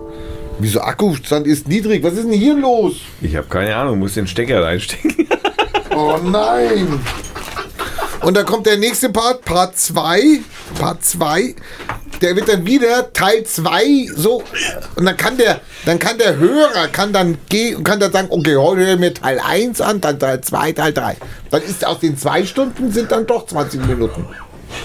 Wieso 0.59 0.81
Akkustand 0.81 1.47
ist 1.47 1.69
niedrig? 1.69 2.02
Was 2.02 2.15
ist 2.15 2.24
denn 2.24 2.32
hier 2.32 2.55
los? 2.56 2.97
ich 3.20 3.36
habe 3.36 3.47
keine 3.48 3.74
Ahnung, 3.77 4.01
muss 4.01 4.15
den 4.15 4.27
Stecker 4.27 4.62
reinstecken. 4.62 5.28
Oh 5.94 6.19
nein! 6.23 7.01
Und 8.28 8.36
dann 8.36 8.44
kommt 8.44 8.66
der 8.66 8.76
nächste 8.76 9.09
Part, 9.09 9.42
Part 9.46 9.78
2. 9.78 10.40
Part 10.78 11.02
2. 11.02 11.55
Der 12.20 12.36
wird 12.36 12.50
dann 12.50 12.66
wieder 12.66 13.10
Teil 13.14 13.42
2 13.42 14.10
so. 14.14 14.42
Und 14.96 15.06
dann 15.06 15.16
kann 15.16 15.38
der, 15.38 15.62
dann 15.86 15.98
kann 15.98 16.18
der 16.18 16.36
Hörer 16.36 16.88
kann 16.88 17.10
dann 17.14 17.38
gehen 17.48 17.76
und 17.76 17.84
kann 17.84 17.98
dann 17.98 18.12
sagen, 18.12 18.28
okay, 18.28 18.55
heute 18.55 18.82
höre 18.82 18.92
ich 18.92 19.00
mir 19.00 19.14
Teil 19.14 19.40
1 19.42 19.80
an, 19.80 20.02
dann 20.02 20.18
Teil 20.18 20.42
2, 20.42 20.72
Teil 20.72 20.92
3. 20.92 21.16
Dann 21.50 21.62
ist 21.62 21.86
aus 21.86 22.00
den 22.00 22.18
zwei 22.18 22.44
Stunden 22.44 22.92
sind 22.92 23.10
dann 23.10 23.26
doch 23.26 23.46
20 23.46 23.86
Minuten. 23.86 24.26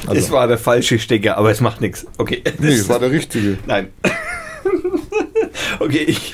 Es 0.09 0.31
war 0.31 0.47
der 0.47 0.57
falsche 0.57 0.97
Stecker, 0.97 1.37
aber 1.37 1.51
es 1.51 1.59
macht 1.59 1.81
nichts. 1.81 2.05
Okay. 2.17 2.41
Nee, 2.59 2.77
das 2.77 2.87
war 2.87 2.99
der 2.99 3.11
richtige. 3.11 3.57
Nein. 3.65 3.89
okay, 5.81 6.05
ich. 6.07 6.33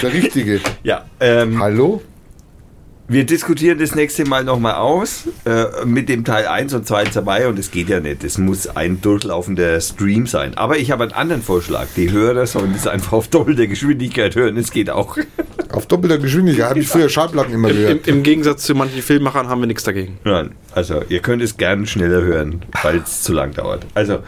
Der 0.00 0.10
richtige. 0.10 0.62
Ja, 0.82 1.04
ähm, 1.20 1.60
Hallo? 1.60 2.00
Wir 3.08 3.24
diskutieren 3.24 3.78
das 3.78 3.94
nächste 3.94 4.24
Mal 4.24 4.42
nochmal 4.42 4.74
aus 4.74 5.28
äh, 5.44 5.84
mit 5.84 6.08
dem 6.08 6.24
Teil 6.24 6.46
1 6.46 6.74
und 6.74 6.86
2 6.86 7.04
dabei 7.04 7.46
und 7.46 7.58
es 7.58 7.70
geht 7.70 7.88
ja 7.88 8.00
nicht. 8.00 8.24
Es 8.24 8.36
muss 8.38 8.66
ein 8.66 9.00
durchlaufender 9.00 9.80
Stream 9.80 10.26
sein. 10.26 10.56
Aber 10.56 10.78
ich 10.78 10.90
habe 10.90 11.04
einen 11.04 11.12
anderen 11.12 11.42
Vorschlag. 11.42 11.86
Die 11.96 12.10
Hörer 12.10 12.46
sollen 12.46 12.74
es 12.74 12.86
einfach 12.86 13.12
auf 13.12 13.28
doppelte 13.28 13.68
Geschwindigkeit 13.68 14.34
hören. 14.34 14.56
Es 14.56 14.72
geht 14.72 14.90
auch. 14.90 15.18
Auf 15.70 15.86
doppelter 15.86 16.18
Geschwindigkeit 16.18 16.70
habe 16.70 16.80
ich 16.80 16.88
früher 16.88 17.08
Schallplatten 17.08 17.52
immer 17.52 17.68
Im, 17.68 17.76
gehört. 17.76 18.08
Im 18.08 18.22
Gegensatz 18.22 18.64
zu 18.64 18.74
manchen 18.74 19.02
Filmemachern 19.02 19.48
haben 19.48 19.60
wir 19.60 19.66
nichts 19.66 19.84
dagegen. 19.84 20.18
Nein, 20.24 20.52
also 20.72 21.02
ihr 21.08 21.20
könnt 21.20 21.42
es 21.42 21.56
gern 21.56 21.86
schneller 21.86 22.22
hören, 22.22 22.62
falls 22.74 23.10
es 23.10 23.22
zu 23.22 23.32
lang 23.32 23.52
dauert. 23.52 23.84
Also, 23.94 24.20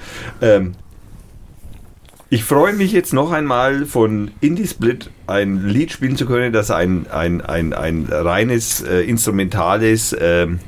ähm, 0.42 0.74
ich 2.30 2.44
freue 2.44 2.74
mich 2.74 2.92
jetzt 2.92 3.12
noch 3.12 3.32
einmal 3.32 3.86
von 3.86 4.30
Indie 4.40 4.66
Split 4.66 5.10
ein 5.26 5.66
Lied 5.66 5.92
spielen 5.92 6.16
zu 6.16 6.26
können, 6.26 6.52
das 6.52 6.70
ein, 6.70 7.06
ein, 7.10 7.40
ein, 7.40 7.72
ein 7.72 8.06
reines 8.10 8.82
äh, 8.82 9.00
instrumentales, 9.00 10.14
ähm, 10.18 10.60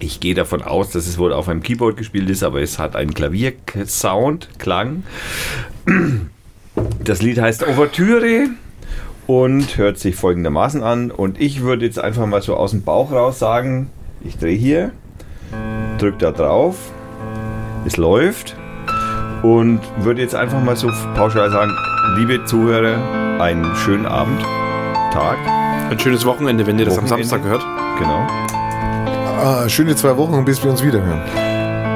ich 0.00 0.20
gehe 0.20 0.34
davon 0.34 0.62
aus, 0.62 0.90
dass 0.90 1.06
es 1.06 1.18
wohl 1.18 1.32
auf 1.32 1.48
einem 1.48 1.62
Keyboard 1.62 1.96
gespielt 1.96 2.30
ist, 2.30 2.42
aber 2.42 2.60
es 2.60 2.78
hat 2.78 2.94
einen 2.94 3.14
Klaviersound, 3.14 4.48
Klang. 4.58 5.02
Das 7.02 7.20
Lied 7.20 7.40
heißt 7.40 7.66
Ouvertüre 7.66 8.50
und 9.26 9.76
hört 9.76 9.98
sich 9.98 10.14
folgendermaßen 10.14 10.84
an. 10.84 11.10
Und 11.10 11.40
ich 11.40 11.62
würde 11.62 11.84
jetzt 11.84 11.98
einfach 11.98 12.26
mal 12.26 12.42
so 12.42 12.56
aus 12.56 12.70
dem 12.70 12.82
Bauch 12.82 13.10
raus 13.10 13.40
sagen, 13.40 13.90
ich 14.22 14.36
drehe 14.36 14.56
hier, 14.56 14.92
drücke 15.98 16.18
da 16.18 16.30
drauf, 16.30 16.76
es 17.84 17.96
läuft 17.96 18.54
und 19.42 19.80
würde 19.98 20.20
jetzt 20.22 20.34
einfach 20.34 20.60
mal 20.60 20.76
so 20.76 20.88
pauschal 21.14 21.50
sagen, 21.50 21.70
liebe 22.16 22.44
Zuhörer, 22.44 22.96
einen 23.40 23.64
schönen 23.76 24.06
Abend, 24.06 24.40
Tag, 25.12 25.36
Ein 25.90 25.98
schönes 25.98 26.24
Wochenende, 26.26 26.66
wenn 26.66 26.78
ihr 26.78 26.84
das 26.84 26.98
am 26.98 27.04
Wochenende. 27.04 27.26
Samstag 27.26 27.48
hört. 27.50 27.64
genau, 27.98 28.26
Ah, 29.42 29.68
schöne 29.68 29.94
zwei 29.96 30.16
Wochen, 30.16 30.44
bis 30.44 30.62
wir 30.62 30.70
uns 30.70 30.82
wiederhören. 30.82 31.20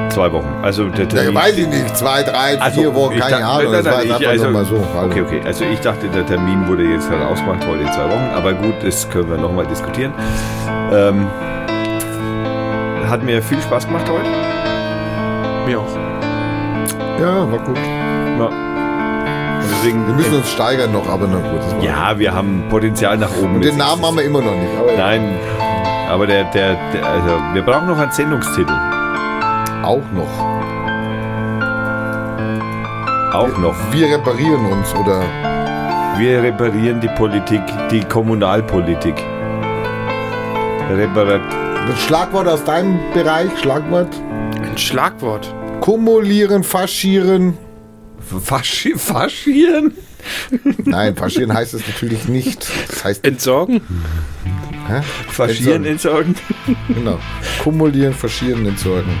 zwei 0.09 0.31
Wochen. 0.31 0.47
Also 0.61 0.85
der 0.89 1.03
Ja, 1.05 1.09
Termin- 1.09 1.35
weiß 1.35 1.57
ich 1.57 1.67
nicht. 1.67 1.97
Zwei, 1.97 2.23
drei, 2.23 2.59
Also, 2.59 2.81
vier 2.81 2.95
Wochen, 2.95 3.19
keine 3.19 3.31
dachte- 3.31 3.45
Ahnung. 3.45 3.71
nein, 3.73 3.83
nein, 3.83 3.93
ich- 4.19 4.27
also- 4.27 4.51
so. 4.51 4.57
Also, 4.57 4.75
Okay, 5.05 5.21
okay. 5.21 5.41
Also 5.45 5.65
ich 5.65 5.79
dachte, 5.79 6.07
der 6.07 6.25
Termin 6.25 6.67
wurde 6.67 6.83
jetzt 6.83 7.09
gerade 7.09 7.27
ausgemacht 7.27 7.65
heute 7.67 7.81
in 7.81 7.91
zwei 7.91 8.05
Wochen, 8.09 8.29
aber 8.35 8.53
gut, 8.53 8.75
das 8.83 9.09
können 9.09 9.29
wir 9.29 9.37
nochmal 9.37 9.65
diskutieren. 9.67 10.13
Ähm, 10.91 11.27
hat 13.09 13.23
mir 13.23 13.41
viel 13.43 13.61
Spaß 13.61 13.87
gemacht 13.87 14.05
heute. 14.09 14.29
Mir 15.67 15.79
auch. 15.79 16.12
Ja, 17.23 17.49
war 17.49 17.59
gut. 17.59 17.77
Ja. 17.77 18.45
Und 18.47 19.69
deswegen, 19.71 20.05
Wir 20.07 20.13
müssen 20.15 20.35
uns 20.35 20.51
steigern 20.51 20.91
noch, 20.91 21.07
aber 21.07 21.25
na 21.25 21.37
gut. 21.37 21.61
Das 21.61 21.81
ja, 21.81 22.19
wir 22.19 22.33
haben 22.33 22.65
Potenzial 22.69 23.17
nach 23.17 23.29
oben. 23.41 23.55
Und 23.55 23.63
den 23.63 23.77
Namen 23.77 24.05
haben 24.05 24.17
wir 24.17 24.25
immer 24.25 24.41
noch 24.41 24.53
nicht. 24.55 24.77
Aber 24.77 24.91
Nein, 24.97 25.35
aber 26.09 26.27
der, 26.27 26.43
der, 26.51 26.75
der, 26.91 27.05
also 27.05 27.29
wir 27.53 27.61
brauchen 27.61 27.87
noch 27.87 27.97
einen 27.97 28.11
Sendungstitel. 28.11 28.73
auch 29.83 30.01
noch. 30.13 30.33
Auch 33.33 33.57
noch. 33.57 33.75
Wir 33.91 34.07
reparieren 34.17 34.65
uns 34.65 34.93
oder 34.93 35.21
Wir 36.17 36.43
reparieren 36.43 36.99
die 36.99 37.07
Politik, 37.07 37.61
die 37.89 38.01
Kommunalpolitik. 38.01 39.15
Reparat 40.91 41.41
das 41.87 41.99
Schlagwort 42.01 42.47
aus 42.49 42.63
deinem 42.65 42.99
Bereich, 43.13 43.49
Schlagwort. 43.59 44.09
Ein 44.61 44.77
Schlagwort. 44.77 45.53
Kumulieren, 45.83 46.63
faschieren. 46.63 47.57
Faschi 48.41 48.93
faschieren? 48.95 49.93
Nein, 50.85 51.13
faschieren 51.13 51.53
heißt 51.53 51.73
es 51.73 51.85
natürlich 51.85 52.29
nicht. 52.29 52.65
Das 52.87 53.03
heißt, 53.03 53.25
Entsorgen? 53.27 53.81
hä? 54.87 55.01
Faschieren 55.27 55.83
entsorgen? 55.83 56.35
Genau. 56.87 57.19
Kumulieren, 57.61 58.13
faschieren, 58.13 58.65
entsorgen. 58.65 59.11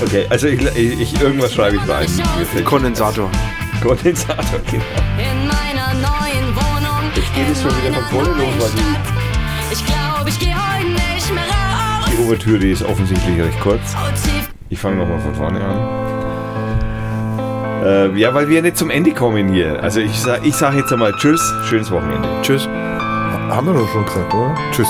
Okay, 0.00 0.26
also 0.30 0.46
ich, 0.46 0.64
ich, 0.76 1.20
irgendwas 1.20 1.52
schreibe 1.52 1.78
ich 1.78 1.88
rein. 1.88 2.06
Kondensator. 2.64 3.28
Kondensator, 3.82 4.60
genau. 4.70 4.84
In 5.18 5.48
meiner 5.48 5.94
neuen 5.94 6.54
Wohnung. 6.54 7.10
Jetzt 7.16 7.34
geht 7.34 7.48
es 7.50 7.60
schon 7.60 7.72
wieder 7.82 7.92
von 7.92 8.04
vorne 8.04 8.40
los, 8.40 8.54
weil. 8.60 8.70
Ich 8.70 9.15
raus. 12.26 12.38
Die 12.38 12.50
Ouvertüre 12.50 12.66
ist 12.66 12.82
offensichtlich 12.82 13.40
recht 13.40 13.60
kurz. 13.60 13.94
Ich 14.68 14.78
fange 14.78 14.96
nochmal 14.96 15.20
von 15.20 15.34
vorne 15.34 15.60
an. 15.64 16.06
Äh, 17.84 18.18
ja, 18.18 18.34
weil 18.34 18.48
wir 18.48 18.62
nicht 18.62 18.76
zum 18.76 18.90
Ende 18.90 19.12
kommen 19.12 19.52
hier. 19.52 19.82
Also 19.82 20.00
ich 20.00 20.20
sage 20.20 20.46
ich 20.46 20.54
sag 20.54 20.74
jetzt 20.74 20.92
einmal 20.92 21.12
Tschüss, 21.14 21.40
schönes 21.68 21.90
Wochenende. 21.90 22.28
Tschüss. 22.42 22.66
Haben 22.66 23.68
wir 23.68 23.74
doch 23.74 23.88
schon 23.88 24.04
gesagt, 24.04 24.34
oder? 24.34 24.54
Tschüss. 24.72 24.88